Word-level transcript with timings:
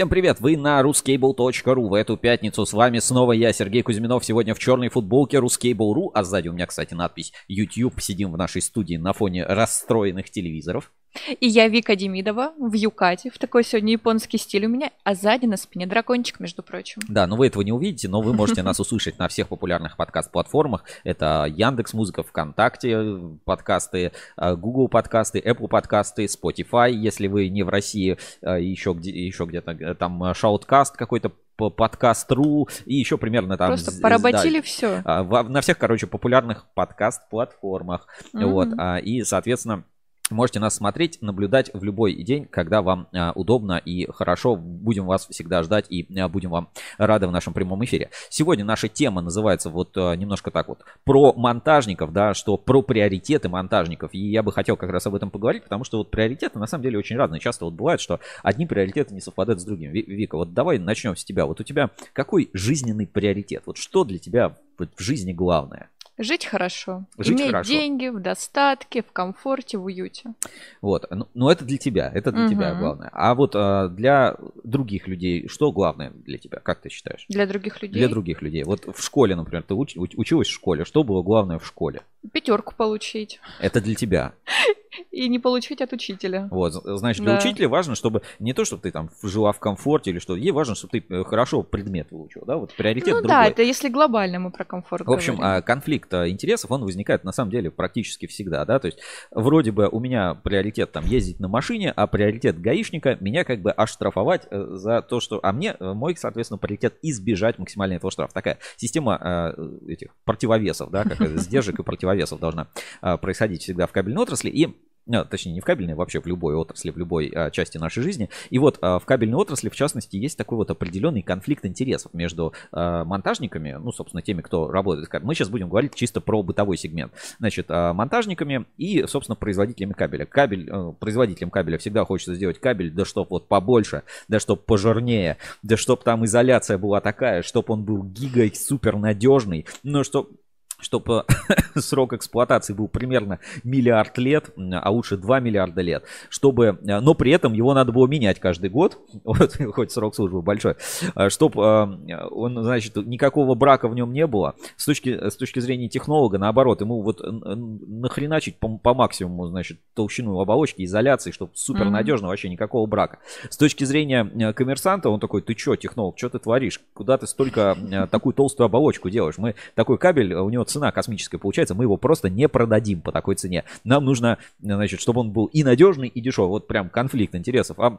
Всем 0.00 0.08
привет! 0.08 0.40
Вы 0.40 0.56
на 0.56 0.80
ruscable.ru. 0.80 1.88
В 1.88 1.92
эту 1.92 2.16
пятницу 2.16 2.64
с 2.64 2.72
вами 2.72 3.00
снова 3.00 3.32
я, 3.32 3.52
Сергей 3.52 3.82
Кузьминов. 3.82 4.24
Сегодня 4.24 4.54
в 4.54 4.58
черной 4.58 4.88
футболке 4.88 5.36
ruscable.ru. 5.36 6.08
А 6.14 6.24
сзади 6.24 6.48
у 6.48 6.54
меня, 6.54 6.64
кстати, 6.64 6.94
надпись 6.94 7.34
YouTube. 7.48 8.00
Сидим 8.00 8.32
в 8.32 8.38
нашей 8.38 8.62
студии 8.62 8.96
на 8.96 9.12
фоне 9.12 9.44
расстроенных 9.44 10.30
телевизоров. 10.30 10.90
И 11.40 11.46
я 11.46 11.68
Вика 11.68 11.96
Демидова 11.96 12.52
в 12.58 12.72
юкате. 12.74 13.30
В 13.30 13.38
такой 13.38 13.64
сегодня 13.64 13.92
японский 13.92 14.38
стиль 14.38 14.66
у 14.66 14.68
меня. 14.68 14.90
А 15.04 15.14
сзади 15.14 15.46
на 15.46 15.56
спине 15.56 15.86
дракончик, 15.86 16.40
между 16.40 16.62
прочим. 16.62 17.02
Да, 17.08 17.26
но 17.26 17.36
вы 17.36 17.48
этого 17.48 17.62
не 17.62 17.72
увидите, 17.72 18.08
но 18.08 18.20
вы 18.20 18.32
можете 18.32 18.62
нас 18.62 18.78
услышать 18.80 19.18
на 19.18 19.28
всех 19.28 19.48
популярных 19.48 19.96
подкаст-платформах. 19.96 20.84
Это 21.04 21.46
Яндекс 21.48 21.94
Музыка, 21.94 22.22
ВКонтакте 22.22 23.18
подкасты, 23.44 24.12
э, 24.36 24.56
Google 24.56 24.88
подкасты, 24.88 25.40
Apple 25.40 25.68
подкасты, 25.68 26.26
Spotify, 26.26 26.92
если 26.92 27.26
вы 27.26 27.48
не 27.48 27.62
в 27.62 27.68
России, 27.68 28.16
э, 28.42 28.62
еще, 28.62 28.92
где, 28.92 29.10
еще 29.10 29.44
где-то 29.44 29.72
э, 29.72 29.94
там 29.94 30.32
Шауткаст 30.34 30.96
какой-то 30.96 31.32
подкаст.ру 31.56 32.68
и 32.86 32.94
еще 32.94 33.18
примерно 33.18 33.58
там... 33.58 33.68
Просто 33.68 34.00
поработили 34.00 34.60
да, 34.60 34.62
все. 34.62 35.02
На 35.04 35.60
всех, 35.60 35.76
короче, 35.76 36.06
популярных 36.06 36.66
подкаст-платформах. 36.74 38.06
Mm-hmm. 38.32 38.46
Вот, 38.46 38.68
а, 38.78 38.96
и, 38.96 39.22
соответственно, 39.24 39.84
Можете 40.30 40.60
нас 40.60 40.76
смотреть, 40.76 41.18
наблюдать 41.20 41.70
в 41.72 41.82
любой 41.82 42.14
день, 42.14 42.46
когда 42.46 42.82
вам 42.82 43.08
а, 43.12 43.32
удобно 43.34 43.78
и 43.84 44.06
хорошо. 44.12 44.54
Будем 44.54 45.06
вас 45.06 45.26
всегда 45.28 45.62
ждать 45.62 45.86
и 45.90 46.06
а, 46.18 46.28
будем 46.28 46.50
вам 46.50 46.68
рады 46.98 47.26
в 47.26 47.32
нашем 47.32 47.52
прямом 47.52 47.84
эфире. 47.84 48.10
Сегодня 48.28 48.64
наша 48.64 48.88
тема 48.88 49.22
называется 49.22 49.70
вот 49.70 49.90
а, 49.96 50.14
немножко 50.14 50.50
так 50.50 50.68
вот 50.68 50.84
про 51.04 51.32
монтажников, 51.32 52.12
да, 52.12 52.34
что 52.34 52.56
про 52.56 52.82
приоритеты 52.82 53.48
монтажников. 53.48 54.14
И 54.14 54.18
я 54.18 54.42
бы 54.42 54.52
хотел 54.52 54.76
как 54.76 54.90
раз 54.90 55.06
об 55.06 55.16
этом 55.16 55.30
поговорить, 55.30 55.64
потому 55.64 55.84
что 55.84 55.98
вот 55.98 56.10
приоритеты 56.10 56.58
на 56.58 56.66
самом 56.66 56.84
деле 56.84 56.98
очень 56.98 57.16
разные. 57.16 57.40
Часто 57.40 57.64
вот 57.64 57.74
бывает, 57.74 58.00
что 58.00 58.20
одни 58.42 58.66
приоритеты 58.66 59.12
не 59.14 59.20
совпадают 59.20 59.60
с 59.60 59.64
другими. 59.64 59.90
Вика, 59.90 60.36
вот 60.36 60.54
давай 60.54 60.78
начнем 60.78 61.16
с 61.16 61.24
тебя. 61.24 61.46
Вот 61.46 61.60
у 61.60 61.64
тебя 61.64 61.90
какой 62.12 62.50
жизненный 62.52 63.06
приоритет? 63.06 63.64
Вот 63.66 63.78
что 63.78 64.04
для 64.04 64.18
тебя 64.18 64.56
в 64.78 65.02
жизни 65.02 65.32
главное? 65.32 65.88
Жить 66.22 66.44
хорошо. 66.44 67.06
Жить 67.16 67.40
Иметь 67.40 67.50
хорошо. 67.50 67.72
деньги 67.72 68.08
в 68.08 68.20
достатке, 68.20 69.02
в 69.02 69.10
комфорте, 69.10 69.78
в 69.78 69.86
уюте. 69.86 70.34
Вот. 70.82 71.06
Ну, 71.08 71.26
ну 71.32 71.48
это 71.48 71.64
для 71.64 71.78
тебя. 71.78 72.12
Это 72.14 72.30
для 72.30 72.44
угу. 72.44 72.50
тебя 72.52 72.74
главное. 72.74 73.08
А 73.14 73.34
вот 73.34 73.52
а, 73.56 73.88
для 73.88 74.36
других 74.62 75.08
людей, 75.08 75.48
что 75.48 75.72
главное 75.72 76.10
для 76.10 76.36
тебя? 76.36 76.58
Как 76.58 76.82
ты 76.82 76.90
считаешь? 76.90 77.24
Для 77.30 77.46
других 77.46 77.80
людей? 77.80 77.98
Для 77.98 78.08
других 78.08 78.42
людей. 78.42 78.64
Вот 78.64 78.84
в 78.94 79.02
школе, 79.02 79.34
например, 79.34 79.62
ты 79.62 79.72
уч, 79.72 79.96
училась 79.96 80.48
в 80.48 80.52
школе. 80.52 80.84
Что 80.84 81.04
было 81.04 81.22
главное 81.22 81.58
в 81.58 81.66
школе? 81.66 82.02
Пятерку 82.32 82.74
получить. 82.76 83.40
Это 83.58 83.80
для 83.80 83.94
тебя. 83.94 84.34
И 85.10 85.28
не 85.28 85.38
получить 85.38 85.80
от 85.80 85.92
учителя. 85.92 86.48
Вот, 86.50 86.72
значит, 86.72 87.22
для 87.22 87.34
да. 87.34 87.38
учителя 87.38 87.68
важно, 87.68 87.94
чтобы 87.94 88.22
не 88.38 88.52
то, 88.52 88.64
чтобы 88.64 88.82
ты 88.82 88.90
там 88.90 89.10
жила 89.22 89.52
в 89.52 89.60
комфорте 89.60 90.10
или 90.10 90.18
что, 90.18 90.34
ей 90.34 90.50
важно, 90.50 90.74
чтобы 90.74 91.00
ты 91.00 91.14
э, 91.14 91.24
хорошо 91.24 91.62
предмет 91.62 92.10
выучил, 92.10 92.42
да, 92.44 92.56
вот 92.56 92.74
приоритет 92.74 93.14
Ну 93.14 93.20
другой. 93.20 93.28
да, 93.28 93.46
это 93.46 93.62
если 93.62 93.88
глобально 93.88 94.40
мы 94.40 94.50
про 94.50 94.64
комфорт 94.64 95.06
В 95.06 95.12
общем, 95.12 95.36
говорим. 95.36 95.58
А, 95.58 95.62
конфликт 95.62 96.12
а, 96.12 96.28
интересов, 96.28 96.70
он 96.72 96.82
возникает 96.82 97.22
на 97.22 97.32
самом 97.32 97.50
деле 97.52 97.70
практически 97.70 98.26
всегда, 98.26 98.64
да, 98.64 98.78
то 98.78 98.86
есть 98.86 98.98
вроде 99.30 99.70
бы 99.70 99.88
у 99.88 100.00
меня 100.00 100.34
приоритет 100.34 100.90
там 100.90 101.04
ездить 101.04 101.38
на 101.38 101.48
машине, 101.48 101.92
а 101.94 102.06
приоритет 102.06 102.60
гаишника 102.60 103.16
меня 103.20 103.44
как 103.44 103.60
бы 103.60 103.70
оштрафовать 103.70 104.46
э, 104.50 104.66
за 104.72 105.02
то, 105.02 105.20
что, 105.20 105.38
а 105.42 105.52
мне 105.52 105.76
э, 105.78 105.92
мой, 105.92 106.16
соответственно, 106.16 106.58
приоритет 106.58 106.96
избежать 107.02 107.58
максимально 107.58 107.94
этого 107.94 108.10
штрафа. 108.10 108.34
Такая 108.34 108.58
система 108.76 109.54
этих 109.86 110.14
противовесов, 110.24 110.90
да, 110.90 111.04
как 111.04 111.20
сдержек 111.38 111.78
и 111.78 111.82
противовесов 111.82 112.40
должна 112.40 112.68
происходить 113.00 113.62
всегда 113.62 113.86
в 113.86 113.92
кабельной 113.92 114.22
отрасли, 114.22 114.50
и 114.50 114.66
а, 114.66 114.89
точнее 115.24 115.52
не 115.52 115.60
в 115.60 115.64
кабельной, 115.64 115.94
вообще 115.94 116.20
в 116.20 116.26
любой 116.26 116.54
отрасли, 116.54 116.90
в 116.90 116.98
любой 116.98 117.28
а, 117.34 117.50
части 117.50 117.78
нашей 117.78 118.02
жизни. 118.02 118.28
И 118.50 118.58
вот 118.58 118.78
а, 118.80 118.98
в 118.98 119.04
кабельной 119.04 119.36
отрасли, 119.36 119.68
в 119.68 119.76
частности, 119.76 120.16
есть 120.16 120.36
такой 120.36 120.56
вот 120.56 120.70
определенный 120.70 121.22
конфликт 121.22 121.64
интересов 121.64 122.14
между 122.14 122.52
а, 122.72 123.04
монтажниками, 123.04 123.72
ну, 123.72 123.92
собственно, 123.92 124.22
теми, 124.22 124.40
кто 124.40 124.70
работает. 124.70 125.10
Мы 125.22 125.34
сейчас 125.34 125.48
будем 125.48 125.68
говорить 125.68 125.94
чисто 125.94 126.20
про 126.20 126.42
бытовой 126.42 126.76
сегмент. 126.76 127.12
Значит, 127.38 127.66
а, 127.68 127.92
монтажниками 127.92 128.66
и, 128.76 129.06
собственно, 129.06 129.36
производителями 129.36 129.92
кабеля. 129.92 130.26
Кабель, 130.26 130.68
а, 130.70 130.92
производителям 130.92 131.50
кабеля 131.50 131.78
всегда 131.78 132.04
хочется 132.04 132.34
сделать 132.34 132.58
кабель, 132.60 132.90
да 132.90 133.04
чтоб 133.04 133.30
вот 133.30 133.48
побольше, 133.48 134.02
да 134.28 134.38
чтоб 134.38 134.64
пожирнее, 134.64 135.36
да 135.62 135.76
чтоб 135.76 136.02
там 136.02 136.24
изоляция 136.24 136.78
была 136.78 137.00
такая, 137.00 137.42
чтоб 137.42 137.68
он 137.70 137.84
был 137.84 138.02
гигой 138.02 138.52
супер 138.54 138.96
надежный, 138.96 139.66
но 139.82 140.04
чтоб 140.04 140.30
чтобы 140.80 141.24
срок 141.76 142.12
эксплуатации 142.12 142.72
был 142.72 142.88
примерно 142.88 143.38
миллиард 143.64 144.18
лет, 144.18 144.50
а 144.56 144.90
лучше 144.90 145.16
2 145.16 145.40
миллиарда 145.40 145.80
лет, 145.82 146.04
чтобы, 146.28 146.78
э, 146.82 147.00
но 147.00 147.14
при 147.14 147.32
этом 147.32 147.52
его 147.52 147.74
надо 147.74 147.92
было 147.92 148.06
менять 148.06 148.40
каждый 148.40 148.70
год, 148.70 148.98
вот, 149.24 149.56
хоть 149.74 149.92
срок 149.92 150.14
службы 150.14 150.42
большой, 150.42 150.76
э, 151.14 151.28
чтобы 151.28 151.62
э, 152.08 152.26
он, 152.30 152.62
значит, 152.62 152.96
никакого 152.96 153.54
брака 153.54 153.88
в 153.88 153.94
нем 153.94 154.12
не 154.12 154.26
было. 154.26 154.54
С 154.76 154.86
точки, 154.86 155.30
с 155.30 155.36
точки 155.36 155.60
зрения 155.60 155.88
технолога, 155.88 156.38
наоборот, 156.38 156.80
ему 156.80 157.02
вот 157.02 157.20
нахреначить 157.22 158.58
по, 158.58 158.78
по 158.78 158.94
максимуму, 158.94 159.46
значит, 159.46 159.78
толщину 159.94 160.38
оболочки, 160.40 160.84
изоляции, 160.84 161.30
чтобы 161.30 161.52
супер 161.54 161.90
надежно, 161.90 162.28
вообще 162.28 162.48
никакого 162.48 162.86
брака. 162.86 163.18
С 163.48 163.56
точки 163.56 163.84
зрения 163.84 164.52
коммерсанта, 164.52 165.10
он 165.10 165.20
такой, 165.20 165.42
ты 165.42 165.56
что, 165.56 165.76
технолог, 165.76 166.18
что 166.18 166.28
ты 166.30 166.38
творишь? 166.38 166.80
Куда 166.94 167.18
ты 167.18 167.26
столько, 167.26 167.76
такую 168.10 168.34
толстую 168.34 168.66
оболочку 168.66 169.10
делаешь? 169.10 169.38
Мы 169.38 169.54
такой 169.74 169.98
кабель, 169.98 170.34
у 170.34 170.48
него 170.50 170.64
цена 170.70 170.92
космическая 170.92 171.38
получается, 171.38 171.74
мы 171.74 171.84
его 171.84 171.96
просто 171.96 172.30
не 172.30 172.48
продадим 172.48 173.00
по 173.00 173.12
такой 173.12 173.34
цене. 173.34 173.64
Нам 173.84 174.04
нужно, 174.04 174.38
значит, 174.60 175.00
чтобы 175.00 175.20
он 175.20 175.30
был 175.32 175.46
и 175.46 175.64
надежный, 175.64 176.08
и 176.08 176.20
дешевый. 176.20 176.50
Вот 176.50 176.66
прям 176.66 176.88
конфликт 176.90 177.34
интересов. 177.34 177.78
А 177.78 177.98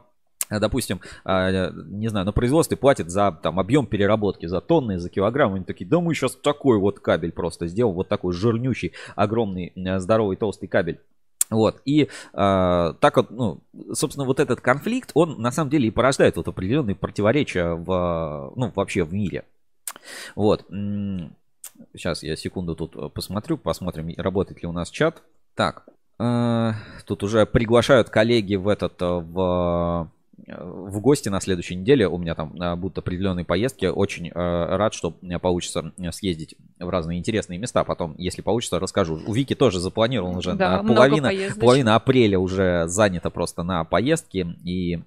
допустим, 0.50 1.00
а, 1.24 1.70
не 1.70 2.08
знаю, 2.08 2.26
на 2.26 2.32
производстве 2.32 2.76
платят 2.76 3.10
за 3.10 3.32
там 3.42 3.58
объем 3.58 3.86
переработки, 3.86 4.46
за 4.46 4.60
тонны, 4.60 4.98
за 4.98 5.08
килограмм. 5.08 5.54
Они 5.54 5.64
такие, 5.64 5.88
да 5.88 6.00
мы 6.00 6.14
сейчас 6.14 6.36
такой 6.36 6.78
вот 6.78 7.00
кабель 7.00 7.32
просто 7.32 7.66
сделаем, 7.66 7.94
вот 7.94 8.08
такой 8.08 8.32
жирнющий, 8.32 8.92
огромный, 9.14 9.72
здоровый, 9.98 10.36
толстый 10.36 10.66
кабель. 10.66 11.00
Вот, 11.50 11.82
и 11.84 12.04
э, 12.04 12.06
так 12.32 13.16
вот, 13.16 13.30
ну, 13.30 13.60
собственно, 13.92 14.24
вот 14.24 14.40
этот 14.40 14.62
конфликт, 14.62 15.10
он 15.12 15.40
на 15.42 15.52
самом 15.52 15.68
деле 15.68 15.88
и 15.88 15.90
порождает 15.90 16.36
вот 16.36 16.48
определенные 16.48 16.96
противоречия 16.96 17.74
в, 17.74 18.52
ну, 18.56 18.72
вообще 18.74 19.04
в 19.04 19.12
мире. 19.12 19.44
Вот. 20.34 20.64
Сейчас 21.94 22.22
я 22.22 22.36
секунду 22.36 22.74
тут 22.74 22.96
э, 22.96 23.08
посмотрю, 23.08 23.58
посмотрим, 23.58 24.12
работает 24.16 24.62
ли 24.62 24.68
у 24.68 24.72
нас 24.72 24.90
чат. 24.90 25.22
Так, 25.54 25.86
э, 26.18 26.72
тут 27.06 27.22
уже 27.22 27.46
приглашают 27.46 28.10
коллеги 28.10 28.56
в 28.56 28.68
этот, 28.68 29.00
э, 29.00 29.06
в 29.06 30.08
в 30.46 31.00
гости 31.00 31.28
на 31.28 31.40
следующей 31.40 31.76
неделе. 31.76 32.08
У 32.08 32.18
меня 32.18 32.34
там 32.34 32.52
будут 32.80 32.98
определенные 32.98 33.44
поездки. 33.44 33.86
Очень 33.86 34.28
э, 34.28 34.32
рад, 34.34 34.94
что 34.94 35.14
у 35.20 35.24
меня 35.24 35.38
получится 35.38 35.92
съездить 36.10 36.56
в 36.78 36.88
разные 36.88 37.18
интересные 37.18 37.58
места. 37.58 37.84
Потом, 37.84 38.14
если 38.18 38.42
получится, 38.42 38.80
расскажу. 38.80 39.20
У 39.26 39.32
Вики 39.32 39.54
тоже 39.54 39.78
запланирован 39.78 40.36
уже 40.36 40.54
да, 40.54 40.82
половина, 40.82 41.30
половина 41.60 41.94
апреля 41.94 42.38
уже 42.38 42.84
занята 42.88 43.30
просто 43.30 43.62
на 43.62 43.84
поездки. 43.84 44.56
И 44.64 45.02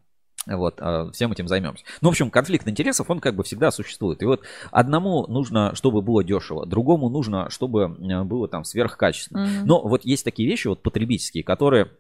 вот, 0.46 0.76
а, 0.80 1.12
всем 1.12 1.32
этим 1.32 1.48
займемся. 1.48 1.84
Ну, 2.02 2.10
в 2.10 2.12
общем, 2.12 2.30
конфликт 2.30 2.68
интересов, 2.68 3.10
он 3.10 3.20
как 3.20 3.36
бы 3.36 3.44
всегда 3.44 3.72
существует. 3.72 4.22
И 4.22 4.26
вот 4.26 4.42
одному 4.72 5.26
нужно, 5.28 5.74
чтобы 5.76 6.02
было 6.02 6.24
дешево, 6.24 6.66
другому 6.66 7.10
нужно, 7.10 7.50
чтобы 7.50 7.88
было 8.26 8.48
там 8.48 8.64
сверхкачественно. 8.64 9.46
Mm-hmm. 9.46 9.66
Но 9.66 9.82
вот 9.88 10.06
есть 10.06 10.24
такие 10.24 10.50
вещи 10.50 10.68
вот 10.68 10.82
потребительские, 10.82 11.44
которые... 11.44 11.92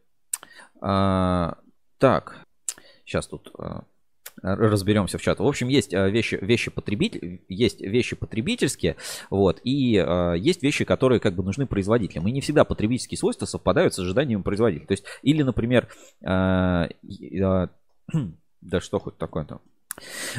А, 0.81 1.57
так, 1.97 2.37
сейчас 3.05 3.27
тут 3.27 3.51
а, 3.57 3.83
разберемся 4.41 5.17
в 5.17 5.21
чат. 5.21 5.39
В 5.39 5.47
общем, 5.47 5.67
есть 5.69 5.93
а, 5.93 6.07
вещи, 6.07 6.37
вещи 6.41 6.69
потребитель, 6.69 7.41
есть 7.47 7.81
вещи 7.81 8.15
потребительские, 8.15 8.95
вот, 9.29 9.59
и 9.63 9.97
а, 9.97 10.33
есть 10.33 10.61
вещи, 10.63 10.85
которые 10.85 11.19
как 11.19 11.35
бы 11.35 11.43
нужны 11.43 11.65
производителям. 11.65 12.27
И 12.27 12.31
не 12.31 12.41
всегда 12.41 12.63
потребительские 12.63 13.17
свойства 13.17 13.45
совпадают 13.45 13.93
с 13.93 13.99
ожиданиями 13.99 14.41
производителя. 14.41 14.87
То 14.87 14.93
есть, 14.93 15.05
или, 15.21 15.41
например, 15.41 15.87
а, 16.23 16.89
а, 17.41 17.69
да 18.61 18.79
что 18.79 18.99
хоть 18.99 19.17
такое-то. 19.17 19.59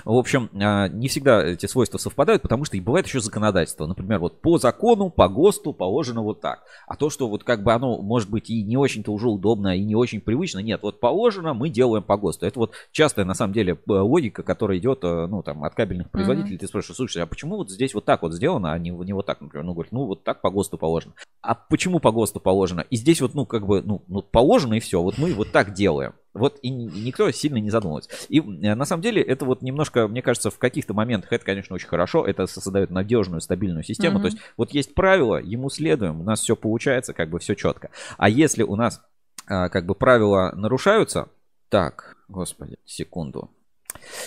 В 0.04 0.12
общем, 0.12 0.50
а, 0.60 0.88
не 0.88 1.08
всегда 1.08 1.44
эти 1.44 1.66
свойства 1.66 1.98
совпадают, 1.98 2.42
потому 2.42 2.64
что 2.64 2.76
и 2.76 2.80
бывает 2.80 3.06
еще 3.06 3.20
законодательство. 3.20 3.86
Например, 3.86 4.18
вот 4.18 4.40
по 4.40 4.58
закону, 4.58 5.08
по 5.10 5.28
ГОСТу 5.28 5.72
положено 5.72 6.22
вот 6.22 6.40
так. 6.40 6.62
А 6.86 6.96
то, 6.96 7.08
что 7.08 7.28
вот 7.28 7.44
как 7.44 7.62
бы 7.62 7.72
оно 7.72 8.00
может 8.02 8.28
быть 8.28 8.50
и 8.50 8.62
не 8.62 8.76
очень-то 8.76 9.12
уже 9.12 9.28
удобно, 9.28 9.76
и 9.76 9.82
не 9.82 9.94
очень 9.94 10.20
привычно, 10.20 10.58
нет, 10.58 10.80
вот 10.82 11.00
положено, 11.00 11.54
мы 11.54 11.70
делаем 11.70 12.02
по 12.02 12.16
ГОСТу. 12.16 12.46
Это 12.46 12.58
вот 12.58 12.74
частая 12.92 13.24
на 13.24 13.34
самом 13.34 13.54
деле 13.54 13.78
логика, 13.86 14.42
которая 14.42 14.78
идет, 14.78 15.02
э, 15.04 15.26
ну, 15.26 15.42
там, 15.42 15.64
от 15.64 15.74
кабельных 15.74 16.10
производителей. 16.10 16.56
Mm-hmm. 16.56 16.60
Ты 16.60 16.66
спрашиваешь, 16.66 16.96
слушай, 16.96 17.22
а 17.22 17.26
почему 17.26 17.56
вот 17.56 17.70
здесь 17.70 17.94
вот 17.94 18.04
так 18.04 18.22
вот 18.22 18.34
сделано, 18.34 18.72
а 18.72 18.78
не, 18.78 18.90
не 18.90 19.12
вот 19.12 19.26
так, 19.26 19.40
например? 19.40 19.64
Ну, 19.64 19.72
говорит, 19.72 19.92
ну, 19.92 20.04
вот 20.04 20.22
так 20.22 20.42
по 20.42 20.50
ГОСТу 20.50 20.76
положено. 20.76 21.14
А 21.40 21.54
почему 21.54 21.98
по 21.98 22.12
ГОСТу 22.12 22.40
положено? 22.40 22.84
И 22.90 22.96
здесь 22.96 23.20
вот, 23.20 23.34
ну, 23.34 23.46
как 23.46 23.66
бы, 23.66 23.80
ну, 23.82 24.02
ну 24.08 24.20
положено 24.20 24.74
и 24.74 24.80
все. 24.80 25.00
Вот 25.00 25.16
мы 25.16 25.32
вот 25.32 25.52
так 25.52 25.72
делаем. 25.72 26.12
Вот 26.36 26.58
и 26.62 26.70
никто 26.70 27.30
сильно 27.30 27.58
не 27.58 27.70
задумывается. 27.70 28.10
И 28.28 28.40
э, 28.40 28.74
на 28.74 28.84
самом 28.84 29.02
деле 29.02 29.22
это 29.22 29.44
вот 29.44 29.62
немножко, 29.62 30.08
мне 30.08 30.22
кажется, 30.22 30.50
в 30.50 30.58
каких-то 30.58 30.94
моментах 30.94 31.32
это, 31.32 31.44
конечно, 31.44 31.74
очень 31.74 31.88
хорошо. 31.88 32.26
Это 32.26 32.46
создает 32.46 32.90
надежную, 32.90 33.40
стабильную 33.40 33.84
систему. 33.84 34.18
Mm-hmm. 34.18 34.22
То 34.22 34.26
есть 34.26 34.38
вот 34.56 34.70
есть 34.72 34.94
правило, 34.94 35.36
ему 35.36 35.70
следуем, 35.70 36.20
у 36.20 36.24
нас 36.24 36.40
все 36.40 36.56
получается, 36.56 37.12
как 37.12 37.30
бы 37.30 37.38
все 37.38 37.54
четко. 37.54 37.90
А 38.18 38.28
если 38.28 38.62
у 38.62 38.76
нас 38.76 39.02
а, 39.46 39.68
как 39.68 39.86
бы 39.86 39.94
правила 39.94 40.52
нарушаются, 40.54 41.28
так, 41.68 42.16
господи, 42.28 42.76
секунду. 42.84 43.50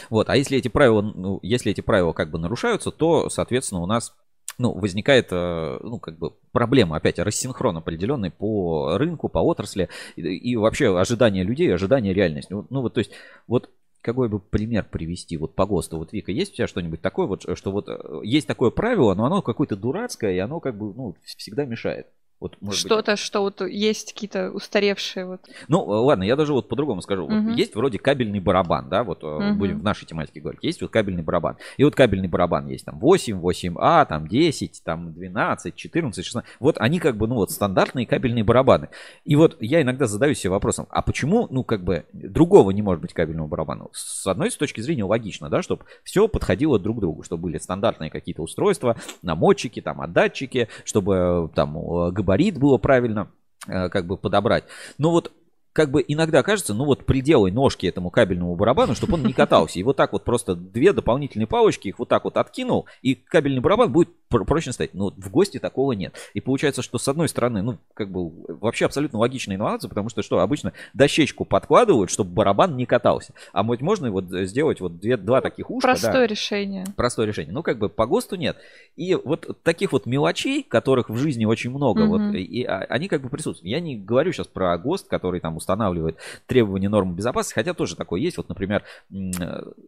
Вот, 0.09 0.29
а 0.29 0.35
если 0.35 0.57
эти 0.57 0.67
правила, 0.67 1.01
ну, 1.01 1.39
если 1.41 1.71
эти 1.71 1.81
правила 1.81 2.13
как 2.13 2.31
бы 2.31 2.39
нарушаются, 2.39 2.91
то, 2.91 3.29
соответственно, 3.29 3.81
у 3.81 3.85
нас 3.85 4.15
ну, 4.59 4.73
возникает, 4.73 5.29
э, 5.31 5.79
ну, 5.81 5.99
как 5.99 6.19
бы 6.19 6.33
проблема, 6.51 6.97
опять, 6.97 7.17
рассинхрон 7.17 7.77
определенный 7.77 8.29
по 8.29 8.97
рынку, 8.97 9.29
по 9.29 9.39
отрасли 9.39 9.89
и, 10.15 10.21
и 10.21 10.55
вообще 10.57 10.95
ожидания 10.95 11.43
людей, 11.43 11.73
ожидания 11.73 12.13
реальности. 12.13 12.51
Ну, 12.51 12.67
ну, 12.69 12.81
вот, 12.81 12.93
то 12.93 12.99
есть, 12.99 13.11
вот 13.47 13.69
какой 14.01 14.29
бы 14.29 14.39
пример 14.39 14.85
привести 14.89 15.37
вот 15.37 15.55
по 15.55 15.65
ГОСТу? 15.65 15.97
Вот, 15.97 16.13
Вика, 16.13 16.31
есть 16.31 16.53
у 16.53 16.55
тебя 16.57 16.67
что-нибудь 16.67 17.01
такое, 17.01 17.25
вот, 17.25 17.45
что 17.57 17.71
вот 17.71 17.87
э, 17.87 18.21
есть 18.23 18.47
такое 18.47 18.69
правило, 18.69 19.15
но 19.15 19.25
оно 19.25 19.41
какое-то 19.41 19.77
дурацкое, 19.77 20.33
и 20.33 20.39
оно 20.39 20.59
как 20.59 20.77
бы, 20.77 20.93
ну, 20.93 21.15
всегда 21.23 21.65
мешает? 21.65 22.07
Вот, 22.39 22.57
Что-то, 22.71 23.11
быть... 23.11 23.19
что 23.19 23.41
вот 23.41 23.59
есть 23.61 24.13
какие-то 24.13 24.51
устаревшие 24.51 25.25
вот. 25.25 25.41
Ну, 25.67 25.83
ладно, 25.83 26.23
я 26.23 26.37
даже 26.37 26.53
вот 26.53 26.69
по-другому 26.69 27.01
скажу. 27.01 27.25
Угу. 27.25 27.33
Вот 27.33 27.57
есть 27.57 27.75
вроде 27.75 27.99
кабельный 27.99 28.39
барабан, 28.39 28.87
да, 28.87 29.03
вот 29.03 29.25
угу. 29.25 29.55
будем 29.55 29.79
в 29.79 29.83
нашей 29.83 30.05
тематике 30.05 30.39
говорить. 30.39 30.63
Есть 30.63 30.81
вот 30.81 30.89
кабельный 30.89 31.21
барабан. 31.21 31.57
И 31.75 31.83
вот 31.83 31.95
кабельный 31.95 32.29
барабан 32.29 32.67
есть 32.67 32.85
там 32.85 32.97
8, 32.97 33.41
8А, 33.41 34.05
там 34.05 34.27
10, 34.27 34.81
там 34.85 35.11
12, 35.13 35.75
14, 35.75 36.25
16. 36.25 36.49
Вот 36.61 36.77
они 36.79 36.99
как 36.99 37.17
бы, 37.17 37.27
ну 37.27 37.35
вот 37.35 37.51
стандартные 37.51 38.05
кабельные 38.05 38.45
барабаны. 38.45 38.87
И 39.25 39.35
вот 39.35 39.57
я 39.59 39.81
иногда 39.81 40.07
задаюсь 40.07 40.39
себе 40.39 40.51
вопросом, 40.51 40.87
а 40.91 41.01
почему, 41.01 41.47
ну 41.49 41.65
как 41.65 41.83
бы, 41.83 42.05
другого 42.13 42.71
не 42.71 42.81
может 42.81 43.01
быть 43.01 43.13
кабельного 43.13 43.47
барабана? 43.47 43.87
С 43.91 44.25
одной 44.25 44.49
с 44.49 44.55
точки 44.55 44.79
зрения 44.79 45.03
логично, 45.03 45.49
да, 45.49 45.61
чтобы 45.61 45.83
все 46.03 46.29
подходило 46.29 46.79
друг 46.79 46.97
к 46.97 46.99
другу, 47.01 47.23
чтобы 47.23 47.43
были 47.43 47.57
стандартные 47.57 48.09
какие-то 48.09 48.43
устройства, 48.43 48.95
намотчики, 49.23 49.81
там, 49.81 49.99
отдатчики, 49.99 50.69
чтобы 50.85 51.49
там 51.53 51.73
ГБ 52.11 52.28
габарит 52.29 52.59
было 52.59 52.77
правильно 52.77 53.31
э, 53.67 53.89
как 53.89 54.05
бы 54.05 54.15
подобрать. 54.15 54.65
Но 54.99 55.11
вот 55.11 55.31
как 55.73 55.91
бы 55.91 56.03
иногда 56.07 56.43
кажется, 56.43 56.73
ну 56.73 56.85
вот 56.85 57.05
приделай 57.05 57.51
ножки 57.51 57.85
этому 57.85 58.09
кабельному 58.09 58.55
барабану, 58.55 58.95
чтобы 58.95 59.15
он 59.15 59.23
не 59.23 59.33
катался. 59.33 59.79
И 59.79 59.83
вот 59.83 59.97
так 59.97 60.13
вот 60.13 60.23
просто 60.23 60.55
две 60.55 60.93
дополнительные 60.93 61.47
палочки, 61.47 61.89
их 61.89 61.99
вот 61.99 62.09
так 62.09 62.23
вот 62.23 62.37
откинул, 62.37 62.87
и 63.01 63.15
кабельный 63.15 63.61
барабан 63.61 63.91
будет 63.91 64.09
прочно 64.29 64.71
стоять. 64.71 64.93
Но 64.93 65.11
в 65.11 65.29
гости 65.29 65.59
такого 65.59 65.93
нет. 65.93 66.15
И 66.33 66.41
получается, 66.41 66.81
что 66.81 66.97
с 66.97 67.07
одной 67.07 67.29
стороны, 67.29 67.61
ну, 67.61 67.77
как 67.93 68.09
бы 68.09 68.31
вообще 68.59 68.85
абсолютно 68.85 69.19
логичная 69.19 69.55
инновация, 69.57 69.89
потому 69.89 70.09
что 70.09 70.21
что, 70.21 70.39
обычно 70.39 70.73
дощечку 70.93 71.45
подкладывают, 71.45 72.11
чтобы 72.11 72.31
барабан 72.31 72.75
не 72.75 72.85
катался. 72.85 73.33
А 73.53 73.63
вот 73.63 73.81
можно 73.81 74.11
вот 74.11 74.25
сделать 74.29 74.81
вот 74.81 74.99
две, 74.99 75.17
два 75.17 75.41
таких 75.41 75.69
ушка. 75.69 75.87
Простое 75.87 76.13
да. 76.13 76.27
решение. 76.27 76.85
Простое 76.95 77.27
решение. 77.27 77.53
Ну, 77.53 77.63
как 77.63 77.77
бы 77.77 77.89
по 77.89 78.05
ГОСТу 78.05 78.35
нет. 78.35 78.57
И 78.95 79.15
вот 79.15 79.57
таких 79.63 79.91
вот 79.91 80.05
мелочей, 80.05 80.63
которых 80.63 81.09
в 81.09 81.17
жизни 81.17 81.45
очень 81.45 81.69
много, 81.69 82.03
mm-hmm. 82.03 82.07
вот, 82.07 82.35
и, 82.35 82.43
и 82.43 82.63
а, 82.63 82.85
они 82.89 83.07
как 83.07 83.21
бы 83.21 83.29
присутствуют. 83.29 83.69
Я 83.69 83.79
не 83.79 83.95
говорю 83.95 84.31
сейчас 84.31 84.47
про 84.47 84.77
ГОСТ, 84.77 85.07
который 85.07 85.39
там 85.39 85.58
устанавливает 85.59 86.17
требования 86.47 86.89
нормы 86.89 87.13
безопасности, 87.13 87.53
хотя 87.53 87.73
тоже 87.73 87.95
такое 87.95 88.19
есть. 88.19 88.37
Вот, 88.37 88.49
например, 88.49 88.83
э, 89.11 89.15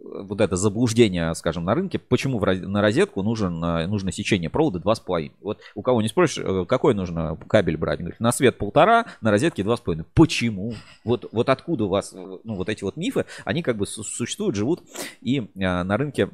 вот 0.01 0.39
это 0.39 0.55
заблуждение, 0.55 1.33
скажем, 1.33 1.65
на 1.65 1.73
рынке, 1.73 1.97
почему 1.97 2.39
на 2.39 2.81
розетку 2.81 3.23
нужен, 3.23 3.63
э, 3.63 3.87
нужно 3.87 4.11
сечение 4.11 4.49
провода 4.49 4.79
2,5. 4.79 5.31
Вот 5.41 5.59
у 5.75 5.81
кого 5.81 6.01
не 6.01 6.07
спросишь, 6.07 6.43
э, 6.45 6.65
какой 6.67 6.93
нужно 6.93 7.37
кабель 7.47 7.77
брать? 7.77 7.99
говорит, 7.99 8.19
на 8.19 8.31
свет 8.31 8.57
полтора, 8.57 9.05
на 9.21 9.31
розетке 9.31 9.63
2,5. 9.63 10.05
Почему? 10.13 10.73
Вот, 11.03 11.27
вот 11.31 11.49
откуда 11.49 11.85
у 11.85 11.89
вас, 11.89 12.13
ну, 12.13 12.39
вот 12.43 12.69
эти 12.69 12.83
вот 12.83 12.97
мифы, 12.97 13.25
они 13.45 13.63
как 13.63 13.77
бы 13.77 13.85
существуют, 13.87 14.55
живут 14.55 14.83
и 15.21 15.49
на 15.55 15.97
рынке 15.97 16.29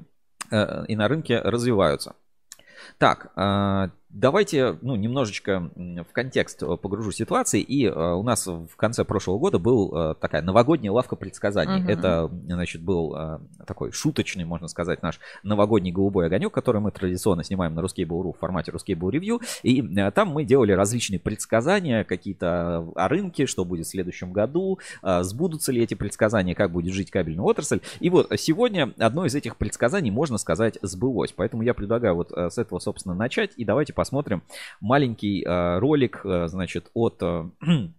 и 0.49 0.95
на 0.95 1.07
рынке 1.09 1.39
развиваются. 1.39 2.15
Так, 2.97 3.33
Давайте, 4.09 4.79
ну, 4.81 4.95
немножечко 4.95 5.69
в 5.75 6.13
контекст 6.13 6.63
э, 6.63 6.77
погружу 6.77 7.11
ситуации. 7.11 7.59
И 7.61 7.85
э, 7.85 7.91
у 7.91 8.23
нас 8.23 8.47
в 8.47 8.75
конце 8.77 9.03
прошлого 9.03 9.37
года 9.37 9.59
был 9.59 9.93
э, 9.93 10.15
такая 10.15 10.41
новогодняя 10.41 10.93
лавка 10.93 11.17
предсказаний. 11.17 11.83
Uh-huh. 11.83 11.91
Это, 11.91 12.31
значит, 12.47 12.81
был 12.81 13.17
такой 13.65 13.91
шуточный, 13.91 14.45
можно 14.45 14.69
сказать, 14.69 15.01
наш 15.01 15.19
новогодний 15.43 15.91
голубой 15.91 16.27
огонек, 16.27 16.53
который 16.53 16.79
мы 16.79 16.91
традиционно 16.91 17.43
снимаем 17.43 17.75
на 17.75 17.81
Ruskable.ru 17.81 18.33
в 18.33 18.39
формате 18.39 18.71
Ruskable 18.71 19.11
Review. 19.11 19.41
И 19.63 19.81
э, 19.81 20.11
там 20.11 20.29
мы 20.29 20.45
делали 20.45 20.71
различные 20.71 21.19
предсказания, 21.19 22.05
какие-то 22.05 22.87
о 22.95 23.07
рынке, 23.09 23.45
что 23.45 23.65
будет 23.65 23.87
в 23.87 23.89
следующем 23.89 24.31
году, 24.31 24.79
сбудутся 25.03 25.73
ли 25.73 25.83
эти 25.83 25.95
предсказания, 25.95 26.55
как 26.55 26.71
будет 26.71 26.93
жить 26.93 27.11
кабельная 27.11 27.43
отрасль. 27.43 27.81
И 27.99 28.09
вот 28.09 28.31
сегодня 28.37 28.93
одно 28.97 29.25
из 29.25 29.35
этих 29.35 29.57
предсказаний, 29.57 30.11
можно 30.11 30.37
сказать, 30.37 30.79
сбылось. 30.81 31.33
Поэтому 31.35 31.63
я 31.63 31.73
предлагаю 31.73 32.15
вот 32.15 32.31
с 32.31 32.57
этого, 32.57 32.79
собственно, 32.79 33.13
начать. 33.13 33.51
И 33.57 33.65
давайте 33.65 33.93
посмотрим. 33.97 34.43
Маленький 34.79 35.43
э, 35.43 35.79
ролик, 35.79 36.21
э, 36.23 36.47
значит, 36.47 36.91
от 36.93 37.17
э, 37.21 37.49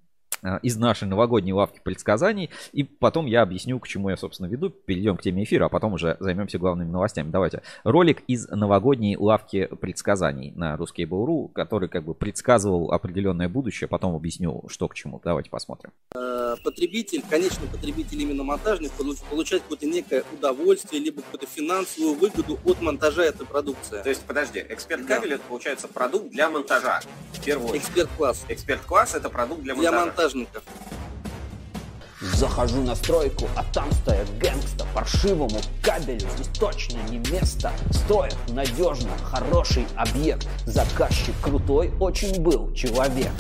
из 0.63 0.77
нашей 0.77 1.09
новогодней 1.09 1.53
лавки 1.53 1.81
предсказаний. 1.83 2.51
И 2.73 2.85
потом 2.85 3.27
я 3.27 3.43
объясню, 3.43 3.79
к 3.79 3.89
чему 3.89 4.11
я, 4.11 4.17
собственно, 4.17 4.47
веду. 4.47 4.71
Перейдем 4.71 5.17
к 5.17 5.23
теме 5.23 5.45
эфира, 5.45 5.67
а 5.67 5.69
потом 5.69 5.95
уже 5.95 6.17
займемся 6.21 6.59
главными 6.59 6.91
новостями. 6.91 7.31
Давайте. 7.31 7.63
Ролик 7.85 8.23
из 8.27 8.49
новогодней 8.49 9.17
лавки 9.17 9.67
предсказаний 9.81 10.53
на 10.53 10.77
русский 10.77 11.05
Буру, 11.05 11.49
который 11.49 11.89
как 11.89 12.05
бы 12.05 12.15
предсказывал 12.15 12.93
определенное 12.93 13.49
будущее. 13.49 13.89
Потом 13.89 14.15
объясню, 14.15 14.65
что 14.69 14.89
к 14.89 14.95
чему. 14.95 15.21
Давайте 15.25 15.51
посмотрим. 15.51 15.91
Э, 16.15 16.57
потребитель, 16.63 17.23
конечный 17.29 17.69
потребитель 17.69 18.21
именно 18.23 18.45
монтажник, 18.45 18.93
получает 19.31 19.63
какое-то 19.63 19.87
некое 19.87 20.25
удовольствие, 20.33 21.03
либо 21.03 21.23
какую-то 21.23 21.47
финансовую 21.47 22.15
выгоду 22.15 22.59
от 22.65 22.81
монтажа 22.81 23.25
этой 23.25 23.47
продукции. 23.47 24.03
То 24.03 24.09
есть, 24.09 24.23
подожди, 24.25 24.65
эксперт 24.69 25.07
кабель 25.07 25.31
да. 25.31 25.35
это 25.37 25.45
получается 25.49 25.89
продукт 25.89 26.31
для 26.31 26.49
монтажа. 26.51 27.01
В 27.33 27.45
первую 27.45 27.77
Эксперт-класс. 27.77 28.45
Эксперт-класс 28.49 29.15
это 29.15 29.31
продукт 29.31 29.63
для 29.63 29.75
монтажа. 29.75 29.97
Для 29.97 30.07
монтажа 30.07 30.28
монтажников. 30.29 30.63
Захожу 32.21 32.83
на 32.83 32.97
стройку, 32.97 33.47
а 33.57 33.65
там 33.73 33.91
стоят 33.93 34.27
гэнгста 34.39 34.85
Паршивому 34.95 35.61
кабелю. 35.83 36.29
Здесь 36.35 36.49
точно 36.59 36.99
не 37.09 37.19
место. 37.31 37.71
Строят 37.91 38.37
надежно, 38.49 39.11
хороший 39.23 39.87
объект. 39.97 40.49
Заказчик 40.67 41.35
крутой 41.41 41.93
очень 42.01 42.43
был 42.43 42.73
человек. 42.75 43.31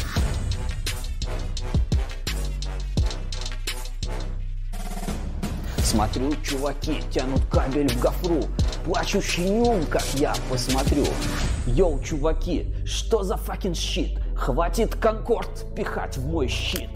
Смотрю, 5.83 6.35
чуваки 6.45 7.03
тянут 7.11 7.45
кабель 7.51 7.89
в 7.89 8.01
гофру. 8.01 8.45
Плачущий 8.85 9.49
нюм, 9.49 9.87
как 9.87 10.05
я 10.15 10.35
посмотрю. 10.51 11.07
Йоу, 11.67 12.01
чуваки, 12.03 12.67
что 12.87 13.23
за 13.23 13.37
факин 13.37 13.75
щит? 13.75 14.18
Хватит 14.39 14.95
конкорд 14.95 15.75
пихать 15.75 16.17
в 16.17 16.27
мой 16.27 16.47
щит. 16.49 16.89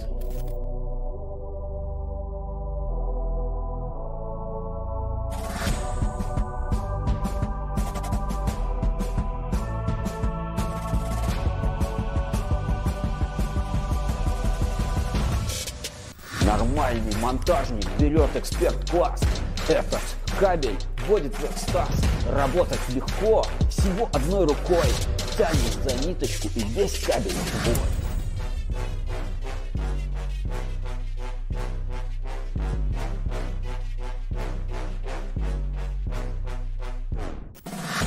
Нормальный 16.46 17.14
монтажник 17.20 17.86
берет 17.98 18.34
эксперт-класс. 18.36 19.20
Этот 19.68 20.00
кабель 20.38 20.78
вводит 21.06 21.34
в 21.34 21.44
экстаз. 21.44 21.90
Работать 22.30 22.80
легко, 22.94 23.44
всего 23.68 24.08
одной 24.14 24.46
рукой 24.46 24.86
тянешь 25.36 25.78
за 25.84 26.06
ниточку 26.06 26.48
и 26.54 26.60
весь 26.60 26.98
кабель 27.00 27.32
в 27.32 28.02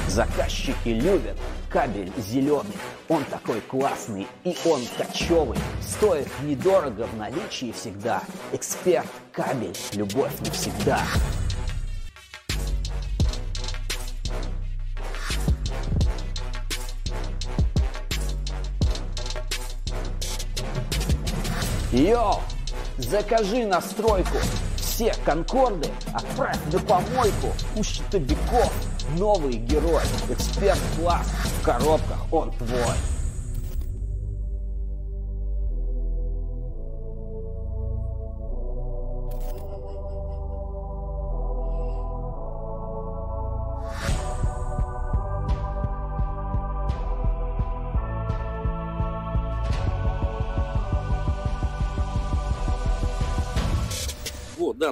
Заказчики 0.07 0.89
любят 0.89 1.35
кабель 1.69 2.11
зеленый. 2.17 2.71
Он 3.09 3.25
такой 3.25 3.59
классный 3.59 4.27
и 4.45 4.55
он 4.63 4.81
кочевый. 4.97 5.59
Стоит 5.81 6.29
недорого 6.43 7.05
в 7.07 7.17
наличии 7.17 7.73
всегда. 7.73 8.23
Эксперт 8.53 9.07
кабель. 9.33 9.75
Любовь 9.93 10.31
навсегда. 10.39 11.01
Йоу, 21.95 22.41
закажи 22.97 23.65
настройку. 23.65 24.37
Все 24.75 25.13
конкорды 25.23 25.89
отправь 26.13 26.59
на 26.73 26.79
помойку. 26.79 27.53
У 27.77 27.83
щитовиков 27.83 28.69
новый 29.17 29.53
герой. 29.53 30.03
Эксперт-класс 30.29 31.27
в 31.61 31.63
коробках, 31.63 32.19
он 32.31 32.51
твой. 32.51 33.14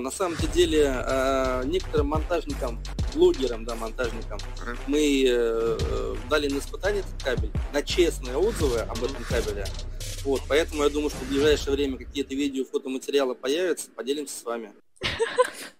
На 0.04 0.12
самом-то 0.12 0.48
деле 0.48 0.94
э, 0.94 1.64
некоторым 1.66 2.08
монтажникам, 2.08 2.80
блогерам, 3.16 3.64
да, 3.64 3.76
монтажникам, 3.76 4.38
мы 4.86 5.24
э, 5.26 5.78
э, 5.80 6.16
дали 6.30 6.50
на 6.50 6.60
испытание 6.60 7.02
этот 7.02 7.24
кабель, 7.24 7.52
на 7.72 7.82
честные 7.82 8.36
отзывы 8.38 8.80
об 8.80 9.02
этом 9.02 9.24
кабеле. 9.24 9.66
Вот, 10.26 10.42
поэтому 10.48 10.84
я 10.84 10.90
думаю, 10.90 11.10
что 11.10 11.20
в 11.20 11.30
ближайшее 11.30 11.74
время 11.74 11.98
какие-то 11.98 12.36
видео, 12.36 12.66
фотоматериалы 12.66 13.34
появятся, 13.34 13.90
поделимся 13.92 14.38
с 14.38 14.44
вами. 14.44 14.74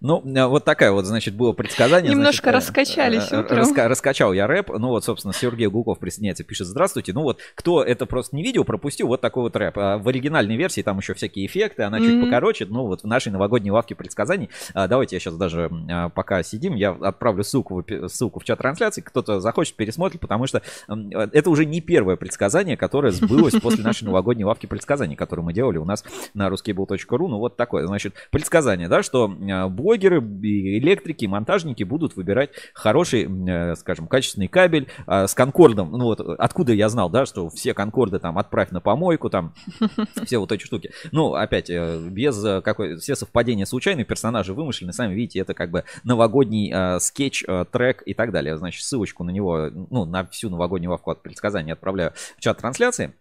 Ну, 0.00 0.22
э, 0.22 0.44
вот 0.46 0.66
такая 0.66 0.92
вот, 0.92 1.06
значит, 1.06 1.34
было 1.34 1.52
предсказание. 1.52 2.10
Немножко 2.10 2.50
значит, 2.50 2.54
э, 2.54 2.56
раскачались 2.58 3.32
э, 3.32 3.40
утром. 3.40 3.58
раска- 3.60 3.86
раскачал 3.88 4.34
я 4.34 4.46
рэп. 4.46 4.68
Ну 4.78 4.88
вот, 4.88 5.02
собственно, 5.02 5.32
Сергей 5.32 5.66
Гуков 5.68 5.98
присоединяется, 5.98 6.44
пишет 6.44 6.66
«Здравствуйте». 6.66 7.14
Ну 7.14 7.22
вот, 7.22 7.38
кто 7.54 7.82
это 7.82 8.04
просто 8.04 8.36
не 8.36 8.42
видел, 8.42 8.64
пропустил, 8.64 9.06
вот 9.06 9.22
такой 9.22 9.44
вот 9.44 9.56
рэп. 9.56 9.78
А 9.78 9.96
В 9.96 10.06
оригинальной 10.08 10.56
версии 10.56 10.82
там 10.82 10.98
еще 10.98 11.14
всякие 11.14 11.46
эффекты, 11.46 11.84
она 11.84 12.00
чуть 12.00 12.12
Мгм. 12.16 12.26
покороче. 12.26 12.66
Ну 12.68 12.84
вот 12.86 13.02
в 13.02 13.06
нашей 13.06 13.32
новогодней 13.32 13.70
лавке 13.70 13.94
предсказаний. 13.94 14.50
а, 14.74 14.88
Давайте 14.88 15.16
я 15.16 15.20
сейчас 15.20 15.36
даже, 15.36 15.70
а, 15.90 16.10
пока 16.10 16.42
сидим, 16.42 16.74
я 16.74 16.90
отправлю 16.90 17.42
ссылку 17.42 17.82
в, 17.82 18.08
ссылку 18.08 18.40
в 18.40 18.44
чат 18.44 18.58
трансляции. 18.58 19.00
Кто-то 19.00 19.40
захочет, 19.40 19.74
пересмотрит, 19.76 20.20
потому 20.20 20.46
что 20.46 20.60
это 20.86 21.48
уже 21.48 21.64
не 21.64 21.80
первое 21.80 22.16
предсказание, 22.16 22.76
которое 22.76 23.10
сбылось 23.10 23.54
после 23.54 23.82
нашей 23.82 24.04
новогодней 24.04 24.44
лавки 24.44 24.66
предсказаний, 24.66 25.16
которую 25.16 25.46
мы 25.46 25.54
делали 25.54 25.78
у 25.78 25.86
нас 25.86 26.04
на 26.34 26.48
ruskable.ru. 26.48 27.28
Ну 27.28 27.38
вот 27.38 27.56
такое, 27.56 27.86
значит, 27.86 28.14
предсказание, 28.30 28.88
да, 28.88 29.02
что 29.02 29.13
а, 29.14 29.68
блогеры, 29.68 30.18
электрики, 30.18 31.26
монтажники 31.26 31.82
будут 31.84 32.16
выбирать 32.16 32.50
хороший, 32.72 33.24
э, 33.24 33.74
скажем, 33.76 34.06
качественный 34.06 34.48
кабель 34.48 34.88
а, 35.06 35.26
с 35.26 35.34
конкордом. 35.34 35.92
Ну 35.92 36.04
вот 36.04 36.20
откуда 36.20 36.72
я 36.72 36.88
знал, 36.88 37.10
да, 37.10 37.26
что 37.26 37.48
все 37.50 37.74
конкорды 37.74 38.18
там 38.18 38.38
отправь 38.38 38.70
на 38.70 38.80
помойку, 38.80 39.30
там 39.30 39.54
все 40.24 40.38
вот 40.38 40.52
эти 40.52 40.64
штуки. 40.64 40.90
Ну, 41.12 41.34
опять, 41.34 41.70
э, 41.70 41.98
без 42.08 42.44
э, 42.44 42.60
какой... 42.60 42.98
Все 42.98 43.14
совпадения 43.14 43.64
случайные, 43.64 44.04
персонажи 44.04 44.54
вымышлены, 44.54 44.92
сами 44.92 45.14
видите, 45.14 45.40
это 45.40 45.54
как 45.54 45.70
бы 45.70 45.84
новогодний 46.04 46.72
э, 46.72 47.00
скетч, 47.00 47.44
э, 47.46 47.64
трек 47.70 48.02
и 48.06 48.14
так 48.14 48.32
далее. 48.32 48.56
Значит, 48.56 48.84
ссылочку 48.84 49.24
на 49.24 49.30
него, 49.30 49.70
ну, 49.90 50.04
на 50.04 50.26
всю 50.26 50.50
новогоднюю 50.50 50.90
лавку 50.90 51.10
от 51.10 51.22
предсказаний 51.22 51.72
отправляю 51.72 52.12
в 52.36 52.40
чат 52.40 52.58
трансляции. 52.58 53.14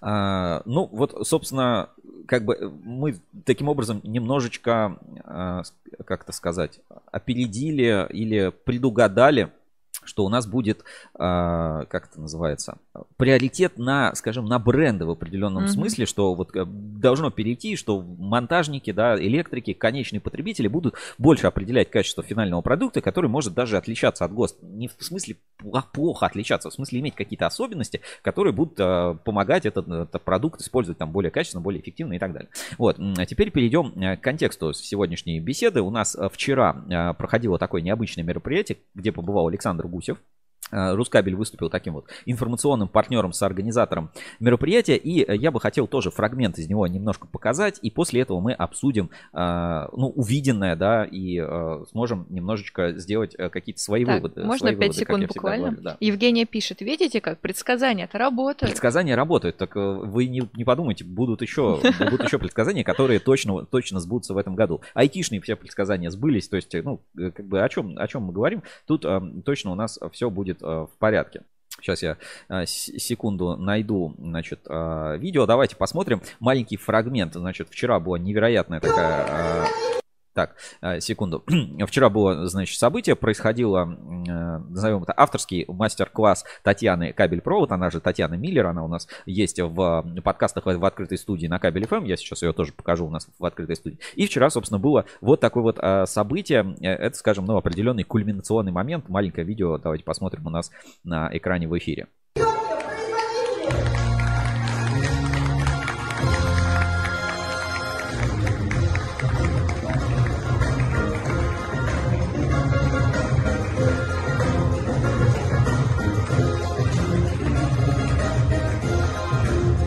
А, 0.00 0.62
ну, 0.64 0.88
вот, 0.92 1.26
собственно, 1.26 1.90
как 2.26 2.44
бы 2.44 2.72
мы 2.82 3.16
таким 3.44 3.68
образом 3.68 4.00
немножечко, 4.02 4.98
а, 5.24 5.62
с- 5.64 5.74
как 6.06 6.22
это 6.24 6.32
сказать, 6.32 6.80
опередили 7.12 8.06
или 8.10 8.52
предугадали, 8.64 9.50
что 10.04 10.24
у 10.24 10.28
нас 10.28 10.46
будет, 10.46 10.84
а, 11.14 11.84
как 11.86 12.08
это 12.10 12.20
называется, 12.20 12.78
приоритет 13.16 13.78
на, 13.78 14.14
скажем, 14.14 14.46
на 14.46 14.58
бренды 14.58 15.04
в 15.04 15.10
определенном 15.10 15.64
Мгм. 15.64 15.72
смысле, 15.72 16.06
что 16.06 16.34
вот 16.34 16.54
э, 16.56 16.64
должно 16.64 17.30
перейти, 17.30 17.76
что 17.76 18.00
монтажники, 18.00 18.92
да, 18.92 19.16
электрики, 19.18 19.72
конечные 19.72 20.20
потребители 20.20 20.68
будут 20.68 20.94
больше 21.18 21.46
определять 21.46 21.90
качество 21.90 22.22
финального 22.22 22.60
продукта, 22.60 23.00
который 23.00 23.28
может 23.30 23.54
даже 23.54 23.76
отличаться 23.76 24.24
от 24.24 24.32
ГОСТ. 24.32 24.62
Не 24.62 24.88
в 24.88 24.96
смысле 24.98 25.36
плохо 25.92 26.26
отличаться, 26.26 26.68
а 26.68 26.70
в 26.70 26.74
смысле 26.74 27.00
иметь 27.00 27.14
какие-то 27.14 27.46
особенности, 27.46 28.00
которые 28.22 28.52
будут 28.52 28.78
э, 28.78 29.16
помогать 29.24 29.66
этот, 29.66 29.88
этот 29.88 30.22
продукт 30.22 30.60
использовать 30.60 30.98
там 30.98 31.10
более 31.10 31.30
качественно, 31.30 31.62
более 31.62 31.80
эффективно 31.80 32.14
и 32.14 32.18
так 32.18 32.32
далее. 32.32 32.48
Вот, 32.78 32.98
а 32.98 33.26
теперь 33.26 33.50
перейдем 33.50 33.92
э, 33.96 34.16
к 34.16 34.20
контексту 34.20 34.72
сегодняшней 34.72 35.40
беседы. 35.40 35.80
У 35.80 35.90
нас 35.90 36.14
э, 36.16 36.28
вчера 36.32 37.14
проходило 37.14 37.58
такое 37.58 37.82
необычное 37.82 38.24
мероприятие, 38.24 38.78
где 38.94 39.12
побывал 39.12 39.48
Александр 39.48 39.86
Гусев. 39.94 40.18
Э, 40.74 40.94
Рускабель 40.94 41.36
выступил 41.36 41.70
таким 41.70 41.94
вот 41.94 42.06
информационным 42.26 42.88
партнером 42.88 43.32
с 43.32 43.40
организатором 43.42 44.10
мероприятия, 44.40 44.96
и 44.96 45.24
э, 45.24 45.36
я 45.36 45.52
бы 45.52 45.60
хотел 45.60 45.86
тоже 45.86 46.10
фрагмент 46.10 46.58
из 46.58 46.68
него 46.68 46.86
немножко 46.88 47.28
показать, 47.28 47.78
и 47.80 47.90
после 47.90 48.22
этого 48.22 48.40
мы 48.40 48.52
обсудим, 48.52 49.10
э, 49.32 49.86
ну, 49.92 50.08
увиденное, 50.08 50.74
да, 50.74 51.04
и 51.04 51.40
сможем 51.90 52.26
немножечко 52.28 52.92
сделать 52.98 53.36
какие-то 53.36 53.80
свои 53.80 54.04
Так, 54.04 54.16
выводы. 54.16 54.44
можно 54.44 54.68
свои 54.68 54.76
5 54.76 54.80
выводы, 54.80 54.98
секунд 54.98 55.26
буквально? 55.28 55.66
говорю, 55.66 55.82
да. 55.82 55.96
Евгения 56.00 56.44
пишет, 56.44 56.80
видите, 56.80 57.20
как 57.20 57.38
предсказания 57.38 58.04
это 58.04 58.18
работает. 58.18 58.70
Предсказания 58.70 59.14
работают, 59.14 59.56
так 59.56 59.74
вы 59.76 60.26
не, 60.26 60.48
не 60.54 60.64
подумайте, 60.64 61.04
будут 61.04 61.42
еще, 61.42 61.80
будут 61.98 62.24
еще 62.24 62.38
предсказания, 62.38 62.82
которые 62.82 63.20
точно, 63.20 63.64
точно 63.64 64.00
сбудутся 64.00 64.34
в 64.34 64.38
этом 64.38 64.54
году. 64.54 64.80
Айтишные 64.94 65.40
все 65.40 65.56
предсказания 65.56 66.10
сбылись, 66.10 66.48
то 66.48 66.56
есть, 66.56 66.74
ну, 66.82 67.00
как 67.14 67.46
бы 67.46 67.62
о 67.62 67.68
чем, 67.68 67.96
о 67.96 68.08
чем 68.08 68.22
мы 68.24 68.32
говорим, 68.32 68.62
тут 68.86 69.04
э, 69.04 69.20
точно 69.44 69.72
у 69.72 69.74
нас 69.74 69.98
все 70.12 70.30
будет 70.30 70.63
в 70.64 70.90
порядке. 70.98 71.42
Сейчас 71.80 72.02
я 72.02 72.16
э, 72.48 72.64
секунду 72.66 73.56
найду, 73.56 74.14
значит, 74.18 74.60
э, 74.66 75.18
видео. 75.18 75.44
Давайте 75.44 75.76
посмотрим 75.76 76.22
маленький 76.40 76.76
фрагмент. 76.76 77.34
Значит, 77.34 77.68
вчера 77.70 78.00
была 78.00 78.18
невероятная 78.18 78.80
такая 78.80 79.26
э, 79.28 79.93
так, 80.34 80.56
э, 80.82 81.00
секунду. 81.00 81.44
Вчера 81.86 82.10
было, 82.10 82.46
значит, 82.46 82.78
событие, 82.78 83.16
происходило, 83.16 83.84
э, 83.84 84.58
назовем 84.68 85.04
это, 85.04 85.14
авторский 85.16 85.64
мастер-класс 85.68 86.44
Татьяны 86.62 87.12
Кабель-Провод, 87.12 87.72
она 87.72 87.90
же 87.90 88.00
Татьяна 88.00 88.34
Миллер, 88.34 88.66
она 88.66 88.84
у 88.84 88.88
нас 88.88 89.08
есть 89.26 89.60
в 89.60 90.04
подкастах 90.22 90.66
в 90.66 90.84
открытой 90.84 91.18
студии 91.18 91.46
на 91.46 91.58
Кабель 91.58 91.86
ФМ, 91.86 92.04
я 92.04 92.16
сейчас 92.16 92.42
ее 92.42 92.52
тоже 92.52 92.72
покажу 92.72 93.06
у 93.06 93.10
нас 93.10 93.28
в 93.38 93.44
открытой 93.44 93.76
студии. 93.76 93.98
И 94.14 94.26
вчера, 94.26 94.50
собственно, 94.50 94.78
было 94.78 95.04
вот 95.20 95.40
такое 95.40 95.62
вот 95.62 95.78
э, 95.80 96.04
событие, 96.06 96.74
это, 96.80 97.16
скажем, 97.16 97.46
ну, 97.46 97.56
определенный 97.56 98.02
кульминационный 98.02 98.72
момент, 98.72 99.08
маленькое 99.08 99.46
видео, 99.46 99.78
давайте 99.78 100.04
посмотрим 100.04 100.46
у 100.46 100.50
нас 100.50 100.70
на 101.04 101.30
экране 101.32 101.68
в 101.68 101.78
эфире. 101.78 102.08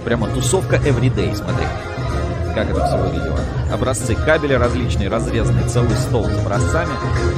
Прямо 0.07 0.29
тусовка 0.29 0.77
everyday, 0.77 1.35
смотри. 1.35 1.65
Как 2.55 2.69
это 2.69 2.85
все 2.87 2.97
выглядело. 2.97 3.37
Образцы 3.71 4.15
кабеля 4.15 4.57
различные, 4.57 5.09
разрезанный 5.09 5.67
целый 5.67 5.91
стол 5.95 6.23
с 6.23 6.45
образцами. 6.45 6.89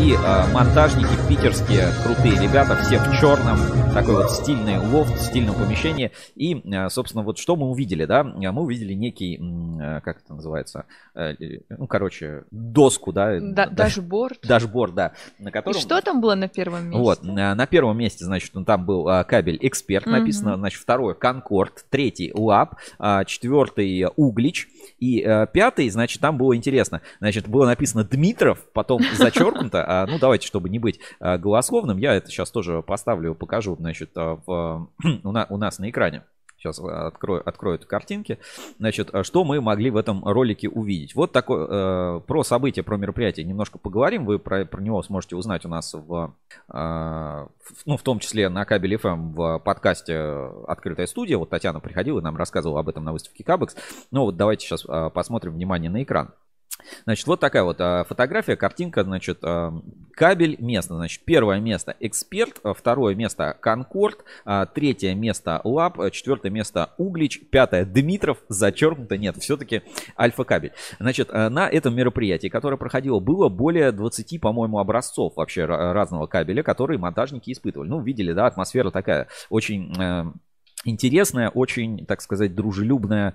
И 0.01 0.13
э, 0.13 0.53
монтажники 0.53 1.09
питерские, 1.27 1.87
крутые 2.03 2.39
ребята, 2.41 2.75
все 2.77 2.99
в 2.99 3.19
черном. 3.19 3.57
Такой 3.93 4.15
вот 4.15 4.31
стильный 4.31 4.77
лофт, 4.77 5.11
в 5.15 5.21
стильном 5.21 5.55
помещении. 5.55 6.11
И, 6.35 6.61
э, 6.71 6.89
собственно, 6.89 7.23
вот 7.23 7.39
что 7.39 7.55
мы 7.55 7.67
увидели, 7.69 8.05
да? 8.05 8.21
Э, 8.21 8.51
Мы 8.51 8.61
увидели 8.61 8.93
некий, 8.93 9.37
э, 9.37 10.01
как 10.01 10.21
это 10.23 10.35
называется? 10.35 10.85
Э, 11.15 11.31
э, 11.39 11.61
ну, 11.77 11.87
короче, 11.87 12.43
доску, 12.51 13.11
да? 13.11 13.39
Да- 13.39 13.65
Да- 13.65 13.83
Дашборд. 13.85 14.39
Дашборд, 14.47 14.93
да. 14.93 15.13
На 15.39 15.49
И 15.49 15.51
котором... 15.51 15.79
что 15.79 15.99
там 16.01 16.21
было 16.21 16.35
на 16.35 16.47
первом 16.47 16.85
месте? 16.85 16.99
Вот, 17.01 17.23
на, 17.23 17.55
на 17.55 17.65
первом 17.65 17.97
месте, 17.97 18.23
значит, 18.25 18.51
ну, 18.53 18.63
там 18.63 18.85
был 18.85 19.07
а, 19.09 19.23
кабель 19.23 19.57
Эксперт 19.61 20.05
написано, 20.05 20.51
Мгм. 20.51 20.59
значит, 20.59 20.81
второй 20.81 21.15
Конкорд, 21.15 21.85
третий 21.89 22.31
Лаб, 22.35 22.75
а, 22.99 23.25
четвертый 23.25 24.05
Углич 24.15 24.67
и 24.99 25.21
а, 25.23 25.45
пятый, 25.47 25.89
значит, 25.89 26.18
там 26.19 26.37
было 26.37 26.55
интересно, 26.55 27.01
значит, 27.19 27.47
было 27.47 27.65
написано 27.65 28.03
Дмитров, 28.03 28.59
потом 28.73 29.01
зачеркнуто, 29.15 29.83
а, 29.87 30.05
ну, 30.07 30.19
давайте, 30.19 30.47
чтобы 30.47 30.69
не 30.69 30.79
быть 30.79 30.99
а, 31.19 31.37
голословным, 31.37 31.97
я 31.97 32.13
это 32.13 32.29
сейчас 32.29 32.51
тоже 32.51 32.81
поставлю, 32.81 33.35
покажу, 33.35 33.75
значит, 33.79 34.11
а, 34.15 34.39
в, 34.45 34.89
у, 35.23 35.31
на- 35.31 35.47
у 35.49 35.57
нас 35.57 35.79
на 35.79 35.89
экране. 35.89 36.23
Сейчас 36.59 36.77
открою, 36.79 37.47
открою 37.47 37.75
эту 37.75 37.87
картинки. 37.87 38.37
Значит, 38.79 39.09
а 39.15 39.23
что 39.23 39.45
мы 39.45 39.61
могли 39.61 39.89
в 39.89 39.95
этом 39.95 40.25
ролике 40.25 40.67
увидеть? 40.67 41.15
Вот 41.15 41.31
такое, 41.31 41.67
э, 41.69 42.19
про 42.27 42.43
события, 42.43 42.83
про 42.83 42.97
мероприятие 42.97 43.45
немножко 43.45 43.77
поговорим. 43.77 44.25
Вы 44.25 44.39
про, 44.39 44.65
про 44.65 44.81
него 44.81 45.01
сможете 45.01 45.37
узнать 45.37 45.65
у 45.65 45.69
нас 45.69 45.93
в, 45.93 46.35
э, 46.67 46.73
в- 46.73 47.85
ну, 47.85 47.95
в 47.95 48.01
том 48.03 48.19
числе 48.19 48.49
на 48.49 48.65
кабеле 48.65 48.97
FM 48.97 49.33
в 49.33 49.59
подкасте 49.59 50.19
«Открытая 50.67 51.07
студия». 51.07 51.37
Вот 51.37 51.49
Татьяна 51.49 51.79
приходила 51.79 52.19
и 52.19 52.23
нам 52.23 52.35
рассказывала 52.35 52.81
об 52.81 52.89
этом 52.89 53.05
на 53.05 53.13
выставке 53.13 53.43
Кабекс. 53.45 53.77
Ну 54.11 54.23
вот 54.25 54.35
давайте 54.35 54.65
сейчас 54.67 54.83
э, 54.85 55.09
посмотрим 55.13 55.53
внимание 55.53 55.89
на 55.89 56.03
экран. 56.03 56.33
Значит, 57.05 57.27
вот 57.27 57.39
такая 57.39 57.63
вот 57.63 57.77
а, 57.79 58.03
фотография, 58.03 58.55
картинка, 58.55 59.03
значит, 59.03 59.41
кабель, 60.13 60.57
место. 60.59 60.95
Значит, 60.95 61.23
первое 61.25 61.59
место 61.59 61.95
Эксперт, 61.99 62.59
а, 62.63 62.73
второе 62.73 63.15
место 63.15 63.57
Конкорд, 63.59 64.23
а, 64.45 64.65
третье 64.65 65.13
место 65.15 65.61
Лаб, 65.63 65.97
четвертое 66.11 66.49
место 66.49 66.93
Углич, 66.97 67.41
пятое 67.49 67.85
Дмитров, 67.85 68.39
зачеркнуто, 68.49 69.17
нет, 69.17 69.37
все-таки 69.37 69.81
Альфа 70.17 70.43
кабель. 70.43 70.73
Значит, 70.99 71.31
на 71.31 71.69
этом 71.69 71.95
мероприятии, 71.95 72.47
которое 72.47 72.77
проходило, 72.77 73.19
было 73.19 73.49
более 73.49 73.91
20, 73.91 74.41
по-моему, 74.41 74.79
образцов 74.79 75.35
вообще 75.35 75.61
ра- 75.61 75.93
разного 75.93 76.27
кабеля, 76.27 76.63
которые 76.63 76.97
монтажники 76.97 77.51
испытывали. 77.51 77.87
Ну, 77.87 78.01
видели, 78.01 78.33
да, 78.33 78.47
атмосфера 78.47 78.91
такая 78.91 79.27
очень... 79.49 79.93
интересная, 80.85 81.49
очень, 81.49 82.05
так 82.05 82.21
сказать, 82.21 82.55
дружелюбная, 82.55 83.33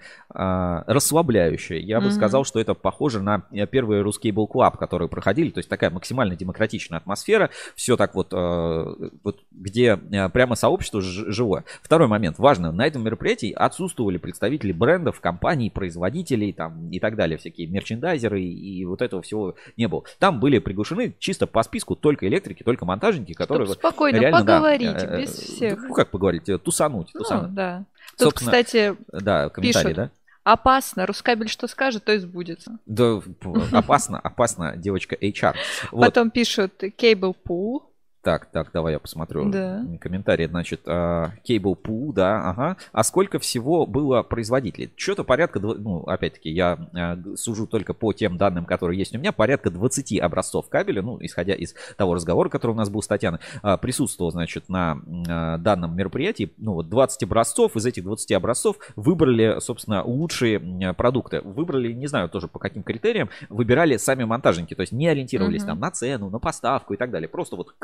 расслабляющая. 0.86 1.78
Я 1.78 2.00
бы 2.00 2.06
Мгм. 2.06 2.14
сказал, 2.14 2.44
что 2.44 2.58
это 2.60 2.74
похоже 2.74 3.20
на 3.20 3.42
э, 3.52 3.66
первые 3.66 4.02
русские 4.02 4.32
Ball 4.32 4.48
Club, 4.50 4.76
которые 4.78 5.08
проходили. 5.08 5.50
То 5.50 5.58
есть 5.58 5.68
такая 5.68 5.90
максимально 5.90 6.36
демократичная 6.36 6.98
атмосфера. 6.98 7.50
Все 7.74 7.96
так 7.96 8.14
вот, 8.14 8.28
э, 8.32 8.94
вот 9.22 9.40
где 9.52 9.98
э, 10.10 10.28
прямо 10.30 10.54
сообщество 10.54 11.00
живое. 11.00 11.64
Второй 11.82 12.08
момент. 12.08 12.38
Важно, 12.38 12.72
на 12.72 12.86
этом 12.86 13.04
мероприятии 13.04 13.52
отсутствовали 13.52 14.16
представители 14.18 14.72
брендов, 14.72 15.20
компаний, 15.20 15.70
производителей 15.70 16.52
там, 16.52 16.90
и 16.90 16.98
так 16.98 17.16
далее. 17.16 17.38
Всякие 17.38 17.66
мерчендайзеры 17.66 18.40
и, 18.42 18.80
и 18.80 18.84
вот 18.84 19.02
этого 19.02 19.22
всего 19.22 19.54
не 19.76 19.86
было. 19.88 20.04
Там 20.18 20.40
были 20.40 20.58
приглашены 20.58 21.14
чисто 21.18 21.46
по 21.46 21.62
списку 21.62 21.94
только 21.94 22.26
электрики, 22.26 22.62
только 22.62 22.84
монтажники, 22.84 23.32
которые... 23.34 23.66
Чтоб 23.66 23.76
вот 23.82 23.90
спокойно 23.90 24.16
реально, 24.16 24.42
да, 24.44 24.56
поговорить, 24.56 25.02
э, 25.02 25.20
без 25.20 25.30
всех. 25.30 25.82
Ну, 25.88 25.94
как 25.94 26.10
поговорить? 26.10 26.44
Тусануть. 26.62 27.10
Ну, 27.14 27.20
тусануть. 27.20 27.33
Да. 27.42 27.84
Тут, 28.16 28.20
Собственно, 28.30 28.50
кстати, 28.50 28.96
Да, 29.12 29.48
комментарий, 29.48 29.88
пишут. 29.94 29.96
да? 29.96 30.10
опасно. 30.44 31.06
Рускабель 31.06 31.48
что 31.48 31.66
скажет, 31.66 32.04
то 32.04 32.12
и 32.12 32.18
сбудется. 32.18 32.78
Да, 32.86 33.20
опасно, 33.72 34.18
опасно, 34.18 34.76
девочка 34.76 35.14
HR. 35.16 35.54
Вот, 35.90 36.00
Потом 36.06 36.30
пишут 36.30 36.82
Cable 36.82 37.34
Pool. 37.46 37.82
Так, 38.24 38.46
так, 38.46 38.70
давай 38.72 38.94
я 38.94 38.98
посмотрю 38.98 39.50
Да. 39.50 39.84
комментарий. 40.00 40.46
Значит, 40.46 40.80
а, 40.86 41.32
Cable 41.48 41.76
Pool, 41.80 42.12
да, 42.12 42.50
ага. 42.50 42.76
А 42.92 43.04
сколько 43.04 43.38
всего 43.38 43.86
было 43.86 44.22
производителей? 44.22 44.92
Что-то 44.96 45.24
порядка, 45.24 45.60
ну, 45.60 46.02
опять-таки, 46.04 46.50
я 46.50 46.78
а, 46.94 47.18
сужу 47.36 47.66
только 47.66 47.92
по 47.94 48.12
тем 48.12 48.36
данным, 48.38 48.64
которые 48.64 48.98
есть 48.98 49.14
у 49.14 49.18
меня, 49.18 49.32
порядка 49.32 49.70
20 49.70 50.18
образцов 50.20 50.68
кабеля, 50.68 51.02
ну, 51.02 51.18
исходя 51.20 51.54
из 51.54 51.74
того 51.96 52.14
разговора, 52.14 52.48
который 52.48 52.72
у 52.72 52.76
нас 52.76 52.88
был 52.88 53.02
с 53.02 53.06
Татьяной, 53.06 53.40
а, 53.62 53.76
присутствовал, 53.76 54.30
значит, 54.32 54.68
на 54.68 54.98
данном 55.58 55.94
мероприятии, 55.94 56.52
ну, 56.56 56.72
вот 56.74 56.88
20 56.88 57.22
образцов, 57.24 57.76
из 57.76 57.84
этих 57.86 58.02
20 58.04 58.32
образцов 58.32 58.76
выбрали, 58.96 59.60
собственно, 59.60 60.02
лучшие 60.02 60.94
продукты. 60.94 61.40
Выбрали, 61.42 61.92
не 61.92 62.06
знаю 62.06 62.28
тоже 62.30 62.48
по 62.48 62.58
каким 62.58 62.82
критериям, 62.82 63.28
выбирали 63.50 63.98
сами 63.98 64.24
монтажники, 64.24 64.74
то 64.74 64.80
есть 64.80 64.92
не 64.92 65.08
ориентировались 65.08 65.62
Мгм. 65.62 65.68
там 65.68 65.80
на 65.80 65.90
цену, 65.90 66.30
на 66.30 66.38
поставку 66.38 66.94
и 66.94 66.96
так 66.96 67.10
далее. 67.10 67.28
Просто 67.28 67.56
вот 67.56 67.74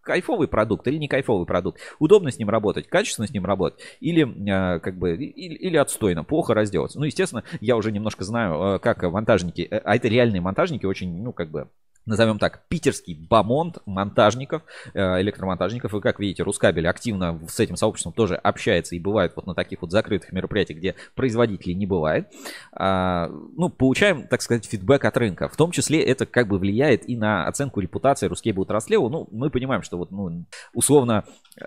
кайфовый 0.00 0.48
продукт 0.48 0.86
или 0.88 0.96
не 0.96 1.08
кайфовый 1.08 1.46
продукт. 1.46 1.80
Удобно 1.98 2.30
с 2.30 2.38
ним 2.38 2.50
работать, 2.50 2.88
качественно 2.88 3.26
с 3.26 3.32
ним 3.32 3.44
работать 3.44 3.80
или 4.00 4.24
э, 4.24 4.80
как 4.80 4.96
бы 4.96 5.14
или, 5.14 5.54
или 5.54 5.76
отстойно, 5.76 6.24
плохо 6.24 6.54
разделаться. 6.54 6.98
Ну, 6.98 7.04
естественно, 7.04 7.44
я 7.60 7.76
уже 7.76 7.92
немножко 7.92 8.24
знаю, 8.24 8.76
э, 8.76 8.78
как 8.78 9.02
монтажники, 9.02 9.62
э, 9.62 9.78
а 9.78 9.96
это 9.96 10.08
реальные 10.08 10.40
монтажники, 10.40 10.86
очень, 10.86 11.22
ну, 11.22 11.32
как 11.32 11.50
бы 11.50 11.68
назовем 12.08 12.38
так, 12.38 12.66
питерский 12.68 13.14
бомонд 13.14 13.78
монтажников, 13.86 14.62
э, 14.94 15.20
электромонтажников. 15.20 15.94
И 15.94 16.00
как 16.00 16.18
видите, 16.18 16.42
Рускабель 16.42 16.88
активно 16.88 17.40
с 17.48 17.60
этим 17.60 17.76
сообществом 17.76 18.12
тоже 18.12 18.34
общается 18.36 18.94
и 18.94 18.98
бывает 18.98 19.32
вот 19.36 19.46
на 19.46 19.54
таких 19.54 19.82
вот 19.82 19.90
закрытых 19.90 20.32
мероприятиях, 20.32 20.78
где 20.78 20.94
производителей 21.14 21.74
не 21.74 21.86
бывает. 21.86 22.28
А, 22.72 23.28
Ну, 23.56 23.68
получаем, 23.68 24.26
так 24.26 24.42
сказать, 24.42 24.66
фидбэк 24.66 25.04
от 25.04 25.16
рынка. 25.16 25.48
В 25.48 25.56
том 25.56 25.70
числе 25.70 26.02
это 26.02 26.26
как 26.26 26.48
бы 26.48 26.58
влияет 26.58 27.08
и 27.08 27.16
на 27.16 27.46
оценку 27.46 27.80
репутации 27.80 28.26
Рускейбл 28.26 28.64
Траслеву. 28.64 29.08
Ну, 29.08 29.28
мы 29.30 29.50
понимаем, 29.50 29.82
что 29.82 29.98
вот, 29.98 30.10
ну, 30.10 30.44
условно, 30.72 31.24
э, 31.60 31.64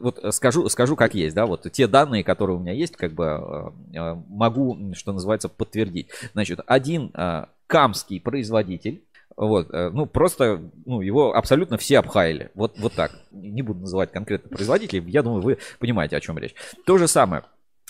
вот 0.00 0.20
скажу, 0.30 0.68
скажу 0.68 0.96
как 0.96 1.14
есть, 1.14 1.34
да, 1.34 1.46
вот 1.46 1.70
те 1.72 1.86
данные, 1.86 2.24
которые 2.24 2.56
у 2.56 2.60
меня 2.60 2.72
есть, 2.72 2.96
как 2.96 3.12
бы 3.12 3.24
э, 3.24 3.98
э, 3.98 4.14
могу, 4.28 4.94
что 4.94 5.12
называется, 5.12 5.48
подтвердить. 5.48 6.08
Значит, 6.32 6.60
один 6.66 7.10
э, 7.14 7.46
камский 7.66 8.20
производитель, 8.20 9.02
вот, 9.36 9.70
э, 9.72 9.90
ну, 9.92 10.06
просто, 10.06 10.62
ну, 10.84 11.00
его 11.00 11.34
абсолютно 11.34 11.78
все 11.78 11.98
обхаяли. 11.98 12.50
Вот, 12.54 12.78
вот 12.78 12.92
так. 12.92 13.12
Не 13.30 13.62
буду 13.62 13.80
называть 13.80 14.12
конкретно 14.12 14.48
производителей, 14.50 15.10
я 15.10 15.22
думаю, 15.22 15.42
вы 15.42 15.58
понимаете, 15.78 16.16
о 16.16 16.20
чем 16.20 16.38
речь. 16.38 16.54
То 16.84 16.98
же 16.98 17.08
самое. 17.08 17.44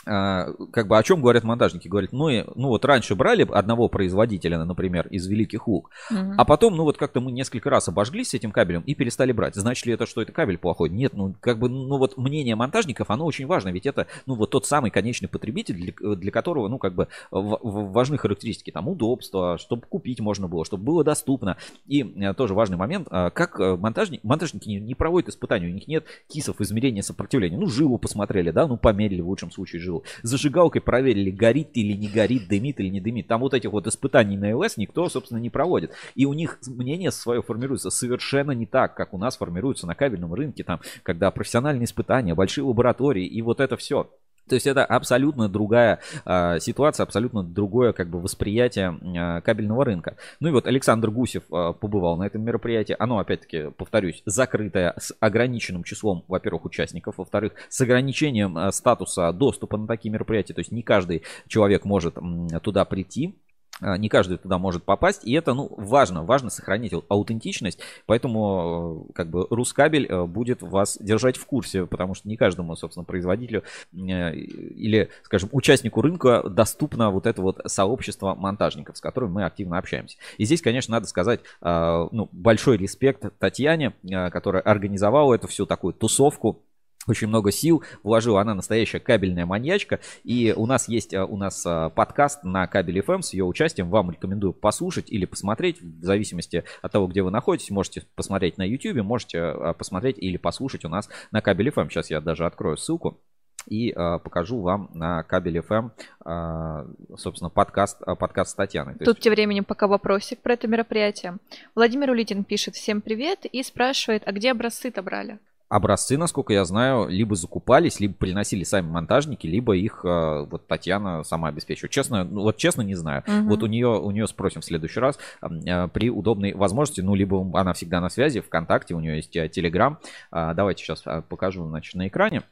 А, 0.06 0.46
Как 0.72 0.88
бы 0.88 0.98
о 0.98 1.02
чем 1.02 1.20
говорят 1.20 1.44
монтажники? 1.44 1.88
Говорят, 1.88 2.12
ну, 2.12 2.28
и- 2.28 2.44
ну 2.54 2.68
вот 2.68 2.84
раньше 2.84 3.14
брали 3.14 3.46
одного 3.50 3.88
производителя, 3.88 4.64
например, 4.64 5.06
из 5.08 5.26
Великих 5.26 5.68
Луг, 5.68 5.90
Мгм. 6.10 6.34
а 6.38 6.44
потом, 6.44 6.76
ну 6.76 6.84
вот 6.84 6.96
как-то 6.96 7.20
мы 7.20 7.32
несколько 7.32 7.70
раз 7.70 7.88
обожглись 7.88 8.30
с 8.30 8.34
этим 8.34 8.52
кабелем 8.52 8.82
и 8.82 8.94
перестали 8.94 9.32
брать. 9.32 9.54
Значит 9.54 9.86
ли 9.86 9.92
это, 9.94 10.06
что 10.06 10.22
это 10.22 10.32
кабель 10.32 10.58
плохой? 10.58 10.88
Нет, 10.90 11.12
ну 11.14 11.34
как 11.40 11.58
бы, 11.58 11.68
ну 11.68 11.98
вот 11.98 12.16
мнение 12.16 12.56
монтажников, 12.56 13.10
оно 13.10 13.24
очень 13.26 13.46
важно, 13.46 13.70
ведь 13.70 13.86
это, 13.86 14.06
ну 14.26 14.34
вот 14.34 14.50
тот 14.50 14.66
самый 14.66 14.90
конечный 14.90 15.28
потребитель, 15.28 15.76
для, 15.76 16.14
для 16.16 16.30
которого, 16.30 16.68
ну 16.68 16.78
как 16.78 16.94
бы 16.94 17.08
важны 17.30 18.16
характеристики, 18.18 18.70
там 18.70 18.88
удобство, 18.88 19.58
чтобы 19.58 19.82
купить 19.82 20.20
можно 20.20 20.48
было, 20.48 20.64
чтобы 20.64 20.84
было 20.84 21.04
доступно. 21.04 21.56
И 21.86 22.02
э, 22.02 22.34
тоже 22.34 22.54
важный 22.54 22.76
момент, 22.76 23.08
а, 23.10 23.30
как 23.30 23.60
э, 23.60 23.76
монтажник, 23.76 24.22
монтажники 24.24 24.68
не, 24.68 24.80
не 24.80 24.94
проводят 24.94 25.28
испытания, 25.28 25.66
у 25.68 25.72
них 25.72 25.86
нет 25.88 26.04
кисов 26.28 26.60
измерения 26.60 27.02
сопротивления. 27.02 27.58
Ну 27.58 27.66
жилу 27.66 27.98
посмотрели, 27.98 28.50
да, 28.50 28.66
ну 28.66 28.76
померили 28.76 29.20
в 29.20 29.28
лучшем 29.28 29.50
случае 29.50 29.80
жилу. 29.82 29.91
Зажигалкой 30.22 30.80
проверили, 30.80 31.30
горит 31.30 31.70
или 31.74 31.92
не 31.92 32.08
горит, 32.08 32.48
дымит 32.48 32.80
или 32.80 32.88
не 32.88 33.00
дымит. 33.00 33.28
Там 33.28 33.40
вот 33.40 33.54
этих 33.54 33.72
вот 33.72 33.86
испытаний 33.86 34.36
на 34.36 34.56
ЛС 34.56 34.76
никто, 34.76 35.08
собственно, 35.08 35.38
не 35.38 35.50
проводит. 35.50 35.92
И 36.14 36.24
у 36.24 36.32
них 36.32 36.58
мнение 36.66 37.10
свое 37.10 37.42
формируется 37.42 37.90
совершенно 37.90 38.52
не 38.52 38.66
так, 38.66 38.94
как 38.94 39.14
у 39.14 39.18
нас 39.18 39.36
формируется 39.36 39.86
на 39.86 39.94
кабельном 39.94 40.34
рынке, 40.34 40.64
там, 40.64 40.80
когда 41.02 41.30
профессиональные 41.30 41.84
испытания, 41.84 42.34
большие 42.34 42.64
лаборатории 42.64 43.26
и 43.26 43.42
вот 43.42 43.60
это 43.60 43.76
все. 43.76 44.10
То 44.48 44.54
есть 44.54 44.66
это 44.66 44.84
абсолютно 44.84 45.48
другая 45.48 46.00
а, 46.24 46.58
ситуация, 46.58 47.04
абсолютно 47.04 47.42
другое 47.42 47.92
как 47.92 48.08
бы 48.08 48.20
восприятие 48.20 48.98
а, 49.16 49.40
кабельного 49.40 49.84
рынка. 49.84 50.16
Ну 50.40 50.48
и 50.48 50.52
вот 50.52 50.66
Александр 50.66 51.10
Гусев 51.10 51.44
а, 51.50 51.72
побывал 51.72 52.16
на 52.16 52.24
этом 52.24 52.42
мероприятии. 52.42 52.96
Оно, 52.98 53.18
опять-таки, 53.18 53.70
повторюсь, 53.76 54.22
закрытое 54.26 54.94
с 54.98 55.14
ограниченным 55.20 55.84
числом, 55.84 56.24
во-первых, 56.28 56.64
участников, 56.64 57.18
во-вторых, 57.18 57.52
с 57.68 57.80
ограничением 57.80 58.58
а, 58.58 58.72
статуса 58.72 59.32
доступа 59.32 59.76
на 59.76 59.86
такие 59.86 60.10
мероприятия. 60.10 60.54
То 60.54 60.60
есть 60.60 60.72
не 60.72 60.82
каждый 60.82 61.22
человек 61.46 61.84
может 61.84 62.18
м, 62.18 62.48
туда 62.60 62.84
прийти. 62.84 63.34
А, 63.82 63.98
Не 63.98 64.08
каждый 64.08 64.38
туда 64.38 64.58
может 64.58 64.84
попасть, 64.84 65.24
и 65.24 65.32
это, 65.32 65.54
ну, 65.54 65.68
важно, 65.76 66.22
важно 66.24 66.50
сохранить 66.50 66.92
ау- 66.92 67.04
аутентичность, 67.08 67.80
поэтому, 68.06 69.06
э, 69.10 69.12
как 69.12 69.28
бы, 69.28 69.46
Рускабель 69.50 70.06
э, 70.08 70.24
будет 70.24 70.62
вас 70.62 70.96
держать 71.00 71.36
в 71.36 71.44
курсе, 71.46 71.86
потому 71.86 72.14
что 72.14 72.28
не 72.28 72.36
каждому, 72.36 72.76
собственно, 72.76 73.04
производителю 73.04 73.64
э, 73.92 74.34
или, 74.34 75.10
скажем, 75.24 75.48
участнику 75.52 76.00
рынка 76.00 76.42
доступно 76.48 77.10
вот 77.10 77.26
это 77.26 77.42
вот 77.42 77.60
сообщество 77.66 78.34
монтажников, 78.34 78.96
с 78.96 79.00
которым 79.00 79.32
мы 79.32 79.44
активно 79.44 79.78
общаемся. 79.78 80.16
И 80.38 80.44
здесь, 80.44 80.62
конечно, 80.62 80.92
надо 80.92 81.06
сказать, 81.06 81.40
э, 81.60 82.08
ну, 82.12 82.28
большой 82.32 82.76
респект 82.76 83.24
Татьяне, 83.38 83.94
э, 84.04 84.30
которая 84.30 84.62
организовала 84.62 85.34
эту 85.34 85.48
всю 85.48 85.66
такую 85.66 85.92
тусовку, 85.92 86.62
очень 87.08 87.28
много 87.28 87.50
сил 87.50 87.82
вложила, 88.02 88.40
она 88.40 88.54
настоящая 88.54 89.00
кабельная 89.00 89.46
маньячка, 89.46 90.00
и 90.24 90.54
у 90.56 90.66
нас 90.66 90.88
есть 90.88 91.12
э, 91.14 91.22
у 91.24 91.36
нас 91.36 91.64
э, 91.66 91.90
подкаст 91.94 92.44
на 92.44 92.66
Кабель 92.66 93.00
FM 93.00 93.22
с 93.22 93.32
ее 93.32 93.44
участием, 93.44 93.90
вам 93.90 94.10
рекомендую 94.10 94.52
послушать 94.52 95.10
или 95.10 95.24
посмотреть, 95.24 95.80
в 95.80 96.04
зависимости 96.04 96.64
от 96.80 96.92
того, 96.92 97.06
где 97.06 97.22
вы 97.22 97.30
находитесь, 97.30 97.70
можете 97.70 98.04
посмотреть 98.14 98.58
на 98.58 98.62
YouTube, 98.62 99.02
можете 99.02 99.38
э, 99.38 99.74
посмотреть 99.74 100.16
или 100.18 100.36
послушать 100.36 100.84
у 100.84 100.88
нас 100.88 101.08
на 101.30 101.40
Кабель 101.40 101.68
FM, 101.68 101.88
сейчас 101.90 102.10
я 102.10 102.20
даже 102.20 102.46
открою 102.46 102.76
ссылку, 102.76 103.20
и 103.66 103.90
э, 103.90 104.18
покажу 104.18 104.60
вам 104.60 104.90
на 104.92 105.22
Кабель 105.24 105.58
FM, 105.58 105.90
э, 106.24 107.16
собственно, 107.16 107.50
подкаст, 107.50 108.00
подкаст 108.18 108.52
с 108.52 108.54
Татьяной. 108.54 108.94
Тут 108.94 109.08
есть- 109.08 109.20
тем 109.20 109.32
временем 109.32 109.64
пока 109.64 109.86
вопросик 109.86 110.40
про 110.40 110.54
это 110.54 110.68
мероприятие. 110.68 111.38
Владимир 111.74 112.10
Улитин 112.10 112.44
пишет 112.44 112.74
всем 112.74 113.00
привет 113.00 113.44
и 113.44 113.62
спрашивает, 113.62 114.22
а 114.26 114.32
где 114.32 114.52
образцы-то 114.52 115.02
брали? 115.02 115.38
Образцы, 115.72 116.18
насколько 116.18 116.52
я 116.52 116.66
знаю, 116.66 117.08
либо 117.08 117.34
закупались, 117.34 117.98
либо 117.98 118.12
приносили 118.12 118.62
сами 118.62 118.90
монтажники, 118.90 119.46
либо 119.46 119.74
их 119.74 120.04
э, 120.04 120.46
вот 120.50 120.66
Татьяна 120.66 121.24
сама 121.24 121.48
обеспечивает. 121.48 121.90
Честно, 121.90 122.24
ну, 122.24 122.42
вот 122.42 122.58
честно 122.58 122.82
не 122.82 122.94
знаю. 122.94 123.22
Мгм. 123.26 123.48
Вот 123.48 123.62
у 123.62 123.66
нее, 123.66 123.88
у 123.88 124.10
нее 124.10 124.26
спросим 124.26 124.60
в 124.60 124.66
следующий 124.66 125.00
раз 125.00 125.18
э, 125.40 125.88
при 125.88 126.10
удобной 126.10 126.52
возможности, 126.52 127.00
ну, 127.00 127.14
либо 127.14 127.58
она 127.58 127.72
всегда 127.72 128.02
на 128.02 128.10
связи, 128.10 128.42
ВКонтакте, 128.42 128.94
у 128.94 129.00
нее 129.00 129.16
есть 129.16 129.34
э, 129.34 129.48
Телеграм. 129.48 129.98
А, 130.30 130.52
Давайте 130.52 130.84
сейчас 130.84 131.04
э, 131.06 131.22
покажу, 131.26 131.66
значит, 131.66 131.94
на 131.94 132.06
экране. 132.06 132.42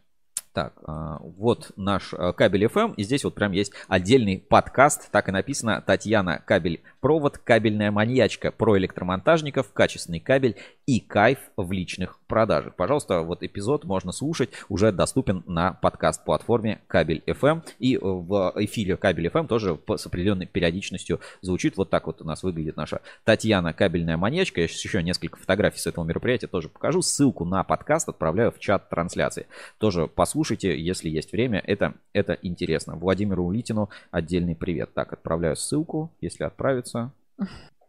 Так, 0.53 0.75
а, 0.85 1.19
вот 1.21 1.71
наш 1.77 2.13
э, 2.13 2.33
кабель 2.33 2.65
FM, 2.65 2.95
и 2.97 3.05
здесь 3.05 3.23
вот 3.23 3.35
прям 3.35 3.53
есть 3.53 3.73
отдельный 3.87 4.39
подкаст, 4.39 5.09
так 5.13 5.29
и 5.29 5.33
написано, 5.33 5.81
Татьяна 5.81 6.43
Кабель 6.45 6.83
Провод, 7.01 7.39
кабельная 7.39 7.93
маньячка 7.93 8.51
про 8.51 8.77
электромонтажников, 8.77 9.73
качественный 9.73 10.19
кабель 10.19 10.57
и 10.87 11.01
кайф 11.01 11.39
в 11.57 11.71
личных 11.71 12.19
продажах. 12.27 12.75
Пожалуйста, 12.75 13.23
вот 13.23 13.43
эпизод 13.43 13.85
можно 13.85 14.11
слушать, 14.11 14.51
уже 14.69 14.91
доступен 14.91 15.45
на 15.47 15.75
подкаст-платформе 15.75 16.81
Кабель 16.89 17.23
FM. 17.27 17.63
И 17.79 17.95
э, 17.95 18.01
в 18.03 18.53
эфире 18.57 18.97
Кабель 18.97 19.29
FM 19.29 19.47
тоже 19.47 19.77
по- 19.77 19.97
с 19.97 20.05
определенной 20.07 20.47
периодичностью 20.47 21.21
звучит. 21.43 21.77
Вот 21.77 21.91
так 21.91 22.07
вот 22.07 22.21
у 22.21 22.25
нас 22.25 22.43
выглядит 22.43 22.77
наша 22.77 23.03
Татьяна 23.23 23.73
Кабельная 23.73 24.17
маньячка. 24.17 24.61
Я 24.61 24.69
сейчас 24.69 24.85
еще 24.85 25.03
несколько 25.03 25.39
фотографий 25.39 25.79
с 25.79 25.87
этого 25.87 26.05
мероприятия 26.05 26.49
тоже 26.49 26.69
покажу. 26.69 27.03
Ссылку 27.03 27.45
на 27.45 27.63
подкаст 27.63 28.09
отправляю 28.09 28.51
в 28.51 28.59
чат 28.59 28.89
трансляции. 28.91 29.47
Тоже 29.79 30.07
послушайте, 30.07 30.40
если 30.77 31.09
есть 31.09 31.33
время. 31.33 31.63
Это, 31.67 31.95
это 32.13 32.39
интересно. 32.43 32.97
Владимиру 32.97 33.45
Улитину 33.45 33.91
отдельный 34.11 34.55
привет. 34.55 34.93
Так, 34.95 35.13
отправляю 35.13 35.57
ссылку, 35.57 36.11
если 36.21 36.45
отправится. 36.45 37.13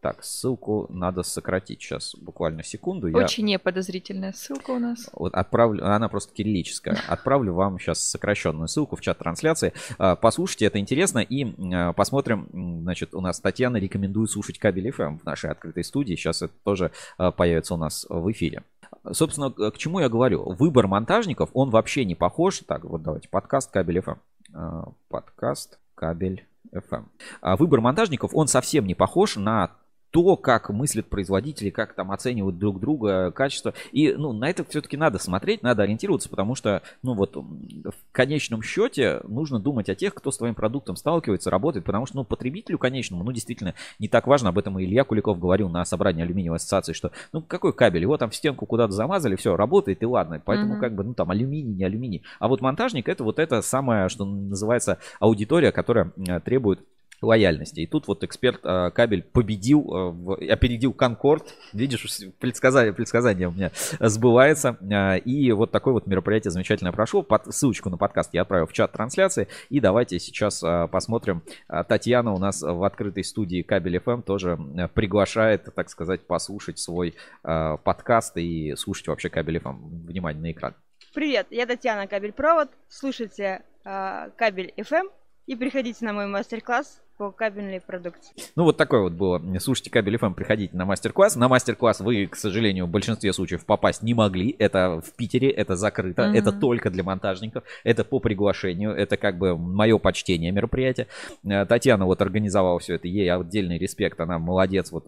Так, 0.01 0.23
ссылку 0.23 0.87
надо 0.89 1.21
сократить 1.21 1.79
сейчас, 1.79 2.15
буквально 2.15 2.63
секунду. 2.63 3.05
Я 3.05 3.17
Очень 3.17 3.45
неподозрительная 3.45 4.33
ссылка 4.33 4.71
у 4.71 4.79
нас. 4.79 5.07
вот 5.13 5.35
отправлю, 5.35 5.85
она 5.85 6.09
просто 6.09 6.33
кириллическая. 6.33 6.97
Отправлю 7.07 7.53
вам 7.53 7.77
сейчас 7.77 7.99
сокращенную 7.99 8.67
ссылку 8.67 8.95
в 8.95 9.01
чат 9.01 9.19
трансляции. 9.19 9.73
А, 9.99 10.15
Послушайте, 10.15 10.65
это 10.65 10.79
интересно. 10.79 11.19
И 11.19 11.53
а, 11.71 11.93
посмотрим, 11.93 12.47
значит, 12.81 13.13
у 13.13 13.21
нас 13.21 13.39
Татьяна 13.39 13.77
рекомендует 13.77 14.31
слушать 14.31 14.57
кабель 14.57 14.89
FM 14.89 15.19
в 15.19 15.23
нашей 15.23 15.51
открытой 15.51 15.83
студии. 15.83 16.15
Сейчас 16.15 16.41
это 16.41 16.53
тоже 16.63 16.91
а, 17.19 17.31
появится 17.31 17.75
у 17.75 17.77
нас 17.77 18.07
в 18.09 18.31
эфире. 18.31 18.63
Собственно, 19.11 19.49
к 19.49 19.77
чему 19.77 19.99
я 19.99 20.09
говорю? 20.09 20.43
Выбор 20.53 20.87
монтажников, 20.87 21.49
он 21.53 21.69
вообще 21.69 22.05
не 22.05 22.15
похож. 22.15 22.59
Так, 22.59 22.83
вот 22.83 23.01
давайте, 23.01 23.29
подкаст 23.29 23.71
кабель 23.71 23.99
FM. 23.99 24.17
А, 24.53 24.89
Подкаст 25.09 25.79
кабель 25.95 26.45
FM. 26.73 27.05
А 27.41 27.55
Выбор 27.55 27.81
монтажников, 27.81 28.31
он 28.33 28.47
совсем 28.47 28.85
не 28.85 28.95
похож 28.95 29.35
на 29.35 29.71
то, 30.11 30.35
как 30.35 30.69
мыслят 30.69 31.07
производители, 31.07 31.69
как 31.69 31.93
там 31.93 32.11
оценивают 32.11 32.57
друг 32.59 32.79
друга, 32.79 33.31
качество. 33.31 33.73
И, 33.91 34.13
ну, 34.13 34.33
на 34.33 34.49
это 34.49 34.65
все-таки 34.65 34.97
надо 34.97 35.19
смотреть, 35.19 35.63
надо 35.63 35.83
ориентироваться, 35.83 36.29
потому 36.29 36.55
что, 36.55 36.81
ну, 37.01 37.13
вот 37.13 37.35
в 37.35 37.93
конечном 38.11 38.61
счете 38.61 39.21
нужно 39.27 39.59
думать 39.59 39.89
о 39.89 39.95
тех, 39.95 40.13
кто 40.13 40.31
с 40.31 40.37
твоим 40.37 40.53
продуктом 40.53 40.97
сталкивается, 40.97 41.49
работает, 41.49 41.85
потому 41.85 42.05
что, 42.05 42.17
ну, 42.17 42.23
потребителю 42.25 42.77
конечному, 42.77 43.23
ну, 43.23 43.31
действительно, 43.31 43.73
не 43.99 44.09
так 44.09 44.27
важно, 44.27 44.49
об 44.49 44.57
этом 44.57 44.77
и 44.79 44.83
Илья 44.83 45.05
Куликов 45.05 45.39
говорил 45.39 45.69
на 45.69 45.85
собрании 45.85 46.23
алюминиевой 46.23 46.57
ассоциации, 46.57 46.93
что, 46.93 47.11
ну, 47.31 47.41
какой 47.41 47.71
кабель, 47.73 48.01
его 48.01 48.17
там 48.17 48.29
в 48.29 48.35
стенку 48.35 48.65
куда-то 48.65 48.91
замазали, 48.91 49.37
все, 49.37 49.55
работает, 49.55 50.03
и 50.03 50.05
ладно, 50.05 50.41
поэтому, 50.43 50.73
Мгм. 50.73 50.81
как 50.81 50.93
бы, 50.93 51.03
ну, 51.05 51.13
там, 51.13 51.31
алюминий, 51.31 51.73
не 51.73 51.85
алюминий. 51.85 52.23
А 52.39 52.49
вот 52.49 52.59
монтажник, 52.59 53.07
это 53.07 53.23
вот 53.23 53.39
это 53.39 53.61
самое, 53.61 54.09
что 54.09 54.25
называется, 54.25 54.97
аудитория, 55.19 55.71
которая 55.71 56.11
э, 56.17 56.39
требует 56.41 56.81
лояльности. 57.21 57.81
И 57.81 57.87
тут 57.87 58.07
вот 58.07 58.23
эксперт 58.23 58.59
э, 58.63 58.91
кабель 58.91 59.23
победил, 59.23 59.81
э, 59.81 60.11
в- 60.11 60.51
опередил 60.51 60.93
Конкорд. 60.93 61.53
Видишь, 61.73 62.05
предсказание, 62.39 62.93
предсказание 62.93 63.47
у 63.47 63.51
меня 63.51 63.71
сбывается. 63.99 64.77
Э, 64.81 65.19
И 65.19 65.51
вот 65.51 65.71
такое 65.71 65.93
вот 65.93 66.07
мероприятие 66.07 66.51
замечательно 66.51 66.91
прошло. 66.91 67.21
Под, 67.21 67.53
ссылочку 67.53 67.89
на 67.89 67.97
подкаст 67.97 68.33
я 68.33 68.41
отправил 68.41 68.65
в 68.65 68.73
чат 68.73 68.91
трансляции. 68.91 69.47
И 69.69 69.79
давайте 69.79 70.19
сейчас 70.19 70.63
э, 70.63 70.87
посмотрим. 70.91 71.43
Э, 71.69 71.83
Татьяна 71.87 72.33
у 72.33 72.37
нас 72.39 72.61
в 72.61 72.83
открытой 72.83 73.23
студии 73.23 73.61
Кабель 73.61 73.97
FM 73.97 74.23
тоже 74.23 74.57
э, 74.77 74.87
приглашает, 74.87 75.73
так 75.75 75.89
сказать, 75.89 76.21
послушать 76.21 76.79
свой 76.79 77.15
э, 77.43 77.77
подкаст 77.83 78.37
и 78.37 78.75
слушать 78.75 79.07
вообще 79.07 79.29
Кабель 79.29 79.57
FM. 79.57 80.05
Внимание 80.07 80.41
на 80.41 80.51
экран. 80.51 80.73
Привет, 81.13 81.47
я 81.49 81.65
Татьяна 81.65 82.07
Кабель 82.07 82.31
Провод. 82.31 82.69
Слушайте 82.87 83.63
а, 83.83 84.29
Кабель 84.37 84.73
FM 84.77 85.09
и 85.47 85.55
приходите 85.55 86.05
на 86.05 86.13
мой 86.13 86.27
мастер-класс 86.27 87.01
по 87.17 87.31
кабельной 87.31 87.81
продукции. 87.81 88.33
Ну, 88.55 88.63
вот 88.63 88.77
такое 88.77 89.01
вот 89.01 89.13
было. 89.13 89.41
Слушайте 89.59 89.89
Кабель 89.91 90.15
FM, 90.15 90.33
приходите 90.33 90.75
на 90.75 90.85
мастер-класс. 90.85 91.35
На 91.35 91.47
мастер-класс 91.47 91.99
вы, 91.99 92.25
к 92.27 92.35
сожалению, 92.35 92.85
в 92.85 92.89
большинстве 92.89 93.31
случаев 93.33 93.65
попасть 93.65 94.01
не 94.01 94.13
могли. 94.13 94.55
Это 94.57 95.01
в 95.05 95.13
Питере, 95.15 95.49
это 95.51 95.75
закрыто, 95.75 96.27
Мгм. 96.27 96.35
это 96.35 96.51
только 96.51 96.89
для 96.89 97.03
монтажников, 97.03 97.63
это 97.83 98.03
по 98.03 98.19
приглашению, 98.19 98.91
это 98.91 99.17
как 99.17 99.37
бы 99.37 99.57
мое 99.57 99.97
почтение 99.97 100.51
мероприятия. 100.51 101.07
Э, 101.43 101.65
Татьяна 101.65 102.05
вот 102.05 102.21
организовала 102.21 102.79
все 102.79 102.95
это, 102.95 103.07
ей 103.07 103.31
отдельный 103.31 103.77
респект, 103.77 104.19
она 104.19 104.39
молодец, 104.39 104.91
вот 104.91 105.05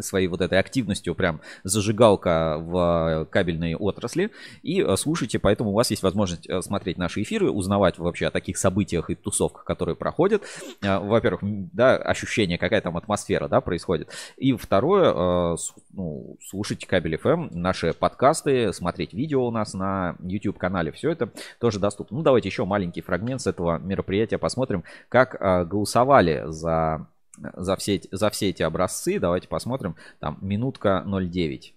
своей 0.00 0.26
вот 0.26 0.40
этой 0.40 0.58
активностью 0.58 1.14
прям 1.14 1.40
зажигалка 1.64 2.56
в 2.58 3.28
кабельной 3.30 3.74
отрасли. 3.74 4.30
И 4.62 4.80
э, 4.80 4.96
слушайте, 4.96 5.38
поэтому 5.38 5.70
у 5.70 5.74
вас 5.74 5.90
есть 5.90 6.02
возможность 6.02 6.48
э, 6.48 6.62
смотреть 6.62 6.98
наши 6.98 7.22
эфиры, 7.22 7.50
узнавать 7.50 7.98
вообще 7.98 8.26
о 8.26 8.30
таких 8.30 8.56
событиях 8.56 9.10
и 9.10 9.14
тусовках, 9.14 9.64
которые 9.64 9.94
проходят. 9.94 10.42
Э, 10.80 10.98
Во-первых, 10.98 11.42
да, 11.42 11.96
ощущение, 11.96 12.58
какая 12.58 12.80
там 12.80 12.96
атмосфера, 12.96 13.48
да, 13.48 13.60
происходит. 13.60 14.08
И 14.36 14.54
второе, 14.54 15.12
э, 15.12 15.56
ну, 15.92 16.36
слушать 16.42 16.86
кабель 16.86 17.16
FM, 17.16 17.54
наши 17.54 17.92
подкасты, 17.92 18.72
смотреть 18.72 19.12
видео 19.12 19.46
у 19.46 19.50
нас 19.50 19.74
на 19.74 20.16
YouTube 20.22 20.58
канале, 20.58 20.92
все 20.92 21.10
это 21.10 21.30
тоже 21.58 21.78
доступно. 21.78 22.16
Ну, 22.18 22.22
давайте 22.22 22.48
еще 22.48 22.64
маленький 22.64 23.02
фрагмент 23.02 23.42
с 23.42 23.46
этого 23.46 23.78
мероприятия 23.78 24.38
посмотрим, 24.38 24.84
как 25.08 25.36
э, 25.38 25.64
голосовали 25.64 26.44
за 26.46 27.06
за 27.38 27.76
все, 27.76 27.96
эти, 27.96 28.08
за 28.12 28.30
все 28.30 28.50
эти 28.50 28.62
образцы. 28.62 29.18
Давайте 29.18 29.48
посмотрим. 29.48 29.96
Там 30.20 30.38
минутка 30.40 31.02
09. 31.06 31.74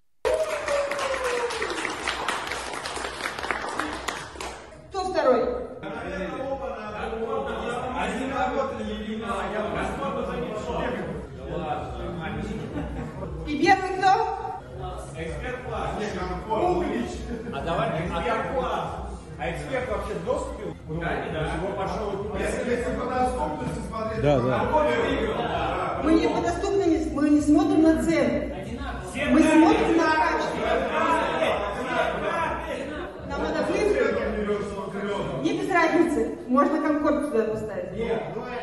Кто 4.89 5.03
второй? 5.11 5.65
И 13.47 13.63
первый 13.63 13.99
кто? 13.99 14.35
Мы 26.05 26.13
не 26.13 26.27
по 26.29 26.39
доступности, 26.39 27.09
мы 27.13 27.29
не 27.31 27.41
смотрим 27.41 27.81
на 27.81 28.03
цены. 28.03 28.53
Мы 29.31 29.41
смотрим 29.41 29.97
на 29.97 30.03
качество. 30.15 30.67
Нам 33.27 33.41
надо 33.41 33.63
быстро. 33.71 35.41
Не 35.41 35.57
без 35.57 35.71
разницы. 35.71 36.37
Можно 36.47 36.79
конкорд 36.79 37.25
сюда 37.25 37.43
поставить. 37.45 37.89
Пускай 38.35 38.59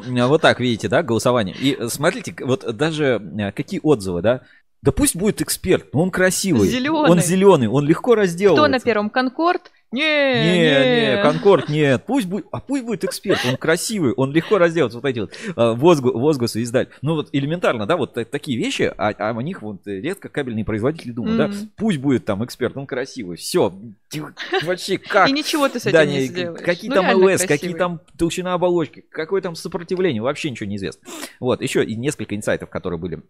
Ну, 0.00 0.18
э, 0.18 0.26
вот 0.26 0.42
так, 0.42 0.60
видите, 0.60 0.88
да, 0.88 1.02
голосование. 1.02 1.54
И 1.54 1.76
э, 1.78 1.88
смотрите, 1.88 2.34
вот 2.40 2.76
даже 2.76 3.20
э, 3.38 3.52
какие 3.52 3.80
отзывы, 3.82 4.22
да. 4.22 4.40
Да 4.82 4.90
пусть 4.90 5.14
будет 5.14 5.40
эксперт, 5.40 5.94
но 5.94 6.02
он 6.02 6.10
красивый. 6.10 6.68
Зелёный. 6.68 7.10
Он 7.10 7.20
зеленый, 7.20 7.68
он 7.68 7.86
легко 7.86 8.14
разделывается. 8.16 8.62
Кто 8.62 8.72
на 8.72 8.80
первом? 8.80 9.10
Конкорд? 9.10 9.70
Не, 9.92 10.00
Не, 10.00 11.16
не, 11.16 11.22
Конкорд 11.22 11.68
нет. 11.68 12.04
Пусть 12.06 12.26
будет, 12.26 12.46
а 12.50 12.60
пусть 12.60 12.84
будет 12.84 13.04
эксперт. 13.04 13.38
Он 13.46 13.56
красивый, 13.56 14.12
он 14.14 14.32
легко 14.32 14.56
разделается. 14.58 14.98
Вот 14.98 15.04
эти 15.04 15.18
вот 15.20 15.32
э, 15.32 15.50
возгу- 15.54 16.12
возгласы 16.18 16.62
издать. 16.62 16.88
Ну 17.02 17.14
вот 17.14 17.28
элементарно, 17.32 17.86
да, 17.86 17.96
вот 17.96 18.14
та- 18.14 18.24
такие 18.24 18.56
вещи, 18.56 18.90
а, 18.96 19.08
а 19.10 19.30
о 19.36 19.42
них 19.42 19.60
вот 19.62 19.82
редко 19.86 20.28
кабельные 20.30 20.64
производители 20.64 21.10
думают, 21.12 21.36
да. 21.36 21.48
Мгм. 21.48 21.70
Пусть 21.76 21.98
будет 21.98 22.24
там 22.24 22.42
эксперт, 22.44 22.76
он 22.76 22.86
красивый. 22.86 23.36
Все, 23.36 23.72
вообще 24.64 24.96
как? 24.98 25.28
И 25.28 25.32
ничего 25.32 25.68
ты 25.68 25.78
с 25.78 25.82
этим 25.86 25.92
Да, 25.92 26.04
не 26.06 26.14
не, 26.14 26.20
сделаешь. 26.26 26.62
какие 26.64 26.88
Ну, 26.88 26.96
там 26.96 27.14
ЛС, 27.22 27.42
какие 27.44 27.74
там 27.74 28.00
толщина 28.18 28.54
оболочки, 28.54 29.04
какое 29.10 29.42
там 29.42 29.54
сопротивление, 29.54 30.22
вообще 30.22 30.50
ничего 30.50 30.68
не 30.68 30.76
известно. 30.76 31.06
Вот, 31.38 31.60
еще 31.60 31.84
и 31.84 31.94
несколько 31.96 32.34
инсайтов, 32.34 32.70
которые 32.70 32.98
были 32.98 33.20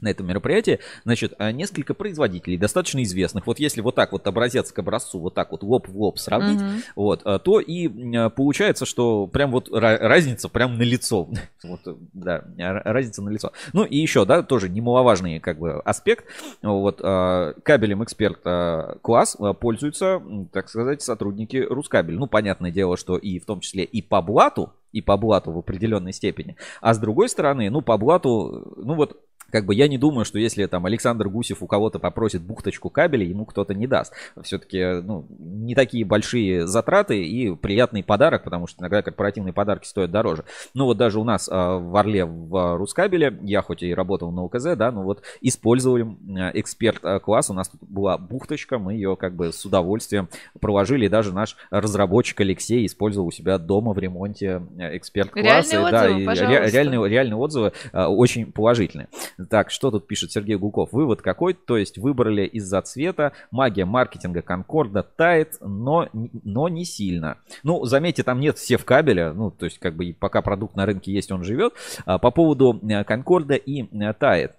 на 0.00 0.08
этом 0.08 0.26
мероприятии. 0.26 0.78
Значит, 1.04 1.34
а, 1.38 1.50
несколько 1.52 1.94
производителей, 1.94 2.56
достаточно 2.56 3.02
известных. 3.02 3.46
Вот 3.46 3.58
если 3.58 3.80
вот 3.80 3.94
так 3.94 4.12
вот 4.12 4.26
образец 4.26 4.70
к 4.72 4.78
образцу, 4.78 5.18
вот 5.18 5.34
так 5.34 5.50
вот 5.52 5.62
лоб 5.62 5.88
в 5.88 5.96
лоб 6.00 6.18
сравнить, 6.18 6.60
Мгм. 6.60 6.82
вот, 6.96 7.22
а, 7.24 7.38
то 7.38 7.60
и 7.60 7.88
м, 7.88 8.30
получается, 8.30 8.86
что 8.86 9.26
прям 9.26 9.50
вот 9.50 9.68
ра- 9.68 9.98
разница 9.98 10.48
прям 10.48 10.78
на 10.78 10.82
лицо. 10.82 11.28
Вот, 11.64 11.80
да, 12.12 12.44
ра- 12.56 12.82
разница 12.84 13.22
на 13.22 13.30
лицо. 13.30 13.52
Ну 13.72 13.84
и 13.84 13.96
еще, 13.96 14.24
да, 14.24 14.42
тоже 14.42 14.68
немаловажный 14.68 15.40
как 15.40 15.58
бы 15.58 15.80
аспект. 15.80 16.24
Вот 16.62 17.00
а, 17.02 17.54
кабелем 17.64 18.04
эксперт 18.04 18.40
а, 18.44 18.96
класс 19.02 19.36
а, 19.38 19.52
пользуются, 19.52 20.22
так 20.52 20.68
сказать, 20.68 21.02
сотрудники 21.02 21.56
Рускабель. 21.56 22.16
Ну, 22.16 22.26
понятное 22.28 22.70
дело, 22.70 22.96
что 22.96 23.16
и 23.16 23.38
в 23.38 23.44
том 23.46 23.60
числе 23.60 23.84
и 23.84 24.00
по 24.02 24.22
блату, 24.22 24.72
и 24.92 25.02
по 25.02 25.16
блату 25.16 25.50
в 25.52 25.58
определенной 25.58 26.12
степени. 26.12 26.56
А 26.80 26.94
с 26.94 26.98
другой 26.98 27.28
стороны, 27.28 27.68
ну, 27.70 27.82
по 27.82 27.98
блату, 27.98 28.72
ну 28.76 28.94
вот 28.94 29.20
как 29.50 29.64
бы 29.64 29.74
я 29.74 29.88
не 29.88 29.98
думаю, 29.98 30.24
что 30.24 30.38
если 30.38 30.66
там 30.66 30.86
Александр 30.86 31.28
Гусев 31.28 31.62
у 31.62 31.66
кого-то 31.66 31.98
попросит 31.98 32.42
бухточку 32.42 32.90
кабеля, 32.90 33.24
ему 33.24 33.44
кто-то 33.46 33.74
не 33.74 33.86
даст. 33.86 34.12
Все-таки, 34.42 35.00
ну, 35.02 35.26
не 35.38 35.74
такие 35.74 36.04
большие 36.04 36.66
затраты 36.66 37.24
и 37.24 37.54
приятный 37.54 38.02
подарок, 38.02 38.44
потому 38.44 38.66
что 38.66 38.82
иногда 38.82 39.02
корпоративные 39.02 39.52
подарки 39.52 39.86
стоят 39.86 40.10
дороже. 40.10 40.44
Ну 40.74 40.84
вот 40.84 40.96
даже 40.96 41.18
у 41.18 41.24
нас 41.24 41.48
а, 41.50 41.78
в 41.78 41.96
Орле 41.96 42.24
в 42.24 42.76
Рускабеле, 42.76 43.38
я 43.42 43.62
хоть 43.62 43.82
и 43.82 43.94
работал 43.94 44.30
на 44.30 44.44
УКЗ, 44.44 44.76
да, 44.76 44.92
но 44.92 45.02
вот 45.02 45.22
использовали 45.40 46.06
а, 46.38 46.50
эксперт 46.54 47.04
а, 47.04 47.20
у 47.26 47.52
нас 47.52 47.68
тут 47.68 47.80
была 47.82 48.18
бухточка, 48.18 48.78
мы 48.78 48.94
ее 48.94 49.16
как 49.16 49.34
бы 49.34 49.52
с 49.52 49.64
удовольствием 49.64 50.28
проложили, 50.60 51.06
и 51.06 51.08
даже 51.08 51.32
наш 51.32 51.56
разработчик 51.70 52.40
Алексей 52.40 52.84
использовал 52.84 53.28
у 53.28 53.30
себя 53.30 53.58
дома 53.58 53.92
в 53.92 53.98
ремонте 53.98 54.62
э, 54.78 54.96
эксперт 54.96 55.30
класс. 55.30 55.70
Реальные 55.70 55.90
да, 55.90 56.04
отзывы, 56.04 56.34
ре- 56.34 56.70
реальные, 56.70 57.08
реальные 57.08 57.36
отзывы 57.36 57.72
а, 57.92 58.08
очень 58.08 58.50
положительные. 58.50 59.08
Так, 59.50 59.70
что 59.70 59.92
тут 59.92 60.08
пишет 60.08 60.32
Сергей 60.32 60.56
Гуков? 60.56 60.92
Вывод 60.92 61.22
какой? 61.22 61.54
То 61.54 61.76
есть 61.76 61.96
выбрали 61.96 62.44
из-за 62.44 62.82
цвета, 62.82 63.32
магия 63.52 63.84
маркетинга 63.84 64.42
Конкорда 64.42 65.04
тает, 65.04 65.58
но, 65.60 66.08
но 66.12 66.68
не 66.68 66.84
сильно. 66.84 67.38
Ну, 67.62 67.84
заметьте, 67.84 68.24
там 68.24 68.40
нет 68.40 68.58
сев 68.58 68.84
кабеля, 68.84 69.32
ну, 69.32 69.52
то 69.52 69.66
есть 69.66 69.78
как 69.78 69.94
бы 69.94 70.14
пока 70.18 70.42
продукт 70.42 70.74
на 70.74 70.86
рынке 70.86 71.12
есть, 71.12 71.30
он 71.30 71.44
живет. 71.44 71.74
А 72.04 72.18
по 72.18 72.32
поводу 72.32 72.80
э, 72.82 73.04
Конкорда 73.04 73.54
и 73.54 73.84
э, 73.84 74.12
тает. 74.12 74.56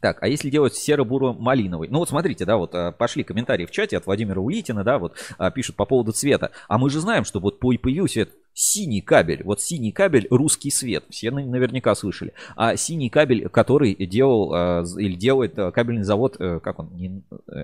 Так, 0.00 0.22
а 0.22 0.28
если 0.28 0.50
делать 0.50 0.74
серо-буро-малиновый? 0.74 1.88
Ну 1.88 1.98
вот 1.98 2.08
смотрите, 2.08 2.44
да, 2.46 2.56
вот 2.56 2.74
э, 2.74 2.92
пошли 2.92 3.24
комментарии 3.24 3.66
в 3.66 3.70
чате 3.70 3.98
от 3.98 4.06
Владимира 4.06 4.40
Улитина, 4.40 4.82
да, 4.82 4.98
вот 4.98 5.14
пишут 5.54 5.76
по 5.76 5.84
поводу 5.84 6.12
цвета. 6.12 6.52
А 6.68 6.78
мы 6.78 6.88
же 6.88 7.00
знаем, 7.00 7.24
что 7.24 7.38
вот 7.38 7.60
появился 7.60 8.28
синий 8.54 9.00
кабель. 9.00 9.42
Вот 9.44 9.60
синий 9.60 9.92
кабель 9.92 10.26
русский 10.30 10.70
свет. 10.70 11.04
Все 11.10 11.30
наверняка 11.30 11.94
слышали. 11.94 12.32
А 12.56 12.76
синий 12.76 13.08
кабель, 13.08 13.48
который 13.48 13.94
делал 14.06 14.52
э, 14.54 14.84
или 14.98 15.14
делает 15.14 15.58
э, 15.58 15.70
кабельный 15.72 16.04
завод, 16.04 16.36
э, 16.38 16.60
как 16.60 16.78
он, 16.78 16.90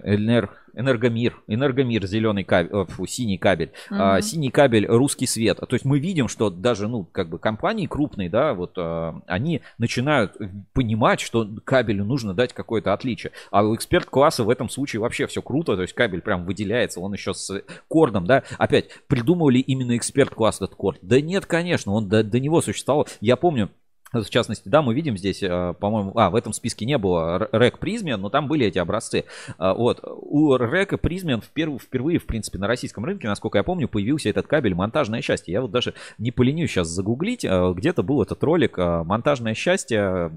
Энер, 0.05 0.51
Энергомир, 0.79 1.43
Энергомир, 1.49 2.07
зеленый 2.07 2.45
кабель, 2.45 2.87
фу, 2.87 3.07
синий 3.07 3.37
кабель, 3.37 3.73
mm-hmm. 3.91 4.23
синий 4.23 4.51
кабель, 4.51 4.87
русский 4.87 5.27
свет. 5.27 5.59
То 5.59 5.75
есть 5.75 5.85
мы 5.85 5.99
видим, 5.99 6.29
что 6.29 6.51
даже, 6.51 6.87
ну, 6.87 7.05
как 7.05 7.29
бы 7.29 7.39
компании 7.39 7.87
крупные, 7.87 8.31
да, 8.31 8.55
вот 8.55 8.79
они 9.27 9.63
начинают 9.77 10.37
понимать, 10.73 11.21
что 11.21 11.49
кабелю 11.65 12.05
нужно 12.05 12.33
дать 12.33 12.53
какое-то 12.53 12.93
отличие. 12.93 13.33
А 13.51 13.65
у 13.65 13.75
эксперт-класса 13.75 14.45
в 14.45 14.51
этом 14.51 14.69
случае 14.69 15.01
вообще 15.01 15.27
все 15.27 15.43
круто, 15.43 15.75
то 15.75 15.83
есть 15.83 15.95
кабель 15.95 16.21
прям 16.21 16.45
выделяется, 16.45 17.01
он 17.01 17.13
еще 17.13 17.35
с 17.35 17.63
кордом, 17.89 18.27
да. 18.27 18.45
Опять, 18.57 18.87
придумывали 19.09 19.59
именно 19.59 19.97
эксперт-класс 19.97 20.57
этот 20.63 20.77
корд? 20.77 20.99
Да 21.03 21.21
нет, 21.21 21.47
конечно, 21.47 21.93
он 21.93 22.09
до, 22.09 22.23
до 22.23 22.39
него 22.39 22.61
существовал. 22.61 23.09
Я 23.21 23.37
помню, 23.37 23.71
в 24.13 24.31
частности, 24.31 24.69
да, 24.69 24.83
мы 24.83 24.95
видим 24.95 25.17
здесь, 25.17 25.43
э, 25.43 25.75
по-моему, 25.79 26.13
а, 26.17 26.31
в 26.31 26.35
этом 26.35 26.53
списке 26.53 26.87
не 26.87 26.99
было 26.99 27.49
REC 27.53 27.79
Prismian, 27.79 28.17
но 28.17 28.31
там 28.31 28.49
были 28.49 28.67
эти 28.67 28.79
образцы. 28.79 29.25
А, 29.59 29.75
вот, 29.75 30.01
у 30.03 30.55
REC 30.57 30.99
Prismian 31.01 31.43
впервые, 31.43 32.19
в 32.19 32.27
принципе, 32.27 32.59
на 32.59 32.67
российском 32.67 33.05
рынке, 33.05 33.29
насколько 33.29 33.59
я 33.59 33.65
помню, 33.65 33.89
появился 33.89 34.31
этот 34.31 34.47
кабель 34.47 34.75
«Монтажное 34.75 35.23
счастье». 35.23 35.53
Я 35.53 35.63
вот 35.63 35.71
даже 35.71 35.95
не 36.19 36.31
поленюсь 36.31 36.71
сейчас 36.71 36.89
загуглить, 36.89 37.45
э, 37.45 37.73
где-то 37.75 38.03
был 38.03 38.23
этот 38.23 38.43
ролик 38.43 38.79
э, 38.79 39.03
«Монтажное 39.05 39.55
счастье», 39.55 40.31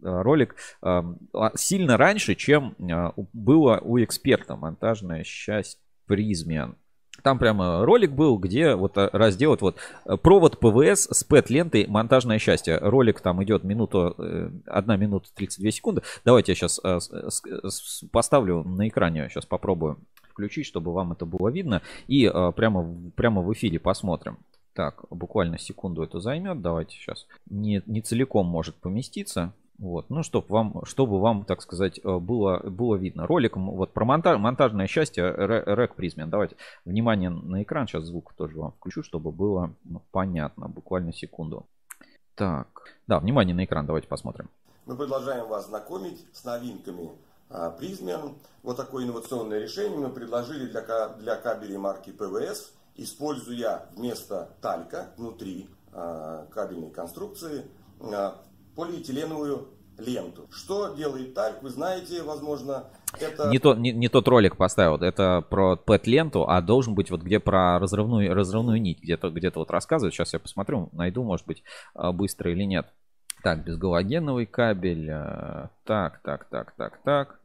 ролик 0.00 0.54
сильно 1.56 1.96
раньше, 1.96 2.34
чем 2.36 2.76
было 3.32 3.78
у 3.82 3.98
эксперта 3.98 4.56
«Монтажное 4.56 5.24
счастье 5.24 5.80
Prismian». 6.08 6.76
Там 7.22 7.38
прямо 7.38 7.84
ролик 7.84 8.12
был, 8.12 8.38
где 8.38 8.74
вот 8.74 8.96
э, 8.96 9.08
разделать 9.12 9.60
вот 9.60 9.76
э, 10.04 10.16
провод 10.16 10.58
ПВС 10.58 11.08
с 11.10 11.24
ПЭТ-лентой 11.24 11.86
«Монтажное 11.86 12.38
счастье». 12.38 12.78
Ролик 12.78 13.20
там 13.20 13.42
идет 13.44 13.64
минуту, 13.64 14.14
1 14.18 14.62
э, 14.66 14.96
минута 14.96 15.28
32 15.34 15.70
секунды. 15.70 16.02
Давайте 16.24 16.52
я 16.52 16.56
сейчас 16.56 16.80
поставлю 18.10 18.62
на 18.62 18.88
экране, 18.88 19.28
сейчас 19.28 19.46
попробую 19.46 19.98
включить, 20.30 20.66
чтобы 20.66 20.92
вам 20.92 21.12
это 21.12 21.26
было 21.26 21.48
видно. 21.48 21.82
И 22.06 22.30
прямо, 22.56 23.10
прямо 23.16 23.42
в 23.42 23.52
эфире 23.52 23.78
посмотрим. 23.78 24.38
Так, 24.74 25.04
буквально 25.10 25.58
секунду 25.58 26.02
это 26.02 26.20
займет. 26.20 26.62
Давайте 26.62 26.96
сейчас. 26.96 27.26
Не, 27.48 27.82
не 27.86 28.00
целиком 28.00 28.46
может 28.46 28.76
поместиться. 28.76 29.52
Вот, 29.80 30.10
ну, 30.10 30.22
чтобы 30.22 30.46
вам, 30.50 30.84
чтобы 30.84 31.18
вам, 31.18 31.46
так 31.46 31.62
сказать, 31.62 31.98
э, 32.04 32.18
было, 32.18 32.58
было 32.58 32.96
видно. 32.96 33.26
Ролик 33.26 33.56
вот 33.56 33.94
про 33.94 34.04
монтаж, 34.04 34.38
монтажное 34.38 34.86
счастье 34.86 35.24
Рек 35.24 35.94
Призмен. 35.94 36.28
Давайте 36.28 36.56
внимание 36.84 37.30
на 37.30 37.62
экран, 37.62 37.86
сейчас 37.86 38.04
звук 38.04 38.34
тоже 38.34 38.58
вам 38.58 38.72
включу, 38.72 39.02
чтобы 39.02 39.32
было 39.32 39.74
ну, 39.84 40.02
понятно. 40.10 40.68
Буквально 40.68 41.14
секунду. 41.14 41.66
Так, 42.34 42.68
да, 43.06 43.20
внимание 43.20 43.54
на 43.54 43.64
экран, 43.64 43.86
давайте 43.86 44.06
посмотрим. 44.06 44.50
Мы 44.84 44.96
продолжаем 44.96 45.48
вас 45.48 45.68
знакомить 45.68 46.26
с 46.34 46.44
новинками 46.44 47.12
Призмен. 47.78 48.34
Вот 48.62 48.76
такое 48.76 49.04
инновационное 49.04 49.60
решение 49.60 49.98
мы 49.98 50.10
предложили 50.10 50.66
для, 50.66 51.08
для 51.08 51.36
кабелей 51.36 51.78
марки 51.78 52.10
ПВС, 52.10 52.74
используя 52.96 53.86
вместо 53.96 54.50
талька 54.60 55.14
внутри 55.16 55.70
а, 55.92 56.46
кабельной 56.50 56.90
конструкции 56.90 57.64
а, 58.00 58.36
полиэтиленовую 58.74 59.68
ленту. 60.00 60.48
Что 60.50 60.94
делает 60.94 61.34
Тальк, 61.34 61.62
вы 61.62 61.70
знаете, 61.70 62.22
возможно, 62.22 62.84
это... 63.18 63.48
Не, 63.48 63.58
то, 63.58 63.74
не, 63.74 63.92
не 63.92 64.08
тот 64.08 64.26
ролик 64.28 64.56
поставил, 64.56 64.96
это 64.96 65.44
про 65.48 65.76
пэт-ленту, 65.76 66.48
а 66.48 66.60
должен 66.60 66.94
быть 66.94 67.10
вот 67.10 67.22
где 67.22 67.38
про 67.40 67.78
разрывную, 67.78 68.34
разрывную 68.34 68.80
нить, 68.80 69.02
где-то 69.02 69.30
где 69.30 69.50
вот 69.54 69.70
рассказывают. 69.70 70.14
Сейчас 70.14 70.32
я 70.32 70.38
посмотрю, 70.38 70.88
найду, 70.92 71.22
может 71.22 71.46
быть, 71.46 71.62
а, 71.94 72.12
быстро 72.12 72.50
или 72.50 72.64
нет. 72.64 72.86
Так, 73.42 73.64
безгалогеновый 73.64 74.46
кабель. 74.46 75.10
А, 75.10 75.70
так, 75.84 76.20
так, 76.22 76.48
так, 76.48 76.74
так, 76.76 77.02
так. 77.02 77.40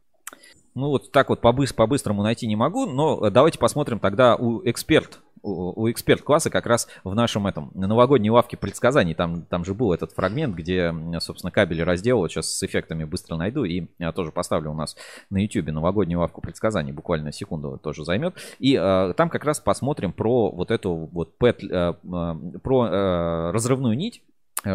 Ну 0.74 0.90
вот 0.90 1.12
так 1.12 1.30
вот 1.30 1.40
по-быстрому 1.40 2.22
найти 2.22 2.48
не 2.48 2.58
могу, 2.58 2.86
но 2.86 3.30
давайте 3.30 3.58
посмотрим 3.58 4.00
тогда 4.00 4.36
у 4.36 4.62
эксперт 4.68 5.22
у, 5.46 5.92
эксперт-класса 5.92 6.50
как 6.50 6.66
раз 6.66 6.88
в 7.04 7.14
нашем 7.14 7.48
этом 7.48 7.72
новогодней 7.74 8.30
лавке 8.30 8.58
предсказаний. 8.58 9.14
Там, 9.14 9.44
там 9.44 9.64
же 9.66 9.74
был 9.74 9.94
этот 9.94 10.12
фрагмент, 10.12 10.56
где, 10.56 10.94
собственно, 11.20 11.52
кабели 11.52 11.82
разделал. 11.82 12.28
Сейчас 12.28 12.48
с 12.48 12.64
эффектами 12.64 13.04
быстро 13.04 13.36
найду 13.36 13.64
и 13.64 13.88
я 14.00 14.12
тоже 14.12 14.32
поставлю 14.32 14.72
у 14.72 14.74
нас 14.74 14.96
на 15.30 15.38
YouTube 15.38 15.68
новогоднюю 15.68 16.20
лавку 16.20 16.42
предсказаний. 16.42 16.92
Буквально 16.92 17.32
секунду 17.32 17.80
тоже 17.82 18.04
займет. 18.04 18.36
И 18.60 18.76
э, 18.76 19.14
там 19.16 19.30
как 19.30 19.46
раз 19.46 19.60
посмотрим 19.60 20.14
про 20.14 20.52
вот 20.52 20.72
эту 20.72 21.10
вот 21.12 21.38
пэт, 21.38 21.64
э, 21.64 21.68
э, 21.68 22.36
про 22.64 22.88
э, 22.88 23.52
разрывную 23.52 23.98
нить 23.98 24.24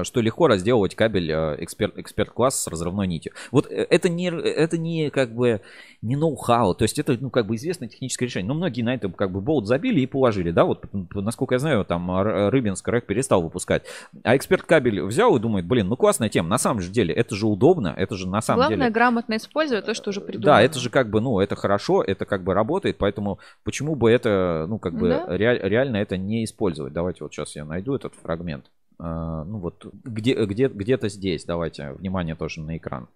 что 0.05 0.21
легко 0.21 0.47
разделывать 0.47 0.95
кабель 0.95 1.31
э, 1.31 1.57
эксперт, 1.61 1.99
эксперт-класс 1.99 2.63
с 2.63 2.67
разрывной 2.67 3.07
нитью. 3.07 3.33
Вот 3.51 3.67
э, 3.71 3.87
это 3.89 4.09
не, 4.09 4.29
это 4.29 4.79
не 4.79 5.11
как 5.11 5.35
бы 5.35 5.61
не 6.03 6.17
ноу-хау, 6.17 6.75
то 6.75 6.85
есть 6.85 6.99
это 6.99 7.17
ну 7.21 7.31
как 7.31 7.47
бы 7.47 7.57
известное 7.57 7.89
техническое 7.89 8.27
решение. 8.27 8.49
Но 8.49 8.55
многие 8.55 8.83
на 8.83 8.95
это 8.95 9.09
как 9.09 9.31
бы 9.31 9.41
болт 9.41 9.67
забили 9.67 10.01
и 10.01 10.07
положили, 10.07 10.51
да, 10.51 10.65
вот 10.65 10.85
насколько 11.15 11.55
я 11.55 11.59
знаю, 11.59 11.85
там 11.85 12.11
Рыбинск 12.51 12.87
рэк 12.89 13.07
перестал 13.07 13.43
выпускать. 13.43 13.85
А 14.23 14.37
эксперт-кабель 14.37 15.03
взял 15.03 15.37
и 15.37 15.41
думает, 15.41 15.67
блин, 15.67 15.89
ну 15.89 15.97
классная 15.97 16.29
тема, 16.29 16.49
на 16.49 16.59
самом 16.59 16.81
же 16.81 16.91
деле 16.91 17.15
это 17.15 17.35
же 17.35 17.47
удобно, 17.47 17.95
это 17.97 18.17
же 18.17 18.29
на 18.29 18.41
самом 18.41 18.59
Главное, 18.61 18.77
деле... 18.77 18.81
Главное 18.81 18.95
грамотно 18.95 19.37
использовать 19.37 19.85
то, 19.85 19.95
что 19.95 20.11
уже 20.11 20.21
придумано. 20.21 20.59
Да, 20.59 20.63
это 20.63 20.79
же 20.79 20.91
как 20.91 21.11
бы, 21.11 21.21
ну 21.21 21.41
это 21.41 21.57
хорошо, 21.57 22.03
это 22.03 22.25
как 22.25 22.45
бы 22.45 22.55
работает, 22.55 22.99
поэтому 22.99 23.39
почему 23.65 23.95
бы 23.95 24.11
это, 24.11 24.67
ну 24.69 24.79
как 24.79 24.95
бы 24.95 25.09
да? 25.09 25.27
ре, 25.27 25.59
реально 25.63 25.97
это 25.99 26.17
не 26.17 26.45
использовать. 26.45 26.93
Давайте 26.93 27.25
вот 27.25 27.33
сейчас 27.33 27.57
я 27.57 27.65
найду 27.65 27.95
этот 27.95 28.15
фрагмент. 28.15 28.67
А, 29.03 29.45
ну 29.45 29.59
вот 29.59 29.87
где, 30.05 30.35
где, 30.45 30.69
где-то 30.69 31.09
здесь. 31.09 31.45
Давайте, 31.45 31.93
внимание 31.93 32.35
тоже 32.35 32.61
на 32.61 32.77
экран. 32.77 33.09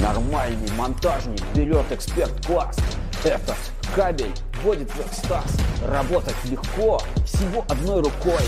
Нормальный 0.00 0.70
монтажник 0.76 1.42
берет 1.54 1.90
эксперт-класс. 1.92 2.78
Этот 3.24 3.56
кабель 3.94 4.32
вводит 4.62 4.90
в 4.90 5.00
экстаз. 5.00 5.56
Работать 5.86 6.36
легко, 6.50 7.00
всего 7.24 7.64
одной 7.68 8.02
рукой. 8.02 8.42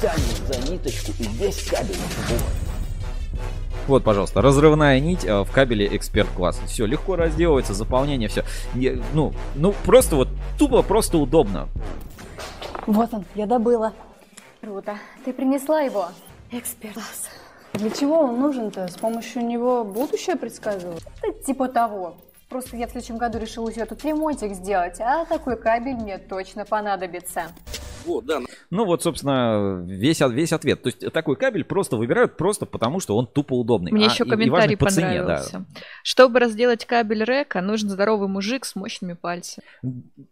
Тянет 0.00 0.46
за 0.46 0.70
ниточку 0.70 1.12
и 1.18 1.24
весь 1.24 1.68
кабель 1.68 1.94
в 1.94 2.73
вот, 3.86 4.04
пожалуйста, 4.04 4.42
разрывная 4.42 4.98
нить 5.00 5.24
э, 5.24 5.42
в 5.42 5.50
кабеле 5.50 5.94
эксперт 5.96 6.28
класса. 6.30 6.60
Все, 6.66 6.86
легко 6.86 7.16
разделывается, 7.16 7.74
заполнение, 7.74 8.28
все. 8.28 8.44
Ну, 9.12 9.32
ну, 9.54 9.74
просто 9.84 10.16
вот 10.16 10.28
тупо, 10.58 10.82
просто 10.82 11.18
удобно. 11.18 11.68
Вот 12.86 13.12
он, 13.12 13.24
я 13.34 13.46
добыла. 13.46 13.92
Круто. 14.60 14.96
Ты 15.24 15.32
принесла 15.32 15.80
его? 15.80 16.08
Эксперт 16.50 16.94
класс. 16.94 17.28
Для 17.74 17.90
чего 17.90 18.20
он 18.20 18.40
нужен-то? 18.40 18.88
С 18.88 18.96
помощью 18.96 19.44
него 19.44 19.84
будущее 19.84 20.36
предсказывают? 20.36 21.02
Да, 21.22 21.32
типа 21.44 21.68
того. 21.68 22.16
Просто 22.48 22.76
я 22.76 22.86
в 22.86 22.90
следующем 22.90 23.18
году 23.18 23.38
решила 23.38 23.68
у 23.68 23.70
себя 23.72 23.84
тут 23.84 24.04
ремонтик 24.04 24.54
сделать, 24.54 25.00
а 25.00 25.24
такой 25.24 25.56
кабель 25.56 25.96
мне 25.96 26.18
точно 26.18 26.64
понадобится. 26.64 27.46
Вот, 28.04 28.24
да. 28.26 28.40
Ну 28.70 28.84
вот, 28.84 29.02
собственно, 29.02 29.84
весь, 29.86 30.20
весь 30.20 30.52
ответ. 30.52 30.82
То 30.82 30.88
есть 30.88 31.12
такой 31.12 31.36
кабель 31.36 31.64
просто 31.64 31.96
выбирают 31.96 32.36
просто 32.36 32.66
потому, 32.66 33.00
что 33.00 33.16
он 33.16 33.26
тупо 33.26 33.54
удобный. 33.54 33.92
Мне 33.92 34.06
а, 34.06 34.10
еще 34.10 34.24
комментарий 34.24 34.72
и, 34.72 34.74
и 34.74 34.76
понравился. 34.76 35.50
Цене, 35.50 35.64
да. 35.74 35.82
Чтобы 36.02 36.40
разделать 36.40 36.84
кабель 36.84 37.24
река, 37.24 37.60
нужен 37.60 37.88
здоровый 37.88 38.28
мужик 38.28 38.64
с 38.64 38.74
мощными 38.74 39.14
пальцами. 39.14 39.66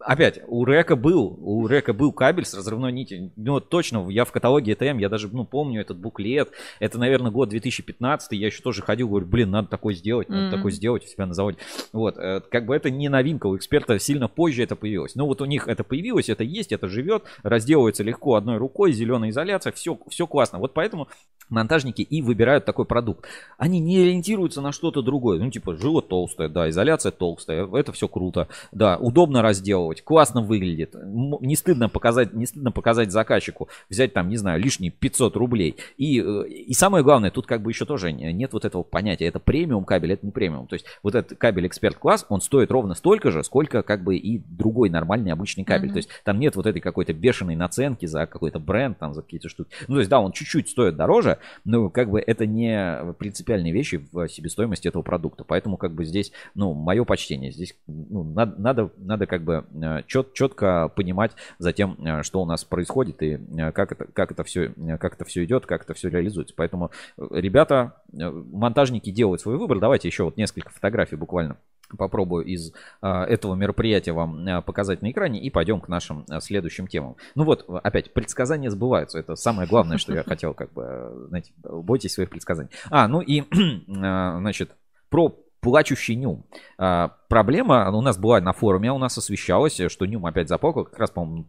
Опять, 0.01 0.41
у 0.47 0.65
река 0.65 0.97
был, 0.97 1.39
у 1.41 1.67
река 1.67 1.93
был 1.93 2.13
кабель 2.13 2.45
с 2.45 2.55
разрывной 2.55 2.93
нитью. 2.93 3.33
Ну 3.37 3.61
точно, 3.61 4.09
я 4.11 4.25
в 4.25 4.33
каталоге 4.33 4.73
ETM, 4.73 5.01
я 5.01 5.09
даже, 5.09 5.29
ну, 5.29 5.45
помню 5.45 5.81
этот 5.81 5.99
буклет. 5.99 6.51
Это, 6.81 6.99
наверное, 6.99 7.31
год 7.31 7.49
2015, 7.49 8.33
я 8.33 8.47
еще 8.47 8.63
тоже 8.63 8.83
ходил, 8.83 9.09
говорю, 9.09 9.27
блин, 9.27 9.51
надо 9.51 9.69
такой 9.69 9.95
сделать, 9.95 10.29
надо 10.29 10.47
mm-hmm. 10.47 10.57
такой 10.57 10.73
сделать 10.73 11.05
у 11.05 11.09
себя 11.09 11.27
на 11.27 11.35
заводе. 11.35 11.59
Вот, 11.93 12.17
э, 12.19 12.41
как 12.51 12.67
бы 12.67 12.75
это 12.75 12.91
не 12.91 13.09
новинка, 13.09 13.47
у 13.47 13.57
эксперта 13.57 13.99
сильно 13.99 14.29
позже 14.29 14.63
это 14.63 14.77
появилось. 14.77 15.15
Но 15.15 15.27
вот 15.27 15.41
у 15.41 15.45
них 15.45 15.69
это 15.69 15.85
появилось, 15.85 16.29
это 16.29 16.45
есть, 16.45 16.73
это 16.73 16.89
живет, 16.89 17.25
разделывается 17.43 17.62
легко 17.69 18.23
легко 18.23 18.37
одной 18.37 18.59
рукой, 18.59 18.93
зеленая 18.93 19.31
изоляция, 19.31 19.73
все, 19.73 19.99
все 20.09 20.27
классно. 20.27 20.59
Вот 20.59 20.75
поэтому 20.75 21.09
монтажники 21.53 22.03
и 22.03 22.23
выбирают 22.23 22.65
такой 22.65 22.85
продукт. 22.87 23.27
Они 23.59 23.79
не 23.79 23.99
ориентируются 23.99 24.61
на 24.61 24.73
что-то 24.73 25.03
другое. 25.03 25.39
Ну, 25.39 25.51
типа, 25.51 25.77
жила 25.77 26.01
толстая, 26.01 26.49
да, 26.49 26.69
изоляция 26.71 27.13
толстая, 27.13 27.67
это 27.67 27.93
все 27.93 28.09
круто. 28.09 28.49
Да, 28.73 28.97
удобно 28.97 29.43
разделывать, 29.43 30.03
классно 30.03 30.41
выглядит. 30.41 30.95
Не 30.95 31.57
стыдно 31.57 31.89
показать, 31.89 32.33
не 32.33 32.47
стыдно 32.47 32.73
показать 32.73 33.13
заказчику, 33.13 33.69
взять 33.91 34.13
там, 34.15 34.29
не 34.29 34.37
знаю, 34.37 34.61
лишние 34.61 34.91
500 34.91 35.37
рублей. 35.37 35.77
И, 35.99 36.21
э, 36.21 36.49
и 36.49 36.73
самое 36.75 37.05
главное, 37.05 37.31
тут 37.31 37.47
как 37.47 37.63
бы 37.63 37.71
еще 37.71 37.85
тоже 37.85 38.13
не- 38.13 38.33
нет 38.33 38.53
вот 38.53 38.65
этого 38.65 38.83
понятия, 38.83 39.27
это 39.27 39.39
премиум 39.39 39.85
кабель, 39.85 40.13
это 40.13 40.25
не 40.25 40.33
премиум. 40.33 40.67
То 40.67 40.75
есть 40.75 40.87
вот 41.03 41.15
этот 41.15 41.39
кабель 41.39 41.67
эксперт 41.67 41.97
класс, 41.97 42.25
он 42.29 42.41
стоит 42.41 42.71
ровно 42.71 42.95
столько 42.95 43.31
же, 43.31 43.45
сколько 43.45 43.83
как 43.83 44.03
бы 44.03 44.17
и 44.17 44.39
другой 44.39 44.89
нормальный 44.89 45.33
обычный 45.33 45.65
кабель. 45.65 45.89
Мгм. 45.89 45.95
То 45.95 45.99
есть 45.99 46.09
там 46.25 46.39
нет 46.39 46.57
вот 46.57 46.67
этой 46.67 46.81
какой-то 46.81 47.13
бешеной 47.13 47.52
наценки 47.57 48.07
за 48.07 48.27
какой-то 48.27 48.59
бренд, 48.59 48.99
там 48.99 49.15
за 49.15 49.23
какие-то 49.23 49.49
штуки. 49.49 49.71
Ну, 49.89 49.95
то 49.95 50.01
есть 50.01 50.11
да, 50.11 50.21
он 50.21 50.33
чуть-чуть 50.33 50.69
стоит 50.69 50.97
дороже, 50.97 51.39
но 51.65 51.91
как 51.91 52.11
бы 52.11 52.21
это 52.21 52.47
не 52.47 53.15
принципиальные 53.19 53.73
вещи 53.73 54.07
в 54.13 54.29
себестоимости 54.29 54.89
этого 54.89 55.03
продукта. 55.03 55.45
Поэтому 55.45 55.77
как 55.77 55.93
бы 55.93 56.05
здесь, 56.05 56.33
ну, 56.55 56.75
мое 56.75 57.05
почтение. 57.05 57.53
Здесь 57.53 57.75
ну, 57.87 58.25
надо, 58.25 58.61
надо, 58.61 58.91
надо 58.97 59.27
как 59.27 59.43
бы 59.43 59.65
чет, 60.07 60.35
четко 60.35 60.89
понимать 60.95 61.33
за 61.59 61.73
тем, 61.73 61.97
э, 62.05 62.23
что 62.23 62.43
у 62.43 62.47
нас 62.47 62.65
происходит 62.65 63.23
и 63.23 63.35
э, 63.35 63.73
как 63.73 63.93
это, 63.93 64.07
как 64.13 64.33
это 64.33 64.45
все, 64.45 64.73
э, 64.77 64.99
как 64.99 65.15
это 65.15 65.25
все 65.25 65.45
идет, 65.45 65.67
как 65.67 65.85
это 65.85 65.95
все 65.95 66.09
реализуется. 66.09 66.55
Поэтому 66.57 66.91
э, 67.17 67.27
ребята, 67.33 67.97
э, 68.13 68.31
монтажники 68.31 69.11
делают 69.11 69.41
свой 69.41 69.57
выбор. 69.57 69.79
Давайте 69.79 70.09
еще 70.09 70.25
вот 70.25 70.37
несколько 70.37 70.71
фотографий 70.71 71.17
буквально 71.17 71.57
попробую 71.97 72.45
из 72.45 72.73
а, 73.01 73.25
этого 73.25 73.55
мероприятия 73.55 74.13
вам 74.13 74.47
а, 74.47 74.63
показать 74.63 75.03
на 75.03 75.11
экране 75.11 75.41
и 75.41 75.51
пойдем 75.51 75.81
к 75.81 75.89
нашим 75.89 76.25
а, 76.29 76.41
следующим 76.41 76.87
темам. 76.87 77.17
Ну 77.35 77.45
вот, 77.45 77.65
опять, 77.69 78.13
предсказания 78.13 78.71
сбываются. 78.71 79.19
Это 79.19 79.37
самое 79.37 79.69
главное, 79.69 79.99
что 79.99 80.13
я 80.15 80.23
хотел, 80.23 80.55
как 80.55 80.73
бы, 80.73 81.27
знаете, 81.29 81.53
бойтесь 81.63 82.13
своих 82.13 82.31
предсказаний. 82.31 82.71
А, 82.91 83.09
ну 83.09 83.21
и, 83.21 83.45
значит, 83.87 84.71
про 85.09 85.37
плачущий 85.63 86.17
Нюм. 86.17 86.45
А, 86.77 87.17
проблема 87.29 87.91
у 87.91 88.03
нас 88.03 88.19
была 88.19 88.41
на 88.41 88.53
форуме, 88.53 88.93
у 88.93 88.99
нас 88.99 89.17
освещалось, 89.17 89.81
что 89.89 90.07
Нюм 90.07 90.27
опять 90.27 90.49
заплакал. 90.49 90.85
Как 90.85 90.99
раз, 90.99 91.11
по-моему, 91.11 91.47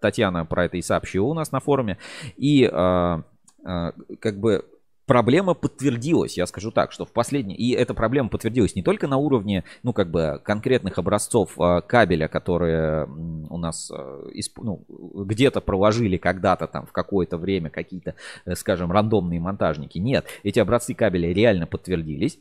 Татьяна 0.00 0.46
про 0.46 0.64
это 0.64 0.78
и 0.78 0.82
сообщила 0.82 1.26
у 1.26 1.34
нас 1.34 1.52
на 1.52 1.60
форуме. 1.60 1.98
И 2.36 2.68
а, 2.72 3.22
а, 3.64 3.92
как 4.20 4.38
бы 4.38 4.64
проблема 5.06 5.54
подтвердилась, 5.54 6.36
я 6.36 6.46
скажу 6.46 6.70
так, 6.70 6.92
что 6.92 7.04
в 7.04 7.12
последней, 7.12 7.54
и 7.54 7.72
эта 7.72 7.94
проблема 7.94 8.28
подтвердилась 8.28 8.74
не 8.74 8.82
только 8.82 9.06
на 9.06 9.16
уровне, 9.16 9.64
ну, 9.82 9.92
как 9.92 10.10
бы, 10.10 10.40
конкретных 10.44 10.98
образцов 10.98 11.60
а, 11.60 11.80
кабеля, 11.80 12.28
которые 12.28 13.06
у 13.50 13.58
нас 13.58 13.90
а, 13.90 14.24
ну, 14.58 14.84
где-то 14.88 15.60
проложили 15.60 16.16
когда-то 16.16 16.66
там 16.66 16.86
в 16.86 16.92
какое-то 16.92 17.38
время 17.38 17.70
какие-то, 17.70 18.14
э, 18.44 18.54
скажем, 18.54 18.92
рандомные 18.92 19.40
монтажники. 19.40 19.98
Нет, 19.98 20.26
эти 20.42 20.58
образцы 20.58 20.94
кабеля 20.94 21.32
реально 21.32 21.66
подтвердились. 21.66 22.38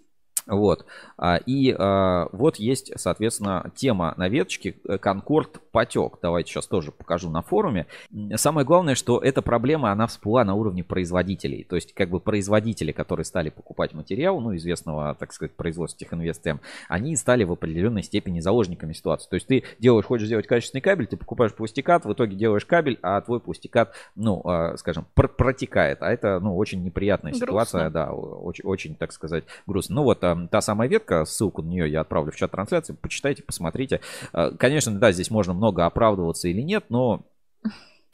Вот. 0.47 0.86
А, 1.17 1.38
И 1.38 1.73
а, 1.77 2.27
вот 2.32 2.58
есть, 2.58 2.91
соответственно, 2.95 3.71
тема 3.75 4.13
на 4.17 4.29
веточке 4.29 4.75
э, 4.88 4.97
Конкорд 4.97 5.62
потек. 5.71 6.19
Давайте 6.21 6.51
сейчас 6.51 6.67
тоже 6.67 6.91
покажу 6.91 7.29
на 7.29 7.41
форуме. 7.41 7.88
Самое 8.36 8.65
главное, 8.65 8.95
что 8.95 9.19
эта 9.19 9.41
проблема, 9.41 9.91
она 9.91 10.08
всплыла 10.08 10.43
на 10.43 10.53
уровне 10.56 10.84
производителей. 10.84 11.63
То 11.63 11.75
есть, 11.75 11.93
как 11.93 12.10
бы 12.10 12.19
производители, 12.19 12.91
которые 12.91 13.25
стали 13.25 13.49
покупать 13.49 13.93
материал, 13.93 14.39
ну, 14.39 14.56
известного, 14.56 15.15
так 15.15 15.34
сказать, 15.34 15.53
производства 15.56 15.99
Техинвестм, 15.99 16.60
они 16.88 17.15
стали 17.15 17.43
в 17.43 17.51
определенной 17.51 18.03
степени 18.03 18.39
заложниками 18.39 18.93
ситуации. 18.93 19.29
То 19.29 19.36
есть, 19.36 19.47
ты 19.47 19.63
делаешь, 19.79 20.06
хочешь 20.06 20.27
сделать 20.27 20.47
качественный 20.47 20.82
кабель, 20.82 21.08
ты 21.08 21.17
покупаешь 21.17 21.53
пластикат, 21.53 22.06
в 22.06 22.13
итоге 22.13 22.36
делаешь 22.36 22.65
кабель, 22.65 22.99
а 23.01 23.19
твой 23.21 23.39
пластикат, 23.39 23.93
ну, 24.15 24.41
а, 24.45 24.77
скажем, 24.77 25.06
пр- 25.15 25.29
протекает. 25.29 26.01
А 26.01 26.12
это, 26.12 26.39
ну, 26.39 26.56
очень 26.58 26.84
неприятная 26.84 27.32
Грустно. 27.32 27.47
ситуация, 27.47 27.89
да, 27.89 28.12
очень, 28.12 28.65
очень, 28.65 28.95
так 28.95 29.12
сказать, 29.12 29.43
грустно. 29.65 29.95
Ну 29.95 30.03
вот 30.03 30.23
а, 30.34 30.48
та 30.48 30.62
самая 30.62 30.89
ветка, 30.89 31.26
ссылку 31.26 31.62
на 31.62 31.69
нее 31.69 31.89
я 31.89 32.02
отправлю 32.02 32.32
в 32.32 32.36
чат 32.36 32.52
трансляции, 32.52 32.98
почитайте, 33.00 33.43
посмотрите. 33.43 34.02
А, 34.32 34.52
Конечно, 34.52 34.91
да, 35.00 35.12
здесь 35.12 35.32
можно 35.32 35.54
много 35.54 35.86
оправдываться 35.86 36.48
или 36.48 36.62
нет, 36.62 36.86
но 36.89 37.22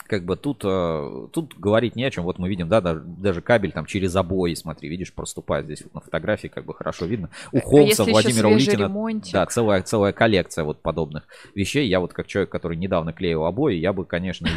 как 0.10 0.26
бы 0.26 0.36
тут, 0.36 0.62
э, 0.65 1.28
тут 1.32 1.58
говорить 1.58 1.95
не 1.95 2.04
о 2.04 2.10
чем. 2.10 2.24
Вот 2.24 2.39
мы 2.39 2.50
видим, 2.50 2.67
да, 2.67 2.82
даже, 2.82 3.02
даже 3.02 3.41
кабель 3.41 3.72
там 3.72 3.86
через 3.86 4.15
обои, 4.15 4.56
смотри, 4.56 4.89
видишь, 4.89 5.13
проступает 5.13 5.65
здесь 5.65 5.84
вот 5.84 5.93
на 5.93 6.02
фотографии, 6.02 6.48
как 6.48 6.65
бы 6.65 6.74
хорошо 6.74 7.06
видно. 7.06 7.30
У 7.52 7.60
А 7.60 7.62
Холмса, 7.62 8.04
если 8.04 8.12
Владимира 8.12 8.50
Улитина, 8.50 8.84
ремонтик? 8.86 9.34
да, 9.34 9.45
целая, 9.45 9.84
целая 9.84 10.12
коллекция 10.12 10.63
вот 10.63 10.82
подобных 10.82 11.28
вещей. 11.54 11.88
Я 11.88 12.00
вот 12.00 12.13
как 12.13 12.26
человек, 12.26 12.50
который 12.50 12.76
недавно 12.76 13.13
клеил 13.13 13.45
обои, 13.45 13.76
я 13.76 13.93
бы, 13.93 14.04
конечно, 14.04 14.50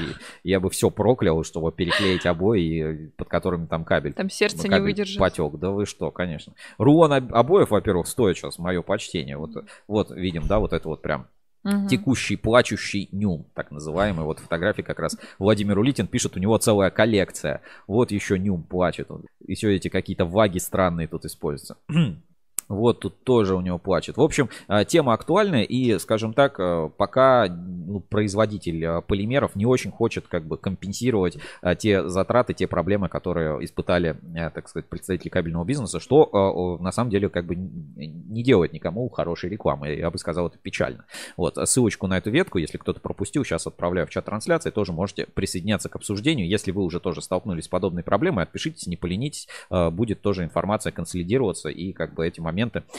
я 0.43 0.59
бы 0.59 0.71
все 0.71 0.91
проклял, 0.91 1.45
чтобы 1.45 1.71
переклеить 1.71 2.25
обои, 2.25 3.13
под 3.17 3.29
которыми 3.29 3.67
там 3.67 3.85
кабель. 3.85 4.15
Там 4.15 4.31
сердце 4.31 4.57
ну, 4.57 4.63
не 4.65 4.69
кабель 4.71 4.83
выдержит. 4.85 5.19
Потек, 5.19 5.53
да 5.59 5.71
вы 5.71 5.85
что, 5.85 6.11
конечно. 6.11 6.55
Рулон 6.79 7.13
об- 7.13 7.35
обоев, 7.35 7.71
во-первых, 7.71 8.07
стоит 8.07 8.39
сейчас, 8.39 8.59
мое 8.59 8.81
почтение. 8.81 9.37
Вот, 9.37 9.51
вот 9.87 10.11
видим, 10.11 10.47
да, 10.47 10.59
вот 10.59 10.73
это 10.73 10.89
вот 10.89 11.03
прям 11.03 11.27
Мгм. 11.65 11.87
текущий 11.87 12.37
плачущий 12.37 13.09
нюм, 13.13 13.47
так 13.55 13.71
называемый. 13.71 14.25
Вот 14.25 14.41
фотографии 14.41 14.83
как 14.83 14.99
раз 14.99 15.17
Владимир 15.39 15.79
Улитин 15.79 16.07
пишет, 16.09 16.37
у 16.37 16.41
него 16.41 16.59
целая 16.59 16.91
коллекция. 16.91 17.61
Вот 17.87 18.11
еще 18.11 18.39
нюм 18.39 18.63
плачет. 18.65 19.09
И 19.47 19.55
все 19.55 19.75
эти 19.75 19.89
какие-то 19.89 20.25
ваги 20.25 20.59
странные 20.59 21.07
тут 21.07 21.25
используются. 21.25 21.77
Вот 22.69 23.01
тут 23.01 23.23
тоже 23.25 23.55
у 23.55 23.61
него 23.61 23.79
плачет. 23.79 24.17
В 24.17 24.23
общем, 24.23 24.49
э, 24.69 24.85
тема 24.85 25.13
актуальная 25.13 25.63
и, 25.63 25.99
скажем 25.99 26.33
так, 26.33 26.59
э, 26.59 26.91
пока 26.97 27.47
ну, 27.49 28.01
производитель 28.01 28.85
э, 28.85 29.03
полимеров 29.03 29.57
не 29.57 29.67
очень 29.67 29.91
хочет 29.91 30.27
как 30.29 30.45
бы 30.47 30.57
компенсировать 30.57 31.39
те 31.79 32.09
затраты, 32.09 32.55
те 32.55 32.67
проблемы, 32.67 33.09
которые 33.09 33.65
испытали, 33.65 34.17
так 34.55 34.69
сказать, 34.69 34.87
представители 34.89 35.29
кабельного 35.29 35.65
бизнеса, 35.65 36.01
что 36.01 36.79
на 36.81 36.93
самом 36.93 37.11
деле 37.11 37.29
как 37.29 37.47
бы 37.47 37.57
не 37.57 38.43
делает 38.43 38.73
никому 38.73 39.09
хорошей 39.09 39.51
рекламы. 39.51 39.95
Я 39.95 40.11
бы 40.11 40.19
сказал, 40.19 40.49
это 40.49 40.59
печально. 40.59 41.05
Вот, 41.37 41.59
а 41.59 41.67
ссылочку 41.67 42.07
на 42.07 42.19
эту 42.19 42.31
ветку, 42.31 42.59
если 42.59 42.79
кто-то 42.79 43.01
пропустил, 43.01 43.45
сейчас 43.45 43.67
отправляю 43.67 44.07
в 44.07 44.11
чат 44.11 44.25
трансляции, 44.25 44.71
тоже 44.71 44.93
можете 44.93 45.27
присоединяться 45.27 45.89
к 45.89 45.97
обсуждению. 45.97 46.49
Если 46.49 46.71
вы 46.71 46.83
уже 46.83 47.01
тоже 47.01 47.23
столкнулись 47.23 47.65
с 47.65 47.69
подобной 47.69 48.03
проблемой, 48.03 48.45
отпишитесь, 48.45 48.87
не 48.87 48.97
поленитесь, 48.97 49.49
будет 49.71 50.23
тоже 50.23 50.45
информация 50.45 50.93
консолидироваться, 50.93 51.69
и 51.69 51.93
как 51.93 52.15
бы 52.15 52.27
эти 52.27 52.41
моменты 52.41 52.52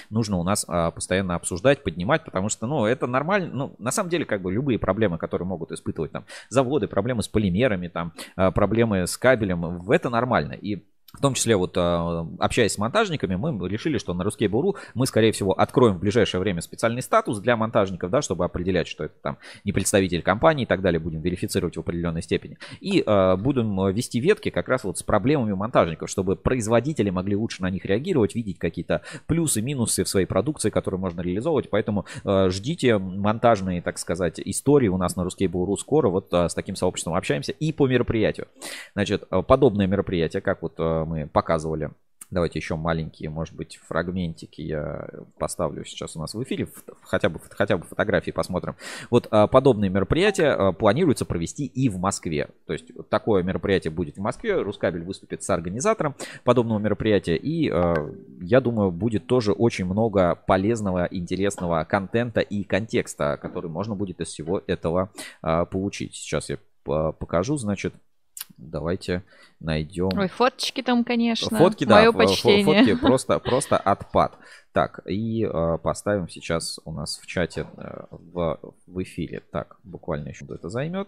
нужно 0.09 0.37
у 0.37 0.43
нас 0.43 0.65
а, 0.67 0.91
постоянно 0.91 1.35
обсуждать, 1.35 1.83
поднимать, 1.83 2.23
потому 2.25 2.49
что, 2.49 2.67
ну, 2.67 2.85
это 2.85 3.07
нормально, 3.07 3.49
ну, 3.53 3.75
на 3.79 3.91
самом 3.91 4.09
деле, 4.09 4.25
как 4.25 4.41
бы 4.41 4.51
любые 4.51 4.79
проблемы, 4.79 5.17
которые 5.17 5.47
могут 5.47 5.71
испытывать 5.71 6.11
там 6.11 6.25
заводы, 6.49 6.87
проблемы 6.87 7.23
с 7.23 7.27
полимерами, 7.27 7.87
там, 7.87 8.13
а, 8.35 8.51
проблемы 8.51 9.07
с 9.07 9.17
кабелем, 9.17 9.79
в 9.79 9.91
это 9.91 10.09
нормально, 10.09 10.53
и 10.53 10.83
в 11.15 11.21
том 11.21 11.35
числе, 11.35 11.55
вот 11.55 11.77
а, 11.77 12.27
общаясь 12.39 12.73
с 12.73 12.77
монтажниками, 12.79 13.35
мы 13.35 13.69
решили, 13.69 13.99
что 13.99 14.15
на 14.15 14.23
Ruskable.ru 14.23 14.75
мы, 14.95 15.05
скорее 15.05 15.31
всего, 15.31 15.53
откроем 15.53 15.95
в 15.95 15.99
ближайшее 15.99 16.41
время 16.41 16.61
специальный 16.61 17.03
статус 17.03 17.39
для 17.39 17.55
монтажников, 17.55 18.09
да, 18.09 18.23
чтобы 18.23 18.45
определять, 18.45 18.87
что 18.87 19.05
это 19.05 19.13
там 19.21 19.37
не 19.63 19.71
представитель 19.71 20.23
компании 20.23 20.63
и 20.63 20.65
так 20.65 20.81
далее, 20.81 20.99
будем 20.99 21.21
верифицировать 21.21 21.77
в 21.77 21.79
определенной 21.79 22.23
степени. 22.23 22.57
И 22.81 23.03
а, 23.05 23.37
будем 23.37 23.89
вести 23.89 24.19
ветки 24.19 24.49
как 24.49 24.67
раз 24.67 24.83
вот 24.85 24.97
с 24.97 25.03
проблемами 25.03 25.53
монтажников, 25.53 26.09
чтобы 26.09 26.35
производители 26.35 27.11
могли 27.11 27.35
лучше 27.35 27.61
на 27.61 27.69
них 27.69 27.85
реагировать, 27.85 28.33
видеть 28.33 28.57
какие-то 28.57 29.03
плюсы, 29.27 29.61
минусы 29.61 30.03
в 30.03 30.09
своей 30.09 30.25
продукции, 30.25 30.71
которые 30.71 30.99
можно 30.99 31.21
реализовывать. 31.21 31.69
Поэтому 31.69 32.05
а, 32.23 32.49
ждите 32.49 32.97
монтажные, 32.97 33.83
так 33.83 33.99
сказать, 33.99 34.39
истории 34.39 34.87
у 34.87 34.97
нас 34.97 35.15
на 35.15 35.21
Ruskable.ru 35.21 35.77
скоро. 35.77 36.09
Вот 36.09 36.33
а, 36.33 36.49
с 36.49 36.55
таким 36.55 36.75
сообществом 36.75 37.13
общаемся 37.13 37.51
и 37.51 37.71
по 37.71 37.87
мероприятию. 37.87 38.47
Значит, 38.93 39.23
подобное 39.47 39.85
мероприятие, 39.85 40.41
как 40.41 40.63
вот 40.63 40.79
мы 41.05 41.27
показывали 41.27 41.91
Давайте 42.33 42.57
еще 42.57 42.75
маленькие, 42.75 43.29
может 43.29 43.53
быть, 43.53 43.79
фрагментики 43.87 44.61
я 44.61 45.07
поставлю 45.37 45.85
сейчас 45.85 46.15
у 46.15 46.19
нас 46.19 46.33
в 46.33 46.41
эфире, 46.41 46.67
хотя 47.03 47.29
бы, 47.29 47.39
хотя 47.51 47.77
бы 47.77 47.85
фотографии 47.85 48.31
посмотрим. 48.31 48.75
Вот 49.11 49.27
а, 49.29 49.45
подобные 49.45 49.91
мероприятия 49.91 50.47
а, 50.47 50.71
планируется 50.71 51.25
провести 51.25 51.67
и 51.67 51.89
в 51.89 51.99
Москве. 51.99 52.49
То 52.65 52.73
есть 52.73 52.85
такое 53.09 53.43
мероприятие 53.43 53.91
будет 53.91 54.17
в 54.17 54.21
Москве, 54.21 54.59
Рускабель 54.59 55.03
выступит 55.03 55.43
с 55.43 55.49
организатором 55.51 56.15
подобного 56.43 56.79
мероприятия. 56.79 57.35
И 57.35 57.69
а, 57.69 57.93
я 58.41 58.61
думаю, 58.61 58.89
будет 58.89 59.27
тоже 59.27 59.51
очень 59.51 59.85
много 59.85 60.33
полезного, 60.47 61.07
интересного 61.11 61.83
контента 61.83 62.41
и 62.41 62.63
контекста, 62.63 63.37
который 63.39 63.69
можно 63.69 63.93
будет 63.93 64.21
из 64.21 64.29
всего 64.29 64.63
этого 64.65 65.11
получить. 65.41 66.15
Сейчас 66.15 66.49
я 66.49 66.57
покажу, 66.83 67.57
значит, 67.57 67.93
давайте 68.57 69.23
найдем... 69.59 70.09
Ой, 70.17 70.27
фоточки 70.27 70.81
там, 70.81 71.03
конечно. 71.03 71.57
Фотки, 71.57 71.85
да, 71.85 71.95
Мое 71.95 72.11
почтение. 72.11 72.65
фотки 72.65 72.95
просто, 73.01 73.39
просто 73.39 73.77
отпад. 73.77 74.37
Так, 74.71 75.01
и 75.07 75.43
э, 75.43 75.77
поставим 75.81 76.27
сейчас 76.29 76.79
у 76.85 76.91
нас 76.91 77.17
в 77.17 77.27
чате 77.27 77.67
э, 77.77 78.05
в, 78.09 78.59
в 78.87 79.03
эфире. 79.03 79.41
Так, 79.51 79.77
буквально 79.83 80.29
еще 80.29 80.45
это 80.49 80.69
займет. 80.69 81.07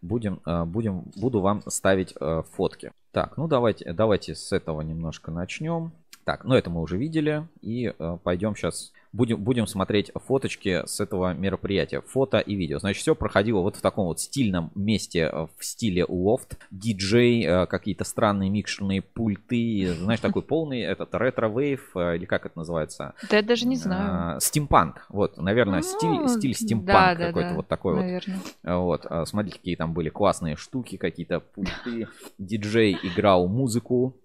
Будем, 0.00 0.40
э, 0.46 0.64
будем, 0.64 1.04
буду 1.16 1.40
вам 1.40 1.62
ставить 1.68 2.14
э, 2.20 2.42
фотки. 2.52 2.92
Так, 3.12 3.36
ну 3.36 3.46
давайте, 3.46 3.92
давайте 3.92 4.34
с 4.34 4.52
этого 4.52 4.80
немножко 4.80 5.30
начнем. 5.30 5.92
Так, 6.24 6.44
ну 6.44 6.54
это 6.54 6.70
мы 6.70 6.80
уже 6.80 6.96
видели. 6.96 7.46
И 7.60 7.86
э, 7.96 8.18
пойдем 8.22 8.56
сейчас 8.56 8.92
будем, 9.12 9.42
будем 9.42 9.66
смотреть 9.66 10.10
фоточки 10.14 10.82
с 10.86 11.00
этого 11.00 11.34
мероприятия. 11.34 12.00
Фото 12.00 12.38
и 12.38 12.54
видео. 12.54 12.78
Значит, 12.78 13.02
все 13.02 13.14
проходило 13.14 13.60
вот 13.60 13.76
в 13.76 13.80
таком 13.80 14.06
вот 14.06 14.20
стильном 14.20 14.72
месте, 14.74 15.30
э, 15.32 15.46
в 15.56 15.64
стиле 15.64 16.04
лофт. 16.08 16.58
Диджей, 16.70 17.44
э, 17.44 17.66
какие-то 17.66 18.04
странные 18.04 18.50
микшерные 18.50 19.02
пульты. 19.02 19.94
Знаешь, 19.94 20.20
такой 20.20 20.42
полный 20.42 20.80
этот 20.80 21.14
retrowave, 21.14 21.90
э, 21.96 22.16
или 22.16 22.24
как 22.24 22.46
это 22.46 22.58
называется? 22.58 23.14
Да 23.30 23.36
я 23.36 23.42
даже 23.42 23.66
не 23.66 23.76
знаю. 23.76 24.40
Стимпанк. 24.40 25.06
Вот, 25.08 25.36
наверное, 25.36 25.82
Ну, 25.82 25.82
стиль, 25.82 26.28
стиль 26.28 26.54
стимпанк 26.54 27.18
да, 27.18 27.26
какой-то 27.26 27.50
да, 27.50 27.54
вот 27.56 27.68
такой 27.68 27.94
вот. 27.94 28.00
наверное. 28.00 28.38
Вот, 28.62 29.06
а, 29.06 29.24
смотрите, 29.26 29.58
какие 29.58 29.76
там 29.76 29.92
были 29.92 30.08
классные 30.08 30.56
штуки, 30.56 30.96
какие-то 30.96 31.40
пульты. 31.40 32.08
Диджей 32.38 32.98
играл 33.02 33.48
музыку. 33.48 34.16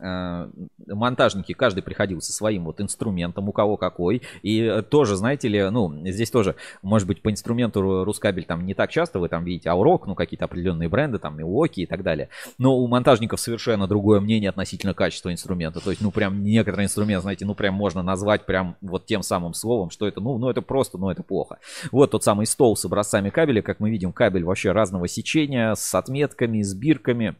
А, 0.00 0.50
Монтажники, 0.86 1.52
каждый 1.52 1.82
приходил 1.82 2.20
со 2.20 2.32
своим 2.32 2.64
вот 2.64 2.80
инструментом, 2.80 3.48
у 3.48 3.52
кого 3.52 3.76
какой. 3.76 4.22
И 4.42 4.60
э, 4.60 4.82
тоже, 4.82 5.16
знаете 5.16 5.48
ли, 5.48 5.70
ну, 5.70 5.92
здесь 6.06 6.30
тоже, 6.30 6.56
может 6.82 7.06
быть, 7.06 7.22
по 7.22 7.30
инструменту 7.30 7.80
Ру- 7.80 8.04
Рускабель 8.04 8.44
там 8.44 8.66
не 8.66 8.74
так 8.74 8.90
часто 8.90 9.18
вы 9.18 9.28
там 9.28 9.44
видите 9.44 9.70
Аурок, 9.70 10.06
ну, 10.06 10.14
какие-то 10.14 10.46
определенные 10.46 10.88
бренды, 10.88 11.18
там, 11.18 11.36
Милоки 11.36 11.80
и 11.80 11.86
так 11.86 12.02
далее. 12.02 12.28
Но 12.58 12.76
у 12.76 12.86
монтажников 12.86 13.40
совершенно 13.40 13.86
другое 13.86 14.20
мнение 14.20 14.50
относительно 14.50 14.94
качества 14.94 15.32
инструмента. 15.32 15.80
То 15.80 15.90
есть, 15.90 16.02
ну, 16.02 16.10
прям 16.10 16.42
некоторые 16.42 16.86
инструменты, 16.86 17.22
знаете, 17.22 17.44
ну, 17.46 17.54
прям 17.54 17.74
можно 17.74 18.02
назвать 18.02 18.46
прям 18.46 18.76
вот 18.80 19.06
тем 19.06 19.22
самым 19.22 19.54
словом, 19.54 19.90
что 19.90 20.08
это, 20.08 20.20
ну, 20.20 20.38
ну, 20.38 20.50
это 20.50 20.60
просто, 20.62 20.98
ну, 20.98 21.10
это 21.10 21.22
плохо. 21.22 21.58
Вот 21.92 22.10
тот 22.10 22.24
самый 22.24 22.46
стол 22.46 22.76
с 22.76 22.84
образцами 22.84 23.30
кабеля, 23.30 23.62
как 23.62 23.80
мы 23.80 23.90
видим, 23.90 24.12
кабель 24.12 24.44
вообще 24.44 24.72
разного 24.72 25.08
сечения, 25.08 25.74
с 25.74 25.94
отметками, 25.94 26.62
с 26.62 26.74
бирками. 26.74 27.36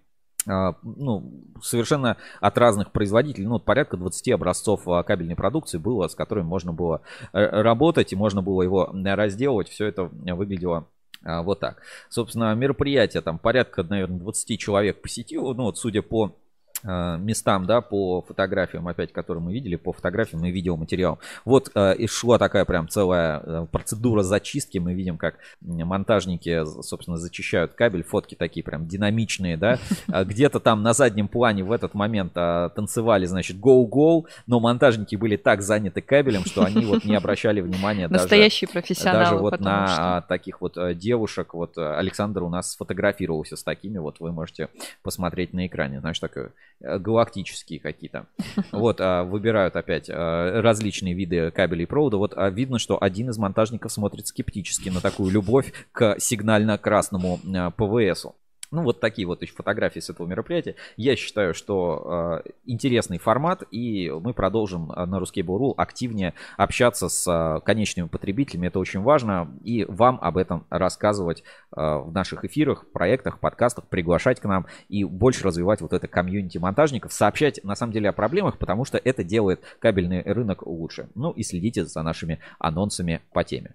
А, 0.47 0.76
ну, 0.82 1.42
совершенно 1.62 2.16
от 2.40 2.59
разных 2.59 2.92
производителей, 2.92 3.47
ну, 3.47 3.59
порядка 3.59 3.97
20 3.97 4.28
образцов 4.32 4.86
а, 4.86 5.03
кабельной 5.03 5.36
продукции 5.36 5.78
было, 5.78 6.09
с 6.09 6.14
которыми 6.14 6.45
можно 6.45 6.72
было 6.72 7.01
э, 7.32 7.47
работать, 7.62 8.12
и 8.12 8.16
можно 8.16 8.42
было 8.42 8.62
его 8.62 8.92
разделывать, 8.92 9.68
все 9.68 9.86
это 9.86 10.05
выглядело 10.05 10.86
а, 11.22 11.42
вот 11.42 11.61
так. 11.61 11.80
Собственно, 12.11 12.55
мероприятие 12.55 13.22
там 13.22 13.38
порядка, 13.38 13.82
наверное, 13.82 14.18
20 14.18 14.61
человек 14.61 15.01
посетило, 15.01 15.55
ну, 15.55 15.64
вот 15.64 15.78
судя 15.78 16.03
по 16.03 16.36
местам, 16.85 17.66
да, 17.66 17.80
по 17.80 18.20
фотографиям, 18.22 18.87
опять, 18.89 19.12
которые 19.12 19.43
мы 19.43 19.53
видели, 19.53 19.76
по 19.76 19.93
фотографиям 19.93 20.45
и 20.45 20.51
видеоматериалам. 20.51 21.18
Вот 21.45 21.70
э, 21.74 21.97
и 21.97 22.07
шла 22.07 22.39
такая 22.39 22.64
прям 22.64 22.89
целая 22.89 23.41
э, 23.43 23.66
процедура 23.70 24.22
зачистки. 24.22 24.78
Мы 24.78 24.95
видим, 24.95 25.16
как 25.16 25.37
монтажники, 25.61 26.64
собственно, 26.82 27.16
зачищают 27.16 27.72
кабель. 27.72 28.03
Фотки 28.03 28.35
такие 28.35 28.62
прям 28.62 28.87
динамичные, 28.87 29.57
да. 29.57 29.78
А 30.09 30.24
Где-то 30.24 30.61
там 30.61 30.82
на 30.82 30.93
заднем 30.93 31.28
плане 31.28 31.64
в 31.64 31.72
этот 31.72 31.95
момент 31.95 32.32
а, 32.35 32.68
танцевали, 32.70 33.26
значит, 33.26 33.57
go-go, 33.57 34.24
но 34.47 34.61
монтажники 34.61 35.16
были 35.16 35.37
так 35.37 35.62
заняты 35.62 36.01
кабелем, 36.03 36.45
что 36.45 36.64
они 36.64 36.85
вот 36.85 37.05
не 37.05 37.14
обращали 37.14 37.61
внимания 37.61 38.09
даже, 38.09 38.24
Настоящие 38.24 38.68
профессионалы, 38.68 39.24
даже 39.24 39.37
вот 39.37 39.61
на 39.61 39.87
что- 39.87 40.16
а, 40.16 40.20
таких 40.22 40.61
вот 40.61 40.76
э, 40.76 40.95
девушек. 40.95 41.55
Вот 41.55 41.78
э, 41.78 41.97
Александр 41.97 42.43
у 42.43 42.49
нас 42.49 42.72
сфотографировался 42.72 43.57
с 43.57 43.62
такими, 43.62 43.99
вот 43.99 44.20
вы 44.20 44.32
можете 44.32 44.68
посмотреть 45.03 45.53
на 45.53 45.66
экране. 45.66 46.01
Знаешь, 46.01 46.18
такое 46.18 46.47
э, 46.47 46.51
галактические 46.81 47.81
какие-то. 47.81 48.27
Вот, 48.72 49.01
а, 49.01 49.25
выбирают 49.25 49.77
опять 49.77 50.11
а, 50.11 50.61
различные 50.61 51.14
виды 51.14 51.51
кабелей 51.51 51.85
и 51.85 51.87
провода. 51.87 52.16
Вот 52.16 52.35
а, 52.37 52.51
видно, 52.51 52.79
что 52.79 53.03
один 53.03 53.31
из 53.31 53.39
монтажников 53.39 53.93
смотрит 53.93 54.27
скептически 54.27 54.89
на 54.89 55.01
такую 55.01 55.31
любовь 55.31 55.72
к 55.93 56.16
сигнально-красному 56.18 57.41
а, 57.55 57.70
ПВСу. 57.70 58.35
Ну, 58.75 58.83
вот 58.83 58.99
такие 58.99 59.27
вот 59.27 59.41
еще 59.41 59.55
фотографии 59.55 60.01
с 60.01 60.11
этого 60.11 60.27
мероприятия. 60.27 60.75
Я 60.97 61.14
считаю, 61.14 61.55
что 61.55 62.43
э, 62.45 62.51
интересный 62.66 63.18
формат, 63.18 63.62
и 63.70 64.11
мы 64.11 64.35
продолжим 64.35 64.91
э, 64.91 65.07
на 65.07 65.20
Ruskable.ru 65.20 65.75
активнее 65.77 66.35
общаться 66.57 67.09
с 67.09 67.25
э, 67.31 67.61
конечными 67.64 68.09
потребителями. 68.09 68.66
Это 68.66 68.81
очень 68.81 69.01
важно, 69.01 69.49
и 69.62 69.85
вам 69.85 70.18
об 70.20 70.37
этом 70.37 70.66
рассказывать 70.70 71.43
э, 71.43 71.81
в 71.81 72.11
наших 72.12 72.45
эфирах, 72.45 72.87
проектах, 72.91 73.39
подкастах, 73.39 73.87
приглашать 73.87 74.41
к 74.41 74.45
нам 74.45 74.66
и 74.89 75.05
больше 75.05 75.45
развивать 75.45 75.81
вот 75.81 75.93
это 75.93 76.09
комьюнити 76.09 76.59
монтажников, 76.59 77.12
сообщать 77.12 77.62
на 77.62 77.77
самом 77.77 77.93
деле 77.93 78.09
о 78.09 78.12
проблемах, 78.12 78.59
потому 78.59 78.85
что 78.85 78.99
это 78.99 79.22
делает 79.22 79.61
кабельный 79.79 80.22
рынок 80.22 80.66
лучше. 80.66 81.09
Ну 81.14 81.31
и 81.31 81.45
следите 81.45 81.85
за 81.85 82.03
нашими 82.03 82.41
анонсами 82.59 83.20
по 83.33 83.45
теме. 83.45 83.75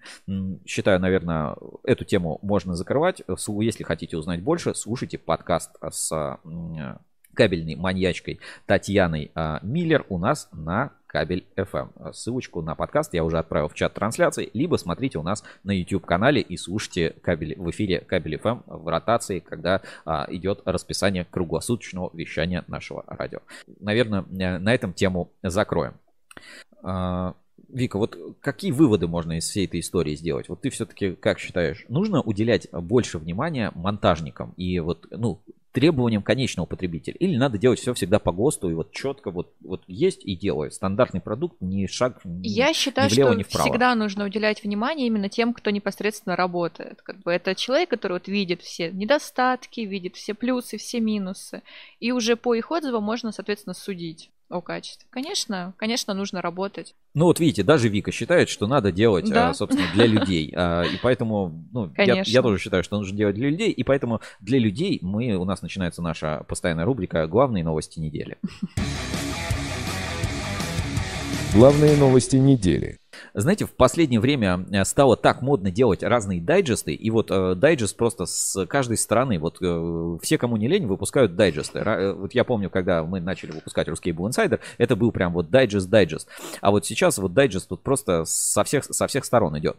Считаю, 0.65 0.99
наверное, 0.99 1.55
эту 1.85 2.03
тему 2.03 2.39
можно 2.41 2.75
закрывать. 2.75 3.21
Су- 3.37 3.61
Если 3.61 3.83
хотите 3.85 4.17
узнать 4.17 4.41
больше, 4.41 4.75
слушайте 4.89 5.19
подкаст 5.19 5.75
с 5.91 6.39
кабельной 7.35 7.75
маньячкой 7.75 8.39
Татьяной 8.65 9.31
а, 9.35 9.59
Миллер 9.61 10.03
у 10.09 10.17
нас 10.17 10.49
на 10.51 10.93
Кабель 11.05 11.45
FM. 11.55 12.11
Ссылочку 12.11 12.63
на 12.63 12.73
подкаст 12.73 13.13
я 13.13 13.23
уже 13.23 13.37
отправил 13.37 13.67
в 13.67 13.75
чат 13.75 13.93
трансляции, 13.93 14.49
либо 14.55 14.77
смотрите 14.77 15.19
у 15.19 15.21
нас 15.21 15.43
на 15.63 15.77
YouTube 15.77 16.07
канале 16.07 16.41
и 16.41 16.57
слушайте 16.57 17.11
кабель 17.21 17.55
в 17.55 17.69
эфире 17.69 17.99
Кабель 17.99 18.37
FM 18.37 18.63
в 18.65 18.87
ротации, 18.87 19.41
когда 19.41 19.83
а, 20.05 20.25
идет 20.29 20.63
расписание 20.65 21.23
круглосуточного 21.23 22.09
вещания 22.15 22.63
нашего 22.67 23.03
радио. 23.05 23.41
Наверное, 23.79 24.21
э, 24.21 24.57
на 24.57 24.73
этом 24.73 24.93
тему 24.93 25.31
закроем. 25.43 25.93
Вика, 27.71 27.97
вот 27.97 28.17
какие 28.41 28.71
выводы 28.71 29.07
можно 29.07 29.37
из 29.37 29.47
всей 29.47 29.65
этой 29.65 29.79
истории 29.79 30.15
сделать? 30.15 30.49
Вот 30.49 30.61
ты 30.61 30.69
все-таки 30.69 31.15
как 31.15 31.39
считаешь, 31.39 31.85
нужно 31.87 32.21
уделять 32.21 32.67
больше 32.71 33.17
внимания 33.17 33.71
монтажникам 33.75 34.53
и 34.57 34.79
вот, 34.79 35.07
ну, 35.11 35.39
требованиям 35.71 36.23
конечного 36.23 36.65
потребителя? 36.65 37.15
Или 37.19 37.37
надо 37.37 37.57
делать 37.57 37.79
все 37.79 37.93
всегда 37.93 38.19
по 38.19 38.31
ГОСТу 38.31 38.69
и 38.69 38.73
вот 38.73 38.91
четко 38.91 39.31
вот, 39.31 39.53
вот 39.61 39.83
есть 39.87 40.25
и 40.25 40.35
делаю. 40.35 40.71
Стандартный 40.71 41.21
продукт, 41.21 41.57
ни 41.61 41.85
шаг 41.87 42.19
ни, 42.23 42.47
Я 42.47 42.73
считаю, 42.73 43.09
ни 43.09 43.13
влево, 43.13 43.31
что 43.31 43.39
ни 43.39 43.43
вправо. 43.43 43.69
всегда 43.69 43.95
нужно 43.95 44.25
уделять 44.25 44.63
внимание 44.63 45.07
именно 45.07 45.29
тем, 45.29 45.53
кто 45.53 45.69
непосредственно 45.69 46.35
работает. 46.35 47.01
Как 47.01 47.19
бы 47.21 47.31
это 47.31 47.55
человек, 47.55 47.89
который 47.89 48.13
вот 48.13 48.27
видит 48.27 48.61
все 48.61 48.91
недостатки, 48.91 49.81
видит 49.81 50.15
все 50.15 50.33
плюсы, 50.33 50.77
все 50.77 50.99
минусы. 50.99 51.61
И 51.99 52.11
уже 52.11 52.35
по 52.35 52.55
их 52.55 52.71
отзывам 52.71 53.03
можно, 53.03 53.31
соответственно, 53.31 53.73
судить 53.73 54.31
о 54.49 54.61
качестве. 54.61 55.07
Конечно, 55.11 55.73
конечно, 55.77 56.13
нужно 56.13 56.41
работать. 56.41 56.95
Ну 57.13 57.25
вот 57.25 57.39
видите, 57.39 57.63
даже 57.63 57.87
Вика 57.89 58.11
считает, 58.11 58.49
что 58.49 58.67
надо 58.67 58.91
делать, 58.91 59.29
Да. 59.29 59.49
а, 59.49 59.53
собственно, 59.53 59.87
для 59.93 60.05
людей. 60.07 60.51
А, 60.55 60.83
И 60.83 60.97
поэтому, 61.01 61.65
ну, 61.71 61.91
я, 61.97 62.23
я 62.25 62.41
тоже 62.41 62.59
считаю, 62.59 62.83
что 62.83 62.97
нужно 62.97 63.15
делать 63.17 63.35
для 63.35 63.49
людей. 63.49 63.71
И 63.71 63.83
поэтому 63.83 64.21
для 64.39 64.59
людей 64.59 64.99
мы, 65.01 65.35
у 65.35 65.45
нас 65.45 65.61
начинается 65.61 66.01
наша 66.01 66.43
постоянная 66.47 66.85
рубрика 66.85 67.27
«Главные 67.27 67.63
новости 67.63 67.99
недели». 67.99 68.37
Главные 71.51 71.97
новости 71.97 72.35
недели. 72.35 72.99
Знаете, 73.33 73.65
в 73.65 73.71
последнее 73.71 74.19
время 74.19 74.67
э, 74.71 74.85
стало 74.85 75.17
так 75.17 75.41
модно 75.41 75.71
делать 75.71 76.03
разные 76.03 76.39
дайджесты, 76.39 76.93
и 76.93 77.09
вот 77.09 77.31
э, 77.31 77.55
дайджест 77.55 77.97
просто 77.97 78.27
с 78.27 78.67
каждой 78.67 78.97
стороны, 78.97 79.39
вот 79.39 79.57
э, 79.59 80.17
все, 80.21 80.37
кому 80.37 80.57
не 80.57 80.67
лень, 80.67 80.85
выпускают 80.85 81.35
дайджесты. 81.35 81.79
Ра- 81.79 81.97
э, 81.97 82.13
вот 82.13 82.35
я 82.35 82.43
помню, 82.43 82.69
когда 82.69 83.03
мы 83.03 83.19
начали 83.19 83.51
выпускать 83.51 83.87
Ruscable 83.87 84.29
Insider, 84.29 84.59
это 84.77 84.95
был 84.95 85.11
прям 85.11 85.33
вот 85.33 85.49
дайджест-дайджест. 85.49 86.27
А 86.61 86.69
вот 86.69 86.85
сейчас 86.85 87.17
вот 87.17 87.33
дайджест 87.33 87.67
тут 87.67 87.81
просто 87.81 88.25
со 88.25 88.63
всех, 88.63 88.85
со 88.85 89.07
всех 89.07 89.25
сторон 89.25 89.57
идет. 89.57 89.77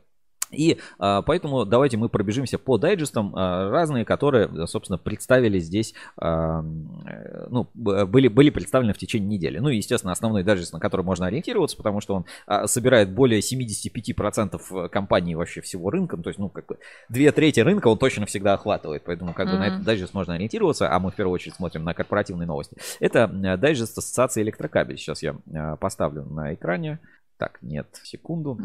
И 0.50 0.78
а, 0.98 1.22
поэтому 1.22 1.64
давайте 1.64 1.96
мы 1.96 2.08
пробежимся 2.08 2.58
по 2.58 2.78
дайджестам 2.78 3.34
а, 3.36 3.70
разные, 3.70 4.04
которые, 4.04 4.48
э, 4.48 4.66
собственно, 4.66 4.98
представили 4.98 5.58
здесь, 5.58 5.94
а, 6.16 6.64
э, 7.06 7.46
ну, 7.50 7.68
были, 7.74 8.28
были 8.28 8.50
представлены 8.50 8.92
в 8.92 8.98
течение 8.98 9.28
недели. 9.28 9.58
Ну, 9.58 9.68
и, 9.68 9.76
естественно, 9.76 10.12
основной 10.12 10.42
дайджест, 10.42 10.72
на 10.72 10.80
который 10.80 11.02
можно 11.02 11.26
ориентироваться, 11.26 11.76
потому 11.76 12.00
что 12.00 12.14
он 12.14 12.24
а, 12.46 12.66
собирает 12.66 13.12
более 13.12 13.40
75% 13.40 14.88
компаний 14.88 15.34
вообще 15.34 15.60
всего 15.60 15.90
рынка, 15.90 16.16
ну, 16.16 16.22
то 16.22 16.30
есть, 16.30 16.38
ну, 16.38 16.48
как 16.48 16.66
бы, 16.66 16.78
две 17.08 17.30
трети 17.32 17.60
рынка 17.60 17.88
он 17.88 17.98
точно 17.98 18.26
всегда 18.26 18.54
охватывает, 18.54 19.04
поэтому, 19.04 19.34
как 19.34 19.48
бы, 19.48 19.58
на 19.58 19.66
этот 19.68 19.84
дайджест 19.84 20.14
можно 20.14 20.34
ориентироваться, 20.34 20.90
а 20.90 20.98
мы 20.98 21.10
в 21.10 21.14
первую 21.14 21.34
очередь 21.34 21.54
смотрим 21.54 21.84
на 21.84 21.94
корпоративные 21.94 22.46
новости. 22.46 22.76
Это 23.00 23.30
э, 23.32 23.56
дайджест 23.56 23.96
Ассоциации 23.98 24.42
Электрокабель. 24.42 24.98
Сейчас 24.98 25.22
я 25.22 25.36
э, 25.52 25.76
поставлю 25.76 26.24
на 26.24 26.54
экране. 26.54 26.98
Так, 27.38 27.58
нет, 27.62 27.86
секунду. 28.02 28.58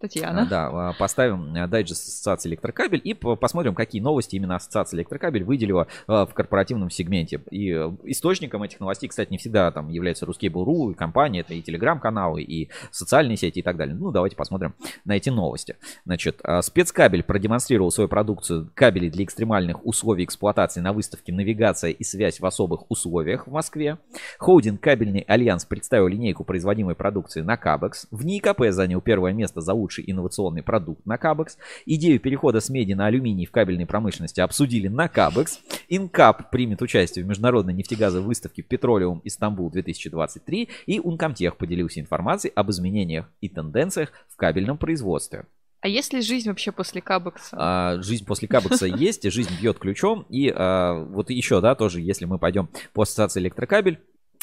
Татьяна. 0.00 0.42
А, 0.42 0.46
Да, 0.46 0.68
а, 0.68 0.92
поставим 0.92 1.54
а, 1.56 1.66
дайджест 1.66 2.06
Ассоциации 2.06 2.48
Электрокабель 2.50 3.00
и 3.02 3.14
по- 3.14 3.34
посмотрим, 3.34 3.74
какие 3.74 4.00
новости 4.00 4.36
именно 4.36 4.54
Ассоциация 4.56 4.96
Электрокабель 4.98 5.42
выделила 5.42 5.88
а, 6.06 6.24
в 6.24 6.34
корпоративном 6.34 6.88
сегменте. 6.90 7.40
И 7.50 7.70
э, 7.70 7.90
источником 8.04 8.62
этих 8.62 8.78
новостей, 8.78 9.08
кстати, 9.08 9.30
не 9.30 9.38
всегда 9.38 9.72
там 9.72 9.88
является 9.88 10.24
Ruskable.ru 10.24 10.92
и 10.92 10.94
компания, 10.94 11.40
это 11.40 11.54
и 11.54 11.62
телеграм-каналы, 11.62 12.42
и 12.42 12.70
социальные 12.92 13.36
сети 13.36 13.58
и 13.58 13.62
так 13.62 13.76
далее. 13.76 13.96
Ну, 13.96 14.12
давайте 14.12 14.36
посмотрим 14.36 14.74
на 15.04 15.16
эти 15.16 15.30
новости. 15.30 15.76
Значит, 16.04 16.40
а, 16.44 16.62
спецкабель 16.62 17.24
продемонстрировал 17.24 17.90
свою 17.90 18.08
продукцию 18.08 18.70
кабелей 18.74 19.10
для 19.10 19.24
экстремальных 19.24 19.84
условий 19.84 20.24
эксплуатации 20.24 20.80
на 20.80 20.92
выставке 20.92 21.32
«Навигация 21.32 21.90
и 21.90 22.04
связь 22.04 22.38
в 22.38 22.46
особых 22.46 22.88
условиях» 22.88 23.48
в 23.48 23.50
Москве. 23.50 23.98
Холдинг 24.38 24.80
«Кабельный 24.80 25.24
альянс» 25.26 25.64
представил 25.64 26.06
линейку 26.06 26.44
производимой 26.44 26.94
продукции 26.94 27.40
на 27.40 27.56
Кабекс. 27.56 28.06
ВНИИКП 28.12 28.66
занял 28.70 29.00
первое 29.00 29.32
место 29.32 29.60
за 29.60 29.74
улучшение 29.74 29.87
лучший 29.88 30.04
инновационный 30.06 30.62
продукт 30.62 31.06
на 31.06 31.16
Кабекс. 31.16 31.56
Идею 31.86 32.20
перехода 32.20 32.60
с 32.60 32.68
меди 32.68 32.92
на 32.92 33.06
алюминий 33.06 33.46
в 33.46 33.50
кабельной 33.50 33.86
промышленности 33.86 34.40
обсудили 34.40 34.88
на 34.88 35.08
Кабекс. 35.08 35.60
Инкап 35.88 36.50
примет 36.50 36.82
участие 36.82 37.24
в 37.24 37.28
международной 37.28 37.72
нефтегазовой 37.72 38.26
выставке 38.26 38.60
Petroleum 38.60 39.22
Istanbul 39.24 39.70
2023 39.70 40.68
и 40.84 41.00
Ункомтех 41.00 41.56
поделился 41.56 42.00
информацией 42.00 42.52
об 42.54 42.70
изменениях 42.70 43.30
и 43.40 43.48
тенденциях 43.48 44.12
в 44.28 44.36
кабельном 44.36 44.76
производстве. 44.76 45.46
А 45.80 45.88
есть 45.88 46.12
ли 46.12 46.20
жизнь 46.20 46.48
вообще 46.48 46.70
после 46.72 47.00
Кабекса? 47.00 47.56
А, 47.58 48.02
жизнь 48.02 48.26
после 48.26 48.46
Кабекса 48.46 48.86
есть, 48.86 49.30
жизнь 49.30 49.54
бьет 49.58 49.78
ключом. 49.78 50.26
И 50.28 50.52
а, 50.54 51.02
вот 51.04 51.30
еще, 51.30 51.62
да, 51.62 51.74
тоже, 51.74 52.02
если 52.02 52.26
мы 52.26 52.38
пойдем 52.38 52.68
по 52.92 53.02
ассоциации 53.02 53.40
электрокабель, 53.40 54.00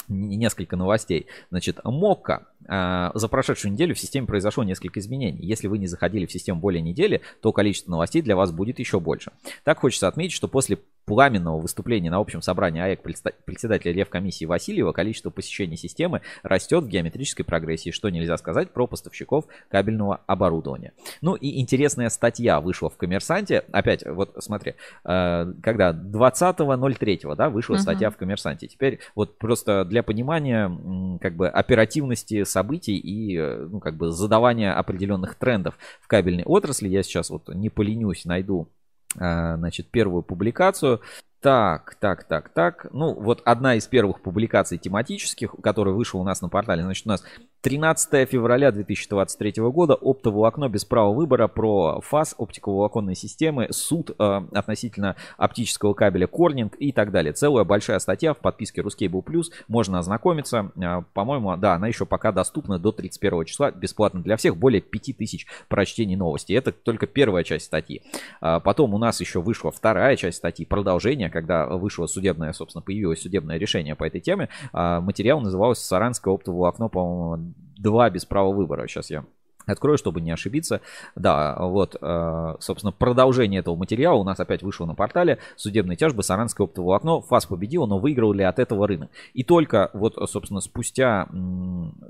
несколько 0.08 0.76
новостей. 0.76 1.28
Значит, 1.52 1.80
МОККА. 1.84 2.48
За 2.68 3.28
прошедшую 3.30 3.74
неделю 3.74 3.94
в 3.96 4.00
системе 4.00 4.28
произошло 4.28 4.64
несколько 4.64 5.00
изменений. 5.00 5.46
Если 5.46 5.68
вы 5.68 5.78
не 5.78 5.88
заходили 5.88 6.26
в 6.26 6.32
систему 6.32 6.60
более 6.60 6.82
недели, 6.82 7.22
то 7.42 7.52
количество 7.52 7.92
новостей 7.92 8.22
для 8.22 8.36
вас 8.36 8.52
будет 8.52 8.80
еще 8.80 9.00
больше. 9.00 9.32
Так 9.64 9.80
хочется 9.80 10.08
отметить, 10.08 10.34
что 10.34 10.48
после 10.48 10.80
пламенного 11.06 11.60
выступления 11.60 12.10
на 12.10 12.18
общем 12.18 12.42
собрании 12.42 12.82
АЭК 12.82 13.02
председателя 13.46 13.94
Ревкомиссии 13.94 14.46
Васильева 14.46 14.92
количество 14.92 15.30
посещений 15.30 15.78
системы 15.78 16.22
растет 16.44 16.84
в 16.84 16.88
геометрической 16.88 17.46
прогрессии, 17.46 17.92
что 17.92 18.10
нельзя 18.10 18.38
сказать 18.38 18.72
про 18.72 18.88
поставщиков 18.88 19.46
кабельного 19.70 20.22
оборудования. 20.28 20.94
Ну 21.22 21.36
и 21.36 21.60
интересная 21.60 22.10
статья 22.10 22.60
вышла 22.60 22.90
в 22.90 22.98
«Коммерсанте». 22.98 23.64
Опять, 23.72 24.06
вот 24.06 24.36
смотри, 24.40 24.76
э, 25.04 25.54
когда 25.62 25.92
20.03, 25.94 27.36
да, 27.36 27.50
вышла 27.50 27.76
Мгм. 27.76 27.82
статья 27.82 28.10
в 28.10 28.18
«Коммерсанте». 28.18 28.68
Теперь 28.68 29.00
вот 29.16 29.38
просто 29.38 29.86
для 29.86 30.04
понимания 30.04 31.20
как 31.22 31.36
бы 31.36 31.48
оперативности 31.48 32.44
событий 32.44 32.98
и 32.98 33.38
э, 33.38 33.68
ну, 33.70 33.80
как 33.80 33.96
бы 33.96 34.12
задавания 34.12 34.74
определенных 34.74 35.36
трендов 35.36 35.78
в 36.02 36.08
кабельной 36.08 36.44
отрасли, 36.44 36.88
я 36.88 37.04
сейчас 37.04 37.30
вот 37.30 37.50
не 37.50 37.70
поленюсь, 37.70 38.26
найду 38.26 38.70
значит, 39.16 39.90
первую 39.90 40.24
публикацию. 40.24 41.02
Так, 41.46 41.94
так, 42.00 42.24
так, 42.24 42.50
так. 42.50 42.88
Ну, 42.92 43.14
вот 43.14 43.44
одна 43.46 43.76
из 43.76 43.86
первых 43.86 44.22
публикаций 44.22 44.80
тематических, 44.80 45.54
которая 45.62 45.94
вышла 45.94 46.18
у 46.18 46.24
нас 46.24 46.42
на 46.42 46.50
портале. 46.50 46.82
Значит, 46.82 47.06
у 47.06 47.10
нас 47.10 47.24
13 47.62 48.28
февраля 48.28 48.72
2023 48.72 49.54
года 49.72 49.94
оптоволокно 49.94 50.70
без 50.70 50.86
права 50.86 51.14
выбора 51.14 51.48
про 51.48 52.00
ФАС, 52.02 52.34
оптиковолоконные 52.40 53.16
системы, 53.16 53.68
суд 53.70 54.10
э, 54.10 54.42
относительно 54.54 55.18
оптического 55.38 55.94
кабеля 55.94 56.26
Корнинг 56.26 56.76
и 56.80 56.92
так 56.92 57.12
далее. 57.12 57.34
Целая 57.34 57.64
большая 57.64 58.00
статья 58.00 58.34
в 58.34 58.38
подписке 58.38 58.82
Ruscable 58.82 59.24
Plus. 59.24 59.46
Можно 59.68 60.00
ознакомиться. 60.00 60.72
Э, 60.76 61.04
По-моему, 61.14 61.56
да, 61.58 61.76
она 61.76 61.88
еще 61.88 62.08
пока 62.08 62.32
доступна 62.32 62.80
до 62.80 62.92
31 62.92 63.46
числа, 63.46 63.70
бесплатно 63.70 64.22
для 64.22 64.38
всех. 64.38 64.58
Более 64.58 64.82
5000 64.82 65.46
прочтений 65.68 66.16
новости. 66.16 66.54
Это 66.54 66.72
только 66.72 67.06
первая 67.06 67.44
часть 67.44 67.66
статьи. 67.66 68.02
А 68.42 68.60
Потом 68.60 68.96
у 68.96 68.98
нас 68.98 69.20
еще 69.22 69.42
вышла 69.42 69.72
вторая 69.72 70.16
часть 70.16 70.38
статьи, 70.38 70.66
продолжение, 70.66 71.30
когда 71.36 71.68
вышло 71.68 72.08
судебное, 72.08 72.54
собственно, 72.54 72.82
появилось 72.82 73.22
судебное 73.22 73.58
решение 73.58 73.94
по 73.94 74.06
этой 74.06 74.22
теме. 74.22 74.48
А, 74.72 75.02
Материал 75.02 75.42
назывался 75.42 75.86
«Саранское 75.86 76.34
оптоволокно», 76.34 76.88
по-моему, 76.88 77.54
2 77.78 78.10
без 78.10 78.24
права 78.24 78.54
выбора. 78.54 78.88
Сейчас 78.88 79.12
я 79.12 79.26
Открою, 79.66 79.98
чтобы 79.98 80.22
не 80.22 80.32
ошибиться. 80.32 80.82
Да, 81.16 81.58
вот, 81.60 81.96
э, 82.00 82.56
собственно, 82.60 82.92
продолжение 82.92 83.62
этого 83.62 83.76
материала 83.76 84.16
у 84.16 84.24
нас 84.24 84.40
опять 84.40 84.62
вышло 84.62 84.86
на 84.86 84.94
портале. 84.94 85.40
Судебные 85.56 85.98
тяжбы, 85.98 86.22
Саранское 86.24 86.66
оптоволокно. 86.66 87.22
ФАС 87.22 87.48
победил, 87.48 87.88
но 87.88 87.98
выиграл 87.98 88.32
ли 88.32 88.44
от 88.44 88.60
этого 88.60 88.88
рынок? 88.88 89.10
И 89.34 89.44
только 89.44 89.90
вот, 89.94 90.18
собственно, 90.30 90.62
спустя, 90.62 91.28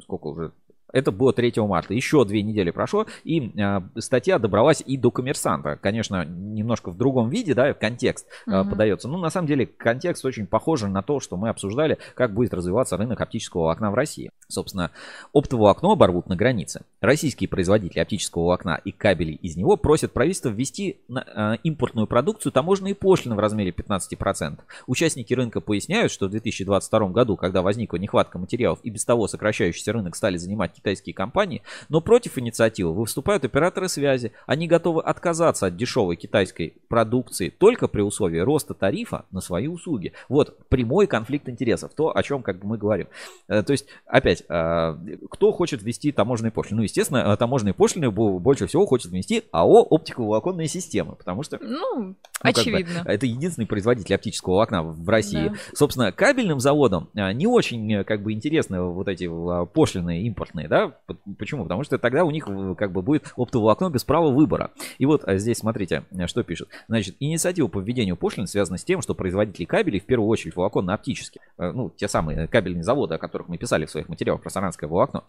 сколько 0.01 0.27
уже, 0.27 0.51
это 0.95 1.11
было 1.11 1.33
3 1.33 1.53
марта. 1.57 1.93
Еще 1.93 2.23
две 2.23 2.41
недели 2.41 2.71
прошло, 2.71 3.05
и 3.25 3.51
э, 3.59 3.81
статья 3.99 4.39
добралась 4.39 4.81
и 4.85 4.97
до 4.97 5.11
коммерсанта. 5.11 5.77
Конечно, 5.81 6.23
немножко 6.23 6.89
в 6.89 6.97
другом 6.97 7.29
виде, 7.29 7.53
да, 7.53 7.73
контекст 7.73 8.25
э, 8.47 8.61
Мгм. 8.61 8.69
подается. 8.69 9.09
Ну, 9.09 9.17
на 9.17 9.29
самом 9.29 9.47
деле, 9.47 9.65
контекст 9.65 10.23
очень 10.23 10.47
похож 10.47 10.83
на 10.83 11.01
то, 11.01 11.19
что 11.19 11.35
мы 11.35 11.49
обсуждали, 11.49 11.97
как 12.15 12.33
будет 12.33 12.53
развиваться 12.53 12.95
рынок 12.95 13.19
оптического 13.19 13.71
окна 13.71 13.91
в 13.91 13.93
России. 13.93 14.31
Собственно, 14.47 14.91
оптовое 15.33 15.71
окно 15.71 15.91
оборвут 15.91 16.27
на 16.29 16.37
границе. 16.37 16.83
Российские 17.01 17.49
производители 17.49 17.99
оптического 17.99 18.53
окна 18.53 18.75
и 18.75 18.91
кабелей 18.93 19.35
из 19.35 19.57
него 19.57 19.75
просят 19.75 20.13
правительство 20.13 20.49
ввести 20.49 20.99
на 21.09 21.25
э, 21.55 21.57
импортную 21.63 22.07
продукцию 22.07 22.53
таможенные 22.53 22.95
пошлины 22.95 23.35
в 23.35 23.39
размере 23.39 23.71
15%. 23.71 24.59
Участники 24.87 25.33
рынка 25.33 25.59
поясняют, 25.59 26.11
что 26.11 26.27
в 26.27 26.29
2022 26.29 27.09
году, 27.09 27.35
когда 27.35 27.61
возникла 27.61 27.97
нехватка 27.97 28.39
материалов 28.39 28.79
и 28.83 28.89
без 28.89 29.03
того 29.03 29.27
сокращающийся 29.27 29.91
рынок 29.91 30.15
стали 30.15 30.37
занимать 30.37 30.73
китайские 30.85 31.15
компании, 31.15 31.63
но 31.89 31.99
против 31.99 32.37
инициативы 32.37 32.93
выступают 32.93 33.43
операторы 33.43 33.89
связи. 33.89 34.33
Они 34.45 34.67
готовы 34.67 35.01
отказаться 35.01 35.65
от 35.65 35.75
дешевой 35.75 36.15
китайской 36.15 36.75
продукции 36.89 37.49
только 37.49 37.87
при 37.87 38.01
условии 38.01 38.37
роста 38.37 38.75
тарифа 38.75 39.25
на 39.31 39.41
свои 39.41 39.67
услуги. 39.67 40.13
Вот 40.29 40.59
прямой 40.69 41.07
конфликт 41.07 41.49
интересов, 41.49 41.91
то, 41.95 42.15
о 42.15 42.21
чем 42.21 42.43
как 42.43 42.59
бы 42.59 42.67
мы 42.67 42.77
говорим. 42.77 43.07
Э, 43.47 43.63
То 43.63 43.71
есть, 43.71 43.87
опять, 44.05 44.43
э, 44.47 44.97
кто 45.31 45.51
хочет 45.51 45.81
ввести 45.81 46.11
таможенные 46.11 46.51
пошлины? 46.51 46.77
Ну, 46.77 46.83
естественно, 46.83 47.19
э, 47.33 47.37
таможенные 47.37 47.73
пошлины 47.73 48.11
бо- 48.11 48.37
больше 48.37 48.67
всего 48.67 48.85
хочет 48.85 49.11
ввести 49.11 49.43
АО 49.51 49.87
«Оптиковолоконные 49.89 50.67
системы», 50.67 51.15
потому 51.15 51.41
что 51.41 51.57
Ну, 51.61 51.95
ну, 51.95 52.15
как 52.41 52.53
бы, 52.53 52.59
очевидно. 52.59 53.01
это 53.05 53.25
единственный 53.25 53.65
производитель 53.65 54.13
оптического 54.13 54.61
окна 54.61 54.83
в 54.83 55.09
России. 55.09 55.49
Да. 55.49 55.55
Собственно, 55.73 56.11
кабельным 56.11 56.59
заводам 56.59 57.09
не 57.15 57.47
очень 57.47 58.03
как 58.03 58.21
бы 58.21 58.33
интересны 58.33 58.81
вот 58.81 59.07
эти 59.07 59.27
пошлины 59.73 60.21
импортные, 60.23 60.67
да? 60.67 60.74
П- 61.05 61.15
Почему? 61.37 61.63
Потому 61.63 61.83
что 61.83 61.97
тогда 61.97 62.23
у 62.23 62.31
них 62.31 62.47
э, 62.47 62.75
как 62.77 62.91
бы 62.91 63.01
будет 63.01 63.33
оптоволокно 63.35 63.89
без 63.89 64.03
права 64.03 64.29
выбора. 64.29 64.71
И 64.97 65.05
вот 65.05 65.23
а, 65.25 65.37
здесь 65.37 65.57
смотрите, 65.57 66.03
э, 66.11 66.27
что 66.27 66.43
пишут. 66.43 66.69
Значит, 66.87 67.15
инициатива 67.19 67.67
по 67.67 67.79
введению 67.79 68.17
пошлин 68.17 68.47
связана 68.47 68.77
с 68.77 68.83
тем, 68.83 69.01
что 69.01 69.15
производители 69.15 69.65
кабелей, 69.65 69.99
в 69.99 70.05
первую 70.05 70.29
очередь 70.29 70.55
волоконно-оптические, 70.55 71.41
э, 71.57 71.71
ну, 71.71 71.89
те 71.89 72.07
самые 72.07 72.47
кабельные 72.47 72.83
заводы, 72.83 73.15
о 73.15 73.17
которых 73.17 73.47
мы 73.47 73.57
писали 73.57 73.85
в 73.85 73.91
своих 73.91 74.09
материалах 74.09 74.41
про 74.41 74.49
саранское 74.49 74.89
волокно, 74.89 75.23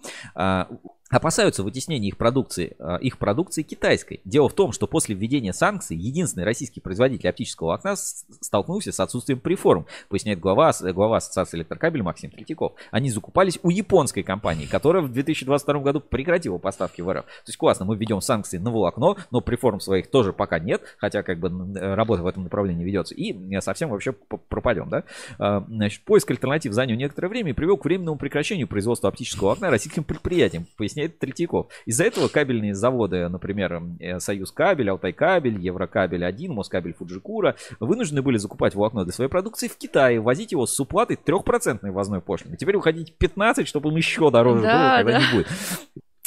опасаются 1.08 1.62
вытеснения 1.62 2.08
их 2.08 2.16
продукции, 2.16 2.74
э, 2.78 2.98
их 3.00 3.18
продукции 3.18 3.62
китайской. 3.62 4.20
Дело 4.24 4.48
в 4.48 4.54
том, 4.54 4.72
что 4.72 4.86
после 4.86 5.14
введения 5.14 5.52
санкций 5.52 5.96
единственный 5.96 6.44
российский 6.44 6.80
производитель 6.80 7.28
оптического 7.28 7.74
окна 7.74 7.94
столкнулся 7.96 8.90
с 8.92 8.98
отсутствием 8.98 9.38
преформ, 9.38 9.86
поясняет 10.08 10.40
глава, 10.40 10.72
глава 10.80 11.18
Ассоциации 11.18 11.58
электрокабель 11.58 12.02
Максим 12.02 12.30
Третьяков. 12.30 12.72
Они 12.90 13.10
закупались 13.10 13.58
у 13.62 13.70
японской 13.70 14.22
компании, 14.22 14.66
которая 14.66 15.02
в 15.02 15.10
2022 15.26 15.80
году 15.80 16.00
прекратила 16.00 16.58
поставки 16.58 17.00
в 17.00 17.12
РФ. 17.12 17.24
То 17.24 17.48
есть 17.48 17.56
классно, 17.58 17.84
мы 17.84 17.96
введем 17.96 18.20
санкции 18.20 18.58
на 18.58 18.70
волокно, 18.70 19.16
но 19.30 19.40
преформ 19.40 19.80
своих 19.80 20.08
тоже 20.08 20.32
пока 20.32 20.58
нет, 20.58 20.82
хотя 20.98 21.22
как 21.22 21.38
бы 21.38 21.48
э, 21.78 21.94
работа 21.94 22.22
в 22.22 22.26
этом 22.26 22.44
направлении 22.44 22.84
ведется, 22.84 23.14
и 23.14 23.54
э, 23.54 23.60
совсем 23.60 23.90
вообще 23.90 24.12
пропадем, 24.48 24.88
да? 24.88 25.04
А, 25.38 25.64
Значит, 25.68 26.02
поиск 26.02 26.30
альтернатив 26.30 26.72
занял 26.72 26.96
некоторое 26.96 27.28
время 27.28 27.50
и 27.50 27.52
привел 27.52 27.76
к 27.76 27.84
временному 27.84 28.16
прекращению 28.16 28.68
производства 28.68 29.08
оптического 29.08 29.52
окна 29.52 29.70
российским 29.70 30.04
предприятиям, 30.04 30.66
поясняет 30.76 31.18
Третьяков. 31.18 31.68
Из-за 31.84 32.04
этого 32.04 32.28
кабельные 32.28 32.74
заводы, 32.74 33.28
например, 33.28 33.82
э, 34.00 34.20
Союз 34.20 34.52
кабель, 34.52 34.90
Алтай 34.90 35.12
кабель, 35.12 35.58
Еврокабель 35.58 36.24
1, 36.24 36.52
Москабель 36.52 36.94
Фуджикура, 36.94 37.56
вынуждены 37.80 38.22
были 38.22 38.38
закупать 38.38 38.74
волокно 38.74 39.04
для 39.04 39.12
своей 39.12 39.30
продукции 39.30 39.68
в 39.68 39.76
Китае, 39.76 40.20
возить 40.20 40.52
его 40.52 40.66
с 40.66 40.78
уплатой 40.78 41.18
3% 41.22 41.90
ввозной 41.90 42.20
пошлины. 42.20 42.56
Теперь 42.56 42.76
уходить 42.76 43.14
15, 43.14 43.66
чтобы 43.66 43.90
им 43.90 43.96
еще 43.96 44.30
дороже 44.30 44.62
Да, 44.62 45.02
было, 45.02 45.12
когда 45.12 45.15
да. 45.18 45.26
не 45.26 45.36
будет. 45.36 45.48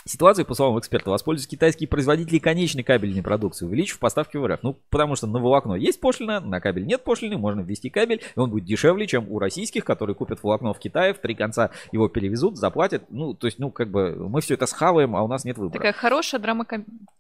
Ситуацией, 0.10 0.48
по 0.48 0.56
словам 0.56 0.80
эксперта, 0.80 1.12
воспользуются 1.12 1.52
китайские 1.52 1.88
производители 1.88 2.40
конечной 2.40 2.82
кабельной 2.82 3.22
продукции, 3.22 3.66
увеличив 3.66 4.00
поставки 4.00 4.38
в 4.38 4.48
РФ. 4.48 4.64
Ну, 4.64 4.76
потому 4.90 5.16
что 5.16 5.28
на 5.28 5.40
волокно 5.40 5.76
есть 5.76 6.00
пошлина, 6.02 6.40
на 6.40 6.60
кабель 6.60 6.88
нет 6.88 7.04
пошлины, 7.04 7.38
можно 7.38 7.62
ввести 7.62 7.92
кабель, 7.92 8.20
и 8.36 8.40
он 8.40 8.50
будет 8.50 8.66
дешевле, 8.66 9.06
чем 9.06 9.30
у 9.30 9.38
российских, 9.38 9.86
которые 9.86 10.16
купят 10.16 10.42
волокно 10.42 10.74
в 10.74 10.80
Китае, 10.80 11.14
в 11.14 11.20
три 11.20 11.36
конца 11.36 11.70
его 11.92 12.08
перевезут, 12.08 12.58
заплатят. 12.58 13.04
Ну, 13.10 13.36
то 13.36 13.46
есть, 13.46 13.60
ну, 13.60 13.70
как 13.70 13.92
бы 13.92 14.16
мы 14.30 14.42
все 14.42 14.56
это 14.56 14.66
схаваем, 14.66 15.16
а 15.16 15.22
у 15.22 15.28
нас 15.28 15.46
нет 15.46 15.60
выбора. 15.60 15.78
Такая 15.78 15.94
хорошая 15.94 16.42
драма 16.42 16.66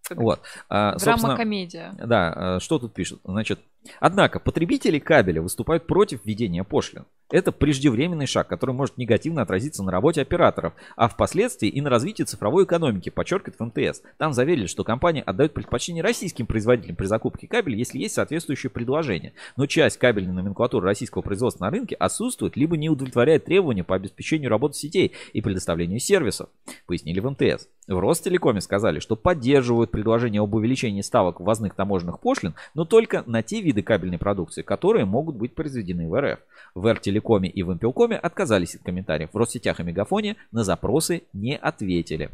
Вот. 0.10 0.42
А, 0.68 0.96
драма-комедия. 0.98 1.94
Да, 2.04 2.56
а, 2.56 2.60
что 2.60 2.80
тут 2.80 2.96
пишут? 2.96 3.20
Значит, 3.24 3.60
однако 4.00 4.40
потребители 4.40 5.00
кабеля 5.00 5.42
выступают 5.42 5.88
против 5.88 6.26
введения 6.26 6.64
пошлин. 6.64 7.06
Это 7.32 7.52
преждевременный 7.52 8.26
шаг, 8.26 8.48
который 8.48 8.74
может 8.74 8.98
негативно 8.98 9.44
отразиться 9.44 9.84
на 9.84 9.92
работе 9.92 10.22
операторов, 10.22 10.74
а 10.96 11.08
впоследствии 11.08 11.70
и 11.70 11.80
на 11.80 11.90
развитии 11.90 12.24
цифровой 12.24 12.64
экономики, 12.64 13.10
подчеркивает 13.10 13.60
МТС. 13.60 14.02
Там 14.18 14.34
заверили, 14.34 14.66
что 14.66 14.84
компания 14.84 15.22
отдает 15.22 15.54
предпочтение 15.54 16.02
российским 16.02 16.48
производителям 16.48 16.96
при 16.96 17.06
закупке 17.06 17.48
кабеля, 17.48 17.78
если 17.78 18.00
есть 18.00 18.16
соответствующее 18.16 18.72
предложение. 18.72 19.34
Но 19.58 19.68
часть 19.68 19.98
кабельной 19.98 20.34
номенклатуры 20.34 20.86
российского 20.86 21.22
производства 21.22 21.66
на 21.66 21.70
рынке 21.70 21.96
отсутствует, 21.96 22.58
либо 22.58 22.78
не 22.78 22.90
удовлетворяет 22.90 23.46
требования 23.46 23.84
по 23.84 23.96
обеспечению 23.96 24.50
работы 24.50 24.76
сетей 24.76 25.12
и 25.34 25.42
предоставлению 25.42 26.00
сервисов, 26.00 26.50
пояснили 26.88 27.20
в 27.20 27.30
МТС. 27.30 27.68
В 27.88 28.00
Ростелекоме 28.00 28.62
сказали, 28.62 29.00
что 29.00 29.16
поддерживают 29.16 29.92
предложение 29.92 30.42
об 30.42 30.56
увеличении 30.56 31.02
ставок 31.02 31.40
ввозных 31.40 31.76
таможенных 31.76 32.20
пошлин, 32.20 32.56
но 32.74 32.86
только 32.86 33.24
на 33.28 33.44
те 33.44 33.62
виды 33.70 33.84
кабельной 33.84 34.18
продукции, 34.18 34.64
которые 34.64 35.06
могут 35.06 35.36
быть 35.36 35.54
произведены 35.54 36.10
в 36.10 36.20
РФ. 36.20 36.40
В 36.74 36.92
РТелекоме 36.92 37.50
и 37.50 37.62
в 37.62 37.72
Импелкоме 37.72 38.18
отказались 38.18 38.76
от 38.76 38.82
комментариев. 38.82 39.30
В 39.32 39.38
Россетях 39.38 39.80
и 39.80 39.84
Мегафоне 39.84 40.38
на 40.52 40.64
запросы 40.64 41.24
не 41.34 41.56
ответили. 41.56 42.32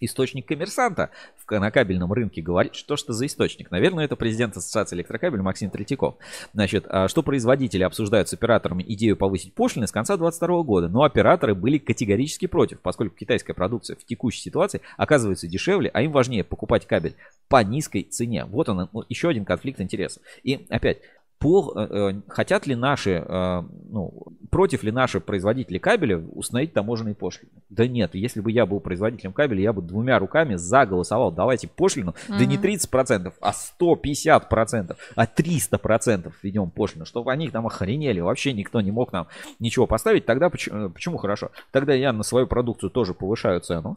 Источник 0.00 0.46
коммерсанта 0.46 1.10
в, 1.36 1.50
на 1.50 1.70
кабельном 1.70 2.12
рынке 2.12 2.42
говорит, 2.42 2.74
что 2.74 2.96
что 2.96 3.12
за 3.12 3.26
источник. 3.26 3.70
Наверное, 3.70 4.04
это 4.04 4.16
президент 4.16 4.56
Ассоциации 4.56 4.96
электрокабель 4.96 5.40
Максим 5.40 5.70
Третьяков. 5.70 6.16
Значит, 6.52 6.84
а, 6.88 7.08
что 7.08 7.22
производители 7.22 7.82
обсуждают 7.82 8.28
с 8.28 8.32
операторами 8.32 8.84
идею 8.88 9.16
повысить 9.16 9.54
пошлины 9.54 9.86
с 9.86 9.92
конца 9.92 10.16
2022 10.16 10.62
года, 10.62 10.88
но 10.88 11.02
операторы 11.02 11.54
были 11.54 11.78
категорически 11.78 12.46
против, 12.46 12.80
поскольку 12.80 13.16
китайская 13.16 13.54
продукция 13.54 13.96
в 13.96 14.04
текущей 14.04 14.40
ситуации 14.40 14.80
оказывается 14.96 15.46
дешевле, 15.46 15.90
а 15.92 16.02
им 16.02 16.12
важнее 16.12 16.44
покупать 16.44 16.86
кабель 16.86 17.14
по 17.48 17.62
низкой 17.62 18.02
цене. 18.02 18.44
Вот 18.44 18.68
он, 18.68 18.88
еще 19.08 19.28
один 19.28 19.44
конфликт 19.44 19.80
интересов. 19.80 20.22
И 20.42 20.66
опять, 20.68 20.98
по, 21.38 21.72
э, 21.76 21.86
э, 21.90 22.20
хотят 22.28 22.66
ли 22.66 22.74
наши, 22.74 23.24
э, 23.24 23.62
ну, 23.90 24.12
против 24.50 24.82
ли 24.82 24.90
наши 24.90 25.20
производители 25.20 25.78
кабеля 25.78 26.18
установить 26.18 26.72
таможенные 26.72 27.14
пошлины? 27.14 27.52
Да 27.70 27.86
нет, 27.86 28.14
если 28.14 28.40
бы 28.40 28.50
я 28.50 28.66
был 28.66 28.80
производителем 28.80 29.32
кабеля, 29.32 29.62
я 29.62 29.72
бы 29.72 29.80
двумя 29.80 30.18
руками 30.18 30.56
заголосовал, 30.56 31.30
давайте 31.30 31.68
пошлину, 31.68 32.14
mm-hmm. 32.28 32.38
да 32.38 32.44
не 32.44 32.56
30%, 32.56 33.32
а 33.40 33.52
150%, 33.52 34.96
а 35.14 35.24
300% 35.26 36.32
введем 36.42 36.70
пошлину, 36.70 37.04
чтобы 37.06 37.30
они 37.30 37.50
там 37.50 37.66
охренели, 37.66 38.18
вообще 38.18 38.52
никто 38.52 38.80
не 38.80 38.90
мог 38.90 39.12
нам 39.12 39.28
ничего 39.60 39.86
поставить, 39.86 40.26
тогда 40.26 40.50
почему, 40.50 40.90
почему 40.90 41.18
хорошо? 41.18 41.52
Тогда 41.70 41.94
я 41.94 42.12
на 42.12 42.24
свою 42.24 42.48
продукцию 42.48 42.90
тоже 42.90 43.14
повышаю 43.14 43.60
цену, 43.60 43.96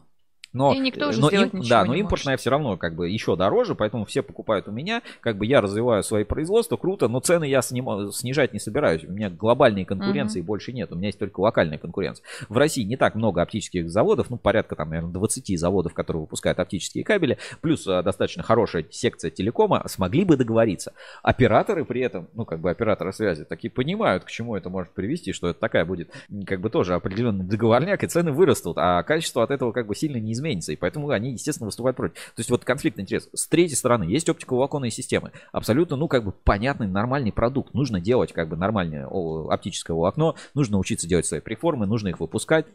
но, 0.52 0.72
и 0.72 0.78
никто 0.78 1.08
уже 1.08 1.20
но 1.20 1.28
им, 1.28 1.50
ничего 1.52 1.68
Да, 1.68 1.84
но 1.84 1.94
импортная 1.94 2.36
все 2.36 2.50
равно 2.50 2.76
как 2.76 2.94
бы 2.94 3.08
еще 3.08 3.36
дороже, 3.36 3.74
поэтому 3.74 4.04
все 4.04 4.22
покупают 4.22 4.68
у 4.68 4.72
меня, 4.72 5.02
как 5.20 5.38
бы 5.38 5.46
я 5.46 5.60
развиваю 5.60 6.02
свои 6.02 6.24
производства, 6.24 6.76
круто, 6.76 7.08
но 7.08 7.20
цены 7.20 7.44
я 7.44 7.62
сним, 7.62 8.12
снижать 8.12 8.52
не 8.52 8.58
собираюсь. 8.58 9.04
У 9.04 9.10
меня 9.10 9.30
глобальной 9.30 9.84
конкуренции 9.84 10.40
uh-huh. 10.40 10.46
больше 10.46 10.72
нет, 10.72 10.92
у 10.92 10.96
меня 10.96 11.08
есть 11.08 11.18
только 11.18 11.40
локальная 11.40 11.78
конкуренция. 11.78 12.24
В 12.48 12.56
России 12.56 12.82
не 12.82 12.96
так 12.96 13.14
много 13.14 13.42
оптических 13.42 13.90
заводов, 13.90 14.30
ну 14.30 14.36
порядка 14.36 14.76
там, 14.76 14.90
наверное, 14.90 15.12
20 15.12 15.58
заводов, 15.58 15.94
которые 15.94 16.22
выпускают 16.22 16.58
оптические 16.58 17.04
кабели, 17.04 17.38
плюс 17.60 17.86
а, 17.86 18.02
достаточно 18.02 18.42
хорошая 18.42 18.84
секция 18.90 19.30
телекома, 19.30 19.82
смогли 19.88 20.24
бы 20.24 20.36
договориться. 20.36 20.92
Операторы 21.22 21.84
при 21.84 22.02
этом, 22.02 22.28
ну 22.34 22.44
как 22.44 22.60
бы 22.60 22.70
операторы 22.70 23.12
связи, 23.12 23.44
такие 23.44 23.70
понимают, 23.70 24.24
к 24.24 24.30
чему 24.30 24.56
это 24.56 24.68
может 24.68 24.92
привести, 24.92 25.32
что 25.32 25.48
это 25.48 25.60
такая 25.60 25.84
будет 25.84 26.12
как 26.46 26.60
бы 26.60 26.68
тоже 26.68 26.94
определенный 26.94 27.44
договорняк, 27.44 28.04
и 28.04 28.06
цены 28.06 28.32
вырастут, 28.32 28.76
а 28.78 29.02
качество 29.02 29.42
от 29.42 29.50
этого 29.50 29.72
как 29.72 29.86
бы 29.86 29.94
сильно 29.94 30.18
не 30.18 30.32
изменится, 30.32 30.41
и 30.72 30.76
поэтому 30.76 31.08
они, 31.10 31.32
естественно, 31.32 31.66
выступают 31.66 31.96
против. 31.96 32.14
То 32.14 32.40
есть 32.40 32.50
вот 32.50 32.64
конфликт 32.64 32.98
интерес. 32.98 33.28
С 33.32 33.46
третьей 33.46 33.76
стороны, 33.76 34.04
есть 34.04 34.28
оптиковолоконные 34.28 34.90
системы. 34.90 35.32
Абсолютно, 35.52 35.96
ну, 35.96 36.08
как 36.08 36.24
бы 36.24 36.32
понятный, 36.32 36.86
нормальный 36.86 37.32
продукт. 37.32 37.74
Нужно 37.74 38.00
делать 38.00 38.32
как 38.32 38.48
бы 38.48 38.56
нормальное 38.56 39.06
оптическое 39.06 39.94
волокно, 39.94 40.36
нужно 40.54 40.78
учиться 40.78 41.08
делать 41.08 41.26
свои 41.26 41.40
преформы, 41.40 41.86
нужно 41.86 42.08
их 42.08 42.20
выпускать. 42.20 42.66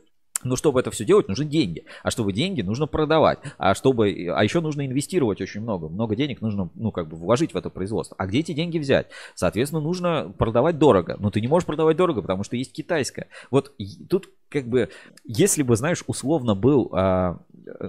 Но 0.44 0.56
чтобы 0.56 0.80
это 0.80 0.92
все 0.92 1.04
делать, 1.04 1.28
нужны 1.28 1.46
деньги. 1.46 1.86
А 2.04 2.12
чтобы 2.12 2.32
деньги, 2.32 2.62
нужно 2.62 2.86
продавать. 2.86 3.40
А 3.58 3.74
чтобы, 3.74 4.30
а 4.34 4.44
еще 4.44 4.62
нужно 4.62 4.86
инвестировать 4.86 5.42
очень 5.42 5.62
много. 5.62 5.90
Много 5.90 6.16
денег 6.16 6.42
нужно, 6.42 6.70
ну, 6.76 6.92
как 6.92 7.08
бы 7.08 7.18
вложить 7.18 7.54
в 7.54 7.58
это 7.58 7.70
производство. 7.70 8.16
А 8.20 8.28
где 8.28 8.40
эти 8.40 8.54
деньги 8.54 8.78
взять? 8.78 9.08
Соответственно, 9.34 9.82
нужно 9.82 10.34
продавать 10.38 10.78
дорого. 10.78 11.18
Но 11.20 11.32
ты 11.32 11.42
не 11.42 11.48
можешь 11.48 11.66
продавать 11.66 11.98
дорого, 11.98 12.22
потому 12.22 12.44
что 12.44 12.56
есть 12.56 12.72
китайская. 12.72 13.28
Вот 13.50 13.74
тут, 14.10 14.30
как 14.50 14.68
бы, 14.68 14.90
если 15.26 15.64
бы, 15.64 15.76
знаешь, 15.76 16.04
условно 16.06 16.54
был, 16.54 16.90
а, 16.94 17.40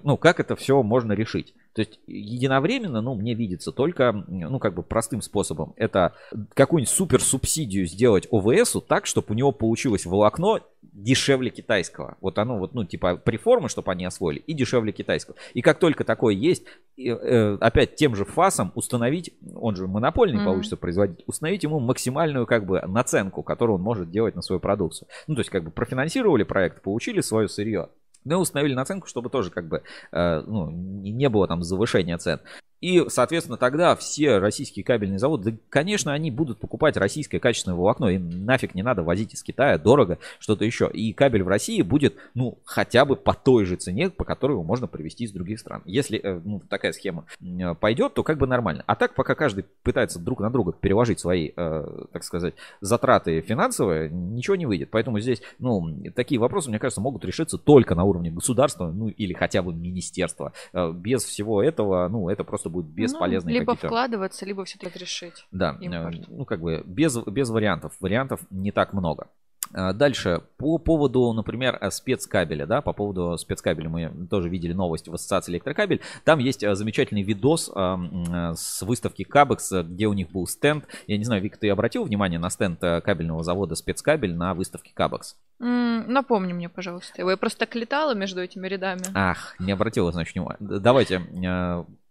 ну, 0.03 0.17
как 0.17 0.41
это 0.41 0.57
все 0.57 0.83
можно 0.83 1.13
решить? 1.13 1.55
То 1.79 1.83
есть 1.83 2.01
единовременно, 2.09 3.01
ну, 3.01 3.15
мне 3.15 3.35
видится 3.35 3.71
только, 3.71 4.25
ну, 4.27 4.59
как 4.59 4.75
бы 4.75 4.83
простым 4.83 5.23
способом. 5.23 5.75
Это 5.77 6.13
какую-нибудь 6.55 6.93
супер 6.93 7.23
субсидию 7.23 7.87
сделать 7.87 8.27
ОВСу 8.33 8.81
так, 8.81 9.07
чтобы 9.07 9.29
у 9.31 9.35
него 9.35 9.53
получилось 9.53 10.05
волокно 10.05 10.59
дешевле 10.83 11.51
китайского. 11.51 12.17
Вот 12.21 12.39
оно 12.39 12.59
вот, 12.59 12.75
ну, 12.75 12.85
типа 12.85 13.15
преформы, 13.15 13.69
чтобы 13.69 13.93
они 13.93 14.05
освоили, 14.05 14.41
и 14.41 14.55
дешевле 14.55 14.91
китайского. 14.91 15.37
И 15.55 15.63
как 15.63 15.79
только 15.79 16.03
такое 16.03 16.35
есть, 16.35 16.65
э, 16.97 17.57
опять 17.61 17.95
тем 17.95 18.17
же 18.17 18.25
ФАСом 18.25 18.73
установить, 18.75 19.33
он 19.55 19.77
же 19.77 19.87
монопольный 19.87 20.41
mm-hmm. 20.41 20.45
получится 20.45 20.77
производить, 20.77 21.23
установить 21.29 21.63
ему 21.63 21.79
максимальную 21.79 22.47
как 22.47 22.67
бы 22.67 22.81
наценку, 22.89 23.45
которую 23.45 23.77
он 23.77 23.83
может 23.83 24.11
делать 24.11 24.35
на 24.35 24.43
свою 24.43 24.59
продукцию. 24.59 25.07
Ну, 25.29 25.37
то 25.37 25.43
есть 25.43 25.51
как 25.51 25.63
бы 25.63 25.71
профинансировали 25.71 26.43
проект, 26.43 26.83
получили 26.83 27.21
свое 27.21 27.49
сырье. 27.49 27.91
Мы 28.29 28.37
установили 28.37 28.75
наценку, 28.75 29.07
чтобы 29.07 29.31
тоже 29.31 29.51
как 29.51 29.69
бы 29.69 29.83
э, 30.13 30.43
ну, 30.47 30.71
не 30.71 31.29
было 31.29 31.49
там 31.49 31.63
завышения 31.63 32.19
цен. 32.19 32.41
И, 32.81 33.05
соответственно, 33.09 33.59
тогда 33.59 33.97
все 33.97 34.39
российские 34.39 34.85
кабельные 34.85 35.19
заводы, 35.19 35.53
да, 35.53 35.59
конечно, 35.69 36.13
они 36.13 36.31
будут 36.31 36.59
покупать 36.59 36.97
российское 36.97 37.41
качественное 37.41 37.77
волокно. 37.77 38.09
Им 38.09 38.45
нафиг 38.45 38.75
не 38.75 38.83
надо 38.83 39.03
возить 39.03 39.35
из 39.35 39.43
Китая 39.43 39.79
дорого, 39.79 40.19
что-то 40.39 40.65
еще. 40.65 40.89
И 40.93 41.13
кабель 41.13 41.43
в 41.43 41.49
России 41.49 41.83
будет, 41.83 42.17
ну, 42.35 42.59
хотя 42.65 43.05
бы 43.05 43.17
по 43.17 43.35
той 43.35 43.65
же 43.65 43.77
цене, 43.77 44.11
по 44.11 44.25
которой 44.25 44.53
его 44.53 44.63
можно 44.63 44.87
привезти 44.87 45.25
из 45.25 45.33
других 45.33 45.59
стран. 45.59 45.83
Если 45.85 46.21
э, 46.23 46.41
ну, 46.45 46.61
такая 46.69 46.93
схема 46.93 47.25
э, 47.41 47.75
пойдет, 47.75 48.15
то 48.15 48.23
как 48.23 48.39
бы 48.39 48.47
нормально. 48.47 48.85
А 48.87 48.95
так, 48.95 49.15
пока 49.15 49.35
каждый 49.35 49.65
пытается 49.83 50.19
друг 50.19 50.41
на 50.41 50.51
друга 50.51 50.73
переложить 50.73 51.21
свои, 51.21 51.51
э, 51.57 52.05
так 52.13 52.23
сказать, 52.25 52.55
затраты 52.81 53.41
финансовые, 53.41 54.11
ничего 54.11 54.57
не 54.57 54.67
выйдет. 54.67 54.91
Поэтому 54.91 55.19
здесь, 55.21 55.43
ну, 55.59 55.89
такие 56.15 56.41
вопросы, 56.41 56.69
мне 56.71 56.79
кажется, 56.79 57.01
могут 57.01 57.25
решиться 57.25 57.59
только 57.59 57.95
на 57.95 58.05
уровне 58.05 58.31
государства, 58.31 58.91
ну, 58.91 59.09
или 59.09 59.33
хотя 59.33 59.63
бы 59.63 59.73
министерства. 59.75 60.53
Без 60.73 61.25
всего 61.25 61.63
этого, 61.63 62.09
ну, 62.09 62.29
это 62.29 62.45
просто 62.45 62.68
просто 62.69 62.71
будет 62.71 62.87
бесполезный. 62.87 63.53
Ну, 63.53 63.59
либо 63.61 63.75
вкладываться, 63.75 64.47
либо 64.47 64.65
все-таки 64.65 64.99
решить. 64.99 65.47
Да, 65.51 65.77
импорт. 65.81 66.21
Э, 66.21 66.25
ну 66.29 66.45
как 66.45 66.61
бы 66.61 66.83
без, 66.85 67.17
без 67.27 67.51
вариантов. 67.51 67.95
Вариантов 68.01 68.41
не 68.51 68.73
так 68.73 68.93
много. 68.93 69.29
А, 69.75 69.93
дальше, 69.93 70.43
по 70.57 70.79
поводу, 70.79 71.33
например, 71.33 71.77
э, 71.81 71.91
спецкабеля, 71.91 72.67
да, 72.67 72.81
по 72.81 72.93
поводу 72.93 73.37
спецкабеля 73.37 73.89
мы 73.89 74.27
тоже 74.29 74.49
видели 74.49 74.73
новость 74.73 75.09
в 75.09 75.15
ассоциации 75.15 75.53
электрокабель. 75.53 76.01
Там 76.25 76.39
есть 76.39 76.63
э, 76.63 76.75
замечательный 76.75 77.23
видос 77.23 77.71
с 77.71 78.83
выставки 78.83 79.25
Кабекс, 79.25 79.73
где 79.73 80.07
у 80.07 80.13
них 80.13 80.31
был 80.31 80.47
стенд. 80.47 80.85
Я 81.07 81.19
не 81.19 81.25
знаю, 81.25 81.43
Вик, 81.43 81.57
ты 81.57 81.69
обратил 81.69 82.05
внимание 82.05 82.39
на 82.39 82.51
стенд 82.51 82.81
кабельного 82.81 83.43
завода 83.43 83.75
спецкабель 83.75 84.35
на 84.35 84.55
выставке 84.55 84.93
Кабекс? 84.95 85.37
Напомни 85.59 86.53
мне, 86.53 86.69
пожалуйста. 86.69 87.23
Я 87.23 87.37
просто 87.37 87.61
так 87.61 87.75
летала 87.75 88.15
между 88.15 88.41
этими 88.41 88.69
рядами. 88.69 89.03
Ах, 89.15 89.57
не 89.59 89.73
обратила, 89.73 90.13
значит, 90.13 90.35
внимания. 90.35 90.57
Давайте 90.61 91.23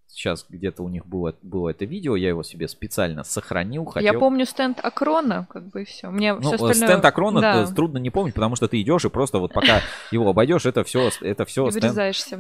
сейчас 0.10 0.46
где-то 0.50 0.84
у 0.84 0.90
них 0.90 1.06
было, 1.06 1.34
было 1.42 1.70
это 1.70 1.86
видео, 1.86 2.16
я 2.16 2.30
его 2.30 2.44
себе 2.44 2.68
специально 2.68 3.24
сохранил. 3.24 3.86
Хотел... 3.86 4.14
Я 4.14 4.18
помню 4.18 4.46
стенд 4.46 4.80
Акрона, 4.82 5.48
как 5.50 5.68
бы 5.68 5.84
и 5.84 5.86
все. 5.86 6.10
Мне 6.10 6.34
ну, 6.34 6.42
все 6.42 6.56
остальное... 6.56 6.88
Стенд 6.88 7.06
Акрона 7.06 7.42
да. 7.42 7.68
трудно 7.68 7.98
не 7.98 8.10
помнить, 8.10 8.34
потому 8.34 8.56
что 8.56 8.68
ты 8.68 8.82
идешь 8.82 9.06
и 9.06 9.10
просто 9.10 9.40
вот 9.40 9.54
пока 9.54 9.82
его 10.12 10.30
обойдешь, 10.30 10.66
это 10.66 10.84
все, 10.84 11.10
это 11.22 11.46
все 11.46 11.70
стенд... 11.72 11.96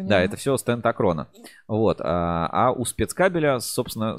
Да, 0.07 0.21
это 0.21 0.37
все 0.37 0.57
стенд 0.57 0.85
Акрона. 0.85 1.27
Вот. 1.67 2.01
А, 2.01 2.49
а 2.51 2.71
у 2.71 2.85
спецкабеля, 2.85 3.59
собственно, 3.59 4.17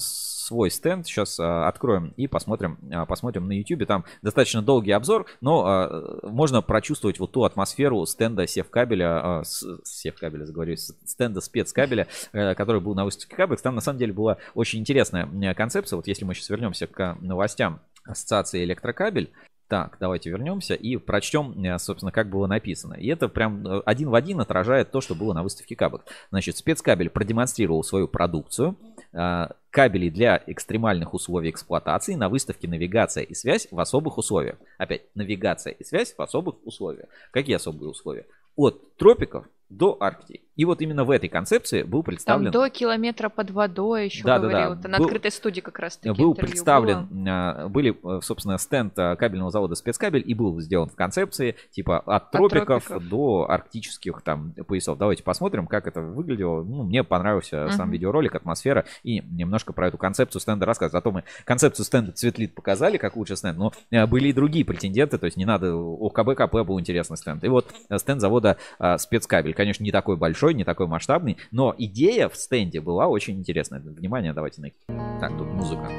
свой 0.49 0.71
стенд. 0.71 1.07
Сейчас 1.07 1.39
а, 1.39 1.69
откроем 1.69 2.15
и 2.17 2.27
посмотрим, 2.27 2.79
а, 2.91 3.07
посмотрим 3.07 3.47
на 3.47 3.53
YouTube. 3.53 3.87
Там 3.87 4.05
достаточно 4.23 4.63
долгий 4.63 4.93
обзор, 4.93 5.27
но 5.41 5.65
а, 5.67 6.21
можно 6.23 6.63
прочувствовать 6.63 7.21
вот 7.21 7.33
ту 7.33 7.45
атмосферу 7.45 8.05
стенда 8.07 8.47
севкабеля, 8.47 9.43
севкабеля, 9.45 10.45
заговорю, 10.45 10.77
стенда 10.77 11.41
спецкабеля, 11.41 12.09
а, 12.33 12.55
который 12.55 12.81
был 12.81 12.95
на 12.95 13.05
выставке 13.05 13.37
Кабекс. 13.37 13.63
Там 13.63 13.75
на 13.75 13.81
самом 13.81 13.99
деле 13.99 14.13
была 14.13 14.39
очень 14.55 14.81
интересная 14.81 15.55
концепция. 15.55 15.97
Вот 15.97 16.07
если 16.07 16.25
мы 16.25 16.35
сейчас 16.35 16.49
вернемся 16.49 16.87
к 16.87 17.17
новостям 17.21 17.81
Ассоциации 18.05 18.65
электрокабель, 18.65 19.31
так, 19.69 19.99
давайте 20.01 20.31
вернемся 20.31 20.73
и 20.73 20.97
прочтем, 20.97 21.63
э, 21.63 21.79
собственно, 21.79 22.11
как 22.11 22.31
было 22.31 22.47
написано. 22.47 22.95
И 22.95 23.07
это 23.09 23.29
прям 23.29 23.67
э, 23.67 23.83
один 23.85 24.09
в 24.09 24.15
один 24.15 24.41
отражает 24.41 24.91
то, 24.91 25.03
что 25.03 25.15
было 25.15 25.35
на 25.35 25.43
выставке 25.43 25.77
Кабек. 25.77 26.07
Значит, 26.31 26.57
спецкабель 26.57 27.11
продемонстрировал 27.11 27.85
свою 27.85 28.09
продукцию. 28.09 28.77
Э, 29.13 29.49
кабели 29.71 30.11
для 30.11 30.43
экстремальных 30.47 31.15
условий 31.15 31.51
эксплуатации 31.51 32.15
на 32.15 32.29
выставке 32.29 32.69
«Навигация 32.69 33.23
и 33.23 33.35
связь 33.35 33.69
в 33.71 33.79
особых 33.81 34.19
условиях». 34.19 34.57
Опять, 34.77 35.03
навигация 35.15 35.73
и 35.73 35.85
связь 35.85 36.15
в 36.17 36.21
особых 36.21 36.57
условиях. 36.65 37.09
Какие 37.31 37.57
особые 37.57 37.91
условия? 37.91 38.27
От 38.57 38.97
тропиков 38.97 39.47
до 39.69 39.97
Арктики. 40.01 40.49
И 40.59 40.65
вот 40.65 40.83
именно 40.83 41.05
в 41.05 41.13
этой 41.13 41.29
концепции 41.29 41.85
был 41.85 42.03
представлен... 42.03 42.51
Там 42.51 42.63
до 42.63 42.69
километра 42.69 43.29
под 43.29 43.53
водой 43.53 44.07
еще 44.07 44.25
да, 44.25 44.41
говорил. 44.41 44.71
Да, 44.71 44.75
да. 44.75 44.81
Это 44.81 44.89
на 44.89 44.99
был, 44.99 45.05
открытой 45.05 45.31
студии 45.31 45.61
как 45.61 45.79
раз 45.79 45.97
таки 45.97 46.21
Был 46.21 46.35
представлен, 46.35 47.07
было. 47.07 47.25
А, 47.29 47.69
были, 47.69 47.97
э, 48.03 48.21
собственно, 48.23 48.59
стенд 48.59 48.93
а, 48.99 49.15
кабельного 49.15 49.53
завода 49.53 49.77
спецкабель 49.77 50.25
и 50.27 50.35
был 50.35 50.59
сделан 50.61 50.89
в 50.89 50.97
концепции, 50.97 51.55
типа 51.71 52.01
от 52.01 52.33
тропиков, 52.33 52.83
от 52.83 52.89
тропиков. 52.89 53.09
до 53.09 53.47
арктических 53.49 54.21
там 54.23 54.53
поясов. 54.67 54.99
Давайте 54.99 55.23
посмотрим, 55.23 55.69
как 55.69 55.87
это 55.87 56.01
выглядело. 56.01 56.65
Ну, 56.65 56.83
мне 56.83 57.05
понравился 57.05 57.59
uh-huh. 57.59 57.71
сам 57.71 57.93
видеоролик, 57.93 58.35
атмосфера 58.35 58.85
и 59.05 59.21
немножко 59.31 59.73
про 59.73 59.87
эту 59.87 59.97
концепцию 59.97 60.41
стенда 60.41 60.67
рассказывать. 60.67 60.93
Зато 60.93 61.13
мы 61.13 61.23
концепцию 61.45 61.87
стенда 61.87 62.11
Цветлит 62.11 62.57
показали, 62.57 62.97
как 62.97 63.15
лучше 63.15 63.37
стенд, 63.37 63.59
но 63.59 63.73
э, 63.93 64.07
были 64.07 64.31
и 64.31 64.33
другие 64.33 64.65
претенденты, 64.65 65.19
то 65.19 65.27
есть 65.27 65.37
не 65.37 65.45
надо, 65.45 65.77
у 65.77 66.11
КБ 66.11 66.53
был 66.67 66.81
интересный 66.81 67.17
стенд. 67.17 67.45
И 67.45 67.49
вот 67.49 67.73
э, 67.89 67.99
стенд 67.99 68.21
завода 68.21 68.57
спецкабель, 68.99 69.55
конечно, 69.59 69.83
не 69.83 69.91
такой 69.91 70.17
большой, 70.17 70.55
не 70.55 70.63
такой 70.63 70.87
масштабный, 70.87 71.37
но 71.51 71.75
идея 71.77 72.29
в 72.29 72.37
стенде 72.37 72.81
была 72.81 73.09
очень 73.09 73.37
интересная. 73.37 73.81
Внимание, 73.81 74.33
давайте 74.33 74.63
на... 74.63 74.71
Так, 75.19 75.37
тут 75.37 75.49
музыка 75.49 75.91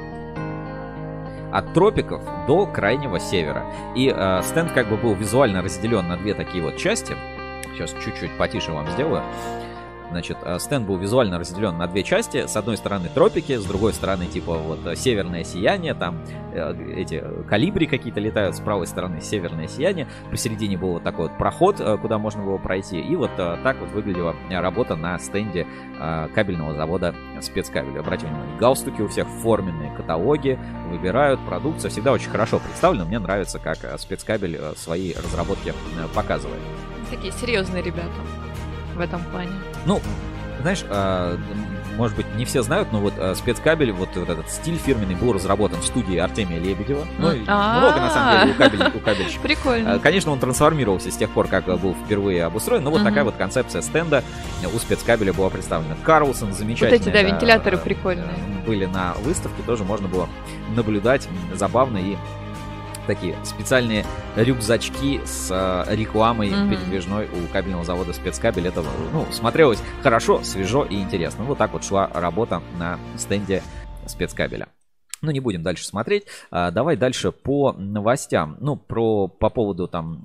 от 1.51 1.73
тропиков 1.73 2.23
до 2.47 2.67
крайнего 2.67 3.19
севера. 3.19 3.65
И 3.95 4.13
э, 4.15 4.41
стенд 4.43 4.71
как 4.71 4.87
бы 4.87 4.97
был 4.97 5.15
визуально 5.15 5.63
разделен 5.63 6.07
на 6.07 6.15
две 6.15 6.35
такие 6.35 6.63
вот 6.63 6.77
части. 6.77 7.15
Сейчас 7.73 7.91
чуть-чуть 8.03 8.37
потише 8.37 8.71
вам 8.71 8.87
сделаю. 8.91 9.23
Значит, 10.11 10.37
э, 10.43 10.57
стенд 10.59 10.87
был 10.87 10.97
визуально 10.97 11.37
разделен 11.37 11.77
на 11.77 11.87
две 11.87 12.03
части. 12.03 12.47
С 12.47 12.55
одной 12.57 12.77
стороны 12.77 13.09
тропики, 13.13 13.55
с 13.55 13.65
другой 13.65 13.93
стороны 13.93 14.25
типа 14.25 14.53
вот 14.53 14.85
э, 14.85 14.95
северное 14.95 15.43
сияние, 15.43 15.93
там 15.93 16.23
э, 16.51 16.73
эти 16.97 17.23
калибри 17.47 17.85
какие-то 17.85 18.19
летают, 18.19 18.55
с 18.55 18.59
правой 18.59 18.87
стороны 18.87 19.21
северное 19.21 19.67
сияние. 19.67 20.07
Посередине 20.31 20.77
был 20.77 20.93
вот 20.93 21.03
такой 21.03 21.27
вот 21.27 21.37
проход, 21.37 21.81
куда 22.01 22.17
можно 22.17 22.43
было 22.43 22.57
пройти. 22.57 22.99
И 22.99 23.15
вот 23.15 23.31
так 23.35 23.79
вот 23.79 23.91
выглядела 23.91 24.35
работа 24.49 24.95
на 24.95 25.17
стенде 25.19 25.67
кабельного 26.33 26.73
завода 26.73 27.13
спецкабель. 27.41 27.99
Обратите 27.99 28.29
внимание, 28.29 28.57
галстуки 28.57 29.01
у 29.01 29.07
всех 29.07 29.27
форменные, 29.27 29.95
каталоги, 29.95 30.59
выбирают 30.89 31.39
продукцию. 31.45 31.91
Всегда 31.91 32.11
очень 32.11 32.29
хорошо 32.29 32.59
представлено. 32.59 33.05
Мне 33.05 33.19
нравится, 33.19 33.59
как 33.59 33.77
спецкабель 33.99 34.59
свои 34.75 35.13
разработки 35.13 35.73
показывает. 36.13 36.61
Такие 37.09 37.31
серьезные 37.33 37.83
ребята 37.83 38.09
в 38.95 38.99
этом 38.99 39.23
плане. 39.31 39.51
Ну, 39.89 39.99
знаешь, 40.61 40.85
а, 40.87 41.35
может 41.97 42.15
быть, 42.15 42.27
не 42.35 42.45
все 42.45 42.61
знают, 42.61 42.89
но 42.91 42.99
вот 42.99 43.13
а, 43.17 43.33
спецкабель, 43.33 43.91
вот, 43.91 44.09
вот 44.13 44.29
этот 44.29 44.47
стиль 44.51 44.77
фирменный 44.77 45.15
был 45.15 45.33
разработан 45.33 45.81
в 45.81 45.83
студии 45.85 46.15
Артемия 46.15 46.59
Лебедева. 46.59 47.07
Ну, 47.17 47.31
и 47.31 47.41
А-а-а. 47.47 47.79
много, 47.79 47.99
на 47.99 48.09
самом 48.11 48.39
деле, 48.41 48.53
у, 48.53 48.55
кабель, 48.55 48.97
у 48.97 48.99
кабельщиков. 48.99 49.41
Прикольно. 49.41 49.93
А, 49.95 49.99
Конечно, 49.99 50.31
он 50.31 50.37
трансформировался 50.39 51.09
с 51.09 51.17
тех 51.17 51.31
пор, 51.31 51.47
как 51.47 51.65
был 51.65 51.95
впервые 52.05 52.43
обустроен, 52.43 52.83
но 52.83 52.91
вот 52.91 53.03
такая 53.03 53.23
вот 53.23 53.33
концепция 53.35 53.81
стенда 53.81 54.23
у 54.71 54.77
спецкабеля 54.77 55.33
была 55.33 55.49
представлена. 55.49 55.95
Карлсон 56.03 56.49
Вот 56.49 56.57
замечательный. 56.59 56.97
эти, 56.97 57.09
да, 57.09 57.23
вентиляторы 57.23 57.77
прикольные. 57.79 58.27
Были 58.67 58.85
на 58.85 59.13
выставке, 59.23 59.63
тоже 59.65 59.83
можно 59.85 60.07
было 60.07 60.29
наблюдать. 60.75 61.27
Забавно 61.55 61.97
и 61.97 62.15
такие 63.09 63.35
специальные 63.43 64.05
рюкзачки 64.35 65.19
с 65.25 65.49
э, 65.49 65.95
рекламой 65.95 66.51
Мгм. 66.51 66.69
передвижной 66.69 67.25
у 67.25 67.51
кабельного 67.51 67.83
завода 67.83 68.13
спецкабель. 68.13 68.67
Это 68.67 68.83
ну, 69.11 69.25
смотрелось 69.31 69.81
хорошо, 70.03 70.43
свежо 70.43 70.85
и 70.85 70.95
интересно. 71.01 71.43
Вот 71.43 71.57
так 71.57 71.73
вот 71.73 71.83
шла 71.83 72.07
работа 72.13 72.61
на 72.77 72.99
стенде 73.17 73.63
спецкабеля. 74.05 74.67
Ну, 75.23 75.31
не 75.31 75.39
будем 75.39 75.63
дальше 75.63 75.85
смотреть. 75.87 76.25
А, 76.51 76.69
давай 76.69 76.97
дальше 76.97 77.31
по 77.31 77.73
новостям. 77.73 78.57
Ну, 78.61 78.75
про, 78.75 79.27
по 79.27 79.49
поводу 79.49 79.87
там... 79.87 80.23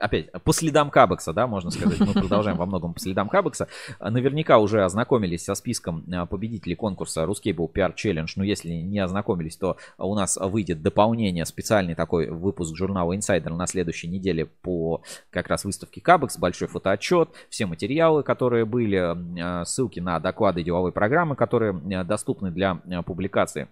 Опять, 0.00 0.32
по 0.32 0.54
следам 0.54 0.90
Кабекса, 0.90 1.34
да, 1.34 1.46
можно 1.46 1.70
сказать. 1.70 2.00
Мы 2.00 2.14
продолжаем 2.14 2.56
во 2.56 2.64
многом 2.64 2.94
по 2.94 3.00
следам 3.00 3.28
Кабекса. 3.28 3.68
Наверняка 4.00 4.56
уже 4.56 4.82
ознакомились 4.82 5.44
со 5.44 5.54
списком 5.54 6.06
а, 6.10 6.24
победителей 6.24 6.74
конкурса 6.74 7.24
Ruscable 7.24 7.70
PR 7.70 7.94
Challenge. 7.94 8.30
Но 8.36 8.42
если 8.42 8.70
не 8.70 8.98
ознакомились, 8.98 9.58
то 9.58 9.76
у 9.98 10.14
нас 10.14 10.38
выйдет 10.40 10.80
дополнение, 10.80 11.44
специальный 11.44 11.94
такой 11.94 12.30
выпуск 12.30 12.74
журнала 12.74 13.12
Insider 13.12 13.50
на 13.50 13.66
следующей 13.66 14.08
неделе 14.08 14.46
по 14.46 15.02
как 15.28 15.48
раз 15.48 15.66
выставке 15.66 16.00
Кабекс. 16.00 16.38
Большой 16.38 16.68
фотоотчет, 16.68 17.28
все 17.50 17.66
материалы, 17.66 18.22
которые 18.22 18.64
были, 18.64 18.96
а, 18.96 19.64
ссылки 19.66 20.00
на 20.00 20.18
доклады 20.18 20.62
деловой 20.62 20.92
программы, 20.92 21.36
которые 21.36 21.78
а, 21.94 22.04
доступны 22.04 22.50
для 22.50 22.76
публикации. 23.04 23.68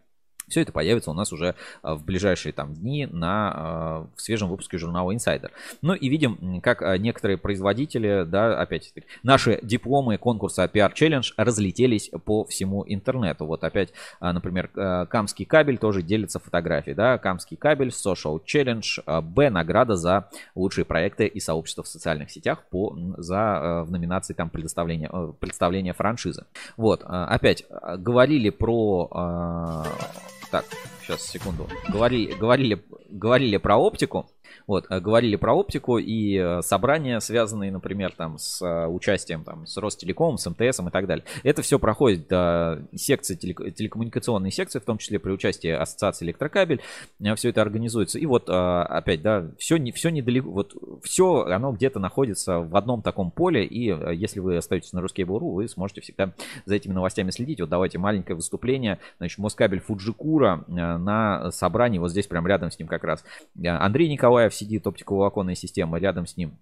Все 0.48 0.62
это 0.62 0.72
появится 0.72 1.10
у 1.10 1.14
нас 1.14 1.32
уже 1.32 1.54
а, 1.82 1.94
в 1.94 2.04
ближайшие 2.04 2.52
там 2.52 2.74
дни 2.74 3.06
на 3.06 3.52
а, 3.54 4.06
в 4.16 4.20
свежем 4.20 4.48
выпуске 4.48 4.78
журнала 4.78 5.12
Insider. 5.12 5.50
Ну 5.82 5.94
и 5.94 6.08
видим, 6.08 6.60
как 6.60 6.82
а, 6.82 6.96
некоторые 6.98 7.36
производители, 7.36 8.24
да, 8.26 8.60
опять 8.60 8.92
наши 9.22 9.58
дипломы 9.62 10.18
конкурса 10.18 10.64
PR 10.72 10.92
Challenge 10.94 11.32
разлетелись 11.36 12.10
по 12.24 12.44
всему 12.44 12.84
интернету. 12.86 13.46
Вот 13.46 13.64
опять, 13.64 13.92
например, 14.20 14.68
Камский 15.08 15.44
кабель 15.44 15.78
тоже 15.78 16.02
делится 16.02 16.38
фотографией, 16.38 16.94
да, 16.94 17.18
Камский 17.18 17.56
кабель, 17.56 17.88
Social 17.88 18.40
Challenge, 18.44 19.22
Б 19.22 19.50
награда 19.50 19.96
за 19.96 20.28
лучшие 20.54 20.84
проекты 20.84 21.26
и 21.26 21.40
сообщества 21.40 21.82
в 21.82 21.88
социальных 21.88 22.30
сетях 22.30 22.64
по 22.70 22.96
за 23.16 23.84
в 23.86 23.90
номинации 23.90 24.34
там 24.34 24.50
предоставления 24.50 25.10
э, 25.12 25.32
представления 25.38 25.92
франшизы. 25.92 26.44
Вот, 26.76 27.02
опять 27.04 27.64
говорили 27.98 28.50
про 28.50 29.84
так, 30.50 30.64
сейчас, 31.02 31.22
секунду. 31.22 31.68
Говорили, 31.88 32.32
говорили, 32.32 32.82
говорили 33.08 33.56
про 33.58 33.76
оптику. 33.76 34.30
Вот, 34.66 34.86
э, 34.90 35.00
говорили 35.00 35.36
про 35.36 35.54
оптику 35.54 35.98
и 35.98 36.36
э, 36.36 36.62
собрания, 36.62 37.20
связанные, 37.20 37.72
например, 37.72 38.12
там 38.12 38.38
с 38.38 38.60
э, 38.62 38.86
участием 38.86 39.44
там 39.44 39.66
с 39.66 39.76
Ростелекомом, 39.76 40.38
с 40.38 40.48
МТС 40.48 40.80
и 40.80 40.90
так 40.90 41.06
далее. 41.06 41.24
Это 41.42 41.62
все 41.62 41.78
проходит 41.78 42.28
до 42.28 42.82
секции 42.94 43.36
телек- 43.36 43.70
телекоммуникационной 43.72 44.50
секции, 44.50 44.78
в 44.78 44.84
том 44.84 44.98
числе 44.98 45.18
при 45.18 45.32
участии 45.32 45.70
Ассоциации 45.70 46.26
Электрокабель. 46.26 46.80
Все 47.36 47.50
это 47.50 47.62
организуется. 47.62 48.18
И 48.18 48.26
вот 48.26 48.48
опять, 48.48 49.22
да, 49.22 49.50
все, 49.58 49.76
не, 49.76 49.92
все 49.92 50.10
недалеко, 50.10 50.50
вот 50.50 50.74
все 51.02 51.44
оно 51.44 51.72
где-то 51.72 52.00
находится 52.00 52.58
в 52.58 52.76
одном 52.76 53.02
таком 53.02 53.30
поле, 53.30 53.64
и 53.64 53.84
если 54.16 54.40
вы 54.40 54.56
остаетесь 54.56 54.92
на 54.92 55.00
Ruskable.ru, 55.00 55.52
вы 55.54 55.68
сможете 55.68 56.00
всегда 56.00 56.32
за 56.64 56.74
этими 56.74 56.92
новостями 56.92 57.30
следить. 57.30 57.60
Вот 57.60 57.68
давайте 57.68 57.98
маленькое 57.98 58.36
выступление. 58.36 58.98
Значит, 59.18 59.38
Москабель 59.38 59.80
Фуджикура 59.80 60.64
на 60.66 61.50
собрании, 61.50 61.98
вот 61.98 62.10
здесь 62.10 62.26
прям 62.26 62.46
рядом 62.46 62.70
с 62.70 62.78
ним 62.78 62.88
как 62.88 63.04
раз 63.04 63.24
Андрей 63.64 64.08
Николаев 64.38 64.54
сидит, 64.54 64.86
оптиковолоконная 64.86 65.56
система, 65.56 65.98
рядом 65.98 66.24
с 66.24 66.36
ним 66.36 66.58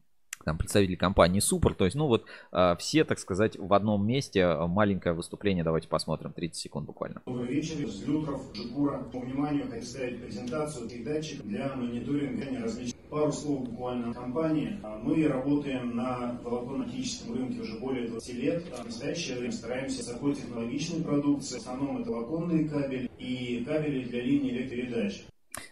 там 0.46 0.56
представители 0.56 0.94
компании 0.94 1.40
Супер. 1.40 1.74
То 1.74 1.84
есть, 1.84 1.94
ну 1.94 2.06
вот 2.06 2.24
э, 2.52 2.74
все, 2.78 3.04
так 3.04 3.18
сказать, 3.18 3.58
в 3.58 3.74
одном 3.74 4.06
месте. 4.06 4.46
Маленькое 4.66 5.14
выступление, 5.14 5.62
давайте 5.62 5.86
посмотрим, 5.88 6.32
30 6.32 6.56
секунд 6.56 6.86
буквально. 6.86 7.20
Добрый 7.26 7.48
вечер. 7.48 7.74
Лютров, 8.06 8.42
Жигура. 8.54 9.02
По 9.12 9.20
вниманию 9.20 9.68
представить 9.68 10.22
презентацию 10.22 10.88
передатчик 10.88 11.42
для 11.42 11.74
мониторинга 11.74 12.62
различных. 12.62 12.96
Пару 13.10 13.30
слов 13.32 13.68
буквально 13.68 14.12
о 14.12 14.14
компании. 14.14 14.80
А, 14.82 14.98
Мы 14.98 15.28
работаем 15.28 15.96
на 15.96 16.40
волоконно-оптическом 16.42 17.34
рынке 17.34 17.60
уже 17.60 17.78
более 17.78 18.08
20 18.08 18.34
лет. 18.34 18.64
А 18.72 18.82
В 18.82 18.86
настоящее 18.86 19.38
время 19.38 19.52
стараемся 19.52 19.98
высокотехнологичной 19.98 21.04
продукции. 21.04 21.58
В 21.58 21.58
основном 21.58 22.00
это 22.00 22.10
волоконные 22.10 22.68
кабели 22.68 23.10
и 23.18 23.64
кабели 23.64 24.04
для 24.04 24.22
линий 24.22 24.50
электропередач. 24.50 25.26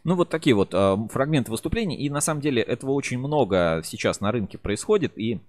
Ну, 0.05 0.14
вот 0.14 0.28
такие 0.28 0.55
вот 0.55 0.72
э, 0.72 0.97
фрагменты 1.11 1.51
выступлений. 1.51 1.97
И 1.97 2.11
на 2.11 2.20
самом 2.20 2.41
деле 2.41 2.62
этого 2.62 2.93
очень 2.93 3.18
много 3.18 3.82
сейчас 3.85 4.20
на 4.20 4.32
рынке 4.32 4.59
происходит. 4.59 5.18
И 5.18 5.41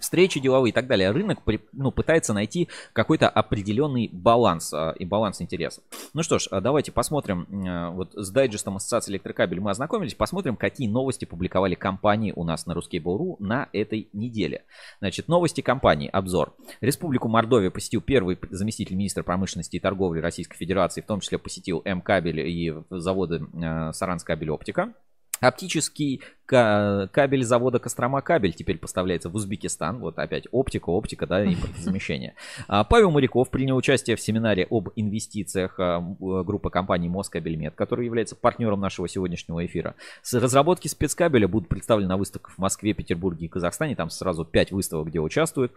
встречи 0.00 0.40
деловые 0.40 0.70
и 0.70 0.72
так 0.74 0.86
далее. 0.86 1.10
Рынок 1.10 1.42
при- 1.42 1.60
ну, 1.72 1.90
пытается 1.92 2.32
найти 2.32 2.68
какой-то 2.92 3.28
определенный 3.28 4.08
баланс 4.12 4.72
э, 4.72 4.94
и 4.98 5.04
баланс 5.04 5.40
интересов. 5.40 5.84
Ну 6.14 6.22
что 6.22 6.38
ж, 6.38 6.48
э, 6.50 6.60
давайте 6.60 6.92
посмотрим. 6.92 7.46
э, 7.66 7.90
Вот 7.90 8.12
с 8.14 8.30
дайджестом 8.30 8.76
Ассоциации 8.76 9.12
Электрокабель 9.12 9.60
мы 9.60 9.70
ознакомились. 9.70 10.14
Посмотрим, 10.14 10.56
какие 10.56 10.88
новости 10.88 11.24
публиковали 11.24 11.74
компании 11.74 12.32
у 12.34 12.44
нас 12.44 12.66
на 12.66 12.72
Ruskable.ru 12.72 13.36
на 13.38 13.68
этой 13.72 14.08
неделе. 14.12 14.64
Значит, 15.00 15.28
новости 15.28 15.60
компании. 15.60 16.08
Обзор. 16.12 16.54
Республику 16.80 17.28
Мордовия 17.28 17.70
посетил 17.70 18.00
первый 18.00 18.38
заместитель 18.50 18.96
министра 18.96 19.22
промышленности 19.22 19.76
и 19.76 19.80
торговли 19.80 20.20
Российской 20.20 20.56
Федерации, 20.56 21.00
в 21.00 21.06
том 21.06 21.20
числе 21.20 21.38
посетил 21.38 21.82
М-кабель 21.84 22.40
и 22.40 22.74
заводы 22.90 23.42
э, 23.54 23.92
Саранскабель 23.92 24.50
Оптика. 24.50 24.92
Оптический 25.40 26.22
ка- 26.50 27.08
кабель 27.12 27.44
завода 27.44 27.78
Кострома 27.78 28.20
кабель 28.20 28.52
теперь 28.52 28.76
поставляется 28.76 29.30
в 29.30 29.34
Узбекистан. 29.36 29.98
Вот 30.00 30.18
опять 30.18 30.46
оптика, 30.50 30.90
оптика, 30.90 31.26
да, 31.26 31.44
импортозамещение. 31.44 32.34
А, 32.68 32.84
Павел 32.84 33.10
Моряков 33.10 33.50
принял 33.50 33.76
участие 33.76 34.16
в 34.16 34.20
семинаре 34.20 34.66
об 34.68 34.90
инвестициях 34.96 35.78
а, 35.78 36.00
э, 36.00 36.42
группы 36.44 36.68
компаний 36.68 37.08
Москабельмет, 37.08 37.74
который 37.74 38.04
является 38.04 38.34
партнером 38.34 38.80
нашего 38.80 39.08
сегодняшнего 39.08 39.64
эфира. 39.64 39.94
С 40.22 40.34
разработки 40.34 40.88
спецкабеля 40.88 41.48
будут 41.48 41.68
представлены 41.68 42.08
на 42.08 42.16
выставках 42.16 42.54
в 42.54 42.58
Москве, 42.58 42.92
Петербурге 42.92 43.46
и 43.46 43.48
Казахстане. 43.48 43.94
Там 43.94 44.10
сразу 44.10 44.44
5 44.44 44.72
выставок, 44.72 45.08
где 45.08 45.20
участвуют. 45.20 45.72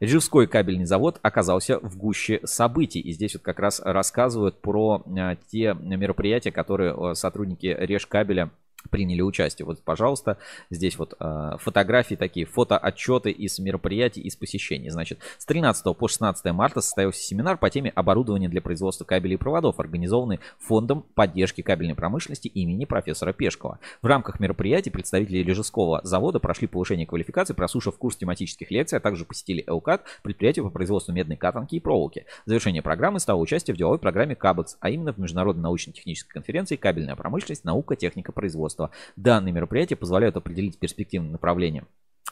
Рижской 0.00 0.46
кабельный 0.46 0.86
завод 0.86 1.18
оказался 1.22 1.80
в 1.80 1.96
гуще 1.96 2.40
событий. 2.44 3.00
И 3.00 3.12
здесь 3.12 3.34
вот 3.34 3.42
как 3.42 3.58
раз 3.58 3.80
рассказывают 3.84 4.60
про 4.60 5.02
а, 5.04 5.36
те 5.50 5.76
мероприятия, 5.80 6.52
которые 6.52 7.14
сотрудники 7.14 7.66
Режкабеля 7.66 8.50
приняли 8.90 9.20
участие. 9.22 9.66
Вот, 9.66 9.80
пожалуйста, 9.82 10.38
здесь 10.70 10.98
вот 10.98 11.14
э, 11.18 11.56
фотографии 11.58 12.14
такие, 12.14 12.46
фотоотчеты 12.46 13.30
из 13.30 13.58
мероприятий, 13.58 14.20
из 14.20 14.36
посещений. 14.36 14.90
Значит, 14.90 15.20
с 15.38 15.44
13 15.46 15.96
по 15.96 16.08
16 16.08 16.44
марта 16.52 16.80
состоялся 16.80 17.20
семинар 17.20 17.56
по 17.56 17.70
теме 17.70 17.90
оборудования 17.90 18.48
для 18.48 18.60
производства 18.60 19.04
кабелей 19.04 19.34
и 19.34 19.38
проводов, 19.38 19.80
организованный 19.80 20.40
Фондом 20.60 21.04
поддержки 21.14 21.62
кабельной 21.62 21.94
промышленности 21.94 22.48
имени 22.48 22.84
профессора 22.84 23.32
Пешкова. 23.32 23.78
В 24.00 24.06
рамках 24.06 24.40
мероприятий 24.40 24.90
представители 24.90 25.42
Лежеского 25.42 26.00
завода 26.04 26.40
прошли 26.40 26.66
повышение 26.66 27.06
квалификации, 27.06 27.54
прослушав 27.54 27.98
курс 27.98 28.16
тематических 28.16 28.70
лекций, 28.70 28.98
а 28.98 29.00
также 29.00 29.24
посетили 29.24 29.64
ЭУКАТ, 29.66 30.04
предприятие 30.22 30.64
по 30.64 30.70
производству 30.70 31.12
медной 31.12 31.36
катанки 31.36 31.76
и 31.76 31.80
проволоки. 31.80 32.26
Завершение 32.46 32.82
программы 32.82 33.20
стало 33.20 33.40
участие 33.40 33.74
в 33.74 33.78
деловой 33.78 33.98
программе 33.98 34.34
КАБЭКС, 34.34 34.76
а 34.80 34.90
именно 34.90 35.12
в 35.12 35.18
международной 35.18 35.62
научно-технической 35.62 36.32
конференции 36.32 36.76
«Кабельная 36.76 37.16
промышленность. 37.16 37.64
Наука, 37.64 37.96
техника, 37.96 38.32
производства». 38.32 38.71
Данные 39.16 39.52
мероприятия 39.52 39.96
позволяют 39.96 40.36
определить 40.36 40.78
перспективные 40.78 41.32
направления 41.32 41.84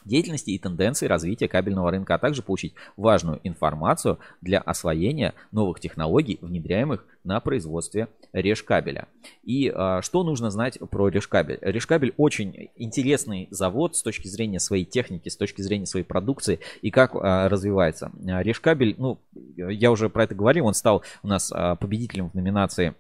деятельности 0.05 0.51
и 0.51 0.59
тенденции 0.59 1.07
развития 1.07 1.49
кабельного 1.49 1.91
рынка, 1.91 2.15
а 2.15 2.19
также 2.19 2.43
получить 2.43 2.75
важную 2.97 3.41
информацию 3.45 4.19
для 4.41 4.59
освоения 4.61 5.35
новых 5.53 5.81
технологий, 5.81 6.39
внедряемых 6.41 7.05
на 7.25 7.41
производстве 7.41 8.09
решкабеля. 8.33 9.09
И 9.43 9.71
а, 9.75 10.01
что 10.03 10.23
нужно 10.23 10.51
знать 10.51 10.79
про 10.91 11.09
решкабель? 11.09 11.59
Решкабель 11.61 12.15
очень 12.17 12.71
интересный 12.77 13.49
завод 13.51 13.97
с 13.97 14.03
точки 14.03 14.29
зрения 14.29 14.61
своей 14.61 14.85
техники, 14.85 15.29
с 15.29 15.37
точки 15.37 15.63
зрения 15.63 15.87
своей 15.87 16.05
продукции 16.05 16.61
и 16.83 16.91
как 16.91 17.15
а, 17.15 17.49
развивается. 17.49 18.11
Решкабель, 18.23 18.95
ну, 18.99 19.19
я 19.57 19.91
уже 19.91 20.09
про 20.09 20.25
это 20.25 20.35
говорил, 20.35 20.67
он 20.67 20.75
стал 20.75 21.03
у 21.23 21.29
нас 21.29 21.53
а, 21.53 21.77
победителем 21.77 22.31
в 22.31 22.35
номинации 22.35 22.95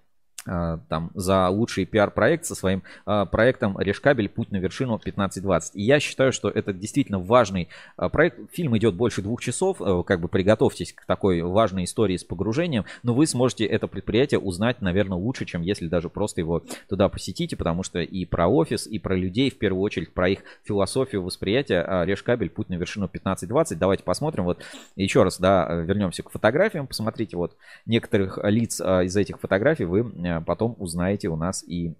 там 0.44 1.10
за 1.14 1.48
лучший 1.48 1.84
пиар-проект 1.84 2.46
со 2.46 2.54
своим 2.54 2.82
а, 3.04 3.26
проектом 3.26 3.78
Решкабель 3.78 4.28
Путь 4.28 4.50
на 4.50 4.56
вершину 4.56 4.94
1520. 4.94 5.76
И 5.76 5.82
я 5.82 6.00
считаю, 6.00 6.32
что 6.32 6.48
это 6.48 6.72
действительно 6.72 7.18
важный 7.18 7.68
а, 7.96 8.08
проект. 8.08 8.38
Фильм 8.52 8.76
идет 8.78 8.94
больше 8.94 9.20
двух 9.20 9.42
часов, 9.42 9.76
а, 9.80 10.02
как 10.02 10.20
бы 10.20 10.28
приготовьтесь 10.28 10.94
к 10.94 11.04
такой 11.04 11.42
важной 11.42 11.84
истории 11.84 12.16
с 12.16 12.24
погружением, 12.24 12.86
но 13.02 13.12
вы 13.12 13.26
сможете 13.26 13.66
это 13.66 13.86
предприятие 13.86 14.40
узнать, 14.40 14.80
наверное, 14.80 15.18
лучше, 15.18 15.44
чем 15.44 15.60
если 15.60 15.88
даже 15.88 16.08
просто 16.08 16.40
его 16.40 16.62
туда 16.88 17.08
посетите, 17.10 17.56
потому 17.56 17.82
что 17.82 18.00
и 18.00 18.24
про 18.24 18.48
офис, 18.48 18.86
и 18.86 18.98
про 18.98 19.14
людей, 19.14 19.50
в 19.50 19.58
первую 19.58 19.82
очередь, 19.82 20.14
про 20.14 20.30
их 20.30 20.40
философию 20.64 21.22
восприятия 21.22 21.82
а, 21.82 22.04
Решкабель 22.06 22.48
Путь 22.48 22.70
на 22.70 22.74
вершину 22.74 23.06
1520. 23.06 23.78
Давайте 23.78 24.04
посмотрим. 24.04 24.44
Вот 24.44 24.62
еще 24.96 25.22
раз, 25.22 25.38
да, 25.38 25.68
вернемся 25.74 26.22
к 26.22 26.30
фотографиям. 26.30 26.86
Посмотрите, 26.86 27.36
вот 27.36 27.56
некоторых 27.84 28.38
лиц 28.42 28.80
из 28.80 29.16
этих 29.16 29.38
фотографий 29.38 29.84
вы 29.84 30.00
Э, 30.29 30.29
потом 30.46 30.76
узнаете 30.78 31.28
у 31.28 31.36
нас 31.36 31.64
и 31.66 31.88
э, 31.88 31.94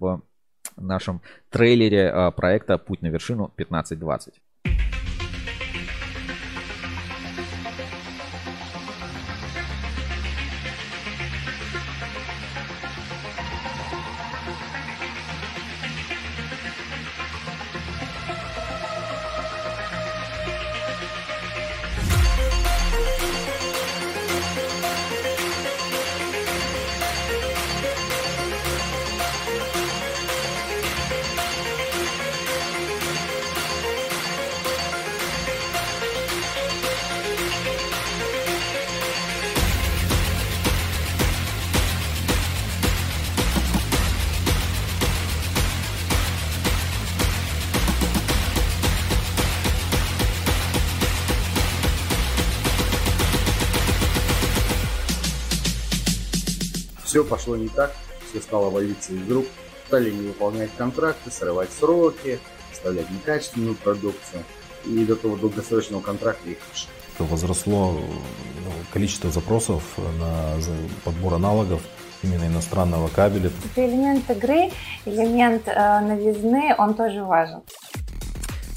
в 0.00 0.22
нашем 0.76 1.20
трейлере 1.50 2.10
э, 2.12 2.30
проекта 2.32 2.78
«Путь 2.78 3.02
на 3.02 3.08
вершину 3.08 3.50
1520». 3.56 4.34
Все 57.20 57.28
пошло 57.28 57.54
не 57.54 57.68
так, 57.68 57.94
все 58.30 58.40
стало 58.40 58.70
валиться 58.70 59.12
из 59.12 59.30
рук, 59.30 59.44
стали 59.88 60.10
не 60.10 60.28
выполнять 60.28 60.70
контракты, 60.78 61.30
срывать 61.30 61.68
сроки, 61.70 62.38
оставлять 62.72 63.10
некачественную 63.10 63.74
продукцию. 63.74 64.42
И 64.86 65.04
до 65.04 65.16
того 65.16 65.36
долгосрочного 65.36 66.00
контракта 66.00 66.48
их 66.48 66.56
лишили. 66.72 66.88
Возросло 67.18 67.92
ну, 67.92 68.72
количество 68.90 69.30
запросов 69.30 69.82
на 70.18 70.54
подбор 71.04 71.34
аналогов 71.34 71.82
именно 72.22 72.46
иностранного 72.46 73.08
кабеля. 73.08 73.50
Это 73.74 73.86
элемент 73.86 74.30
игры, 74.30 74.70
элемент 75.04 75.68
э, 75.68 76.00
новизны, 76.00 76.74
он 76.78 76.94
тоже 76.94 77.22
важен. 77.22 77.60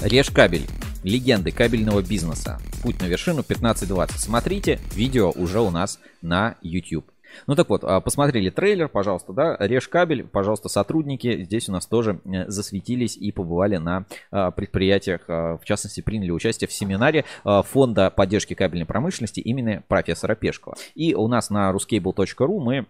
Режь 0.02 0.28
кабель. 0.28 0.68
Легенды 1.02 1.50
кабельного 1.50 2.02
бизнеса. 2.02 2.60
Путь 2.82 3.00
на 3.00 3.06
вершину 3.06 3.40
1520. 3.40 4.20
Смотрите, 4.20 4.80
видео 4.94 5.30
уже 5.30 5.60
у 5.60 5.70
нас 5.70 5.98
на 6.20 6.56
YouTube. 6.60 7.06
Ну 7.46 7.54
так 7.54 7.68
вот, 7.68 7.84
а, 7.84 8.00
посмотрели 8.00 8.50
трейлер, 8.50 8.88
пожалуйста, 8.88 9.32
да, 9.32 9.56
режь 9.60 9.88
кабель, 9.88 10.24
пожалуйста, 10.24 10.68
сотрудники. 10.68 11.44
Здесь 11.44 11.68
у 11.68 11.72
нас 11.72 11.86
тоже 11.86 12.20
засветились 12.24 13.16
и 13.16 13.32
побывали 13.32 13.76
на 13.76 14.06
а, 14.30 14.50
предприятиях, 14.50 15.22
а, 15.28 15.58
в 15.58 15.64
частности, 15.64 16.00
приняли 16.00 16.30
участие 16.30 16.68
в 16.68 16.72
семинаре 16.72 17.24
фонда 17.44 18.10
поддержки 18.10 18.54
кабельной 18.54 18.86
промышленности 18.86 19.40
имени 19.40 19.82
профессора 19.88 20.34
Пешкова. 20.34 20.76
И 20.94 21.14
у 21.14 21.28
нас 21.28 21.50
на 21.50 21.70
ruscable.ru 21.70 22.60
мы 22.60 22.86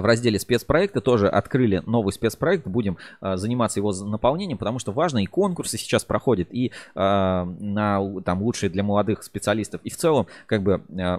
в 0.00 0.04
разделе 0.04 0.38
спецпроекты 0.38 1.00
тоже 1.00 1.28
открыли 1.28 1.82
новый 1.86 2.12
спецпроект, 2.12 2.66
будем 2.66 2.96
э, 3.20 3.36
заниматься 3.36 3.80
его 3.80 3.92
наполнением, 3.92 4.58
потому 4.58 4.78
что 4.78 4.92
важно, 4.92 5.22
и 5.22 5.26
конкурсы 5.26 5.76
сейчас 5.76 6.04
проходят, 6.04 6.48
и 6.50 6.68
э, 6.68 6.70
на 6.94 8.20
там 8.22 8.42
лучшие 8.42 8.70
для 8.70 8.82
молодых 8.82 9.22
специалистов, 9.22 9.80
и 9.84 9.90
в 9.90 9.96
целом, 9.96 10.26
как 10.46 10.62
бы, 10.62 10.82
э, 10.88 11.18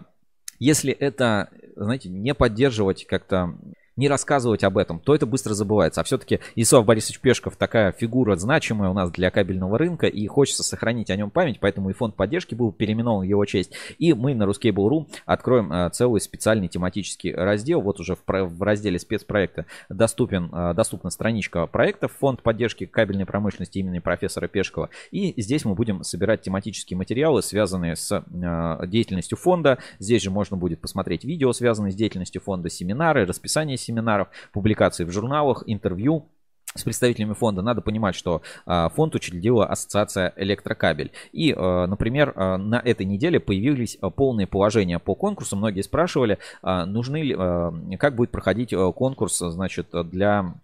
если 0.63 0.93
это, 0.93 1.49
знаете, 1.75 2.07
не 2.07 2.33
поддерживать 2.33 3.05
как-то 3.05 3.57
не 3.95 4.07
рассказывать 4.07 4.63
об 4.63 4.77
этом, 4.77 4.99
то 4.99 5.13
это 5.13 5.25
быстро 5.25 5.53
забывается. 5.53 6.01
А 6.01 6.03
все-таки 6.03 6.39
Исов 6.55 6.85
Борисович 6.85 7.19
Пешков 7.19 7.55
такая 7.55 7.91
фигура 7.91 8.35
значимая 8.35 8.89
у 8.89 8.93
нас 8.93 9.11
для 9.11 9.29
кабельного 9.29 9.77
рынка, 9.77 10.07
и 10.07 10.25
хочется 10.27 10.63
сохранить 10.63 11.09
о 11.09 11.15
нем 11.15 11.29
память, 11.29 11.59
поэтому 11.59 11.89
и 11.89 11.93
фонд 11.93 12.15
поддержки 12.15 12.55
был 12.55 12.71
переименован 12.71 13.25
в 13.25 13.29
его 13.29 13.45
честь. 13.45 13.71
И 13.99 14.13
мы 14.13 14.33
на 14.33 14.43
Ruskable.ru 14.43 15.07
откроем 15.25 15.71
а, 15.71 15.89
целый 15.89 16.21
специальный 16.21 16.67
тематический 16.67 17.33
раздел. 17.33 17.81
Вот 17.81 17.99
уже 17.99 18.15
в, 18.15 18.63
разделе 18.63 18.97
спецпроекта 18.97 19.65
доступен, 19.89 20.49
а, 20.51 20.73
доступна 20.73 21.09
страничка 21.09 21.67
проектов 21.67 22.11
фонд 22.19 22.41
поддержки 22.41 22.85
кабельной 22.85 23.25
промышленности 23.25 23.77
имени 23.77 23.99
профессора 23.99 24.47
Пешкова. 24.47 24.89
И 25.11 25.39
здесь 25.41 25.65
мы 25.65 25.75
будем 25.75 26.03
собирать 26.03 26.41
тематические 26.41 26.97
материалы, 26.97 27.41
связанные 27.41 27.95
с 27.95 28.11
а, 28.11 28.85
деятельностью 28.87 29.37
фонда. 29.37 29.77
Здесь 29.99 30.23
же 30.23 30.31
можно 30.31 30.57
будет 30.57 30.81
посмотреть 30.81 31.23
видео, 31.23 31.53
связанные 31.53 31.91
с 31.91 31.95
деятельностью 31.95 32.41
фонда, 32.41 32.69
семинары, 32.69 33.25
расписание 33.25 33.77
семинаров, 33.83 34.29
публикации 34.51 35.03
в 35.03 35.11
журналах, 35.11 35.63
интервью 35.67 36.27
с 36.75 36.83
представителями 36.83 37.33
фонда. 37.33 37.61
Надо 37.61 37.81
понимать, 37.81 38.15
что 38.15 38.41
а, 38.65 38.89
фонд 38.89 39.15
учредила 39.15 39.65
ассоциация 39.65 40.33
Электрокабель. 40.37 41.11
И, 41.31 41.53
а, 41.55 41.85
например, 41.87 42.33
а, 42.35 42.57
на 42.57 42.81
этой 42.83 43.05
неделе 43.05 43.39
появились 43.39 43.97
полные 44.15 44.47
положения 44.47 44.99
по 44.99 45.15
конкурсу. 45.15 45.55
Многие 45.55 45.81
спрашивали, 45.81 46.39
нужны 46.63 47.21
ли, 47.21 47.97
как 47.97 48.15
будет 48.15 48.31
проходить 48.31 48.73
конкурс, 48.95 49.37
значит, 49.37 49.87
для 49.91 50.55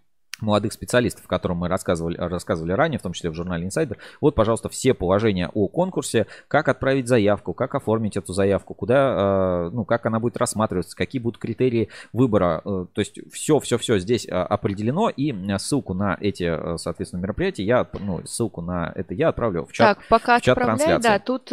молодых 0.42 0.72
специалистов, 0.72 1.24
о 1.26 1.28
котором 1.28 1.58
мы 1.58 1.68
рассказывали, 1.68 2.16
рассказывали 2.16 2.72
ранее, 2.72 2.98
в 2.98 3.02
том 3.02 3.12
числе 3.12 3.30
в 3.30 3.34
журнале 3.34 3.66
Insider. 3.66 3.96
Вот, 4.20 4.34
пожалуйста, 4.34 4.68
все 4.68 4.94
положения 4.94 5.48
о 5.52 5.68
конкурсе, 5.68 6.26
как 6.48 6.68
отправить 6.68 7.08
заявку, 7.08 7.54
как 7.54 7.74
оформить 7.74 8.16
эту 8.16 8.32
заявку, 8.32 8.74
куда, 8.74 9.66
э, 9.66 9.70
ну, 9.72 9.84
как 9.84 10.06
она 10.06 10.20
будет 10.20 10.36
рассматриваться, 10.36 10.96
какие 10.96 11.20
будут 11.20 11.40
критерии 11.40 11.88
выбора. 12.12 12.62
Э, 12.64 12.86
то 12.92 13.00
есть 13.00 13.18
все, 13.32 13.58
все, 13.60 13.78
все 13.78 13.98
здесь 13.98 14.26
э, 14.26 14.30
определено, 14.30 15.08
и 15.08 15.34
ссылку 15.58 15.94
на 15.94 16.16
эти, 16.20 16.76
соответственно, 16.76 17.20
мероприятия, 17.20 17.64
я, 17.64 17.86
ну, 17.98 18.20
ссылку 18.24 18.62
на 18.62 18.92
это 18.94 19.14
я 19.14 19.28
отправлю 19.28 19.64
в 19.64 19.72
чат, 19.72 19.98
так, 19.98 20.08
пока 20.08 20.38
в 20.38 20.42
чат 20.42 20.56
трансляции. 20.56 21.08
Да, 21.08 21.18
тут 21.18 21.52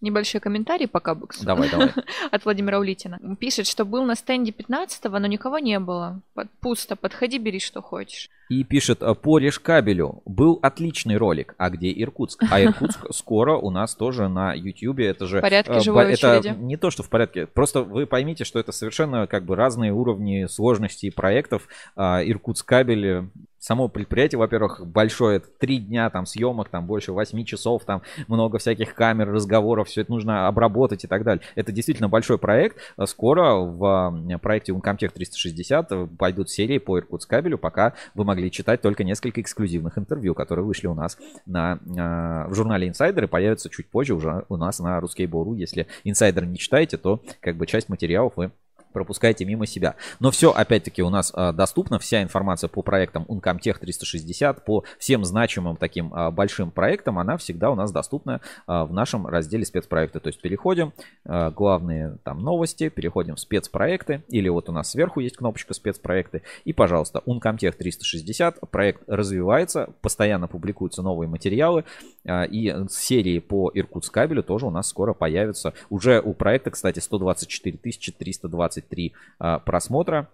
Небольшой 0.00 0.40
комментарий 0.40 0.88
пока, 0.88 1.14
Букс. 1.14 1.40
Давай, 1.40 1.70
давай. 1.70 1.92
От 2.30 2.44
Владимира 2.44 2.78
Улитина. 2.78 3.18
Пишет, 3.38 3.66
что 3.66 3.84
был 3.84 4.04
на 4.04 4.14
стенде 4.14 4.50
15-го, 4.50 5.18
но 5.18 5.26
никого 5.26 5.58
не 5.58 5.78
было. 5.78 6.22
Пусто, 6.60 6.96
подходи, 6.96 7.38
бери, 7.38 7.60
что 7.60 7.82
хочешь. 7.82 8.30
И 8.48 8.64
пишет, 8.64 9.02
«Э, 9.02 9.14
по 9.14 9.38
Решкабелю 9.38 10.22
был 10.24 10.58
отличный 10.60 11.16
ролик. 11.16 11.54
А 11.56 11.70
где 11.70 11.92
Иркутск? 11.92 12.42
А 12.50 12.60
Иркутск 12.60 13.06
скоро 13.12 13.56
у 13.56 13.70
нас 13.70 13.94
тоже 13.94 14.28
на 14.28 14.54
Ютьюбе. 14.54 15.06
Это 15.06 15.26
же... 15.26 15.38
В 15.38 15.42
порядке 15.42 15.74
э, 15.74 15.80
живой 15.80 16.12
это 16.12 16.38
очереди. 16.38 16.56
не 16.58 16.76
то, 16.76 16.90
что 16.90 17.04
в 17.04 17.10
порядке. 17.10 17.46
Просто 17.46 17.82
вы 17.82 18.06
поймите, 18.06 18.44
что 18.44 18.58
это 18.58 18.72
совершенно 18.72 19.28
как 19.28 19.44
бы 19.44 19.54
разные 19.54 19.92
уровни 19.92 20.46
сложности 20.46 21.10
проектов. 21.10 21.68
А, 21.94 22.24
Иркутск 22.24 22.66
кабель 22.66 23.30
само 23.60 23.88
предприятие, 23.88 24.38
во-первых, 24.38 24.84
большое, 24.86 25.38
три 25.40 25.78
дня 25.78 26.10
там 26.10 26.26
съемок, 26.26 26.70
там 26.70 26.86
больше 26.86 27.12
8 27.12 27.44
часов, 27.44 27.84
там 27.84 28.02
много 28.26 28.58
всяких 28.58 28.94
камер, 28.94 29.30
разговоров, 29.30 29.88
все 29.88 30.00
это 30.00 30.10
нужно 30.10 30.48
обработать 30.48 31.04
и 31.04 31.06
так 31.06 31.22
далее. 31.22 31.44
Это 31.54 31.70
действительно 31.70 32.08
большой 32.08 32.38
проект. 32.38 32.78
Скоро 33.04 33.54
в 33.54 34.38
проекте 34.42 34.72
Uncomtech 34.72 35.10
360 35.10 36.16
пойдут 36.18 36.50
серии 36.50 36.78
по 36.78 36.98
Иркутскабелю, 36.98 37.58
пока 37.58 37.94
вы 38.14 38.24
могли 38.24 38.50
читать 38.50 38.80
только 38.80 39.04
несколько 39.04 39.40
эксклюзивных 39.40 39.98
интервью, 39.98 40.34
которые 40.34 40.64
вышли 40.64 40.86
у 40.86 40.94
нас 40.94 41.18
на, 41.44 41.78
а, 41.98 42.48
в 42.48 42.54
журнале 42.54 42.88
Insider 42.88 43.24
и 43.24 43.26
появятся 43.26 43.68
чуть 43.68 43.88
позже 43.90 44.14
уже 44.14 44.44
у 44.48 44.56
нас 44.56 44.78
на 44.80 44.98
Ruskable.ru. 44.98 45.54
Если 45.56 45.86
Insider 46.04 46.46
не 46.46 46.56
читаете, 46.56 46.96
то 46.96 47.22
как 47.40 47.56
бы 47.56 47.66
часть 47.66 47.90
материалов 47.90 48.32
вы 48.36 48.52
пропускаете 48.92 49.44
мимо 49.44 49.66
себя. 49.66 49.96
Но 50.18 50.30
все, 50.30 50.50
опять-таки, 50.50 51.02
у 51.02 51.10
нас 51.10 51.32
а, 51.34 51.52
доступна 51.52 51.98
вся 51.98 52.22
информация 52.22 52.68
по 52.68 52.82
проектам 52.82 53.24
Uncomtech 53.28 53.78
360, 53.78 54.64
по 54.64 54.84
всем 54.98 55.24
значимым 55.24 55.76
таким 55.76 56.12
а, 56.14 56.30
большим 56.30 56.70
проектам, 56.70 57.18
она 57.18 57.36
всегда 57.36 57.70
у 57.70 57.74
нас 57.74 57.92
доступна 57.92 58.40
а, 58.66 58.84
в 58.84 58.92
нашем 58.92 59.26
разделе 59.26 59.64
спецпроекты. 59.64 60.20
То 60.20 60.28
есть 60.28 60.40
переходим, 60.40 60.92
а, 61.24 61.50
главные 61.50 62.18
там 62.24 62.40
новости, 62.40 62.88
переходим 62.88 63.36
в 63.36 63.40
спецпроекты, 63.40 64.22
или 64.28 64.48
вот 64.48 64.68
у 64.68 64.72
нас 64.72 64.90
сверху 64.90 65.20
есть 65.20 65.36
кнопочка 65.36 65.74
спецпроекты, 65.74 66.42
и, 66.64 66.72
пожалуйста, 66.72 67.22
Uncomtech 67.26 67.72
360, 67.72 68.60
проект 68.70 69.02
развивается, 69.06 69.90
постоянно 70.00 70.48
публикуются 70.48 71.02
новые 71.02 71.28
материалы, 71.28 71.84
а, 72.26 72.44
и 72.44 72.74
серии 72.88 73.38
по 73.38 73.70
Иркутскабелю 73.72 74.42
тоже 74.42 74.66
у 74.66 74.70
нас 74.70 74.88
скоро 74.88 75.14
появятся. 75.14 75.74
Уже 75.88 76.20
у 76.20 76.34
проекта, 76.34 76.70
кстати, 76.70 76.98
124 76.98 77.78
320 78.18 78.79
23 78.80 79.12
а, 79.38 79.58
просмотра. 79.58 80.28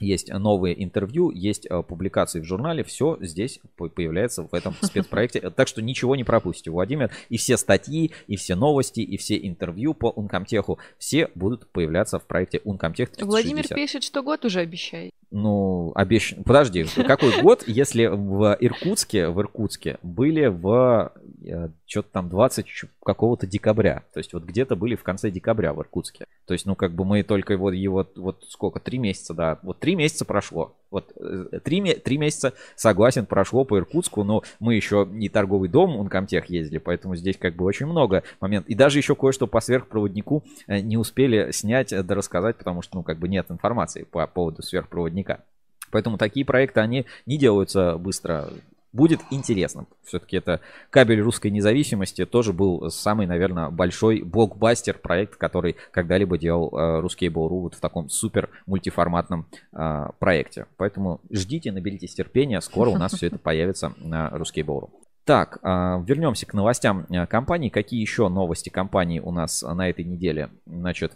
Есть 0.00 0.32
новые 0.32 0.82
интервью, 0.82 1.30
есть 1.30 1.66
а, 1.66 1.82
публикации 1.82 2.40
в 2.40 2.44
журнале, 2.44 2.82
все 2.82 3.18
здесь 3.20 3.60
появляется 3.76 4.42
в 4.42 4.54
этом 4.54 4.74
спецпроекте. 4.82 5.50
Так 5.50 5.68
что 5.68 5.82
ничего 5.82 6.16
не 6.16 6.24
пропустите, 6.24 6.70
Владимир. 6.70 7.10
И 7.28 7.36
все 7.36 7.56
статьи, 7.56 8.12
и 8.26 8.36
все 8.36 8.54
новости, 8.54 9.00
и 9.00 9.16
все 9.16 9.36
интервью 9.36 9.94
по 9.94 10.10
Ункомтеху, 10.10 10.78
все 10.98 11.30
будут 11.34 11.68
появляться 11.68 12.18
в 12.18 12.24
проекте 12.26 12.60
Ункомтех 12.64 13.10
Владимир 13.20 13.68
пишет, 13.68 14.02
что 14.02 14.22
год 14.22 14.44
уже 14.44 14.60
обещает. 14.60 15.12
Ну, 15.34 15.92
обещ... 15.94 16.34
Подожди, 16.44 16.84
какой 17.06 17.40
год, 17.40 17.64
если 17.66 18.04
в 18.06 18.54
Иркутске, 18.60 19.28
в 19.28 19.40
Иркутске 19.40 19.98
были 20.02 20.46
в 20.46 21.10
что-то 21.86 22.08
там 22.12 22.28
20 22.28 22.66
ч- 22.66 22.88
какого-то 23.02 23.46
декабря. 23.46 24.02
То 24.12 24.18
есть 24.18 24.34
вот 24.34 24.44
где-то 24.44 24.76
были 24.76 24.94
в 24.94 25.02
конце 25.02 25.30
декабря 25.30 25.72
в 25.72 25.80
Иркутске. 25.80 26.26
То 26.46 26.52
есть, 26.52 26.66
ну, 26.66 26.76
как 26.76 26.92
бы 26.92 27.06
мы 27.06 27.22
только 27.22 27.54
его, 27.54 27.70
его 27.72 28.06
вот 28.16 28.44
сколько, 28.48 28.78
три 28.78 28.98
месяца, 28.98 29.32
да, 29.32 29.58
вот 29.62 29.78
три 29.78 29.96
месяца 29.96 30.26
прошло. 30.26 30.76
Вот 30.92 31.12
э, 31.16 31.58
три, 31.64 31.82
три 31.94 32.18
месяца, 32.18 32.52
согласен, 32.76 33.24
прошло 33.24 33.64
по 33.64 33.78
Иркутску, 33.78 34.24
но 34.24 34.42
мы 34.60 34.74
еще 34.74 35.08
не 35.10 35.30
торговый 35.30 35.70
дом 35.70 35.96
Ункомтех 35.96 36.50
ездили, 36.50 36.78
поэтому 36.78 37.16
здесь 37.16 37.38
как 37.38 37.56
бы 37.56 37.64
очень 37.64 37.86
много 37.86 38.22
моментов. 38.40 38.68
И 38.68 38.74
даже 38.74 38.98
еще 38.98 39.16
кое-что 39.16 39.46
по 39.46 39.60
сверхпроводнику 39.60 40.44
э, 40.66 40.80
не 40.80 40.98
успели 40.98 41.50
снять, 41.50 41.92
э, 41.92 42.02
да 42.02 42.14
рассказать, 42.14 42.58
потому 42.58 42.82
что, 42.82 42.96
ну, 42.98 43.02
как 43.02 43.18
бы 43.18 43.26
нет 43.26 43.50
информации 43.50 44.04
по 44.04 44.26
поводу 44.26 44.62
сверхпроводника. 44.62 45.42
Поэтому 45.90 46.18
такие 46.18 46.44
проекты, 46.44 46.80
они 46.80 47.06
не 47.26 47.38
делаются 47.38 47.96
быстро. 47.96 48.50
Будет 48.92 49.20
интересно. 49.30 49.86
Все-таки 50.04 50.36
это 50.36 50.60
кабель 50.90 51.20
русской 51.20 51.50
независимости 51.50 52.26
тоже 52.26 52.52
был 52.52 52.90
самый, 52.90 53.26
наверное, 53.26 53.70
большой 53.70 54.22
блокбастер 54.22 54.98
проект, 54.98 55.36
который 55.36 55.76
когда-либо 55.92 56.36
делал 56.36 56.70
э, 56.76 57.00
русский 57.00 57.28
Ruskable.ru 57.28 57.60
вот 57.60 57.74
в 57.74 57.80
таком 57.80 58.10
супер 58.10 58.50
мультиформатном 58.66 59.46
э, 59.72 60.06
проекте. 60.18 60.66
Поэтому 60.76 61.20
ждите, 61.30 61.72
наберитесь 61.72 62.14
терпения, 62.14 62.60
скоро 62.60 62.90
у 62.90 62.98
нас 62.98 63.12
все 63.14 63.28
это 63.28 63.38
появится 63.38 63.94
на 63.98 64.28
русский 64.30 64.60
Ruskable.ru. 64.60 64.90
Так, 65.24 65.58
а, 65.62 66.02
вернемся 66.04 66.46
к 66.46 66.54
новостям 66.54 67.06
э, 67.08 67.26
компании. 67.26 67.68
Какие 67.68 68.00
еще 68.00 68.28
новости 68.28 68.70
компании 68.70 69.20
у 69.20 69.30
нас 69.30 69.62
на 69.62 69.88
этой 69.88 70.04
неделе? 70.04 70.50
Значит, 70.66 71.12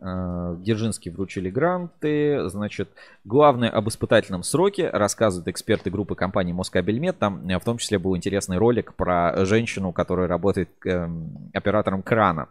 э, 0.00 0.56
Дзержинский 0.58 1.10
вручили 1.10 1.50
гранты. 1.50 2.48
Значит, 2.48 2.88
главное 3.24 3.70
об 3.70 3.88
испытательном 3.88 4.42
сроке 4.42 4.90
рассказывают 4.90 5.48
эксперты 5.48 5.90
группы 5.90 6.14
компании 6.14 6.52
Москабельмет. 6.52 7.18
Там 7.18 7.48
э, 7.48 7.58
в 7.58 7.64
том 7.64 7.78
числе 7.78 7.98
был 7.98 8.16
интересный 8.16 8.58
ролик 8.58 8.94
про 8.94 9.44
женщину, 9.44 9.92
которая 9.92 10.28
работает 10.28 10.70
эм, 10.84 11.50
оператором 11.52 12.02
крана. 12.02 12.48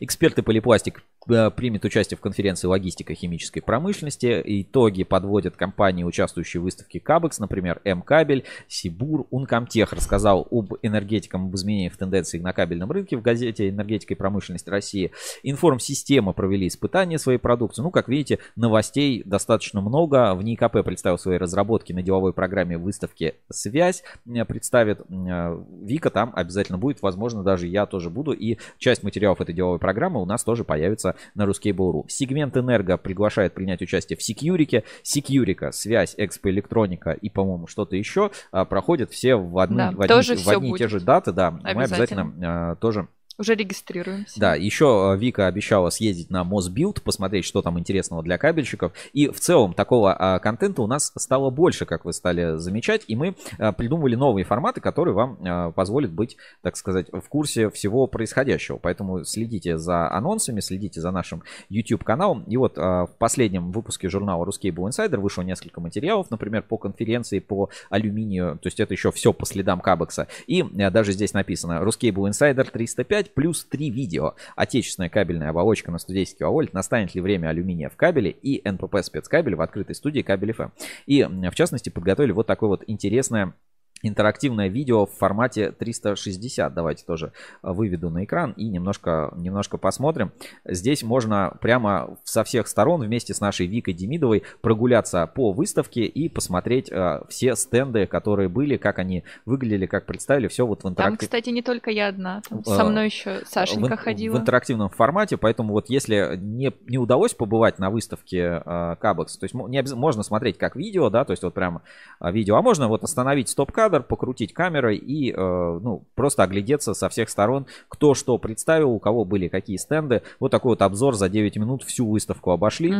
Эксперты 0.00 0.42
Полипластик 0.42 1.02
примет 1.26 1.84
участие 1.84 2.16
в 2.16 2.20
конференции 2.20 2.66
«Логистика 2.66 3.14
химической 3.14 3.60
промышленности». 3.60 4.42
Итоги 4.44 5.04
подводят 5.04 5.56
компании, 5.56 6.04
участвующие 6.04 6.60
в 6.60 6.64
выставке 6.64 7.00
Кабекс, 7.00 7.38
например, 7.38 7.80
М-Кабель, 7.84 8.44
Сибур, 8.68 9.26
Ункомтех 9.30 9.92
рассказал 9.92 10.46
об 10.50 10.74
энергетикам, 10.82 11.46
об 11.46 11.56
изменениях 11.56 11.96
тенденций 11.96 12.40
на 12.40 12.52
кабельном 12.52 12.90
рынке 12.90 13.16
в 13.16 13.22
газете 13.22 13.68
«Энергетика 13.68 14.14
и 14.14 14.16
промышленность 14.16 14.68
России». 14.68 15.10
Информсистема 15.42 16.32
провели 16.32 16.68
испытания 16.68 17.18
своей 17.18 17.38
продукции. 17.38 17.82
Ну, 17.82 17.90
как 17.90 18.08
видите, 18.08 18.38
новостей 18.54 19.22
достаточно 19.24 19.80
много. 19.80 20.34
В 20.34 20.42
НИКП 20.42 20.84
представил 20.84 21.18
свои 21.18 21.36
разработки 21.36 21.92
на 21.92 22.02
деловой 22.02 22.32
программе 22.32 22.78
выставки 22.78 23.34
«Связь». 23.50 24.02
Э, 24.26 24.44
Представит 24.44 25.00
э, 25.00 25.62
Вика, 25.82 26.10
там 26.10 26.32
обязательно 26.34 26.78
будет, 26.78 27.02
возможно, 27.02 27.42
даже 27.42 27.66
я 27.66 27.86
тоже 27.86 28.10
буду. 28.10 28.32
И 28.32 28.58
часть 28.78 29.02
материалов 29.02 29.40
этой 29.40 29.54
деловой 29.54 29.78
программы 29.78 30.22
у 30.22 30.24
нас 30.24 30.44
тоже 30.44 30.64
появится 30.64 31.15
на 31.34 31.44
Ruskable.ru. 31.44 32.04
Сегмент 32.08 32.56
Энерго 32.56 32.96
приглашает 32.96 33.54
принять 33.54 33.82
участие 33.82 34.16
в 34.16 34.22
Секьюрике. 34.22 34.84
Секьюрика, 35.02 35.72
связь, 35.72 36.14
Экспо 36.16 36.50
Электроника 36.50 37.10
и, 37.10 37.28
по-моему, 37.30 37.66
что-то 37.66 37.96
еще 37.96 38.30
а, 38.50 38.64
проходят 38.64 39.10
все 39.10 39.36
в, 39.36 39.58
одни, 39.58 39.76
Да, 39.76 39.90
в, 39.92 40.00
одни, 40.00 40.36
в 40.36 40.48
одни 40.48 40.70
и 40.70 40.78
те 40.78 40.88
же 40.88 41.00
даты. 41.00 41.32
Да, 41.32 41.50
мы 41.50 41.60
Обязательно. 41.60 42.22
обязательно 42.22 42.70
а, 42.70 42.74
тоже 42.76 43.08
Уже 43.38 43.54
регистрируемся. 43.54 44.40
да, 44.40 44.54
еще 44.54 45.12
э, 45.14 45.18
Вика 45.18 45.46
обещала 45.46 45.90
съездить 45.90 46.30
на 46.30 46.42
Мосбилд, 46.42 47.02
посмотреть, 47.02 47.44
что 47.44 47.60
там 47.60 47.78
интересного 47.78 48.22
для 48.22 48.38
кабельщиков. 48.38 48.92
И 49.12 49.28
в 49.28 49.40
целом 49.40 49.74
такого 49.74 50.14
а, 50.14 50.38
контента 50.38 50.80
у 50.80 50.86
нас 50.86 51.12
стало 51.16 51.50
больше, 51.50 51.84
как 51.84 52.06
вы 52.06 52.14
стали 52.14 52.56
замечать. 52.56 53.04
И 53.08 53.16
мы 53.16 53.36
а, 53.58 53.72
придумывали 53.72 54.14
новые 54.14 54.44
форматы, 54.44 54.80
которые 54.80 55.14
вам 55.14 55.38
а, 55.44 55.70
позволят 55.70 56.12
быть, 56.12 56.36
так 56.62 56.76
сказать, 56.76 57.08
в 57.12 57.28
курсе 57.28 57.70
всего 57.70 58.06
происходящего. 58.06 58.78
Поэтому 58.78 59.24
следите 59.24 59.76
за 59.76 60.10
анонсами, 60.10 60.60
следите 60.60 61.00
за 61.00 61.10
нашим 61.10 61.42
YouTube-каналом. 61.68 62.44
И 62.44 62.56
вот 62.56 62.78
а, 62.78 63.06
в 63.06 63.16
последнем 63.18 63.70
выпуске 63.70 64.08
журнала 64.08 64.44
Ruskable 64.46 64.88
Insider 64.88 65.18
вышло 65.18 65.42
несколько 65.42 65.80
материалов, 65.80 66.30
например, 66.30 66.62
по 66.62 66.78
конференции 66.78 67.40
по 67.40 67.68
алюминию. 67.90 68.58
То 68.62 68.68
есть 68.68 68.80
это 68.80 68.94
еще 68.94 69.12
все 69.12 69.32
по 69.32 69.44
следам 69.44 69.80
Кабекса. 69.80 70.26
И 70.46 70.62
а, 70.62 70.90
даже 70.90 71.12
здесь 71.12 71.34
написано 71.34 71.82
Ruskable 71.82 72.30
Insider 72.30 72.68
305 72.70 73.25
плюс 73.34 73.64
3 73.64 73.90
видео. 73.90 74.34
Отечественная 74.54 75.08
кабельная 75.08 75.50
оболочка 75.50 75.90
на 75.90 75.98
110 75.98 76.38
киловольт. 76.38 76.72
Настанет 76.72 77.14
ли 77.14 77.20
время 77.20 77.48
алюминия 77.48 77.88
в 77.88 77.96
кабеле 77.96 78.30
и 78.30 78.66
НПП 78.68 78.96
спецкабель 79.02 79.54
в 79.54 79.60
открытой 79.60 79.94
студии 79.94 80.22
Кабель 80.22 80.50
FM. 80.50 80.70
И 81.06 81.20
м, 81.20 81.50
в 81.50 81.54
частности 81.54 81.90
подготовили 81.90 82.32
вот 82.32 82.46
такое 82.46 82.68
вот 82.68 82.84
интересное 82.86 83.54
интерактивное 84.02 84.68
видео 84.68 85.06
в 85.06 85.12
формате 85.12 85.72
360. 85.72 86.72
Давайте 86.74 87.04
тоже 87.04 87.32
а, 87.62 87.72
выведу 87.72 88.10
на 88.10 88.24
экран 88.24 88.52
и 88.52 88.68
немножко, 88.68 89.32
немножко 89.36 89.78
посмотрим. 89.78 90.32
Здесь 90.64 91.02
можно 91.02 91.56
прямо 91.60 92.16
со 92.24 92.44
всех 92.44 92.68
сторон 92.68 93.00
вместе 93.02 93.34
с 93.34 93.40
нашей 93.40 93.66
Викой 93.66 93.94
Демидовой 93.94 94.42
прогуляться 94.60 95.26
по 95.26 95.52
выставке 95.52 96.02
и 96.04 96.28
посмотреть 96.28 96.90
а, 96.92 97.24
все 97.28 97.56
стенды, 97.56 98.06
которые 98.06 98.48
были, 98.48 98.76
как 98.76 98.98
они 98.98 99.24
выглядели, 99.44 99.86
как 99.86 100.06
представили. 100.06 100.48
Все 100.48 100.66
вот 100.66 100.80
в 100.80 100.82
Там, 100.82 100.92
интерактиве. 100.92 101.18
кстати, 101.28 101.50
не 101.50 101.62
только 101.62 101.90
я 101.90 102.08
одна. 102.08 102.42
Там 102.48 102.62
А, 102.66 102.76
со 102.76 102.84
мной 102.84 103.06
еще 103.06 103.40
Сашенька 103.46 103.96
в, 103.96 104.00
ходила. 104.00 104.36
в 104.36 104.40
интерактивном 104.40 104.90
формате, 104.90 105.36
поэтому 105.36 105.72
вот 105.72 105.88
если 105.88 106.36
не, 106.36 106.72
не 106.86 106.98
удалось 106.98 107.34
побывать 107.34 107.78
на 107.78 107.90
выставке 107.90 108.62
э, 108.64 108.96
Кабекс, 109.00 109.36
то 109.38 109.44
есть 109.44 109.54
не 109.54 109.78
обяз- 109.78 109.94
можно 109.94 110.22
смотреть 110.22 110.58
как 110.58 110.76
видео, 110.76 111.08
да, 111.10 111.24
то 111.24 111.32
есть 111.32 111.42
вот 111.42 111.54
прямо 111.54 111.82
видео, 112.20 112.56
а 112.56 112.62
можно 112.62 112.88
вот 112.88 113.02
остановить 113.02 113.48
стоп-кадр, 113.48 113.85
покрутить 113.88 114.52
камерой 114.52 114.96
и, 114.96 115.32
э, 115.32 115.36
ну, 115.36 116.04
просто 116.14 116.42
оглядеться 116.42 116.94
со 116.94 117.08
всех 117.08 117.28
сторон, 117.28 117.66
кто 117.88 118.14
что 118.14 118.38
представил, 118.38 118.90
у 118.90 118.98
кого 118.98 119.24
были 119.24 119.48
какие 119.48 119.76
стенды. 119.76 120.22
Вот 120.40 120.50
такой 120.50 120.70
вот 120.70 120.82
обзор 120.82 121.14
за 121.14 121.28
9 121.28 121.56
минут 121.56 121.82
всю 121.82 122.08
выставку 122.08 122.50
обошли. 122.50 122.90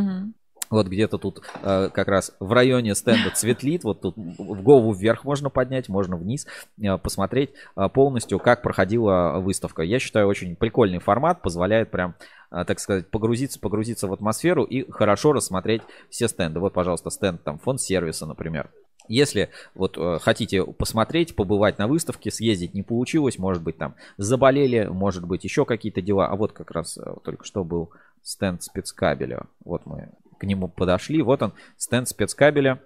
Вот 0.71 0.89
где-то 0.89 1.19
тут 1.19 1.43
э, 1.63 1.91
как 1.93 2.09
раз 2.09 2.35
в 2.41 2.53
районе 2.53 2.95
стенда 2.95 3.31
цветлит, 3.31 3.85
вот 3.85 4.01
тут 4.01 4.17
в 4.17 4.63
голову 4.63 4.93
вверх 4.93 5.25
можно 5.25 5.49
поднять, 5.49 5.89
можно 5.89 6.17
вниз 6.17 6.47
э, 6.81 6.99
посмотреть 6.99 7.51
э, 7.77 7.89
полностью, 7.89 8.39
как 8.39 8.63
проходила 8.63 9.39
выставка. 9.39 9.83
Я 9.83 9.99
считаю, 9.99 10.27
очень 10.27 10.57
прикольный 10.57 10.99
формат, 10.99 11.41
позволяет 11.43 11.91
прям, 11.91 12.17
э, 12.51 12.65
так 12.65 12.81
сказать, 12.81 13.11
погрузиться, 13.11 13.61
погрузиться 13.61 14.09
в 14.09 14.13
атмосферу 14.13 14.65
и 14.65 14.91
хорошо 14.91 15.33
рассмотреть 15.33 15.83
все 16.11 16.27
стенды. 16.27 16.59
Вот, 16.59 16.73
пожалуйста, 16.73 17.11
стенд 17.11 17.43
там 17.45 17.59
фонд 17.59 17.81
сервиса, 17.81 18.27
например. 18.27 18.71
Если 19.09 19.51
вот 19.75 19.97
э, 19.99 20.19
хотите 20.21 20.65
посмотреть, 20.65 21.35
побывать 21.37 21.79
на 21.79 21.87
выставке, 21.87 22.31
съездить 22.31 22.75
не 22.75 22.83
получилось, 22.83 23.39
может 23.39 23.63
быть 23.63 23.79
там 23.79 23.95
заболели, 24.17 24.87
может 24.87 25.25
быть 25.27 25.45
еще 25.45 25.65
какие-то 25.65 26.03
дела. 26.03 26.29
А 26.29 26.37
вот 26.37 26.53
как 26.53 26.71
раз 26.71 26.99
э, 26.99 27.15
только 27.25 27.45
что 27.45 27.65
был 27.65 27.91
стенд 28.23 28.63
спецкабеля. 28.63 29.43
Вот 29.65 29.87
мы 29.87 30.11
к 30.39 30.45
нему 30.45 30.69
подошли. 30.69 31.23
Вот 31.23 31.43
он, 31.43 31.53
стенд 31.77 32.09
спецкабеля. 32.09 32.81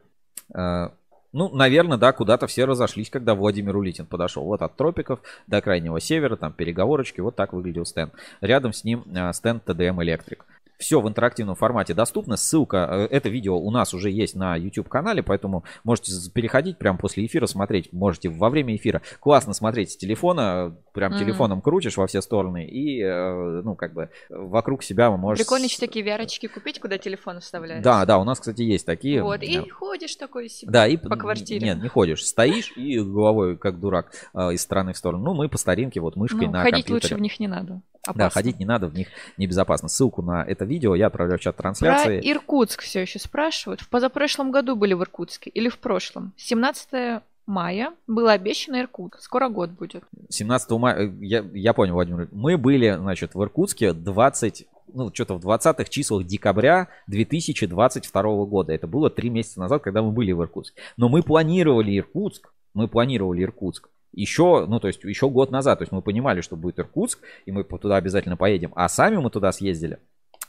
Э, 0.55 0.91
Ну, 1.33 1.49
наверное, 1.55 1.97
да, 1.97 2.13
куда-то 2.13 2.47
все 2.47 2.65
разошлись, 2.65 3.09
когда 3.09 3.35
Владимир 3.35 3.77
Улитин 3.77 4.07
подошел. 4.07 4.45
Вот 4.45 4.63
от 4.63 4.77
тропиков 4.77 5.21
до 5.47 5.61
крайнего 5.61 6.01
севера, 6.01 6.37
там 6.37 6.53
переговорочки, 6.53 7.21
вот 7.21 7.37
так 7.37 7.53
выглядел 7.53 7.85
стенд. 7.85 8.13
Рядом 8.41 8.73
с 8.73 8.83
ним 8.83 9.05
стенд 9.33 9.63
TDM 9.65 9.99
Electric. 9.99 10.39
Все 10.81 11.01
в 11.01 11.09
интерактивном 11.09 11.55
формате 11.55 11.95
доступно. 11.95 12.37
Ссылка, 12.37 12.89
э, 12.91 13.07
это 13.11 13.29
видео 13.29 13.57
у 13.59 13.71
нас 13.71 13.95
уже 13.95 14.11
есть 14.11 14.35
на 14.35 14.57
YouTube-канале, 14.57 15.23
поэтому 15.23 15.65
можете 15.85 16.13
переходить 16.33 16.79
прямо 16.79 16.99
после 16.99 17.25
эфира, 17.27 17.47
смотреть. 17.47 17.93
Можете 17.93 18.31
во 18.31 18.49
время 18.51 18.75
эфира 18.75 19.03
классно 19.21 19.53
смотреть 19.53 19.93
с 19.93 19.97
телефона, 19.97 20.75
прям 20.93 21.13
Мгм. 21.13 21.21
телефоном 21.21 21.61
крутишь 21.61 21.97
во 21.99 22.07
все 22.07 22.23
стороны, 22.23 22.65
и, 22.67 23.01
э, 23.03 23.61
ну, 23.63 23.75
как 23.77 23.93
бы, 23.93 24.09
вокруг 24.31 24.83
себя 24.83 25.11
вы 25.11 25.19
можете... 25.19 25.45
Прикольно 25.45 25.65
еще 25.67 25.79
такие 25.79 26.05
VR-очки 26.05 26.49
купить, 26.49 26.81
куда 26.81 26.99
телефон 26.99 27.41
вставляешь. 27.41 27.85
Да, 27.85 28.05
да, 28.07 28.19
у 28.19 28.25
нас, 28.25 28.41
кстати, 28.41 28.63
есть 28.63 28.87
такие. 28.87 29.23
Вот, 29.23 29.43
и 29.43 29.69
ходишь 29.69 30.17
такой 30.17 30.49
себе 30.49 30.73
да, 30.73 30.87
и 30.87 30.97
по 30.97 31.17
квартире. 31.17 31.65
Нет, 31.67 31.83
не 31.83 31.89
ходишь. 31.89 32.25
Стоишь 32.27 32.73
и 32.77 32.99
головой, 32.99 33.59
как 33.59 33.79
дурак, 33.79 34.13
э, 34.35 34.55
из 34.55 34.63
стороны 34.63 34.95
в 34.95 34.97
сторону. 34.97 35.25
Ну, 35.25 35.35
мы 35.35 35.49
по 35.49 35.59
старинке, 35.59 36.01
вот 36.01 36.17
мышкой 36.17 36.47
Ну, 36.47 36.53
на 36.53 36.63
ходить 36.63 36.87
компьютере. 36.87 36.95
лучше 36.95 37.15
в 37.17 37.21
них 37.21 37.39
не 37.39 37.49
надо. 37.49 37.83
Да, 38.07 38.13
Опасно. 38.13 38.31
ходить 38.31 38.59
не 38.59 38.65
надо, 38.65 38.87
в 38.89 38.95
них 38.95 39.09
небезопасно. 39.37 39.89
Ссылку 39.89 40.23
на 40.23 40.43
это 40.43 40.65
видео 40.71 40.95
я 40.95 41.09
отправляю 41.09 41.39
в 41.39 41.43
чат 41.43 41.57
Про 41.57 41.65
трансляции. 41.65 42.21
Иркутск 42.23 42.83
все 42.83 43.01
еще 43.03 43.19
спрашивают. 43.19 43.81
В 43.81 43.89
позапрошлом 43.89 44.51
году 44.51 44.77
были 44.77 44.95
в 44.95 45.03
Иркутске 45.03 45.51
или 45.51 45.69
в 45.69 45.79
прошлом? 45.79 46.33
17 46.37 47.23
мая 47.47 47.93
было 48.07 48.33
обещано 48.33 48.81
Иркутск. 48.81 49.21
Скоро 49.21 49.49
год 49.49 49.71
будет. 49.71 50.05
17 50.29 50.71
мая, 50.71 51.09
э, 51.09 51.13
я, 51.21 51.45
я 51.53 51.73
понял, 51.75 51.95
Владимир, 51.95 52.29
мы 52.33 52.57
были, 52.57 52.97
значит, 52.97 53.35
в 53.35 53.43
Иркутске 53.43 53.93
20, 53.93 54.67
ну, 54.95 55.11
что-то 55.13 55.35
в 55.35 55.47
20-х 55.47 55.85
числах 55.85 56.25
декабря 56.25 56.89
2022 57.09 58.23
года. 58.47 58.73
Это 58.73 58.87
было 58.87 59.11
три 59.11 59.29
месяца 59.29 59.61
назад, 59.61 59.83
когда 59.83 60.03
мы 60.03 60.13
были 60.13 60.33
в 60.33 60.41
Иркутске. 60.41 60.81
Но 60.97 61.09
мы 61.09 61.23
планировали 61.23 61.99
Иркутск, 61.99 62.53
мы 62.73 62.89
планировали 62.89 63.43
Иркутск 63.43 63.89
еще, 64.13 64.67
ну, 64.67 64.81
то 64.81 64.89
есть 64.89 65.03
еще 65.05 65.29
год 65.29 65.51
назад. 65.51 65.79
То 65.79 65.83
есть 65.83 65.93
мы 65.93 66.03
понимали, 66.03 66.41
что 66.41 66.57
будет 66.57 66.79
Иркутск, 66.79 67.21
и 67.47 67.53
мы 67.53 67.65
туда 67.65 67.97
обязательно 67.97 68.37
поедем. 68.37 68.73
А 68.75 68.89
сами 68.89 69.17
мы 69.17 69.31
туда 69.31 69.53
съездили. 69.53 69.99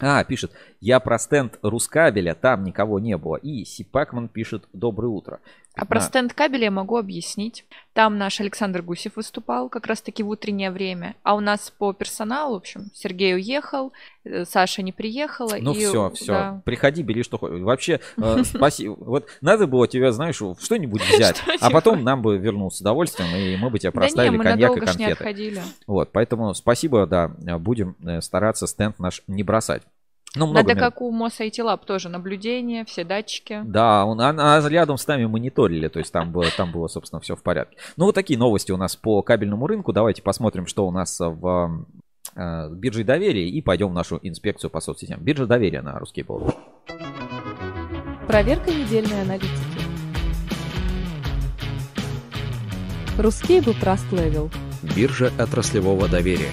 А, 0.01 0.23
пишет, 0.23 0.51
я 0.79 0.99
про 0.99 1.19
стенд 1.19 1.59
Рускабеля, 1.61 2.33
там 2.33 2.63
никого 2.63 2.99
не 2.99 3.15
было. 3.17 3.35
И 3.35 3.63
Сипакман 3.63 4.27
пишет, 4.27 4.67
доброе 4.73 5.09
утро. 5.09 5.39
А 5.75 5.85
про 5.85 6.01
стенд 6.01 6.33
кабеля 6.33 6.65
я 6.65 6.71
могу 6.71 6.97
объяснить. 6.97 7.65
Там 7.93 8.17
наш 8.17 8.41
Александр 8.41 8.81
Гусев 8.81 9.15
выступал 9.15 9.69
как 9.69 9.87
раз-таки 9.87 10.21
в 10.21 10.29
утреннее 10.29 10.69
время. 10.69 11.15
А 11.23 11.33
у 11.33 11.39
нас 11.39 11.73
по 11.77 11.93
персоналу, 11.93 12.55
в 12.55 12.57
общем, 12.57 12.91
Сергей 12.93 13.35
уехал, 13.35 13.93
э, 14.25 14.43
Саша 14.45 14.81
не 14.81 14.91
приехала. 14.91 15.55
Ну 15.59 15.73
и, 15.73 15.79
все, 15.79 16.09
все. 16.11 16.25
да. 16.25 16.61
Приходи, 16.65 17.03
бери 17.03 17.23
что 17.23 17.37
хочешь. 17.37 17.61
Вообще, 17.61 18.01
э, 18.17 18.43
спасибо. 18.43 18.95
Вот 18.99 19.27
надо 19.39 19.65
было 19.65 19.87
тебя, 19.87 20.11
знаешь, 20.11 20.35
что-нибудь 20.35 21.01
взять, 21.13 21.39
а 21.39 21.43
Что-нибудь. 21.43 21.71
потом 21.71 22.03
нам 22.03 22.21
бы 22.21 22.37
вернул 22.37 22.69
с 22.69 22.81
удовольствием, 22.81 23.33
и 23.35 23.55
мы 23.55 23.69
бы 23.69 23.79
не, 23.81 23.91
проставили 23.91 24.37
коньяк 24.37 24.77
и 24.77 24.79
конфеты. 24.81 25.61
Вот, 25.87 26.11
поэтому 26.11 26.53
спасибо, 26.53 27.05
да, 27.07 27.29
будем 27.59 27.95
э, 28.05 28.21
стараться 28.21 28.67
стенд 28.67 28.99
наш 28.99 29.23
не 29.27 29.43
бросать. 29.43 29.83
Ну, 30.33 30.45
много 30.45 30.59
Надо 30.59 30.75
мер- 30.75 30.83
как 30.83 31.01
у 31.01 31.11
МОС 31.11 31.41
IT 31.41 31.57
Lab 31.57 31.81
тоже 31.85 32.07
наблюдение, 32.07 32.85
все 32.85 33.03
датчики. 33.03 33.61
Да, 33.65 34.05
он, 34.05 34.21
а, 34.21 34.29
а 34.29 34.69
рядом 34.69 34.97
с 34.97 35.05
нами 35.05 35.25
мониторили, 35.25 35.89
то 35.89 35.99
есть 35.99 36.13
там 36.13 36.31
было, 36.31 36.45
там 36.55 36.71
было, 36.71 36.87
собственно, 36.87 37.19
все 37.19 37.35
в 37.35 37.43
порядке. 37.43 37.75
Ну, 37.97 38.05
вот 38.05 38.15
такие 38.15 38.39
новости 38.39 38.71
у 38.71 38.77
нас 38.77 38.95
по 38.95 39.21
кабельному 39.21 39.67
рынку. 39.67 39.91
Давайте 39.91 40.21
посмотрим, 40.21 40.67
что 40.67 40.87
у 40.87 40.91
нас 40.91 41.19
в 41.19 41.85
э, 42.35 42.69
бирже 42.71 43.03
доверия, 43.03 43.49
и 43.49 43.61
пойдем 43.61 43.89
в 43.89 43.93
нашу 43.93 44.19
инспекцию 44.21 44.69
по 44.69 44.79
соцсетям. 44.79 45.19
Биржа 45.21 45.47
доверия 45.47 45.81
на 45.81 45.99
русский 45.99 46.23
был. 46.23 46.53
Проверка 48.27 48.71
недельной 48.71 49.23
аналитики. 49.23 49.49
Рускейбл 53.17 53.71
Trust 53.71 54.09
Level. 54.11 54.49
Биржа 54.95 55.29
отраслевого 55.37 56.07
доверия. 56.07 56.51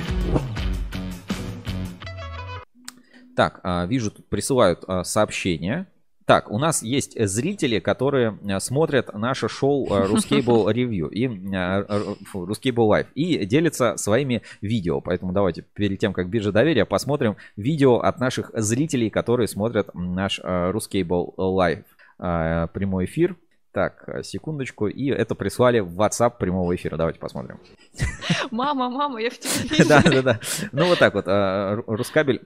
Так, 3.38 3.60
а, 3.62 3.86
вижу, 3.86 4.10
тут 4.10 4.26
присылают 4.28 4.82
а, 4.88 5.04
сообщения. 5.04 5.86
Так, 6.24 6.50
у 6.50 6.58
нас 6.58 6.82
есть 6.82 7.14
зрители, 7.16 7.78
которые 7.78 8.36
э, 8.42 8.58
смотрят 8.58 9.14
наше 9.14 9.48
шоу 9.48 9.86
Ruscable 9.86 10.66
Review 10.74 11.08
и 11.08 11.28
Ruscable 11.28 12.88
Live 12.90 13.06
и 13.14 13.46
делятся 13.46 13.96
своими 13.96 14.42
видео. 14.60 15.00
Поэтому 15.00 15.32
давайте 15.32 15.62
перед 15.62 16.00
тем, 16.00 16.12
как 16.12 16.28
биржа 16.28 16.50
доверия, 16.50 16.84
посмотрим 16.84 17.36
видео 17.54 18.00
от 18.00 18.18
наших 18.18 18.50
зрителей, 18.54 19.08
которые 19.08 19.46
смотрят 19.46 19.90
наш 19.94 20.40
Ruscable 20.40 21.36
Live 21.36 21.84
прямой 22.18 23.04
эфир. 23.04 23.36
Так, 23.70 24.24
секундочку. 24.24 24.88
И 24.88 25.10
это 25.10 25.36
прислали 25.36 25.78
в 25.78 26.00
WhatsApp 26.00 26.38
прямого 26.40 26.74
эфира. 26.74 26.96
Давайте 26.96 27.20
посмотрим. 27.20 27.60
Мама, 28.50 28.90
мама, 28.90 29.20
я 29.22 29.30
в 29.30 29.34
вижу. 29.70 29.88
Да, 29.88 30.02
да, 30.02 30.22
да. 30.22 30.40
Ну 30.72 30.88
вот 30.88 30.98
так 30.98 31.14
вот. 31.14 31.26
Ру- 31.26 31.84
Рускабель. 31.86 32.42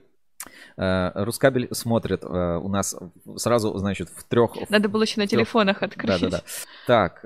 Э, 0.77 1.11
Рускабель 1.15 1.67
смотрит 1.71 2.23
э, 2.23 2.59
у 2.61 2.67
нас 2.69 2.95
сразу, 3.35 3.77
значит, 3.77 4.09
в 4.09 4.23
трех... 4.23 4.51
Надо 4.69 4.89
было 4.89 5.03
еще 5.03 5.19
на 5.19 5.27
телефонах 5.27 5.83
открыть. 5.83 6.21
Да, 6.21 6.29
да, 6.29 6.29
да. 6.29 6.43
Так, 6.87 7.25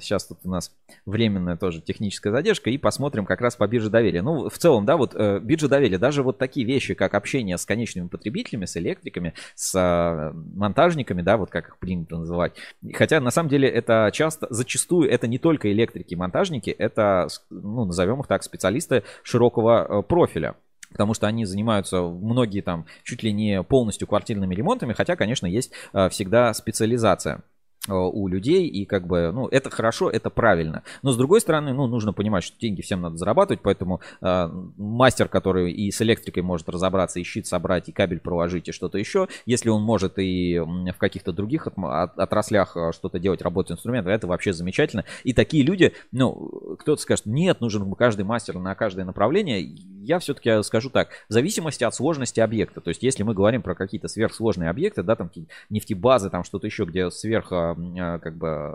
сейчас 0.00 0.26
тут 0.26 0.38
у 0.44 0.50
нас 0.50 0.72
временная 1.04 1.56
тоже 1.56 1.80
техническая 1.80 2.32
задержка, 2.32 2.70
и 2.70 2.78
посмотрим 2.78 3.26
как 3.26 3.40
раз 3.40 3.56
по 3.56 3.66
бирже 3.66 3.90
доверия. 3.90 4.22
Ну, 4.22 4.48
в 4.48 4.58
целом, 4.58 4.84
да, 4.84 4.96
вот 4.96 5.14
э, 5.14 5.38
биржа 5.40 5.68
доверия, 5.68 5.98
даже 5.98 6.22
вот 6.22 6.38
такие 6.38 6.66
вещи, 6.66 6.94
как 6.94 7.14
общение 7.14 7.58
с 7.58 7.64
конечными 7.64 8.08
потребителями, 8.08 8.64
с 8.64 8.76
электриками, 8.76 9.34
с 9.54 9.74
э, 9.74 10.32
монтажниками, 10.32 11.22
да, 11.22 11.36
вот 11.36 11.50
как 11.50 11.68
их 11.68 11.78
принято 11.78 12.16
называть. 12.18 12.54
Хотя, 12.94 13.20
на 13.20 13.30
самом 13.30 13.48
деле, 13.48 13.68
это 13.68 14.10
часто, 14.12 14.46
зачастую, 14.50 15.10
это 15.10 15.26
не 15.26 15.38
только 15.38 15.70
электрики 15.70 16.14
и 16.14 16.16
монтажники, 16.16 16.70
это, 16.70 17.28
ну, 17.50 17.84
назовем 17.84 18.20
их 18.20 18.26
так, 18.26 18.42
специалисты 18.42 19.04
широкого 19.22 20.00
э, 20.00 20.02
профиля. 20.02 20.56
Потому 20.90 21.14
что 21.14 21.26
они 21.26 21.44
занимаются 21.44 22.02
многие 22.02 22.60
там 22.60 22.86
чуть 23.04 23.22
ли 23.22 23.32
не 23.32 23.62
полностью 23.62 24.08
квартирными 24.08 24.54
ремонтами, 24.54 24.92
хотя, 24.92 25.16
конечно, 25.16 25.46
есть 25.46 25.72
э, 25.92 26.08
всегда 26.08 26.52
специализация 26.54 27.42
э, 27.88 27.92
у 27.92 28.28
людей, 28.28 28.66
и 28.66 28.84
как 28.84 29.06
бы, 29.06 29.30
ну, 29.32 29.46
это 29.48 29.70
хорошо, 29.70 30.10
это 30.10 30.30
правильно. 30.30 30.82
Но 31.02 31.12
с 31.12 31.16
другой 31.16 31.40
стороны, 31.40 31.72
ну, 31.72 31.86
нужно 31.86 32.12
понимать, 32.12 32.44
что 32.44 32.58
деньги 32.58 32.82
всем 32.82 33.00
надо 33.00 33.16
зарабатывать, 33.16 33.60
поэтому 33.62 34.00
э, 34.20 34.48
мастер, 34.76 35.28
который 35.28 35.72
и 35.72 35.90
с 35.90 36.00
электрикой 36.02 36.42
может 36.42 36.68
разобраться, 36.68 37.20
и 37.20 37.24
щит 37.24 37.46
собрать, 37.46 37.88
и 37.88 37.92
кабель 37.92 38.20
проложить, 38.20 38.68
и 38.68 38.72
что-то 38.72 38.98
еще, 38.98 39.28
если 39.44 39.68
он 39.68 39.82
может 39.82 40.18
и 40.18 40.58
в 40.58 40.98
каких-то 40.98 41.32
других 41.32 41.66
отм- 41.66 41.90
от- 41.90 42.18
отраслях 42.18 42.76
э, 42.76 42.92
что-то 42.92 43.18
делать, 43.18 43.42
работать 43.42 43.72
инструментом, 43.72 44.12
это 44.12 44.26
вообще 44.26 44.52
замечательно. 44.52 45.04
И 45.24 45.32
такие 45.32 45.62
люди, 45.64 45.92
ну, 46.12 46.76
кто-то 46.78 47.00
скажет, 47.00 47.26
нет, 47.26 47.60
нужен 47.60 47.92
каждый 47.94 48.24
мастер 48.24 48.58
на 48.58 48.74
каждое 48.74 49.04
направление. 49.04 49.76
Я 50.06 50.18
все-таки 50.20 50.62
скажу 50.62 50.90
так, 50.90 51.08
в 51.28 51.32
зависимости 51.32 51.82
от 51.84 51.94
сложности 51.94 52.40
объекта. 52.40 52.80
То 52.80 52.88
есть, 52.88 53.02
если 53.02 53.22
мы 53.24 53.34
говорим 53.34 53.62
про 53.62 53.74
какие-то 53.74 54.08
сверхсложные 54.08 54.70
объекты, 54.70 55.02
да, 55.02 55.16
там 55.16 55.30
нефтебазы, 55.68 56.30
там 56.30 56.44
что-то 56.44 56.66
еще, 56.66 56.84
где 56.84 57.10
сверх, 57.10 57.50
э, 57.50 57.74
э, 57.96 58.18
как 58.20 58.36
бы, 58.36 58.72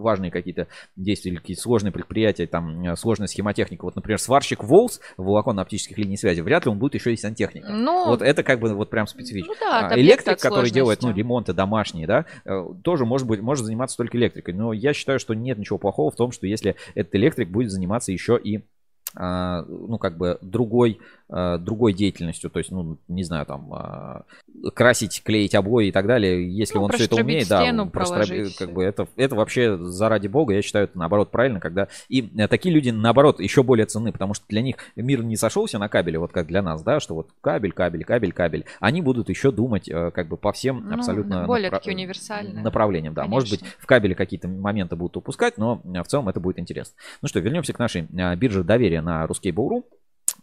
важные 0.00 0.30
какие-то 0.30 0.68
действия 0.96 1.32
или 1.32 1.38
какие-то 1.38 1.62
сложные 1.62 1.92
предприятия, 1.92 2.46
там, 2.46 2.82
э, 2.82 2.96
сложная 2.96 3.26
схемотехника. 3.26 3.84
Вот, 3.84 3.96
например, 3.96 4.18
сварщик 4.18 4.64
Волс 4.64 5.00
волоконно-оптических 5.18 5.98
линий 5.98 6.16
связи, 6.16 6.40
вряд 6.40 6.64
ли 6.64 6.70
он 6.70 6.78
будет 6.78 6.94
еще 6.94 7.12
и 7.12 7.16
сантехником. 7.16 7.84
Ну, 7.84 8.06
вот 8.06 8.22
это 8.22 8.42
как 8.42 8.60
бы 8.60 8.72
вот 8.74 8.90
прям 8.90 9.06
специфично. 9.06 9.52
Ну 9.52 9.60
да, 9.60 9.88
А, 9.88 9.98
Электрик, 9.98 10.34
от 10.34 10.40
который 10.40 10.70
делает, 10.70 11.02
ну, 11.02 11.12
ремонты 11.12 11.52
домашние, 11.52 12.06
да, 12.06 12.24
э, 12.44 12.64
тоже 12.82 13.04
может 13.04 13.26
быть, 13.26 13.40
может 13.40 13.64
заниматься 13.64 13.96
только 13.96 14.16
электрикой. 14.16 14.54
Но 14.54 14.72
я 14.72 14.92
считаю, 14.94 15.18
что 15.18 15.34
нет 15.34 15.58
ничего 15.58 15.78
плохого 15.78 16.10
в 16.10 16.16
том, 16.16 16.32
что 16.32 16.46
если 16.46 16.76
этот 16.94 17.14
электрик 17.14 17.48
будет 17.50 17.70
заниматься 17.70 18.12
еще 18.12 18.38
и 18.42 18.58
а, 18.58 18.62
ну, 19.16 19.98
как 19.98 20.16
бы 20.16 20.38
другой, 20.42 20.98
а, 21.28 21.58
другой 21.58 21.92
деятельностью, 21.92 22.50
то 22.50 22.58
есть, 22.58 22.70
ну, 22.70 22.98
не 23.08 23.24
знаю, 23.24 23.46
там, 23.46 23.72
а, 23.72 24.22
красить, 24.74 25.22
клеить 25.24 25.54
обои 25.54 25.88
и 25.88 25.92
так 25.92 26.06
далее, 26.06 26.50
если 26.54 26.76
Ну, 26.78 26.84
он 26.84 26.90
все 26.92 27.04
это 27.04 27.16
умеет, 27.16 27.48
да, 27.48 27.62
стену, 27.62 27.86
простроби- 27.86 28.26
проложить. 28.26 28.56
как 28.56 28.72
бы 28.72 28.84
это, 28.84 29.08
это 29.16 29.34
вообще 29.34 29.76
заради 29.78 30.28
бога, 30.28 30.54
я 30.54 30.62
считаю, 30.62 30.84
это 30.84 30.98
наоборот 30.98 31.30
правильно, 31.30 31.58
когда, 31.60 31.88
и 32.08 32.30
э, 32.38 32.48
такие 32.48 32.74
люди, 32.74 32.90
наоборот, 32.90 33.40
еще 33.40 33.62
более 33.62 33.86
ценны, 33.86 34.12
потому 34.12 34.34
что 34.34 34.44
для 34.48 34.62
них 34.62 34.76
мир 34.96 35.22
не 35.22 35.36
сошелся 35.36 35.78
на 35.78 35.88
кабеле, 35.88 36.18
вот 36.18 36.32
как 36.32 36.46
для 36.46 36.62
нас, 36.62 36.82
да, 36.82 37.00
что 37.00 37.14
вот 37.14 37.28
кабель, 37.40 37.72
кабель, 37.72 38.04
кабель, 38.04 38.32
кабель, 38.32 38.64
они 38.80 39.02
будут 39.02 39.28
еще 39.28 39.50
думать, 39.50 39.88
э, 39.88 40.10
как 40.12 40.28
бы 40.28 40.36
по 40.36 40.52
всем 40.52 40.84
Ну, 40.88 40.94
абсолютно 40.94 41.46
более 41.46 41.70
напра- 41.70 41.78
такие 41.78 41.94
универсальные. 41.96 42.62
направлениям, 42.62 43.14
да, 43.14 43.26
может 43.26 43.50
быть, 43.50 43.62
в 43.78 43.86
кабеле 43.86 44.14
какие-то 44.14 44.48
моменты 44.48 44.96
будут 44.96 45.16
упускать, 45.16 45.58
но 45.58 45.80
э, 45.84 46.02
в 46.02 46.06
целом 46.06 46.28
это 46.28 46.40
будет 46.40 46.58
интересно. 46.58 46.94
Ну 47.20 47.28
что, 47.28 47.40
вернемся 47.40 47.72
к 47.72 47.78
нашей 47.78 48.02
бирже 48.36 48.62
доверия 48.64 49.01
на 49.02 49.26
Ruskable.ru. 49.26 49.84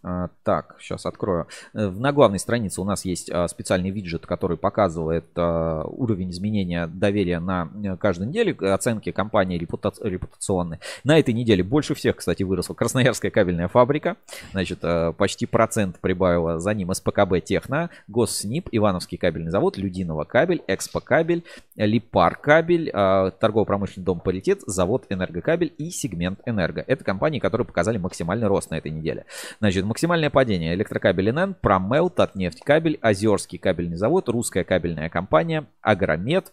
А, 0.02 0.28
Так, 0.44 0.76
сейчас 0.80 1.04
открою. 1.04 1.46
Э, 1.74 1.90
На 1.90 2.12
главной 2.12 2.38
странице 2.38 2.80
у 2.80 2.84
нас 2.84 3.04
есть 3.04 3.30
а, 3.30 3.46
специальный 3.48 3.90
виджет, 3.90 4.26
который 4.26 4.56
показывает 4.56 5.26
а, 5.36 5.84
уровень 5.84 6.30
изменения 6.30 6.86
доверия 6.86 7.38
на 7.38 7.68
э, 7.84 7.96
каждой 7.96 8.28
неделе, 8.28 8.52
оценки 8.52 9.12
компании 9.12 9.58
репута- 9.58 9.92
репутационной. 10.02 10.78
На 11.04 11.18
этой 11.18 11.34
неделе 11.34 11.62
больше 11.62 11.94
всех, 11.94 12.16
кстати, 12.16 12.42
выросла 12.42 12.74
Красноярская 12.74 13.30
кабельная 13.30 13.68
фабрика. 13.68 14.16
Значит, 14.52 14.80
почти 15.16 15.46
процент 15.46 15.98
прибавила 16.00 16.58
за 16.58 16.72
ним 16.72 16.94
СПКБ 16.94 17.44
Техно, 17.44 17.90
Госснип, 18.08 18.68
Ивановский 18.72 19.18
кабельный 19.18 19.50
завод, 19.50 19.76
Людиново 19.76 20.24
кабель, 20.24 20.62
Экспо 20.66 21.00
кабель, 21.00 21.44
Липар 21.76 22.36
кабель, 22.36 22.90
торгово-промышленный 22.90 24.04
дом 24.04 24.20
Паритет, 24.20 24.60
завод 24.66 25.04
Энергокабель 25.10 25.72
и 25.76 25.90
сегмент 25.90 26.40
Энерго. 26.46 26.84
Это 26.86 27.04
компании, 27.04 27.38
которые 27.38 27.66
показали 27.66 27.98
максимальный 27.98 28.46
рост 28.46 28.70
на 28.70 28.76
этой 28.78 28.90
неделе. 28.90 29.26
Значит, 29.58 29.84
максимальное 29.90 30.30
падение. 30.30 30.72
Электрокабель 30.74 31.32
НН, 31.32 31.54
Промел, 31.60 32.10
Татнефтькабель, 32.10 32.98
Озерский 33.02 33.58
кабельный 33.58 33.96
завод, 33.96 34.28
Русская 34.28 34.62
кабельная 34.62 35.08
компания, 35.08 35.66
Агромед, 35.82 36.52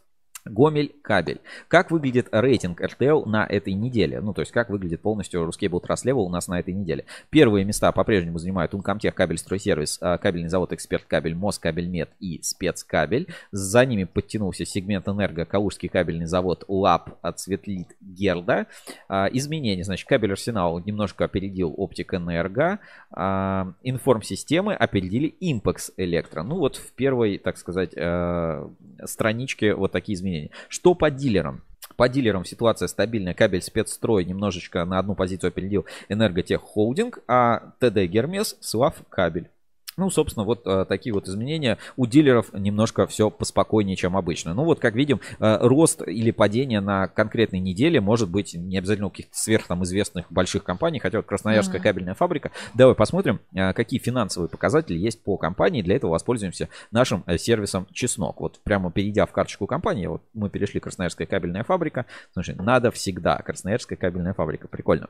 Гомель 0.49 0.95
кабель. 1.01 1.41
Как 1.67 1.91
выглядит 1.91 2.27
рейтинг 2.31 2.81
РТЛ 2.81 3.25
на 3.25 3.45
этой 3.45 3.73
неделе? 3.73 4.21
Ну, 4.21 4.33
то 4.33 4.41
есть, 4.41 4.51
как 4.51 4.69
выглядит 4.69 5.01
полностью 5.01 5.47
Trust 5.47 6.05
Level 6.05 6.25
у 6.25 6.29
нас 6.29 6.47
на 6.47 6.59
этой 6.59 6.73
неделе? 6.73 7.05
Первые 7.29 7.65
места 7.65 7.91
по-прежнему 7.91 8.37
занимают 8.37 8.73
Uncomtech 8.73 9.11
кабель 9.11 9.37
стройсервис, 9.37 9.99
а, 10.01 10.17
кабельный 10.17 10.49
завод 10.49 10.73
Эксперт 10.73 11.05
кабель, 11.05 11.35
Москабельмет 11.35 12.09
и 12.19 12.41
Спецкабель. 12.41 13.27
За 13.51 13.85
ними 13.85 14.03
подтянулся 14.05 14.65
сегмент 14.65 15.07
Энерго, 15.07 15.45
Калужский 15.45 15.89
кабельный 15.89 16.25
завод, 16.25 16.63
ЛАП, 16.67 17.17
Цветлит, 17.35 17.95
Герда. 18.01 18.67
А, 19.07 19.27
Изменения, 19.31 19.83
значит, 19.83 20.07
кабель 20.07 20.31
Арсенал 20.31 20.79
немножко 20.79 21.25
опередил 21.25 21.73
Оптик 21.77 22.13
Энерго. 22.13 22.79
А, 23.11 23.73
Информсистемы 23.83 24.73
опередили 24.73 25.35
Импекс 25.39 25.91
Электро. 25.97 26.43
Ну, 26.43 26.57
вот 26.57 26.75
в 26.75 26.91
первой, 26.93 27.37
так 27.37 27.57
сказать, 27.57 27.91
э, 27.95 28.69
страничке 29.05 29.73
вот 29.73 29.91
такие 29.91 30.15
изменения 30.15 30.36
изменений. 30.37 30.51
Что 30.69 30.93
по 30.95 31.09
дилерам? 31.09 31.63
По 31.95 32.09
дилерам 32.09 32.45
ситуация 32.45 32.87
стабильная. 32.87 33.33
Кабель 33.33 33.61
спецстрой 33.61 34.25
немножечко 34.25 34.85
на 34.85 34.99
одну 34.99 35.15
позицию 35.15 35.49
опередил 35.49 35.85
Энерготех 36.09 36.61
Холдинг, 36.61 37.19
а 37.27 37.71
ТД 37.79 38.05
Гермес 38.05 38.57
Слав 38.61 38.95
Кабель. 39.09 39.49
Ну, 39.97 40.11
собственно, 40.11 40.45
вот 40.45 40.61
э, 40.67 40.85
такие 40.87 41.11
вот 41.11 41.27
изменения. 41.27 41.79
У 41.95 42.05
дилеров 42.05 42.53
немножко 42.53 43.07
все 43.07 43.31
поспокойнее, 43.31 43.95
чем 43.95 44.15
обычно. 44.15 44.53
Ну, 44.53 44.63
вот, 44.63 44.79
как 44.79 44.93
видим, 44.93 45.21
э, 45.39 45.57
рост 45.59 46.07
или 46.07 46.29
падение 46.29 46.81
на 46.81 47.07
конкретной 47.07 47.59
неделе 47.59 47.99
может 47.99 48.29
быть 48.29 48.53
не 48.53 48.77
обязательно 48.77 49.07
у 49.07 49.09
каких-то 49.09 49.35
сверх 49.35 49.65
там 49.65 49.83
известных 49.83 50.31
больших 50.31 50.63
компаний, 50.63 50.99
хотя 50.99 51.17
вот 51.17 51.25
Красноярская 51.25 51.79
mm-hmm. 51.79 51.83
кабельная 51.83 52.13
фабрика. 52.13 52.51
Давай 52.75 52.93
посмотрим, 52.93 53.39
э, 53.55 53.73
какие 53.73 53.99
финансовые 53.99 54.49
показатели 54.49 54.99
есть 54.99 55.23
по 55.23 55.35
компании. 55.37 55.81
Для 55.81 55.95
этого 55.95 56.11
воспользуемся 56.11 56.69
нашим 56.91 57.23
э, 57.25 57.39
сервисом 57.39 57.87
Чеснок. 57.91 58.39
Вот 58.39 58.59
прямо 58.63 58.91
перейдя 58.91 59.25
в 59.25 59.31
карточку 59.31 59.65
компании, 59.65 60.05
вот 60.05 60.21
мы 60.35 60.51
перешли 60.51 60.79
Красноярская 60.79 61.25
кабельная 61.25 61.63
фабрика. 61.63 62.05
Слушай, 62.33 62.53
надо 62.53 62.91
всегда. 62.91 63.37
Красноярская 63.37 63.97
кабельная 63.97 64.35
фабрика. 64.35 64.67
Прикольно. 64.67 65.09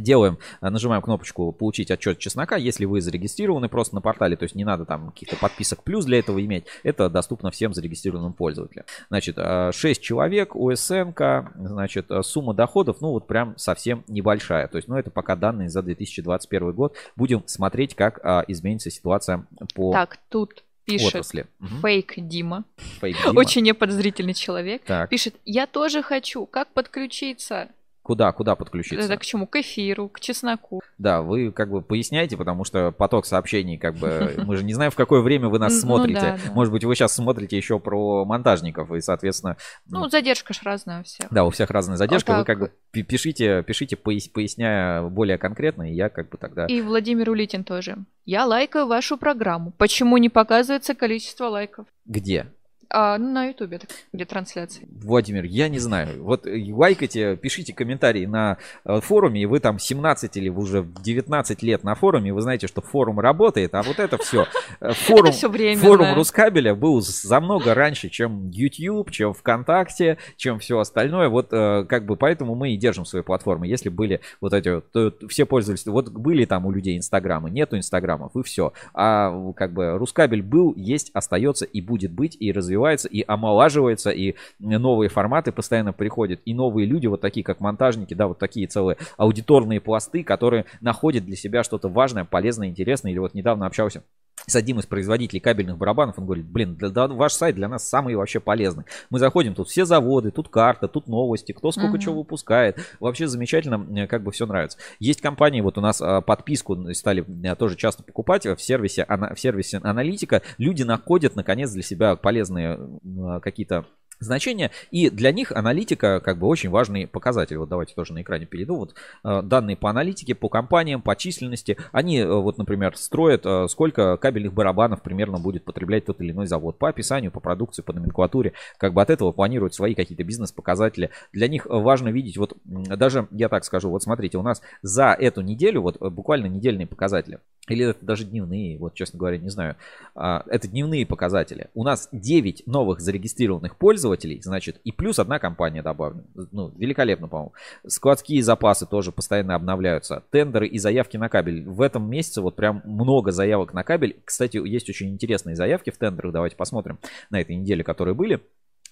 Делаем, 0.00 0.38
э, 0.60 0.68
нажимаем 0.68 1.02
кнопочку 1.02 1.52
«Получить 1.52 1.90
отчет 1.90 2.18
чеснока». 2.18 2.56
Если 2.56 2.84
вы 2.84 3.00
зарегистрированы 3.00 3.68
просто 3.68 3.94
на 3.94 4.00
портале, 4.00 4.36
то 4.36 4.44
есть 4.44 4.54
не 4.54 4.64
надо 4.64 4.84
там 4.84 5.10
каких-то 5.10 5.36
подписок 5.36 5.82
плюс 5.82 6.04
для 6.04 6.18
этого 6.18 6.44
иметь, 6.44 6.64
это 6.82 7.08
доступно 7.08 7.50
всем 7.50 7.74
зарегистрированным 7.74 8.32
пользователям. 8.32 8.86
Значит, 9.08 9.36
6 9.36 9.74
э, 9.84 10.02
человек, 10.02 10.54
УСН, 10.54 11.10
значит, 11.56 12.10
э, 12.10 12.22
сумма 12.22 12.54
доходов, 12.54 12.98
ну 13.00 13.10
вот 13.10 13.26
прям 13.26 13.56
совсем 13.56 14.04
небольшая. 14.08 14.68
То 14.68 14.76
есть, 14.76 14.88
ну 14.88 14.96
это 14.96 15.10
пока 15.10 15.36
данные 15.36 15.68
за 15.68 15.82
2021 15.82 16.72
год. 16.72 16.94
Будем 17.16 17.42
смотреть, 17.46 17.94
как 17.94 18.18
изменится 18.48 18.90
ситуация 18.90 19.46
по 19.74 19.92
Так, 19.92 20.18
тут 20.28 20.64
пишет 20.84 21.08
отрасли. 21.08 21.46
фейк 21.82 22.14
Дима. 22.16 22.64
Фейк 23.00 23.16
Дима. 23.22 23.38
Очень 23.38 23.62
неподозрительный 23.62 24.34
человек. 24.34 24.82
Так. 24.84 25.10
Пишет, 25.10 25.34
я 25.44 25.66
тоже 25.66 26.02
хочу, 26.02 26.46
как 26.46 26.72
подключиться? 26.72 27.68
Куда, 28.08 28.32
куда 28.32 28.54
подключиться? 28.56 29.04
Это 29.04 29.18
к 29.18 29.22
чему? 29.22 29.46
К 29.46 29.56
эфиру, 29.56 30.08
к 30.08 30.18
чесноку. 30.18 30.80
Да, 30.96 31.20
вы 31.20 31.52
как 31.52 31.68
бы 31.70 31.82
поясняете, 31.82 32.38
потому 32.38 32.64
что 32.64 32.90
поток 32.90 33.26
сообщений, 33.26 33.76
как 33.76 33.96
бы, 33.96 34.32
мы 34.46 34.56
же 34.56 34.64
не 34.64 34.72
знаем, 34.72 34.90
в 34.90 34.94
какое 34.94 35.20
время 35.20 35.48
вы 35.50 35.58
нас 35.58 35.74
Ну 35.74 35.80
смотрите. 35.80 36.18
да, 36.22 36.38
да. 36.42 36.52
Может 36.54 36.72
быть, 36.72 36.84
вы 36.84 36.94
сейчас 36.94 37.14
смотрите 37.14 37.58
еще 37.58 37.78
про 37.78 38.24
монтажников, 38.24 38.90
и, 38.92 39.02
соответственно, 39.02 39.58
Ну, 39.90 40.08
задержка 40.08 40.54
ж 40.54 40.60
разная 40.62 41.00
у 41.00 41.04
всех. 41.04 41.26
да, 41.30 41.44
у 41.44 41.50
всех 41.50 41.68
разная 41.68 41.98
задержка. 41.98 42.30
Вот 42.30 42.38
Вы 42.38 42.44
как 42.46 42.58
бы 42.60 42.72
пи- 42.92 43.02
пишите, 43.02 43.62
пишите, 43.62 43.96
пояс- 43.96 44.30
поясняя 44.32 45.02
более 45.02 45.36
конкретно, 45.36 45.92
и 45.92 45.94
я 45.94 46.08
как 46.08 46.30
бы 46.30 46.38
тогда... 46.38 46.64
И 46.64 46.80
Владимир 46.80 47.28
Улитин 47.28 47.62
тоже. 47.62 47.98
Я 48.24 48.46
лайкаю 48.46 48.86
вашу 48.86 49.18
программу. 49.18 49.72
Почему 49.72 50.16
не 50.16 50.30
показывается 50.30 50.94
количество 50.94 51.44
лайков? 51.48 51.84
Где? 52.06 52.46
А, 52.90 53.18
ну, 53.18 53.30
на 53.32 53.46
Ютубе, 53.46 53.80
где 54.14 54.24
трансляции. 54.24 54.88
Владимир, 54.90 55.44
я 55.44 55.68
не 55.68 55.78
знаю. 55.78 56.22
Вот 56.24 56.46
э, 56.46 56.72
лайкайте, 56.72 57.36
пишите 57.36 57.74
комментарии 57.74 58.24
на 58.24 58.56
э, 58.84 59.00
форуме, 59.00 59.42
и 59.42 59.46
вы 59.46 59.60
там 59.60 59.78
17 59.78 60.36
или 60.38 60.48
вы 60.48 60.62
уже 60.62 60.86
19 61.02 61.62
лет 61.62 61.84
на 61.84 61.94
форуме, 61.94 62.32
вы 62.32 62.40
знаете, 62.40 62.66
что 62.66 62.80
форум 62.80 63.20
работает, 63.20 63.74
а 63.74 63.82
вот 63.82 63.98
это 63.98 64.16
все. 64.16 64.46
Форум, 64.80 65.32
всё 65.32 65.50
временно. 65.50 65.82
форум 65.82 66.14
Рускабеля 66.14 66.74
был 66.74 67.00
замного 67.02 67.74
раньше, 67.74 68.08
чем 68.08 68.48
YouTube, 68.48 69.10
чем 69.10 69.34
ВКонтакте, 69.34 70.16
чем 70.36 70.58
все 70.58 70.78
остальное. 70.78 71.28
Вот 71.28 71.48
э, 71.52 71.84
как 71.86 72.06
бы 72.06 72.16
поэтому 72.16 72.54
мы 72.54 72.72
и 72.72 72.78
держим 72.78 73.04
свои 73.04 73.22
платформы. 73.22 73.66
Если 73.66 73.90
были 73.90 74.20
вот 74.40 74.54
эти 74.54 74.68
вот, 74.70 74.90
то 74.92 75.12
все 75.28 75.44
пользовались, 75.44 75.84
вот 75.84 76.08
были 76.08 76.46
там 76.46 76.64
у 76.64 76.70
людей 76.70 76.96
инстаграмы, 76.96 77.50
нету 77.50 77.76
инстаграмов, 77.76 78.34
и 78.34 78.42
все. 78.42 78.72
А 78.94 79.52
как 79.52 79.74
бы 79.74 79.98
Рускабель 79.98 80.42
был, 80.42 80.72
есть, 80.74 81.10
остается 81.12 81.66
и 81.66 81.82
будет 81.82 82.12
быть, 82.12 82.36
и 82.40 82.50
развивается, 82.50 82.77
и 83.10 83.24
омолаживается, 83.26 84.10
и 84.10 84.34
новые 84.58 85.08
форматы 85.08 85.52
постоянно 85.52 85.92
приходят, 85.92 86.40
и 86.44 86.54
новые 86.54 86.86
люди, 86.86 87.06
вот 87.06 87.20
такие 87.20 87.44
как 87.44 87.60
монтажники, 87.60 88.14
да, 88.14 88.28
вот 88.28 88.38
такие 88.38 88.66
целые 88.66 88.96
аудиторные 89.16 89.80
пласты, 89.80 90.22
которые 90.24 90.64
находят 90.80 91.24
для 91.24 91.36
себя 91.36 91.62
что-то 91.62 91.88
важное, 91.88 92.24
полезное, 92.24 92.68
интересное. 92.68 93.12
Или 93.12 93.18
вот 93.18 93.34
недавно 93.34 93.66
общался 93.66 94.02
с 94.46 94.56
одним 94.56 94.78
из 94.78 94.86
производителей 94.86 95.40
кабельных 95.40 95.76
барабанов, 95.78 96.18
он 96.18 96.24
говорит, 96.26 96.46
блин, 96.46 96.76
для- 96.76 96.90
да, 96.90 97.08
ваш 97.08 97.32
сайт 97.32 97.54
для 97.56 97.68
нас 97.68 97.88
самый 97.88 98.14
вообще 98.14 98.40
полезный. 98.40 98.84
Мы 99.10 99.18
заходим, 99.18 99.54
тут 99.54 99.68
все 99.68 99.84
заводы, 99.84 100.30
тут 100.30 100.48
карта, 100.48 100.88
тут 100.88 101.08
новости, 101.08 101.52
кто 101.52 101.70
сколько 101.72 101.92
Мгм. 101.92 101.98
чего 102.00 102.14
выпускает. 102.16 102.78
Вообще 103.00 103.26
замечательно, 103.26 104.06
как 104.06 104.22
бы 104.22 104.32
все 104.32 104.46
нравится. 104.46 104.78
Есть 104.98 105.20
компании, 105.20 105.60
вот 105.60 105.78
у 105.78 105.80
нас 105.80 106.00
а, 106.00 106.20
подписку 106.20 106.92
стали 106.94 107.24
а, 107.46 107.54
тоже 107.56 107.76
часто 107.76 108.02
покупать 108.02 108.46
в 108.46 108.58
сервисе, 108.58 109.06
в 109.08 109.38
сервисе 109.38 109.78
аналитика. 109.82 110.42
Люди 110.58 110.82
находят, 110.82 111.36
наконец, 111.36 111.70
для 111.72 111.82
себя 111.82 112.16
полезные 112.16 112.78
а, 113.20 113.40
какие-то 113.40 113.84
значения. 114.20 114.70
И 114.90 115.10
для 115.10 115.32
них 115.32 115.52
аналитика 115.52 116.20
как 116.20 116.38
бы 116.38 116.46
очень 116.46 116.70
важный 116.70 117.06
показатель. 117.06 117.58
Вот 117.58 117.68
давайте 117.68 117.94
тоже 117.94 118.12
на 118.12 118.22
экране 118.22 118.46
перейду. 118.46 118.76
Вот 118.76 118.94
э, 119.24 119.42
данные 119.42 119.76
по 119.76 119.90
аналитике, 119.90 120.34
по 120.34 120.48
компаниям, 120.48 121.02
по 121.02 121.16
численности. 121.16 121.76
Они 121.92 122.18
э, 122.18 122.26
вот, 122.26 122.58
например, 122.58 122.96
строят, 122.96 123.44
э, 123.44 123.66
сколько 123.68 124.16
кабельных 124.16 124.52
барабанов 124.52 125.02
примерно 125.02 125.38
будет 125.38 125.64
потреблять 125.64 126.06
тот 126.06 126.20
или 126.20 126.32
иной 126.32 126.46
завод. 126.46 126.78
По 126.78 126.88
описанию, 126.88 127.30
по 127.30 127.40
продукции, 127.40 127.82
по 127.82 127.92
номенклатуре. 127.92 128.52
Как 128.78 128.92
бы 128.92 129.02
от 129.02 129.10
этого 129.10 129.32
планируют 129.32 129.74
свои 129.74 129.94
какие-то 129.94 130.24
бизнес-показатели. 130.24 131.10
Для 131.32 131.48
них 131.48 131.66
важно 131.66 132.08
видеть, 132.08 132.36
вот 132.36 132.56
даже 132.64 133.28
я 133.30 133.48
так 133.48 133.64
скажу, 133.64 133.90
вот 133.90 134.02
смотрите, 134.02 134.38
у 134.38 134.42
нас 134.42 134.62
за 134.82 135.12
эту 135.12 135.40
неделю, 135.42 135.82
вот 135.82 135.98
буквально 136.00 136.46
недельные 136.46 136.86
показатели, 136.86 137.40
или 137.70 137.86
это 137.86 138.04
даже 138.04 138.24
дневные, 138.24 138.78
вот 138.78 138.94
честно 138.94 139.18
говоря, 139.18 139.38
не 139.38 139.50
знаю, 139.50 139.76
а, 140.14 140.44
это 140.48 140.68
дневные 140.68 141.06
показатели. 141.06 141.68
У 141.74 141.84
нас 141.84 142.08
9 142.12 142.66
новых 142.66 143.00
зарегистрированных 143.00 143.76
пользователей, 143.76 144.40
значит, 144.42 144.80
и 144.84 144.92
плюс 144.92 145.18
одна 145.18 145.38
компания 145.38 145.82
добавлена. 145.82 146.24
Ну, 146.52 146.72
великолепно, 146.76 147.28
по-моему. 147.28 147.52
Складские 147.86 148.42
запасы 148.42 148.86
тоже 148.86 149.12
постоянно 149.12 149.54
обновляются. 149.54 150.22
Тендеры 150.30 150.66
и 150.66 150.78
заявки 150.78 151.16
на 151.16 151.28
кабель. 151.28 151.64
В 151.64 151.82
этом 151.82 152.08
месяце 152.08 152.40
вот 152.40 152.56
прям 152.56 152.82
много 152.84 153.32
заявок 153.32 153.72
на 153.74 153.84
кабель. 153.84 154.20
Кстати, 154.24 154.56
есть 154.56 154.88
очень 154.88 155.10
интересные 155.10 155.56
заявки 155.56 155.90
в 155.90 155.98
тендерах. 155.98 156.32
Давайте 156.32 156.56
посмотрим 156.56 156.98
на 157.30 157.40
этой 157.40 157.56
неделе, 157.56 157.84
которые 157.84 158.14
были. 158.14 158.40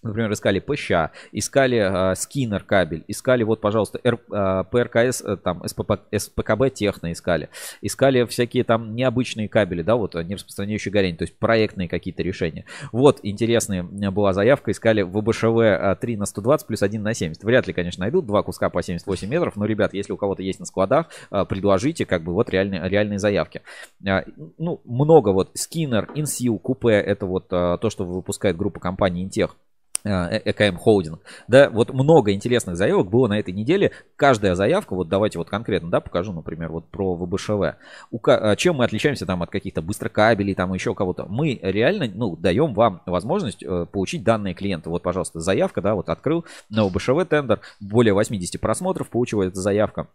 Например, 0.06 0.32
искали 0.32 0.58
ПЩ, 0.60 0.90
искали 1.32 2.12
э, 2.12 2.14
скиннер 2.14 2.62
кабель, 2.62 3.04
искали 3.08 3.42
вот, 3.42 3.60
пожалуйста, 3.60 4.00
Р, 4.04 4.18
э, 4.32 4.64
ПРКС, 4.70 5.22
э, 5.22 5.36
там, 5.36 5.66
СПП, 5.66 5.92
СПКБ 6.16 6.72
техно 6.72 7.12
искали, 7.12 7.48
искали 7.82 8.24
всякие 8.24 8.64
там 8.64 8.94
необычные 8.94 9.48
кабели, 9.48 9.82
да, 9.82 9.96
вот, 9.96 10.14
э, 10.14 10.22
не 10.22 10.34
распространяющие 10.34 10.92
горение, 10.92 11.18
то 11.18 11.24
есть 11.24 11.36
проектные 11.38 11.88
какие-то 11.88 12.22
решения. 12.22 12.64
Вот, 12.92 13.20
интересная 13.22 13.82
была 13.82 14.32
заявка, 14.32 14.70
искали 14.70 15.02
ВБШВ 15.02 15.58
э, 15.60 15.96
3 16.00 16.16
на 16.16 16.26
120 16.26 16.66
плюс 16.66 16.82
1 16.82 17.02
на 17.02 17.14
70. 17.14 17.44
Вряд 17.44 17.66
ли, 17.66 17.72
конечно, 17.72 18.02
найдут 18.02 18.26
два 18.26 18.42
куска 18.42 18.70
по 18.70 18.82
78 18.82 19.28
метров, 19.28 19.56
но, 19.56 19.64
ребят, 19.64 19.94
если 19.94 20.12
у 20.12 20.16
кого-то 20.16 20.42
есть 20.42 20.60
на 20.60 20.66
складах, 20.66 21.08
э, 21.30 21.44
предложите, 21.48 22.06
как 22.06 22.22
бы, 22.22 22.32
вот 22.32 22.50
реальные, 22.50 22.88
реальные 22.88 23.18
заявки. 23.18 23.62
Э, 24.04 24.22
Ну, 24.58 24.80
много 24.84 25.30
вот, 25.30 25.50
скиннер, 25.54 26.08
инсил, 26.14 26.58
купе, 26.58 26.92
это 26.92 27.26
вот 27.26 27.46
э, 27.50 27.78
то, 27.80 27.90
что 27.90 28.04
выпускает 28.04 28.56
группа 28.56 28.80
компаний 28.80 29.22
Интех. 29.22 29.56
Э, 30.06 30.40
ЭКМ 30.44 30.76
Холдинг. 30.76 31.20
Да, 31.48 31.68
вот 31.70 31.92
много 31.92 32.32
интересных 32.32 32.76
заявок 32.76 33.10
было 33.10 33.28
на 33.28 33.38
этой 33.38 33.52
неделе. 33.52 33.92
Каждая 34.16 34.54
заявка, 34.54 34.94
вот 34.94 35.08
давайте 35.08 35.38
вот 35.38 35.48
конкретно, 35.48 35.90
да, 35.90 36.00
покажу, 36.00 36.32
например, 36.32 36.70
вот 36.72 36.86
про 36.88 37.14
ВБШВ. 37.14 37.76
У, 38.10 38.18
э, 38.26 38.56
чем 38.56 38.76
мы 38.76 38.84
отличаемся 38.84 39.26
там 39.26 39.42
от 39.42 39.50
каких-то 39.50 39.82
быстрокабелей, 39.82 40.54
там 40.54 40.72
еще 40.72 40.94
кого-то? 40.94 41.26
Мы 41.26 41.58
реально, 41.62 42.10
ну, 42.12 42.36
даем 42.36 42.74
вам 42.74 43.02
возможность 43.06 43.62
э, 43.62 43.86
получить 43.90 44.24
данные 44.24 44.54
клиента. 44.54 44.90
Вот, 44.90 45.02
пожалуйста, 45.02 45.40
заявка, 45.40 45.82
да, 45.82 45.94
вот 45.94 46.08
открыл 46.08 46.44
на 46.70 46.84
ВБШВ 46.84 47.26
тендер, 47.28 47.60
более 47.80 48.14
80 48.14 48.60
просмотров 48.60 49.10
получила 49.10 49.42
эта 49.42 49.60
заявка. 49.60 50.08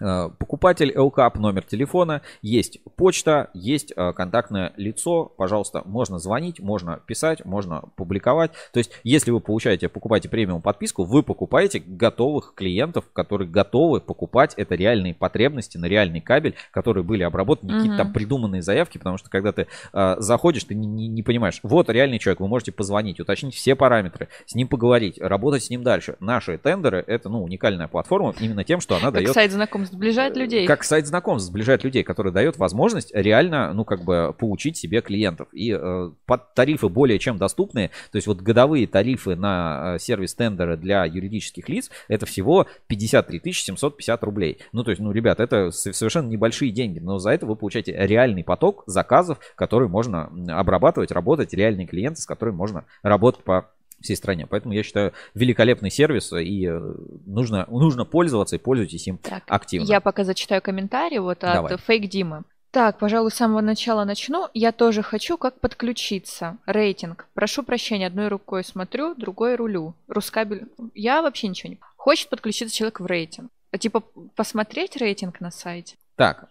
Э, 0.00 0.30
Покупатель 0.38 0.92
LCAP, 0.92 1.38
номер 1.38 1.64
телефона, 1.64 2.22
есть 2.42 2.78
почта, 2.96 3.50
есть 3.54 3.92
э, 3.96 4.12
контактное 4.12 4.72
лицо. 4.76 5.24
Пожалуйста, 5.36 5.82
можно 5.84 6.18
звонить, 6.18 6.60
можно 6.60 7.00
писать, 7.06 7.44
можно 7.44 7.82
публиковать. 7.96 8.52
То 8.72 8.78
есть, 8.78 8.90
если 9.04 9.30
вы 9.30 9.40
получаете, 9.40 9.88
покупаете 9.88 10.28
премиум 10.28 10.60
подписку, 10.62 11.04
вы 11.04 11.22
покупаете 11.22 11.80
готовых 11.80 12.54
клиентов, 12.54 13.04
которые 13.12 13.48
готовы 13.48 14.00
покупать. 14.00 14.54
Это 14.56 14.74
реальные 14.74 15.14
потребности 15.14 15.78
на 15.78 15.86
реальный 15.86 16.20
кабель, 16.20 16.54
которые 16.70 17.04
были 17.04 17.22
обработаны, 17.22 17.70
не 17.70 17.76
какие-то 17.78 17.96
там 17.98 18.12
придуманные 18.12 18.62
заявки, 18.62 18.98
потому 18.98 19.16
что 19.18 19.30
когда 19.30 19.52
ты 19.52 19.66
э, 19.92 20.16
заходишь, 20.18 20.64
ты 20.64 20.74
не, 20.74 20.86
не- 20.86 21.08
не 21.08 21.22
понимаешь, 21.22 21.60
вот 21.62 21.88
реальный 21.88 22.18
человек, 22.18 22.40
вы 22.40 22.48
можете 22.48 22.72
позвонить, 22.72 23.20
уточнить 23.20 23.54
все 23.54 23.74
параметры, 23.74 24.28
с 24.44 24.54
ним 24.54 24.68
поговорить, 24.68 25.18
работать 25.20 25.64
с 25.64 25.70
ним 25.70 25.82
дальше. 25.82 26.16
Наши 26.20 26.58
тендеры 26.58 27.02
это 27.06 27.28
ну, 27.28 27.42
уникальная 27.42 27.88
платформа 27.88 28.34
именно 28.40 28.64
тем, 28.64 28.80
что 28.80 28.96
она 28.96 29.06
Как 29.06 29.14
дает 29.14 29.32
сайт 29.32 29.52
знакомств 29.52 29.85
сближает 29.86 30.36
людей. 30.36 30.66
как 30.66 30.84
сайт 30.84 31.06
знакомств 31.06 31.48
сближает 31.48 31.84
людей, 31.84 32.02
который 32.02 32.32
дает 32.32 32.56
возможность 32.58 33.14
реально, 33.14 33.72
ну, 33.72 33.84
как 33.84 34.04
бы, 34.04 34.34
получить 34.38 34.76
себе 34.76 35.00
клиентов. 35.00 35.48
И 35.52 35.72
э, 35.72 36.10
под 36.26 36.54
тарифы 36.54 36.88
более 36.88 37.18
чем 37.18 37.38
доступные, 37.38 37.88
то 38.10 38.16
есть 38.16 38.26
вот 38.26 38.40
годовые 38.40 38.86
тарифы 38.86 39.36
на 39.36 39.94
э, 39.94 39.98
сервис 39.98 40.34
тендеры 40.34 40.76
для 40.76 41.04
юридических 41.04 41.68
лиц, 41.68 41.90
это 42.08 42.26
всего 42.26 42.66
53 42.86 43.52
750 43.52 44.22
рублей. 44.24 44.58
Ну, 44.72 44.84
то 44.84 44.90
есть, 44.90 45.00
ну, 45.00 45.12
ребят, 45.12 45.40
это 45.40 45.70
совершенно 45.70 46.28
небольшие 46.28 46.70
деньги, 46.70 46.98
но 46.98 47.18
за 47.18 47.30
это 47.30 47.46
вы 47.46 47.56
получаете 47.56 47.92
реальный 47.96 48.44
поток 48.44 48.84
заказов, 48.86 49.38
который 49.54 49.88
можно 49.88 50.30
обрабатывать, 50.48 51.10
работать, 51.10 51.54
реальные 51.54 51.86
клиенты, 51.86 52.20
с 52.20 52.26
которыми 52.26 52.56
можно 52.56 52.84
работать 53.02 53.44
по 53.44 53.70
всей 54.00 54.16
стране. 54.16 54.46
Поэтому 54.46 54.74
я 54.74 54.82
считаю 54.82 55.12
великолепный 55.34 55.90
сервис 55.90 56.32
и 56.32 56.66
э, 56.66 56.94
нужно, 57.26 57.66
нужно 57.68 58.04
пользоваться 58.04 58.56
и 58.56 58.58
пользуйтесь 58.58 59.06
им 59.08 59.18
активно. 59.46 59.86
Я 59.86 60.00
пока 60.00 60.24
зачитаю 60.24 60.62
комментарий 60.62 61.18
вот 61.18 61.44
от 61.44 61.54
Давай. 61.54 61.76
Фейк 61.78 62.08
Димы. 62.08 62.44
Так, 62.70 62.98
пожалуй, 62.98 63.30
с 63.30 63.34
самого 63.34 63.62
начала 63.62 64.04
начну. 64.04 64.48
Я 64.52 64.70
тоже 64.70 65.02
хочу, 65.02 65.38
как 65.38 65.60
подключиться. 65.60 66.58
Рейтинг. 66.66 67.26
Прошу 67.32 67.62
прощения, 67.62 68.06
одной 68.06 68.28
рукой 68.28 68.64
смотрю, 68.64 69.14
другой 69.14 69.54
рулю. 69.54 69.94
Рускабель. 70.08 70.68
Я 70.94 71.22
вообще 71.22 71.48
ничего 71.48 71.70
не... 71.70 71.78
Хочет 71.96 72.28
подключиться 72.28 72.76
человек 72.76 73.00
в 73.00 73.06
рейтинг. 73.06 73.50
А, 73.72 73.78
Типа 73.78 74.02
посмотреть 74.34 74.96
рейтинг 74.96 75.40
на 75.40 75.50
сайте? 75.50 75.96
Так, 76.16 76.48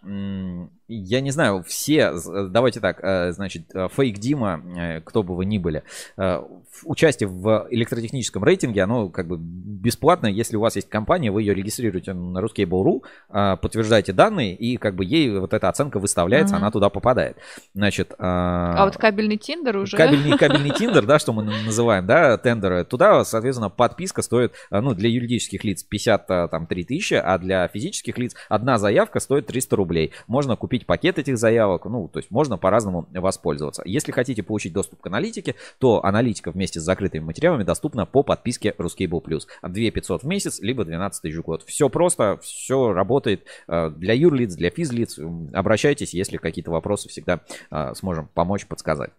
я 0.88 1.20
не 1.20 1.30
знаю, 1.30 1.62
все, 1.66 2.14
з- 2.16 2.48
давайте 2.48 2.80
так, 2.80 3.00
э, 3.02 3.32
значит, 3.32 3.74
э, 3.74 3.88
фейк 3.94 4.18
Дима, 4.18 4.60
э, 4.76 5.00
кто 5.00 5.22
бы 5.22 5.34
вы 5.36 5.44
ни 5.44 5.58
были, 5.58 5.82
э, 6.16 6.42
участие 6.84 7.28
в 7.28 7.66
электротехническом 7.70 8.44
рейтинге, 8.44 8.82
оно 8.82 9.08
как 9.08 9.26
бы 9.26 9.36
бесплатно, 9.38 10.26
если 10.26 10.56
у 10.56 10.60
вас 10.60 10.76
есть 10.76 10.88
компания, 10.88 11.30
вы 11.30 11.42
ее 11.42 11.54
регистрируете 11.54 12.12
на 12.12 12.38
ruskable.ru, 12.38 13.02
э, 13.30 13.56
подтверждаете 13.60 14.12
данные, 14.12 14.54
и 14.54 14.76
как 14.76 14.94
бы 14.94 15.04
ей 15.04 15.38
вот 15.38 15.54
эта 15.54 15.68
оценка 15.68 15.98
выставляется, 15.98 16.54
Мгм. 16.54 16.62
она 16.64 16.70
туда 16.70 16.88
попадает. 16.90 17.36
Значит, 17.74 18.14
А 18.18 18.84
вот 18.84 18.96
кабельный 18.96 19.36
Тиндер 19.38 19.76
уже... 19.78 19.96
Кабельный, 19.96 20.36
кабельный 20.38 20.70
Тиндер, 20.70 21.06
да, 21.06 21.18
что 21.18 21.32
мы 21.32 21.42
называем, 21.44 22.06
да, 22.06 22.36
тендеры, 22.38 22.84
туда, 22.84 23.24
соответственно, 23.24 23.70
подписка 23.70 24.22
стоит, 24.22 24.52
ну, 24.70 24.94
для 24.94 25.08
юридических 25.08 25.64
лиц 25.64 25.82
53 25.82 26.84
тысячи, 26.84 27.14
а 27.14 27.38
для 27.38 27.66
физических 27.68 28.18
лиц 28.18 28.34
одна 28.48 28.78
заявка 28.78 29.20
стоит 29.20 29.46
300 29.46 29.76
рублей. 29.76 30.12
Можно 30.26 30.56
купить 30.56 30.75
пакет 30.84 31.18
этих 31.18 31.38
заявок, 31.38 31.86
ну, 31.86 32.08
то 32.08 32.18
есть 32.18 32.30
можно 32.30 32.58
по-разному 32.58 33.08
воспользоваться. 33.12 33.82
Если 33.86 34.12
хотите 34.12 34.42
получить 34.42 34.72
доступ 34.72 35.00
к 35.00 35.06
аналитике, 35.06 35.54
то 35.78 36.04
аналитика 36.04 36.50
вместе 36.50 36.80
с 36.80 36.82
закрытыми 36.82 37.24
материалами 37.24 37.62
доступна 37.62 38.04
по 38.04 38.22
подписке 38.22 38.74
Ruscable 38.76 39.22
Plus. 39.22 39.42
2 39.62 39.90
500 39.90 40.22
в 40.22 40.26
месяц, 40.26 40.60
либо 40.60 40.84
12 40.84 41.22
тысяч 41.22 41.36
в 41.36 41.42
год. 41.42 41.62
Все 41.62 41.88
просто, 41.88 42.38
все 42.42 42.92
работает 42.92 43.44
э, 43.68 43.90
для 43.90 44.14
юрлиц, 44.14 44.54
для 44.54 44.70
физлиц. 44.70 45.18
Обращайтесь, 45.52 46.12
если 46.12 46.36
какие-то 46.36 46.70
вопросы 46.70 47.08
всегда 47.08 47.40
э, 47.70 47.94
сможем 47.94 48.28
помочь, 48.34 48.66
подсказать. 48.66 49.10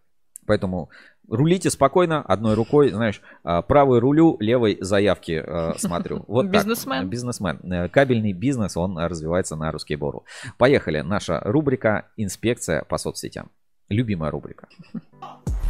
Поэтому 0.48 0.90
рулите 1.28 1.70
спокойно, 1.70 2.22
одной 2.22 2.56
рукой, 2.56 2.90
знаешь, 2.90 3.22
а, 3.44 3.62
правой 3.62 4.00
рулю, 4.00 4.38
левой 4.40 4.78
заявки 4.82 5.44
э, 5.46 5.74
смотрю. 5.78 6.24
Вот 6.28 6.44
так. 6.44 6.54
Бизнесмен. 6.54 7.10
Бизнесмен. 7.10 7.60
Э, 7.72 7.90
Кабельный 7.90 8.34
бизнес, 8.34 8.78
он 8.78 8.98
развивается 8.98 9.56
на 9.56 9.72
русский 9.72 9.96
бору. 9.98 10.24
Поехали. 10.58 11.02
Наша 11.02 11.42
рубрика 11.44 12.08
«Инспекция 12.18 12.84
по 12.84 12.98
соцсетям». 12.98 13.52
Любимая 13.90 14.32
рубрика. 14.32 14.68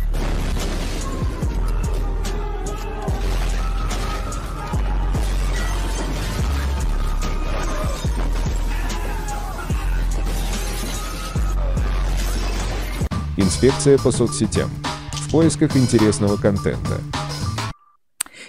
Инспекция 13.37 13.99
по 13.99 14.11
соцсетям. 14.11 14.69
В 15.13 15.29
поисках 15.29 15.77
интересного 15.77 16.37
контента. 16.37 16.99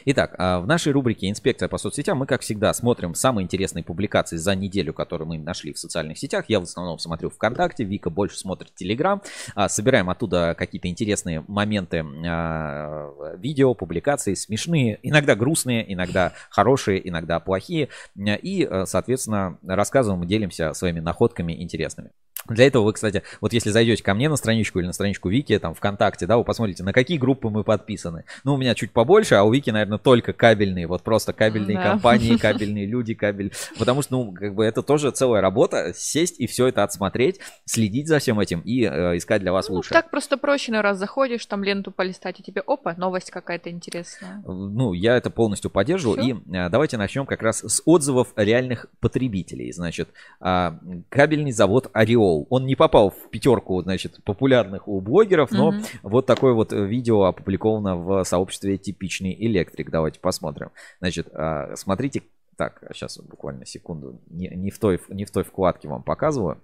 Итак, 0.05 0.35
а, 0.39 0.61
в 0.61 0.67
нашей 0.67 0.93
рубрике 0.93 1.29
«Инспекция 1.29 1.69
по 1.69 1.79
соцсетям» 1.79 2.19
мы, 2.19 2.27
как 2.27 2.43
всегда, 2.43 2.73
смотрим 2.73 3.15
самые 3.15 3.45
интересные 3.45 3.83
публикации 3.83 4.37
за 4.37 4.55
неделю, 4.55 4.93
которые 4.93 5.27
мы 5.27 5.39
нашли 5.39 5.73
в 5.73 5.79
социальных 5.79 6.19
сетях. 6.19 6.45
Я 6.49 6.61
в 6.61 6.65
основном 6.65 6.99
смотрю 6.99 7.31
ВКонтакте, 7.31 7.85
Вика 7.85 8.11
больше 8.11 8.39
смотрит 8.39 8.75
Телеграм. 8.75 9.23
А, 9.55 9.69
Собираем 9.69 10.11
оттуда 10.11 10.55
какие-то 10.57 10.89
интересные 10.89 11.45
моменты 11.49 12.05
а, 12.27 13.37
видео, 13.37 13.75
публикации, 13.75 14.35
смешные, 14.35 14.99
иногда 15.03 15.35
грустные, 15.35 15.93
иногда 15.93 16.33
хорошие, 16.51 17.07
иногда 17.09 17.41
плохие. 17.41 17.89
И, 18.17 18.69
соответственно, 18.85 19.59
рассказываем 19.67 20.27
делимся 20.27 20.73
своими 20.75 21.01
находками 21.01 21.63
интересными. 21.63 22.11
Для 22.49 22.67
этого 22.67 22.85
вы, 22.85 22.93
кстати, 22.93 23.23
вот 23.41 23.53
если 23.53 23.71
зайдете 23.71 24.03
ко 24.03 24.15
мне 24.15 24.29
на 24.29 24.37
страничку 24.37 24.79
или 24.79 24.87
на 24.87 24.93
страничку 24.93 25.29
Вики, 25.29 25.59
там, 25.59 25.75
ВКонтакте, 25.75 26.27
да, 26.27 26.39
вы 26.39 26.45
посмотрите, 26.45 26.83
на 26.83 26.93
какие 26.93 27.19
группы 27.19 27.51
мы 27.51 27.65
подписаны. 27.65 28.25
Ну, 28.45 28.55
у 28.55 28.57
меня 28.57 28.75
чуть 28.75 28.93
побольше, 28.93 29.35
а 29.35 29.43
у 29.43 29.53
Вики, 29.53 29.71
наверное, 29.71 29.88
только 29.97 30.35
кабельные, 30.35 30.87
вот 30.87 31.03
просто 31.03 31.33
кабельные 31.33 31.79
Да. 31.79 31.93
компании, 31.93 32.37
кабельные 32.41 32.85
люди, 32.85 33.15
кабель. 33.15 33.53
Потому 33.79 34.03
что, 34.03 34.13
ну, 34.19 34.33
как 34.33 34.55
бы 34.55 34.65
это 34.67 34.83
тоже 34.83 35.11
целая 35.13 35.41
работа, 35.41 35.95
сесть 35.97 36.39
и 36.41 36.47
все 36.47 36.67
это 36.67 36.83
отсмотреть, 36.85 37.41
следить 37.65 38.09
за 38.09 38.19
всем 38.19 38.41
этим 38.41 38.61
и 38.61 38.83
э, 38.85 39.17
искать 39.17 39.41
для 39.41 39.53
вас 39.53 39.71
лучшее. 39.71 39.95
Так 39.95 40.11
просто 40.11 40.37
проще 40.37 40.73
на 40.73 40.83
раз 40.83 40.99
заходишь, 40.99 41.47
там 41.47 41.63
ленту 41.65 41.93
полистать, 41.93 42.41
и 42.41 42.43
тебе, 42.43 42.61
опа, 42.67 42.95
новость 42.99 43.31
какая-то 43.31 43.71
интересная. 43.71 44.43
Ну, 44.45 44.93
я 44.93 45.17
это 45.17 45.31
полностью 45.31 45.71
поддерживаю. 45.71 46.21
И 46.21 46.33
э, 46.33 46.69
давайте 46.69 46.97
начнем 46.97 47.25
как 47.25 47.41
раз 47.43 47.61
с 47.61 47.81
отзывов 47.85 48.33
реальных 48.35 48.87
потребителей. 49.01 49.71
Значит, 49.73 50.09
а, 50.41 50.77
кабельный 51.09 51.53
завод 51.53 51.89
Ореол. 51.93 52.47
Он 52.51 52.67
не 52.67 52.75
попал 52.75 53.11
в 53.11 53.31
пятерку, 53.31 53.81
значит, 53.83 54.19
популярных 54.25 54.89
у 54.89 55.01
блогеров, 55.01 55.53
но 55.53 55.71
Мгм. 55.71 55.83
вот 56.03 56.27
такое 56.27 56.53
вот 56.55 56.73
э, 56.73 56.85
видео 56.85 57.25
опубликовано 57.25 57.97
в 57.97 58.25
сообществе 58.25 58.79
«Типичный 58.79 59.37
электрик». 59.39 59.78
Давайте 59.85 60.21
посмотрим. 60.21 60.71
Значит, 61.01 61.29
а, 61.33 61.75
смотрите. 61.77 62.23
Так, 62.57 62.83
сейчас 62.93 63.19
буквально 63.19 63.65
секунду. 63.67 64.21
Не, 64.27 64.49
не 64.49 64.71
в 64.71 64.79
той, 64.79 65.01
не 65.09 65.25
в 65.25 65.31
той 65.31 65.45
вкладке 65.45 65.89
вам 65.89 66.03
показываю. 66.03 66.61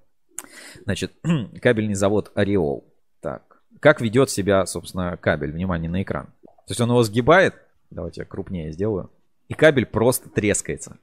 Значит, 0.84 1.12
кабельный 1.62 1.94
завод 1.94 2.32
Ореол. 2.34 2.84
Так, 3.20 3.62
как 3.80 4.00
ведет 4.00 4.30
себя, 4.30 4.66
собственно, 4.66 5.16
кабель? 5.16 5.52
Внимание 5.52 5.90
на 5.90 6.02
экран. 6.02 6.26
То 6.42 6.70
есть 6.70 6.80
он 6.80 6.90
его 6.90 7.02
сгибает. 7.02 7.54
Давайте 7.90 8.22
я 8.22 8.24
крупнее 8.24 8.72
сделаю. 8.72 9.10
И 9.48 9.54
кабель 9.54 9.86
просто 9.86 10.28
трескается. 10.28 10.98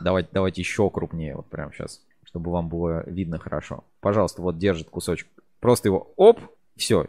Давайте, 0.00 0.28
давайте 0.32 0.60
еще 0.60 0.88
крупнее, 0.90 1.36
вот 1.36 1.46
прямо 1.46 1.72
сейчас, 1.72 2.02
чтобы 2.24 2.50
вам 2.50 2.68
было 2.68 3.08
видно 3.08 3.38
хорошо. 3.38 3.84
Пожалуйста, 4.00 4.42
вот 4.42 4.58
держит 4.58 4.90
кусочек. 4.90 5.28
Просто 5.60 5.88
его 5.88 6.12
оп, 6.16 6.40
все. 6.76 7.06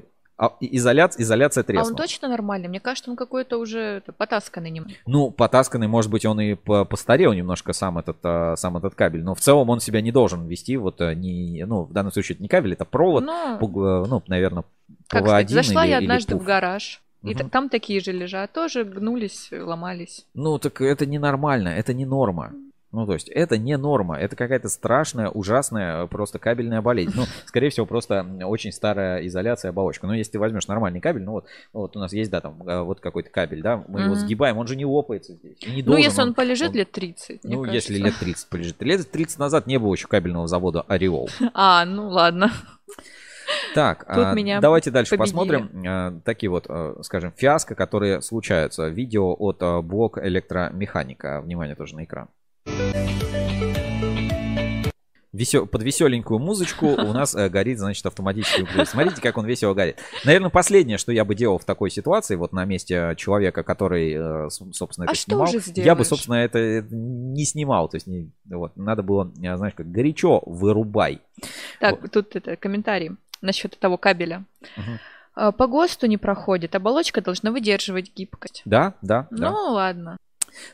Изоляция, 0.61 1.23
изоляция 1.23 1.61
А 1.61 1.65
треснула. 1.65 1.89
он 1.89 1.95
точно 1.95 2.27
нормальный? 2.29 2.67
Мне 2.67 2.79
кажется, 2.79 3.09
он 3.09 3.17
какой-то 3.17 3.57
уже 3.57 4.01
потасканный 4.17 4.69
немного. 4.69 4.95
Ну, 5.05 5.31
потасканный, 5.31 5.87
может 5.87 6.11
быть, 6.11 6.25
он 6.25 6.39
и 6.39 6.53
по- 6.53 6.85
постарел 6.85 7.33
немножко 7.33 7.73
сам 7.73 7.97
этот, 7.97 8.17
а, 8.23 8.55
сам 8.55 8.77
этот 8.77 8.93
кабель, 8.95 9.23
но 9.23 9.33
в 9.35 9.39
целом 9.39 9.69
он 9.69 9.79
себя 9.79 10.01
не 10.01 10.11
должен 10.11 10.45
вести, 10.47 10.77
вот, 10.77 11.01
а, 11.01 11.13
не, 11.15 11.65
ну, 11.65 11.83
в 11.83 11.91
данном 11.93 12.11
случае 12.11 12.35
это 12.35 12.43
не 12.43 12.49
кабель, 12.49 12.73
это 12.73 12.85
провод, 12.85 13.23
Ну, 13.25 13.57
пуг- 13.59 14.07
ну, 14.07 14.21
наверное, 14.27 14.63
Как 15.07 15.23
ПВ1 15.23 15.27
сказать, 15.27 15.49
зашла 15.49 15.83
или- 15.85 15.91
я 15.91 15.97
или 15.97 16.05
однажды 16.05 16.35
в 16.35 16.37
ПУФ. 16.39 16.47
гараж, 16.47 17.01
и 17.23 17.33
та- 17.33 17.49
там 17.49 17.69
такие 17.69 17.99
же 17.99 18.11
лежат, 18.11 18.53
тоже 18.53 18.83
гнулись, 18.83 19.49
ломались. 19.51 20.25
Ну, 20.35 20.59
так 20.59 20.79
это 20.81 21.05
ненормально, 21.07 21.69
это 21.69 21.93
не 21.93 22.05
норма. 22.05 22.53
Ну, 22.93 23.05
то 23.05 23.13
есть, 23.13 23.27
это 23.27 23.57
не 23.57 23.75
норма, 23.77 24.17
это 24.17 24.35
какая-то 24.37 24.69
страшная, 24.69 25.29
ужасная 25.29 26.05
э, 26.05 26.07
просто 26.07 26.39
кабельная 26.39 26.81
болезнь. 26.81 27.11
Ну, 27.15 27.23
скорее 27.45 27.69
всего, 27.69 27.85
просто 27.85 28.25
очень 28.45 28.71
старая 28.71 29.25
изоляция, 29.27 29.69
оболочка. 29.69 30.07
Но 30.07 30.13
если 30.15 30.33
ты 30.33 30.39
возьмешь 30.39 30.67
нормальный 30.67 31.01
кабель, 31.01 31.23
ну 31.23 31.33
вот, 31.33 31.45
вот 31.73 31.97
у 31.97 31.99
нас 31.99 32.13
есть, 32.13 32.31
да, 32.31 32.39
там, 32.39 32.63
э, 32.67 32.81
вот 32.83 33.01
какой-то 33.01 33.29
кабель, 33.29 33.61
да, 33.61 33.83
мы 33.89 33.99
его 34.01 34.11
Мгм. 34.13 34.19
сгибаем, 34.21 34.57
он 34.57 34.67
же 34.67 34.75
не 34.77 34.85
лопается 34.85 35.33
здесь. 35.33 35.57
не 35.67 35.81
ну, 35.81 35.87
должен, 35.87 36.03
если 36.03 36.21
он, 36.21 36.33
полежит 36.33 36.73
лет 36.75 36.91
30, 36.91 37.43
мне 37.43 37.55
Ну, 37.55 37.63
кажется. 37.63 37.91
если 37.91 38.03
лет 38.03 38.15
30 38.19 38.49
полежит. 38.49 38.81
Лет 38.81 39.11
30 39.11 39.37
назад 39.39 39.67
не 39.67 39.79
было 39.79 39.93
еще 39.93 40.07
кабельного 40.07 40.47
завода 40.47 40.81
Ореол. 40.87 41.29
А, 41.53 41.83
ну 41.85 42.07
ладно. 42.09 42.51
Так, 43.73 43.99
Тут 43.99 44.25
а, 44.25 44.33
меня 44.33 44.59
давайте 44.59 44.91
дальше 44.91 45.11
победили. 45.17 45.33
посмотрим. 45.35 45.83
а, 45.87 46.19
Такие 46.25 46.49
вот, 46.49 46.65
а, 46.69 46.97
скажем, 47.03 47.31
фиаско, 47.35 47.75
которые 47.75 48.21
случаются. 48.21 48.87
Видео 48.87 49.33
от 49.37 49.57
а, 49.61 49.81
блог 49.81 50.17
электромеханика. 50.17 51.41
Внимание 51.41 51.75
тоже 51.75 51.95
на 51.95 52.03
экран. 52.03 52.27
Под 55.71 55.83
веселенькую 55.83 56.39
музычку 56.39 56.87
у 56.87 57.13
нас 57.13 57.35
э, 57.35 57.49
горит, 57.49 57.79
значит, 57.79 58.05
автоматический 58.05 58.63
углевод. 58.63 58.87
Смотрите, 58.87 59.21
как 59.21 59.37
он 59.37 59.45
весело 59.45 59.73
горит. 59.73 59.99
Наверное, 60.25 60.49
последнее, 60.49 60.97
что 60.97 61.11
я 61.11 61.25
бы 61.25 61.35
делал 61.35 61.57
в 61.57 61.65
такой 61.65 61.89
ситуации, 61.91 62.35
вот 62.35 62.53
на 62.53 62.65
месте 62.65 63.13
человека, 63.17 63.63
который, 63.63 64.45
э, 64.47 64.49
собственно, 64.49 65.05
это 65.05 65.13
А 65.13 65.15
снимал, 65.15 65.47
я 65.75 65.95
бы, 65.95 66.03
собственно, 66.05 66.35
это 66.35 66.59
э, 66.59 66.83
не 66.89 67.45
снимал. 67.45 67.89
То 67.89 67.95
есть, 67.97 68.07
не- 68.07 68.31
вот, 68.45 68.75
надо 68.75 69.03
было, 69.03 69.31
э, 69.41 69.57
знаешь, 69.57 69.73
как 69.75 69.91
горячо 69.91 70.41
вырубай. 70.45 71.21
Так, 71.79 72.09
тут 72.09 72.35
это 72.35 72.55
комментарий 72.55 73.11
насчет 73.41 73.77
того 73.77 73.97
кабеля. 73.97 74.45
А, 75.35 75.51
По 75.51 75.67
ГОСТу 75.67 76.07
не 76.07 76.17
проходит, 76.17 76.73
оболочка 76.73 77.21
должна 77.21 77.51
выдерживать 77.51 78.11
гибкость. 78.15 78.63
Да, 78.65 78.95
да, 79.03 79.27
да. 79.29 79.51
Ну, 79.51 79.73
ладно. 79.73 80.17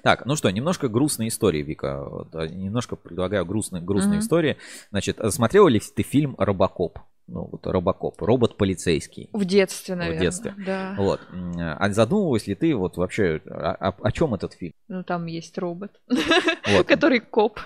Так, 0.02 0.26
ну 0.26 0.36
что, 0.36 0.50
немножко 0.50 0.88
грустной 0.88 1.28
истории, 1.28 1.62
Вика. 1.64 2.04
А, 2.34 2.48
Немножко 2.48 2.96
предлагаю 2.96 3.46
грустные, 3.46 3.82
грустные 3.82 4.18
Мгм. 4.18 4.24
истории. 4.24 4.58
Значит, 4.92 5.20
а 5.20 5.32
смотрела 5.32 5.68
ли 5.68 5.80
ты 5.80 6.04
фильм 6.04 6.36
«Робокоп»? 6.38 7.00
Ну, 7.28 7.48
вот 7.52 7.66
«Робокоп», 7.66 8.22
робот 8.22 8.58
полицейский. 8.58 9.30
В 9.32 9.46
детстве, 9.46 9.96
наверное. 9.96 10.20
В 10.20 10.22
детстве. 10.22 10.54
Да. 10.66 10.94
Вот. 10.98 11.22
А 11.56 11.90
задумывалась 11.92 12.48
ли 12.48 12.56
ты 12.56 12.76
вот 12.76 12.98
вообще, 12.98 13.42
а- 13.50 13.76
а- 13.80 13.96
о, 14.02 14.12
чем 14.12 14.34
этот 14.34 14.54
фильм? 14.54 14.74
Ну, 14.90 15.04
там 15.04 15.26
есть 15.28 15.58
робот, 15.58 15.92
Вот. 16.08 16.86
который 16.88 17.20
коп. 17.22 17.60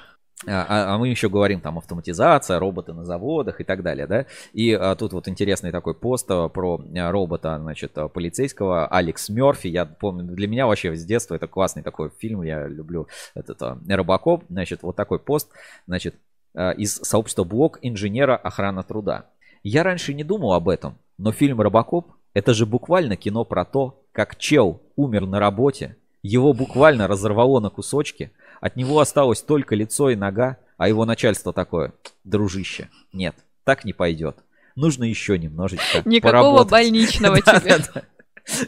А, 0.45 0.65
а- 0.69 0.93
а 0.93 0.97
мы 0.99 1.07
еще 1.07 1.30
говорим 1.30 1.61
там 1.61 1.80
автоматизация, 1.80 2.59
роботы 2.59 2.93
на 2.93 3.03
заводах 3.03 3.59
и 3.59 3.64
так 3.64 3.81
далее, 3.81 4.05
да? 4.05 4.26
И 4.53 4.72
а, 4.72 4.95
тут 4.95 5.14
вот 5.14 5.27
интересный 5.27 5.72
такой 5.72 5.95
пост 5.95 6.27
про 6.27 6.80
робота, 6.93 7.57
значит, 7.59 7.93
полицейского 8.14 8.88
Алекс 8.88 9.30
Мерфи. 9.30 9.68
Я 9.68 9.85
помню, 9.85 10.23
для 10.23 10.47
меня 10.47 10.68
вообще 10.68 10.95
с 10.95 11.03
детства 11.03 11.34
это 11.35 11.47
классный 11.47 11.81
такой 11.81 12.11
фильм, 12.19 12.43
я 12.43 12.68
люблю 12.68 13.07
этот 13.34 13.61
Робокоп. 13.89 14.43
Значит, 14.49 14.84
вот 14.84 14.95
такой 14.95 15.18
пост, 15.19 15.49
значит, 15.88 16.15
из 16.55 16.95
сообщества 16.95 17.43
блог 17.43 17.80
инженера 17.81 18.35
охрана 18.35 18.84
труда. 18.84 19.26
Я 19.64 19.84
раньше 19.84 20.14
не 20.14 20.23
думал 20.23 20.53
об 20.53 20.69
этом, 20.69 20.97
но 21.18 21.31
фильм 21.31 21.61
Робокоп 21.61 22.11
это 22.34 22.53
же 22.53 22.68
буквально 22.68 23.15
кино 23.15 23.43
про 23.45 23.65
то, 23.65 24.03
как 24.11 24.35
чел 24.35 24.81
умер 24.95 25.26
на 25.26 25.39
работе, 25.39 25.97
его 26.28 26.54
буквально 26.54 27.08
разорвало 27.08 27.60
на 27.60 27.70
кусочки, 27.70 28.32
от 28.62 28.76
него 28.76 28.99
осталось 28.99 29.41
только 29.41 29.76
лицо 29.76 30.10
и 30.10 30.16
нога, 30.16 30.58
а 30.78 30.88
его 30.88 31.06
начальство 31.06 31.54
такое, 31.54 31.94
дружище, 32.24 32.90
нет, 33.14 33.36
так 33.64 33.86
не 33.86 33.94
пойдет. 33.94 34.38
Нужно 34.76 35.06
еще 35.06 35.40
немножечко 35.40 36.04
Никакого 36.06 36.32
поработать». 36.64 36.72
больничного 36.72 37.41
тебе. 37.41 37.78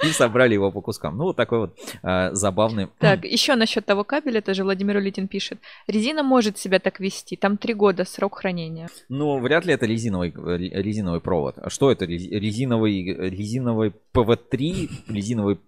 И 0.03 0.07
собрали 0.11 0.53
его 0.55 0.71
по 0.71 0.81
кускам. 0.81 1.17
Ну, 1.17 1.25
вот 1.25 1.37
такой 1.37 1.59
вот 1.59 1.77
а, 2.03 2.33
забавный... 2.33 2.89
Так, 2.97 3.23
еще 3.23 3.55
насчет 3.55 3.85
того 3.85 4.03
кабеля, 4.03 4.41
тоже 4.41 4.63
Владимир 4.65 4.97
Улитин 4.97 5.27
пишет. 5.29 5.59
Резина 5.87 6.21
может 6.21 6.57
себя 6.57 6.79
так 6.79 6.99
вести, 6.99 7.37
там 7.37 7.57
три 7.57 7.73
года 7.73 8.03
срок 8.03 8.39
хранения. 8.39 8.89
Ну, 9.07 9.39
вряд 9.39 9.65
ли 9.65 9.73
это 9.73 9.85
резиновый, 9.85 10.33
э, 10.35 10.57
резиновый 10.81 11.21
провод. 11.21 11.55
А 11.59 11.69
что 11.69 11.91
это? 11.91 12.03
Рез- 12.05 12.27
Резиновый, 12.29 13.03
резиновый 13.29 13.93
ПВ-3, 14.13 14.89
резиновый 15.07 15.59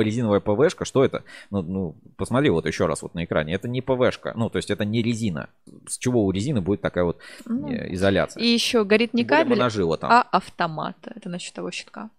резиновая 0.00 0.40
ПВшка, 0.40 0.84
что 0.84 1.04
это? 1.04 1.24
Ну, 1.50 1.62
ну, 1.62 1.96
посмотри 2.16 2.50
вот 2.50 2.66
еще 2.66 2.86
раз 2.86 3.02
вот 3.02 3.14
на 3.14 3.24
экране. 3.24 3.54
Это 3.54 3.68
не 3.68 3.80
ПВшка, 3.80 4.32
ну, 4.36 4.50
то 4.50 4.56
есть 4.58 4.70
это 4.70 4.84
не 4.84 5.02
резина. 5.02 5.48
С 5.88 5.98
чего 5.98 6.24
у 6.24 6.30
резины 6.30 6.60
будет 6.60 6.80
такая 6.80 7.04
вот 7.04 7.18
Ну, 7.46 7.68
э, 7.70 7.92
изоляция? 7.94 8.42
И 8.42 8.46
еще 8.46 8.84
горит 8.84 9.14
не 9.14 9.24
кабель, 9.24 9.58
там. 9.96 10.10
а 10.12 10.22
автомат. 10.22 10.96
Это 11.04 11.28
насчет 11.28 11.54
того 11.54 11.70
щитка. 11.70 12.10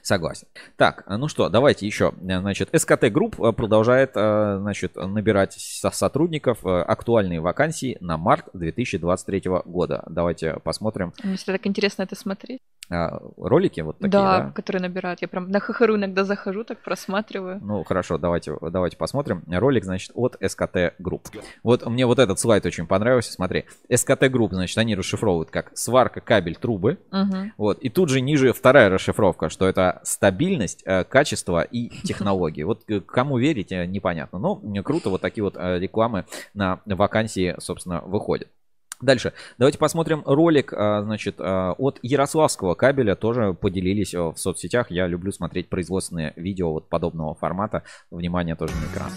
Согласен. 0.00 0.48
Так, 0.76 1.04
а 1.06 1.18
ну 1.18 1.28
что, 1.28 1.50
давайте 1.50 1.86
еще. 1.86 2.14
Э, 2.26 2.40
Значит, 2.40 2.70
СКТ 2.72 3.12
Групп 3.12 3.38
э, 3.40 3.52
продолжает, 3.52 4.12
значит, 4.14 4.96
набирать 4.96 5.52
со- 5.52 5.90
сотрудников 5.90 6.64
актуальные 6.64 7.40
вакансии 7.40 7.98
на 8.00 8.16
март 8.16 8.48
2023 8.54 9.42
года. 9.66 10.02
Давайте 10.08 10.54
посмотрим 10.64 11.12
Мне 11.22 11.36
всегда 11.36 11.52
так 11.54 11.66
интересно 11.66 12.02
это 12.02 12.16
смотреть. 12.16 12.62
А, 12.88 13.20
ролики 13.36 13.80
вот 13.80 13.98
такие, 13.98 14.10
да, 14.10 14.40
да? 14.40 14.50
которые 14.52 14.82
набирают. 14.82 15.20
Я 15.20 15.28
прям 15.28 15.50
на 15.50 15.60
HH.ru 15.60 15.96
иногда 15.96 16.24
захожу, 16.24 16.64
так 16.64 16.82
просматриваю. 16.82 17.58
Ну, 17.62 17.82
хорошо, 17.84 18.18
давайте, 18.18 18.56
давайте 18.60 18.96
посмотрим. 18.96 19.42
Ролик, 19.48 19.84
значит, 19.84 20.12
от 20.14 20.36
СКТ 20.40 20.94
Групп. 20.98 21.28
Вот 21.62 21.84
мне 21.86 22.06
вот 22.06 22.18
этот 22.18 22.38
слайд 22.38 22.64
очень 22.66 22.86
понравился. 22.86 23.32
Смотри, 23.32 23.64
СКТ 23.92 24.30
Групп, 24.30 24.52
значит, 24.52 24.78
они 24.78 24.94
расшифровывают 24.94 25.50
как 25.50 25.76
сварка, 25.76 26.20
кабель, 26.20 26.56
трубы. 26.56 26.98
Мгм. 27.10 27.52
Вот. 27.56 27.78
И 27.80 27.88
тут 27.88 28.08
же 28.08 28.20
ниже 28.20 28.52
вторая 28.52 28.88
расшифровка, 28.88 29.48
что 29.48 29.66
это 29.66 30.00
стабильность, 30.04 30.82
э, 30.84 31.04
качество 31.04 31.62
и 31.62 31.88
технологии. 32.06 32.62
Вот 32.62 32.84
э, 32.88 33.00
кому 33.00 33.38
верить, 33.38 33.72
э, 33.72 33.86
непонятно. 33.86 34.38
Но 34.38 34.60
круто, 34.82 35.10
вот 35.10 35.20
такие 35.20 35.42
вот 35.42 35.56
рекламы 35.56 36.26
на 36.54 36.80
вакансии, 36.86 37.56
собственно, 37.58 38.00
выходят. 38.00 38.48
Дальше. 39.00 39.32
Давайте 39.58 39.78
посмотрим 39.78 40.22
ролик, 40.24 40.72
а, 40.72 41.02
значит, 41.02 41.36
а, 41.38 41.72
от 41.72 41.98
Ярославского 42.02 42.74
кабеля. 42.74 43.14
Тоже 43.14 43.52
поделились 43.54 44.14
э, 44.14 44.20
в 44.20 44.36
соцсетях. 44.36 44.90
Я 44.90 45.06
люблю 45.06 45.32
смотреть 45.32 45.68
производственные 45.68 46.32
видео 46.36 46.72
вот 46.72 46.88
подобного 46.88 47.34
формата. 47.34 47.82
Внимание 48.10 48.56
тоже 48.56 48.72
на 48.74 48.92
экран. 48.92 49.10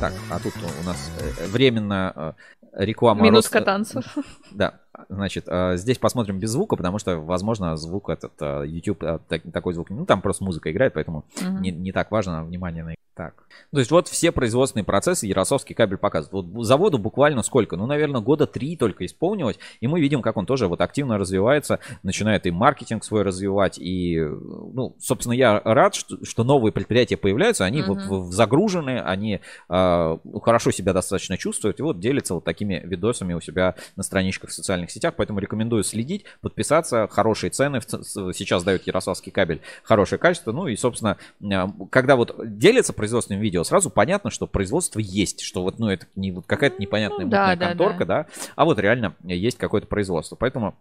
Так, 0.00 0.12
а 0.30 0.38
тут 0.38 0.54
у 0.56 0.86
нас 0.86 1.10
э, 1.20 1.46
временно 1.48 2.34
э, 2.72 2.84
реклама... 2.84 3.22
Минутка 3.24 3.58
роста- 3.58 3.64
танцев. 3.64 4.16
Да, 4.52 4.80
значит, 5.08 5.44
э, 5.46 5.76
здесь 5.76 5.98
посмотрим 5.98 6.38
без 6.38 6.50
звука, 6.50 6.76
потому 6.76 6.98
что, 6.98 7.18
возможно, 7.18 7.76
звук 7.76 8.08
этот, 8.08 8.32
э, 8.40 8.64
YouTube, 8.66 9.04
так- 9.28 9.42
такой 9.52 9.74
звук, 9.74 9.90
ну, 9.90 10.06
там 10.06 10.20
просто 10.22 10.44
музыка 10.44 10.70
играет, 10.70 10.94
поэтому 10.94 11.24
Мгм. 11.40 11.62
не, 11.62 11.70
не 11.70 11.92
так 11.92 12.10
важно 12.10 12.44
внимание 12.44 12.84
на 12.84 12.94
так. 13.14 13.34
То 13.72 13.80
есть 13.80 13.90
вот 13.90 14.06
все 14.06 14.30
производственные 14.30 14.84
процессы 14.84 15.26
Ярославский 15.26 15.74
кабель 15.74 15.96
показывает. 15.96 16.46
Вот 16.54 16.64
заводу 16.64 16.98
буквально 16.98 17.42
сколько? 17.42 17.76
Ну, 17.76 17.84
наверное, 17.86 18.20
года 18.20 18.46
три 18.46 18.76
только 18.76 19.04
исполнилось, 19.04 19.58
и 19.80 19.88
мы 19.88 20.00
видим, 20.00 20.22
как 20.22 20.36
он 20.36 20.46
тоже 20.46 20.68
вот 20.68 20.80
активно 20.80 21.18
развивается, 21.18 21.80
начинает 22.04 22.46
и 22.46 22.52
маркетинг 22.52 23.02
свой 23.02 23.22
развивать, 23.22 23.76
и, 23.76 24.20
ну, 24.20 24.94
собственно, 25.00 25.32
я 25.32 25.60
рад, 25.64 25.96
что, 25.96 26.24
что 26.24 26.44
новые 26.44 26.70
предприятия 26.70 27.16
появляются, 27.16 27.64
они 27.64 27.82
вот 27.82 27.98
Мгм. 27.98 28.08
в- 28.28 28.32
загружены, 28.32 29.00
они 29.00 29.40
э, 29.68 30.18
хорошо 30.40 30.70
себя 30.70 30.92
достаточно 30.92 31.36
чувствуют, 31.36 31.80
и 31.80 31.82
вот 31.82 31.98
делятся 31.98 32.34
вот 32.34 32.44
такими 32.44 32.80
видосами 32.84 33.34
у 33.34 33.40
себя 33.40 33.74
на 33.96 34.04
страничках 34.04 34.50
в 34.50 34.52
социальных 34.52 34.87
сетях, 34.90 35.14
поэтому 35.16 35.38
рекомендую 35.38 35.82
следить, 35.82 36.24
подписаться, 36.40 37.08
хорошие 37.08 37.50
цены 37.50 37.80
сейчас 37.80 38.64
дает 38.64 38.86
Ярославский 38.86 39.32
кабель, 39.32 39.60
хорошее 39.82 40.18
качество, 40.18 40.52
ну 40.52 40.66
и, 40.66 40.76
собственно, 40.76 41.16
э, 41.40 41.66
когда 41.90 42.16
вот 42.16 42.34
делятся 42.58 42.92
производственным 42.92 43.42
видео, 43.42 43.64
сразу 43.64 43.90
понятно, 43.90 44.30
что 44.30 44.46
производство 44.46 44.98
есть, 44.98 45.40
что 45.40 45.62
вот, 45.62 45.78
ну, 45.78 45.88
это 45.88 46.06
не 46.16 46.32
вот 46.32 46.46
какая-то 46.46 46.80
непонятная 46.80 47.24
Ну, 47.24 47.30
да, 47.30 47.50
мутная 47.50 47.56
да, 47.56 47.68
конторка, 47.68 48.04
да, 48.06 48.26
а 48.56 48.64
вот 48.64 48.78
реально 48.78 49.16
есть 49.24 49.58
какое-то 49.58 49.86
производство, 49.86 50.36
поэтому 50.36 50.76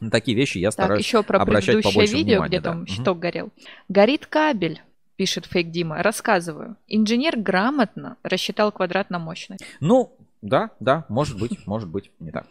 на 0.00 0.10
такие 0.10 0.36
вещи 0.36 0.58
я 0.58 0.68
Так, 0.68 0.72
стараюсь 0.72 1.04
еще 1.04 1.22
про 1.22 1.38
обращать 1.38 1.76
предыдущее 1.76 1.92
побольше 1.92 2.14
видео, 2.14 2.32
внимания, 2.34 2.48
где 2.48 2.60
да. 2.60 2.70
там 2.70 2.86
щиток 2.86 3.18
горел. 3.18 3.50
Горит 3.88 4.26
кабель, 4.26 4.82
пишет 5.16 5.46
фейк 5.46 5.70
Дима. 5.70 6.02
Рассказываю. 6.02 6.76
Инженер 6.88 7.38
грамотно 7.38 8.16
рассчитал 8.24 8.72
квадрат 8.72 9.10
на 9.10 9.20
мощность. 9.20 9.64
Ну, 9.78 10.16
да, 10.42 10.70
да, 10.80 11.06
может 11.08 11.38
быть, 11.38 11.66
может 11.66 11.88
быть, 11.88 12.10
не 12.18 12.30
так. 12.30 12.46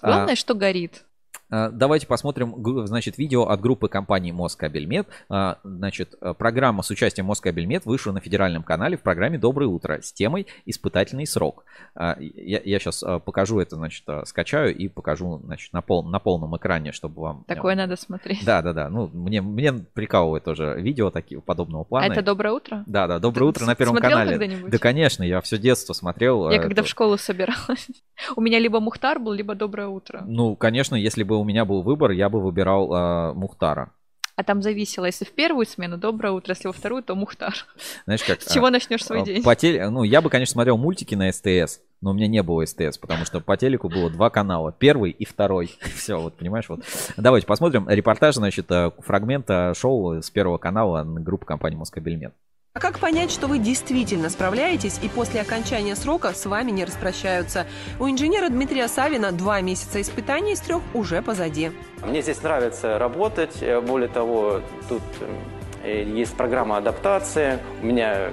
А, 0.00 0.06
Главное, 0.06 0.36
что 0.36 0.54
горит. 0.54 1.04
А, 1.52 1.68
Давайте 1.70 2.06
посмотрим, 2.06 2.54
значит, 2.86 3.18
видео 3.18 3.42
от 3.48 3.60
группы 3.60 3.88
компании 3.88 4.32
Москабельмет. 4.32 5.06
А, 5.28 5.58
Значит, 5.62 6.14
э, 6.20 6.32
программа 6.32 6.82
с 6.82 6.90
участием 6.90 7.26
Москабельмет 7.26 7.84
вышла 7.84 8.12
на 8.12 8.20
федеральном 8.20 8.62
канале 8.62 8.96
в 8.96 9.02
программе 9.02 9.38
«Доброе 9.38 9.66
утро» 9.66 10.00
с 10.00 10.12
темой 10.12 10.46
«Испытательный 10.64 11.26
срок». 11.26 11.64
А, 11.94 12.16
Я, 12.18 12.78
сейчас 12.78 13.04
покажу 13.24 13.60
это, 13.60 13.76
значит, 13.76 14.04
э, 14.08 14.22
скачаю 14.24 14.74
и 14.74 14.88
покажу, 14.88 15.40
значит, 15.44 15.72
на, 15.74 15.82
пол, 15.82 16.04
на 16.04 16.18
полном 16.18 16.56
экране, 16.56 16.92
чтобы 16.92 17.20
вам... 17.20 17.44
э, 17.46 17.54
Такое 17.54 17.74
надо 17.74 17.96
смотреть. 17.96 18.44
Да, 18.44 18.62
да, 18.62 18.72
да. 18.72 18.88
Ну, 18.88 19.10
мне, 19.12 19.42
мне 19.42 19.72
прикалывает 19.72 20.44
тоже 20.44 20.76
видео 20.78 21.10
такие 21.10 21.42
подобного 21.42 21.82
А 21.82 21.84
плана. 21.84 22.12
это 22.12 22.22
доброе 22.22 22.54
утро? 22.54 22.82
Да, 22.86 23.06
да, 23.06 23.18
доброе 23.18 23.44
Ты 23.44 23.48
утро 23.50 23.66
на 23.66 23.74
Первом 23.74 23.96
канале. 23.96 24.62
Да, 24.68 24.78
конечно, 24.78 25.22
я 25.22 25.42
все 25.42 25.58
детство 25.58 25.92
смотрел. 25.92 26.48
Я 26.50 26.56
э, 26.56 26.62
когда 26.62 26.80
это- 26.80 26.86
в 26.86 26.88
школу 26.88 27.18
собиралась, 27.18 27.88
у 28.36 28.40
меня 28.40 28.58
либо 28.58 28.80
Мухтар 28.80 29.18
был, 29.18 29.32
либо 29.32 29.54
доброе 29.54 29.88
утро. 29.88 30.22
Ну, 30.26 30.56
конечно, 30.56 30.96
если 30.96 31.22
бы 31.24 31.41
у 31.42 31.44
меня 31.44 31.64
был 31.64 31.82
выбор, 31.82 32.12
я 32.12 32.28
бы 32.28 32.40
выбирал 32.40 32.92
э, 32.92 33.32
Мухтара. 33.34 33.92
А 34.34 34.44
там 34.44 34.62
зависело, 34.62 35.04
если 35.04 35.26
в 35.26 35.32
первую 35.32 35.66
смену 35.66 35.98
доброе 35.98 36.32
утро, 36.32 36.52
если 36.52 36.66
во 36.66 36.72
вторую, 36.72 37.02
то 37.02 37.14
Мухтар. 37.14 37.54
Знаешь, 38.06 38.22
как... 38.22 38.40
С 38.40 38.52
чего 38.52 38.66
а, 38.66 38.70
начнешь 38.70 39.04
свой 39.04 39.20
а, 39.20 39.24
день? 39.24 39.42
По 39.42 39.54
теле- 39.54 39.90
Ну, 39.90 40.04
я 40.04 40.22
бы, 40.22 40.30
конечно, 40.30 40.52
смотрел 40.52 40.78
мультики 40.78 41.14
на 41.14 41.30
СТС, 41.30 41.80
но 42.00 42.10
у 42.10 42.14
меня 42.14 42.28
не 42.28 42.42
было 42.42 42.64
СТС, 42.64 42.96
потому 42.96 43.26
что 43.26 43.40
по 43.40 43.58
телеку 43.58 43.90
было 43.90 44.08
два 44.08 44.30
канала. 44.30 44.72
Первый 44.72 45.10
и 45.10 45.26
второй. 45.26 45.76
Все, 45.94 46.18
вот, 46.18 46.36
понимаешь, 46.38 46.68
вот. 46.70 46.80
Давайте 47.18 47.46
посмотрим 47.46 47.86
репортаж, 47.88 48.36
значит, 48.36 48.70
э, 48.70 48.90
фрагмента 49.00 49.74
шоу 49.76 50.22
с 50.22 50.30
Первого 50.30 50.56
канала 50.56 51.04
на 51.04 51.20
группы 51.20 51.44
компании 51.44 51.76
Москабельмет. 51.76 52.32
А 52.74 52.80
как 52.80 53.00
понять, 53.00 53.30
что 53.30 53.48
вы 53.48 53.58
действительно 53.58 54.30
справляетесь 54.30 54.98
и 55.02 55.08
после 55.10 55.42
окончания 55.42 55.94
срока 55.94 56.32
с 56.32 56.46
вами 56.46 56.70
не 56.70 56.86
распрощаются? 56.86 57.66
У 58.00 58.08
инженера 58.08 58.48
Дмитрия 58.48 58.88
Савина 58.88 59.30
два 59.30 59.60
месяца 59.60 60.00
испытаний 60.00 60.52
из 60.52 60.60
трех 60.60 60.80
уже 60.94 61.20
позади. 61.20 61.70
Мне 62.02 62.22
здесь 62.22 62.42
нравится 62.42 62.98
работать. 62.98 63.62
Более 63.86 64.08
того, 64.08 64.62
тут 64.88 65.02
э, 65.84 66.04
есть 66.04 66.34
программа 66.34 66.78
адаптации. 66.78 67.58
У 67.82 67.86
меня 67.86 68.30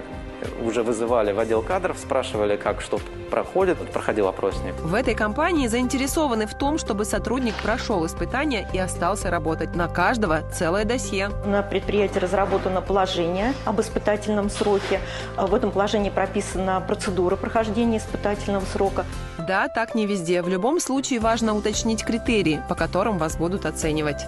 уже 0.63 0.83
вызывали 0.83 1.31
в 1.31 1.39
отдел 1.39 1.61
кадров, 1.61 1.97
спрашивали, 1.97 2.57
как 2.57 2.81
что 2.81 2.99
проходит, 3.29 3.77
проходил 3.91 4.27
опросник. 4.27 4.73
В 4.81 4.93
этой 4.93 5.15
компании 5.15 5.67
заинтересованы 5.67 6.47
в 6.47 6.57
том, 6.57 6.77
чтобы 6.77 7.05
сотрудник 7.05 7.53
прошел 7.61 8.05
испытания 8.05 8.67
и 8.73 8.79
остался 8.79 9.29
работать. 9.29 9.75
На 9.75 9.87
каждого 9.87 10.41
целое 10.51 10.85
досье. 10.85 11.29
На 11.45 11.61
предприятии 11.61 12.19
разработано 12.19 12.81
положение 12.81 13.53
об 13.65 13.79
испытательном 13.79 14.49
сроке. 14.49 14.99
В 15.37 15.53
этом 15.53 15.71
положении 15.71 16.09
прописана 16.09 16.81
процедура 16.81 17.35
прохождения 17.35 17.97
испытательного 17.97 18.65
срока. 18.65 19.05
Да, 19.37 19.67
так 19.67 19.95
не 19.95 20.05
везде. 20.05 20.41
В 20.41 20.49
любом 20.49 20.79
случае 20.79 21.19
важно 21.19 21.55
уточнить 21.55 22.03
критерии, 22.03 22.61
по 22.67 22.75
которым 22.75 23.17
вас 23.17 23.37
будут 23.37 23.65
оценивать. 23.65 24.25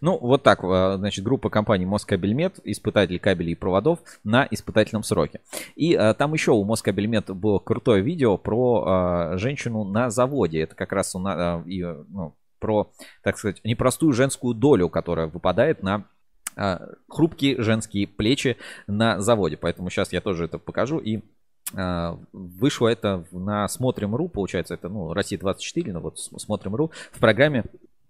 Ну, 0.00 0.18
вот 0.18 0.42
так, 0.42 0.62
э, 0.62 0.96
значит, 0.96 1.24
группа 1.24 1.50
компаний 1.50 1.86
Москабельмет, 1.86 2.58
испытатель 2.64 3.18
кабелей 3.18 3.52
и 3.52 3.56
проводов 3.56 4.00
на 4.24 4.46
испытательном 4.50 5.02
сроке. 5.02 5.40
И 5.76 5.94
а, 5.94 6.14
там 6.14 6.32
еще 6.32 6.52
у 6.52 6.64
Москабельмет 6.64 7.30
было 7.30 7.58
крутое 7.58 8.02
видео 8.02 8.36
про 8.36 8.84
а, 8.86 9.36
женщину 9.36 9.84
на 9.84 10.10
заводе. 10.10 10.60
Это 10.60 10.74
как 10.74 10.92
раз 10.92 11.14
у 11.14 11.18
нас, 11.18 11.36
а, 11.38 11.62
и, 11.66 11.82
ну, 11.82 12.34
про, 12.58 12.90
так 13.22 13.38
сказать, 13.38 13.60
непростую 13.64 14.12
женскую 14.12 14.54
долю, 14.54 14.88
которая 14.88 15.26
выпадает 15.26 15.82
на 15.82 16.04
хрупкие 17.08 17.62
женские 17.62 18.06
плечи 18.06 18.58
на 18.86 19.20
заводе. 19.20 19.56
Поэтому 19.56 19.88
сейчас 19.88 20.12
я 20.12 20.20
тоже 20.20 20.44
это 20.44 20.58
покажу 20.58 20.98
и 20.98 21.20
Вышло 22.32 22.88
это 22.88 23.24
на 23.30 23.68
Смотрим.ру, 23.68 24.28
получается, 24.28 24.74
это 24.74 24.88
ну, 24.88 25.12
Россия 25.12 25.38
24, 25.38 25.92
но 25.92 26.00
вот 26.00 26.18
Смотрим.ру 26.18 26.90
в 27.12 27.20
программе 27.20 27.64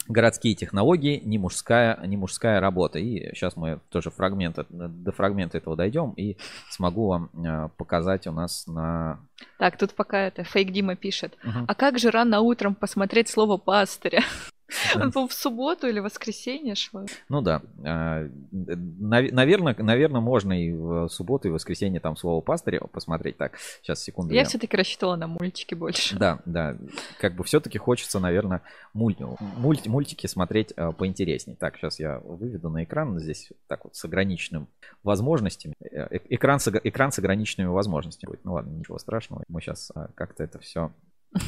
городские 0.09 0.55
технологии, 0.55 1.21
не 1.25 1.39
мужская, 1.39 1.99
не 2.07 2.17
мужская 2.17 2.61
работа. 2.61 2.99
И 2.99 3.35
сейчас 3.35 3.57
мы 3.57 3.81
тоже 3.91 4.11
фрагмент, 4.11 4.59
до 4.69 5.13
фрагмента 5.13 5.59
этого 5.59 5.77
дойдем 5.77 6.13
и 6.13 6.37
смогу 6.71 7.09
вам 7.09 7.31
э, 7.35 7.69
показать 7.77 8.27
у 8.27 8.33
нас 8.33 8.67
на... 8.67 9.21
Так, 9.59 9.77
тут 9.79 9.95
пока 9.95 10.19
это 10.27 10.45
фейк 10.45 10.73
Дима 10.73 10.97
пишет. 10.97 11.37
Угу. 11.45 11.65
А 11.69 11.75
как 11.75 11.99
же 11.99 12.11
рано 12.11 12.41
утром 12.41 12.75
посмотреть 12.75 13.29
слово 13.29 13.57
пастыря? 13.57 14.23
Он, 14.95 15.29
в 15.29 15.33
субботу 15.33 15.87
или 15.87 16.01
воскресенье 16.01 16.75
шло. 16.75 17.05
Ну 17.29 17.41
да. 17.41 17.63
А, 17.85 18.29
наверное, 18.53 19.75
наверное, 19.79 20.21
можно 20.21 20.53
и 20.53 20.73
в 20.73 21.09
субботу, 21.09 21.49
и 21.49 21.51
в 21.51 21.55
воскресенье 21.55 22.01
там 22.01 22.17
слово 22.17 22.41
пастыря 22.41 22.81
посмотреть. 22.81 23.37
Так, 23.37 23.59
сейчас, 23.83 24.03
секунду. 24.03 24.33
Я, 24.33 24.41
я... 24.41 24.47
все-таки 24.47 24.77
рассчитывала 24.77 25.17
на 25.17 25.27
мультики 25.27 25.75
больше. 25.75 26.17
Да, 26.17 26.41
да. 26.45 26.77
Как 27.19 27.35
бы 27.35 27.45
все-таки 27.45 27.79
хочется, 27.79 28.21
наверное, 28.21 28.63
мульт... 28.93 29.19
Мульт... 29.57 29.87
мультики 29.87 30.27
смотреть 30.27 30.73
а, 30.77 30.93
поинтереснее. 30.93 31.57
Так, 31.57 31.77
сейчас 31.77 32.01
я 32.01 32.19
выведу 32.21 32.71
на 32.71 32.85
экран 32.85 33.19
здесь 33.19 33.51
так 33.67 33.85
вот 33.85 33.97
с 33.97 34.05
ограниченным 34.05 34.69
возможностями. 35.03 35.75
Э, 35.81 36.07
э, 36.11 36.19
экран 36.31 36.61
с, 36.61 36.69
экран 36.69 37.13
с 37.13 37.19
ограниченными 37.19 37.69
возможностями 37.69 38.31
будет. 38.31 38.45
Ну 38.45 38.55
ладно, 38.55 38.71
ничего 38.71 38.99
страшного. 38.99 39.45
Мы 39.49 39.61
сейчас 39.61 39.91
а, 39.95 40.09
как-то 40.15 40.45
это 40.45 40.59
все 40.59 40.93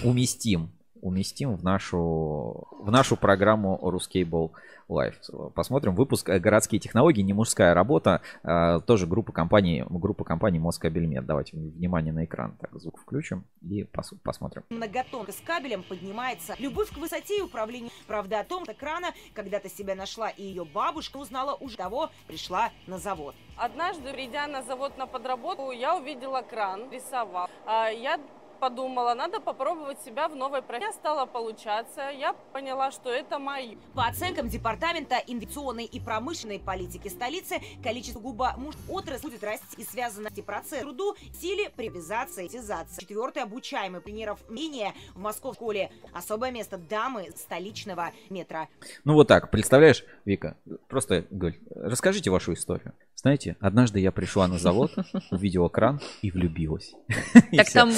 уместим 0.05 0.71
уместим 1.03 1.57
в 1.57 1.63
нашу, 1.63 2.67
в 2.79 2.91
нашу 2.91 3.17
программу 3.17 3.79
Ruscable 3.83 4.53
Live. 4.89 5.51
Посмотрим 5.55 5.95
выпуск 5.95 6.29
«Городские 6.29 6.81
технологии. 6.81 7.23
Не 7.23 7.35
мужская 7.35 7.75
работа». 7.75 8.23
Э, 8.45 8.79
тоже 8.87 9.07
группа 9.07 9.33
компаний, 9.33 9.85
группа 9.89 10.25
компаний 10.25 10.59
Москабельмет. 10.59 11.27
Давайте 11.27 11.57
внимание 11.57 12.13
на 12.13 12.25
экран. 12.25 12.57
Так, 12.61 12.71
звук 12.81 13.01
включим 13.01 13.45
и 13.63 13.85
пос, 13.85 14.15
посмотрим. 14.23 14.63
Многотонка 14.71 15.33
с 15.33 15.41
кабелем 15.41 15.83
поднимается. 15.83 16.55
Любовь 16.59 16.91
к 16.91 16.99
высоте 16.99 17.39
и 17.39 17.43
управлению. 17.43 17.91
Правда 18.07 18.41
о 18.41 18.45
том, 18.45 18.65
что 18.65 18.75
крана 18.75 19.09
когда-то 19.35 19.69
себя 19.69 19.95
нашла 19.95 20.31
и 20.31 20.43
ее 20.43 20.65
бабушка 20.65 21.17
узнала 21.17 21.55
уже 21.55 21.77
того, 21.77 22.11
пришла 22.29 22.71
на 22.87 22.99
завод. 22.99 23.35
Однажды, 23.57 24.13
придя 24.13 24.47
на 24.47 24.63
завод 24.63 24.97
на 24.97 25.07
подработку, 25.07 25.73
я 25.73 25.97
увидела 25.97 26.43
кран, 26.43 26.91
рисовал. 26.91 27.49
А, 27.67 27.89
я 27.89 28.21
подумала, 28.63 29.15
надо 29.15 29.41
попробовать 29.41 30.01
себя 30.03 30.29
в 30.29 30.37
новой 30.37 30.63
профессии. 30.63 30.93
Стало 30.93 31.27
получаться, 31.27 32.11
я 32.17 32.33
поняла, 32.53 32.93
что 32.93 33.11
это 33.11 33.41
мои. 33.41 33.75
По 33.93 34.07
оценкам 34.07 34.49
Департамента 34.49 35.17
инвестиционной 35.27 35.85
и 35.85 35.99
промышленной 35.99 36.61
политики 36.61 37.09
столицы, 37.09 37.57
количество 37.83 38.21
губа 38.21 38.55
муж 38.57 38.77
отрасль 38.89 39.27
будет 39.27 39.43
расти 39.43 39.67
и 39.79 39.85
связано 39.85 40.31
с 40.31 40.41
процесс 40.43 40.83
труду, 40.83 41.17
силе, 41.41 41.71
привязаться 41.71 42.43
и 42.43 42.49
тизаться. 42.49 43.01
Четвертый 43.01 43.43
обучаемый 43.43 44.01
тренеров 44.01 44.39
менее 44.49 44.93
в 45.15 45.19
Москве 45.19 45.53
школе. 45.55 45.91
Особое 46.13 46.53
место 46.53 46.79
дамы 46.79 47.31
столичного 47.35 48.13
метра. 48.31 48.69
Ну 49.03 49.15
вот 49.15 49.27
так, 49.27 49.51
представляешь, 49.51 50.05
Вика, 50.25 50.57
просто, 50.87 51.27
Галь, 51.31 51.59
расскажите 51.75 52.31
вашу 52.31 52.53
историю. 52.53 52.95
Знаете, 53.23 53.57
однажды 53.61 54.01
я 54.01 54.11
пришла 54.11 54.49
на 54.49 54.59
завод, 54.59 54.91
увидела 55.31 55.69
кран 55.69 56.01
и 56.23 56.31
влюбилась. 56.31 56.93
Так 57.57 57.71
там 57.71 57.91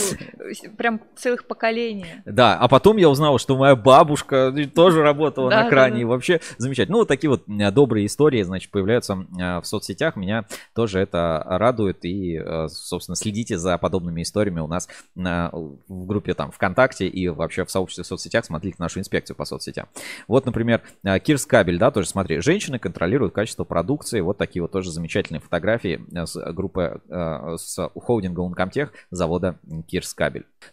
прям 0.77 1.01
целых 1.17 1.47
поколений. 1.47 2.07
Да, 2.25 2.57
а 2.59 2.69
потом 2.69 2.97
я 2.97 3.09
узнал, 3.09 3.39
что 3.39 3.57
моя 3.57 3.77
бабушка 3.77 4.55
тоже 4.75 5.03
работала 5.03 5.51
на 5.51 5.69
кране. 5.69 6.03
И 6.03 6.05
вообще 6.05 6.41
замечательно. 6.59 6.95
Ну, 6.95 6.99
вот 7.01 7.09
такие 7.09 7.31
вот 7.31 7.45
добрые 7.47 8.07
истории, 8.07 8.43
значит, 8.43 8.71
появляются 8.71 9.15
в 9.15 9.63
соцсетях. 9.65 10.17
Меня 10.17 10.45
тоже 10.75 11.01
это 11.01 11.43
радует. 11.47 12.05
И, 12.05 12.37
э, 12.37 12.69
собственно, 12.69 13.17
следите 13.17 13.59
за 13.59 13.79
подобными 13.79 14.23
историями 14.23 14.61
у 14.61 14.67
нас 14.67 14.89
в 15.15 16.07
группе 16.07 16.35
там 16.35 16.51
ВКонтакте 16.51 17.07
и 17.07 17.29
вообще 17.29 17.65
в 17.65 17.71
сообществе 17.71 18.05
в 18.05 18.07
соцсетях. 18.07 18.45
Смотрите 18.45 18.77
нашу 18.79 19.01
инспекцию 19.01 19.37
по 19.37 19.45
соцсетям. 19.45 19.89
Вот, 20.29 20.47
например, 20.47 20.83
э, 21.05 21.19
Кирс 21.19 21.47
Кабель, 21.47 21.79
да, 21.79 21.91
тоже 21.91 22.09
смотри. 22.09 22.41
Женщины 22.41 22.79
контролируют 22.79 23.35
качество 23.35 23.65
продукции. 23.65 24.21
Вот 24.21 24.39
такие 24.39 24.63
вот 24.63 24.73
тоже 24.73 24.91
замечательные 24.91 25.41
фотографии 25.41 26.05
э, 26.13 26.27
с 26.27 26.53
группы, 26.53 27.01
с 27.09 27.91
холдинга 27.95 28.43
Uncomtech 28.43 28.91
завода 29.11 29.59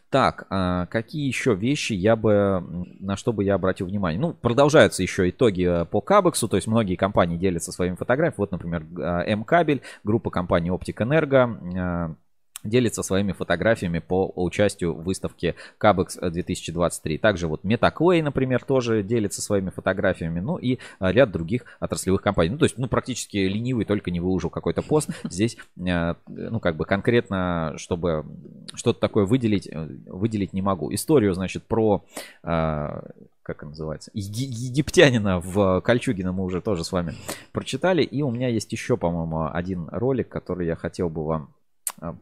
Так, 0.10 0.46
а 0.50 0.88
какие 0.88 1.28
еще 1.28 1.54
вещи 1.56 1.94
я 1.94 2.16
бы, 2.16 2.64
на 3.00 3.16
что 3.16 3.32
бы 3.32 3.44
я 3.44 3.56
обратил 3.56 3.88
внимание? 3.88 4.20
Ну, 4.20 4.34
продолжаются 4.34 5.02
еще 5.02 5.30
итоги 5.30 5.84
э, 5.84 5.86
по 5.86 6.02
Кабексу, 6.02 6.48
то 6.48 6.58
есть 6.58 6.68
многие 6.68 6.96
компании 6.96 7.38
делятся 7.38 7.72
своими 7.72 7.96
фотографиями. 7.96 8.36
Вот, 8.38 8.52
например, 8.52 8.86
М-кабель, 8.98 9.82
группа 10.04 10.30
компании 10.30 10.70
Оптик 10.70 11.02
Энерго, 11.02 12.16
делится 12.64 13.04
своими 13.04 13.32
фотографиями 13.32 14.00
по 14.00 14.32
участию 14.36 14.94
в 14.94 15.04
выставке 15.04 15.56
Cabex 15.80 16.30
2023. 16.30 17.18
Также 17.18 17.48
вот 17.48 17.64
MetaClay, 17.64 18.22
например, 18.22 18.64
тоже 18.64 19.04
делится 19.04 19.42
своими 19.42 19.70
фотографиями, 19.70 20.40
ну 20.40 20.58
и 20.58 20.80
а, 21.00 21.12
ряд 21.12 21.32
других 21.32 21.66
отраслевых 21.80 22.22
компаний. 22.22 22.52
Ну, 22.52 22.58
то 22.58 22.66
есть, 22.66 22.78
ну, 22.78 22.88
практически 22.88 23.38
ленивый 23.38 23.86
только 23.86 24.12
не 24.12 24.20
выложил 24.20 24.50
какой-то 24.50 24.82
пост. 24.82 25.10
Здесь, 25.24 25.58
а, 25.88 26.16
ну, 26.28 26.60
как 26.60 26.76
бы 26.76 26.86
конкретно, 26.86 27.74
чтобы 27.78 28.26
что-то 28.74 29.00
такое 29.00 29.26
выделить, 29.26 29.68
э, 29.68 29.88
выделить 30.06 30.54
не 30.54 30.62
могу. 30.62 30.94
Историю, 30.94 31.34
значит, 31.34 31.64
про 31.64 32.04
а, 32.44 33.04
как 33.44 33.64
называется, 33.64 34.12
египтянина 34.14 35.40
в 35.40 35.82
Кольчугино 35.82 36.32
мы 36.32 36.44
уже 36.44 36.62
тоже 36.62 36.84
с 36.84 36.92
вами 36.92 37.14
прочитали. 37.52 38.04
И 38.04 38.22
у 38.22 38.30
меня 38.32 38.48
есть 38.48 38.72
еще, 38.72 38.98
по-моему, 38.98 39.50
один 39.52 39.90
ролик, 39.92 40.30
который 40.30 40.68
я 40.68 40.76
хотел 40.76 41.10
бы 41.10 41.26
вам 41.26 41.50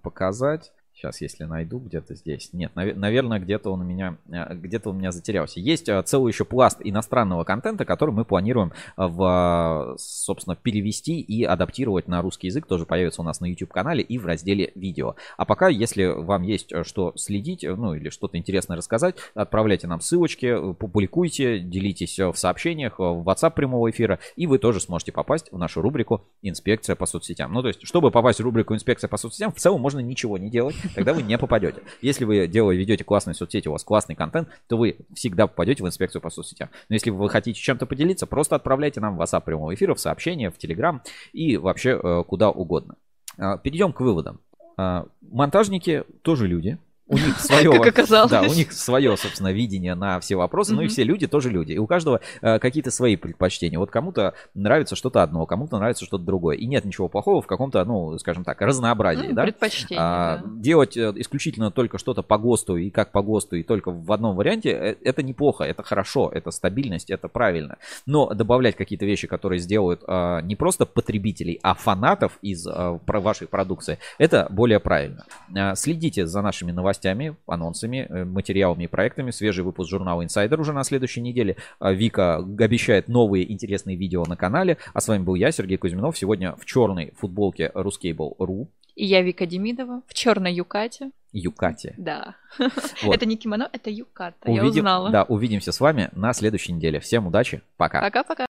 показать. 0.04 0.72
Сейчас, 1.00 1.22
если 1.22 1.46
найду 1.46 1.80
где-то 1.80 2.14
здесь. 2.14 2.50
Нет, 2.52 2.74
наверное, 2.76 3.40
где-то 3.40 3.72
он 3.72 3.80
у 3.80 3.84
меня, 3.86 4.18
э, 4.30 4.54
где-то 4.54 4.90
у 4.90 4.94
меня 4.94 5.14
затерялся. 5.14 5.62
Есть 5.62 5.88
э, 5.88 6.02
целый 6.04 6.34
еще 6.34 6.44
пласт 6.44 6.82
иностранного 6.84 7.46
контента, 7.46 7.86
который 7.86 8.14
мы 8.14 8.26
планируем 8.26 8.74
э, 8.98 9.06
в, 9.06 9.96
собственно, 9.98 10.58
перевести 10.58 11.22
и 11.22 11.46
адаптировать 11.46 12.10
на 12.10 12.22
русский 12.22 12.48
язык. 12.48 12.66
Тоже 12.66 12.86
появится 12.86 13.22
у 13.22 13.24
нас 13.24 13.40
на 13.40 13.46
YouTube-канале 13.46 14.04
и 14.04 14.18
в 14.18 14.26
разделе 14.26 14.74
видео. 14.76 15.16
А 15.38 15.46
пока, 15.46 15.70
если 15.70 16.04
вам 16.04 16.42
есть 16.42 16.74
что 16.84 17.14
следить, 17.16 17.64
ну 17.64 17.94
или 17.94 18.10
что-то 18.10 18.38
интересное 18.38 18.76
рассказать, 18.76 19.16
отправляйте 19.36 19.88
нам 19.88 20.02
ссылочки, 20.02 20.74
публикуйте, 20.74 21.60
делитесь 21.60 22.20
в 22.20 22.36
сообщениях, 22.36 23.00
в 23.00 23.24
WhatsApp 23.26 23.52
прямого 23.52 23.90
эфира, 23.90 24.20
и 24.36 24.48
вы 24.48 24.60
тоже 24.60 24.82
сможете 24.82 25.14
попасть 25.14 25.50
в 25.50 25.58
нашу 25.58 25.80
рубрику 25.80 26.26
«Инспекция 26.42 26.98
по 26.98 27.06
соцсетям». 27.06 27.54
Ну, 27.54 27.62
то 27.62 27.70
есть, 27.70 27.88
чтобы 27.88 28.12
попасть 28.12 28.42
в 28.42 28.44
рубрику 28.44 28.76
«Инспекция 28.76 29.08
по 29.08 29.16
соцсетям», 29.16 29.54
в 29.54 29.60
целом 29.60 29.80
можно 29.80 30.00
ничего 30.00 30.38
не 30.38 30.50
делать 30.50 30.76
тогда 30.95 31.14
вы 31.14 31.22
не 31.22 31.38
попадете. 31.38 31.82
Если 32.02 32.26
вы 32.26 32.48
делаете, 32.48 32.80
ведете 32.80 33.03
классные 33.03 33.34
соцсети, 33.34 33.68
у 33.68 33.72
вас 33.72 33.84
классный 33.84 34.16
контент, 34.16 34.49
то 34.68 34.78
вы 34.78 34.98
всегда 35.14 35.48
попадете 35.48 35.84
в 35.84 35.88
инспекцию 35.88 36.22
по 36.22 36.30
соцсетям. 36.30 36.70
Но 36.90 36.95
если 36.95 37.10
вы 37.10 37.30
хотите 37.30 37.60
чем-то 37.60 37.86
поделиться, 37.86 38.28
просто 38.28 38.56
отправляйте 38.56 38.99
нам 38.99 39.18
в 39.18 39.22
WhatsApp 39.22 39.44
прямого 39.44 39.74
эфира, 39.74 39.94
в 39.94 39.99
сообщения, 39.99 40.52
в 40.52 40.57
Telegram 40.57 40.99
и 41.34 41.57
вообще 41.57 41.99
э, 42.02 42.24
куда 42.28 42.49
угодно. 42.49 42.95
А, 43.38 43.57
перейдем 43.57 43.94
к 43.94 44.02
выводам. 44.02 44.40
А, 44.78 45.06
монтажники 45.22 46.03
тоже 46.22 46.48
люди, 46.48 46.78
у 47.10 47.15
них 47.18 47.40
свое, 47.40 47.72
Как 47.72 47.88
оказалось. 47.88 48.31
да, 48.31 48.41
у 48.44 48.53
них 48.53 48.72
свое, 48.72 49.18
собственно, 49.18 49.52
видение 49.52 49.95
на 49.95 50.19
все 50.19 50.36
вопросы, 50.36 50.73
ну 50.73 50.81
и 50.81 50.88
все 50.88 51.03
люди 51.03 51.27
тоже 51.27 51.49
люди, 51.49 51.73
и 51.73 51.77
у 51.77 51.88
каждого 51.88 52.22
э, 52.41 52.60
какие-то 52.60 52.91
свои 52.91 53.15
предпочтения. 53.15 53.77
Вот 53.80 53.90
кому-то 53.91 54.34
нравится 54.53 54.95
что-то 54.95 55.22
одно, 55.23 55.45
кому-то 55.45 55.77
нравится 55.77 56.06
что-то 56.06 56.23
другое, 56.23 56.56
и 56.56 56.65
нет 56.65 56.86
ничего 56.86 57.10
плохого 57.10 57.41
в 57.41 57.48
каком-то, 57.48 57.84
ну, 57.84 58.18
скажем 58.19 58.44
так, 58.44 58.61
разнообразии, 58.61 59.27
Ну, 59.27 59.34
да? 59.34 59.44
предпочтения, 59.44 60.02
А, 60.02 60.38
да. 60.38 60.44
Делать 60.60 60.95
э, 60.98 61.11
исключительно 61.15 61.72
только 61.72 61.98
что-то 61.98 62.22
по 62.22 62.38
ГОСТу 62.38 62.77
и 62.77 62.90
как 62.91 63.11
по 63.11 63.22
ГОСТу 63.22 63.56
и 63.57 63.64
только 63.64 63.91
в 63.91 64.11
одном 64.11 64.36
варианте, 64.36 64.69
э, 64.69 64.95
это 65.03 65.23
неплохо, 65.23 65.64
это 65.64 65.81
хорошо, 65.84 66.30
это 66.34 66.52
стабильность, 66.52 67.10
это 67.10 67.27
правильно. 67.27 67.77
Но 68.06 68.30
добавлять 68.34 68.76
какие-то 68.76 69.06
вещи, 69.06 69.27
которые 69.27 69.60
сделают 69.60 70.03
а, 70.07 70.41
не 70.41 70.56
просто 70.56 70.86
потребителей, 70.86 71.60
а 71.64 71.73
фанатов 71.73 72.38
из 72.44 72.68
про- 73.06 73.19
вашей 73.19 73.48
продукции, 73.48 73.98
это 74.19 74.48
более 74.52 74.80
правильно. 74.80 75.26
А, 75.56 75.73
Следите 75.76 76.27
за 76.27 76.41
нашими 76.41 76.72
новостями, 76.72 76.99
анонсами, 77.48 78.06
э, 78.10 78.26
материалами 78.26 78.84
и 78.84 78.88
проектами. 78.88 79.32
Свежий 79.32 79.64
выпуск 79.64 79.90
журнала 79.90 80.22
Insider 80.24 80.60
уже 80.60 80.74
на 80.74 80.84
следующей 80.84 81.22
неделе. 81.22 81.58
А, 81.80 81.92
Вика 81.92 82.38
обещает 82.38 83.08
новые 83.08 83.52
интересные 83.52 83.96
видео 83.98 84.24
на 84.26 84.36
канале. 84.36 84.78
А 84.94 85.02
с 85.02 85.08
вами 85.08 85.24
был 85.24 85.36
я, 85.36 85.52
Сергей 85.52 85.78
Кузьминов. 85.78 86.18
Сегодня 86.18 86.56
в 86.56 86.66
черной 86.66 87.14
футболке 87.18 87.72
Ruscable.ru. 87.74 88.68
И 88.96 89.06
я 89.06 89.22
Вика 89.22 89.46
Демидова 89.46 90.02
в 90.08 90.14
черной 90.14 90.54
юкате. 90.54 91.12
Юкате. 91.32 91.94
Да. 91.98 92.36
Вот. 93.04 93.16
Это 93.16 93.26
не 93.26 93.38
кимоно, 93.38 93.70
это 93.72 93.90
юката. 93.90 94.52
Я 94.52 94.62
Увидим- 94.64 94.80
узнала. 94.80 95.10
Да, 95.12 95.24
увидимся 95.24 95.72
с 95.72 95.80
вами 95.80 96.10
на 96.14 96.34
следующей 96.34 96.74
неделе. 96.74 97.00
Всем 97.00 97.28
удачи. 97.28 97.62
Пока. 97.78 98.02
Пока-пока. 98.02 98.36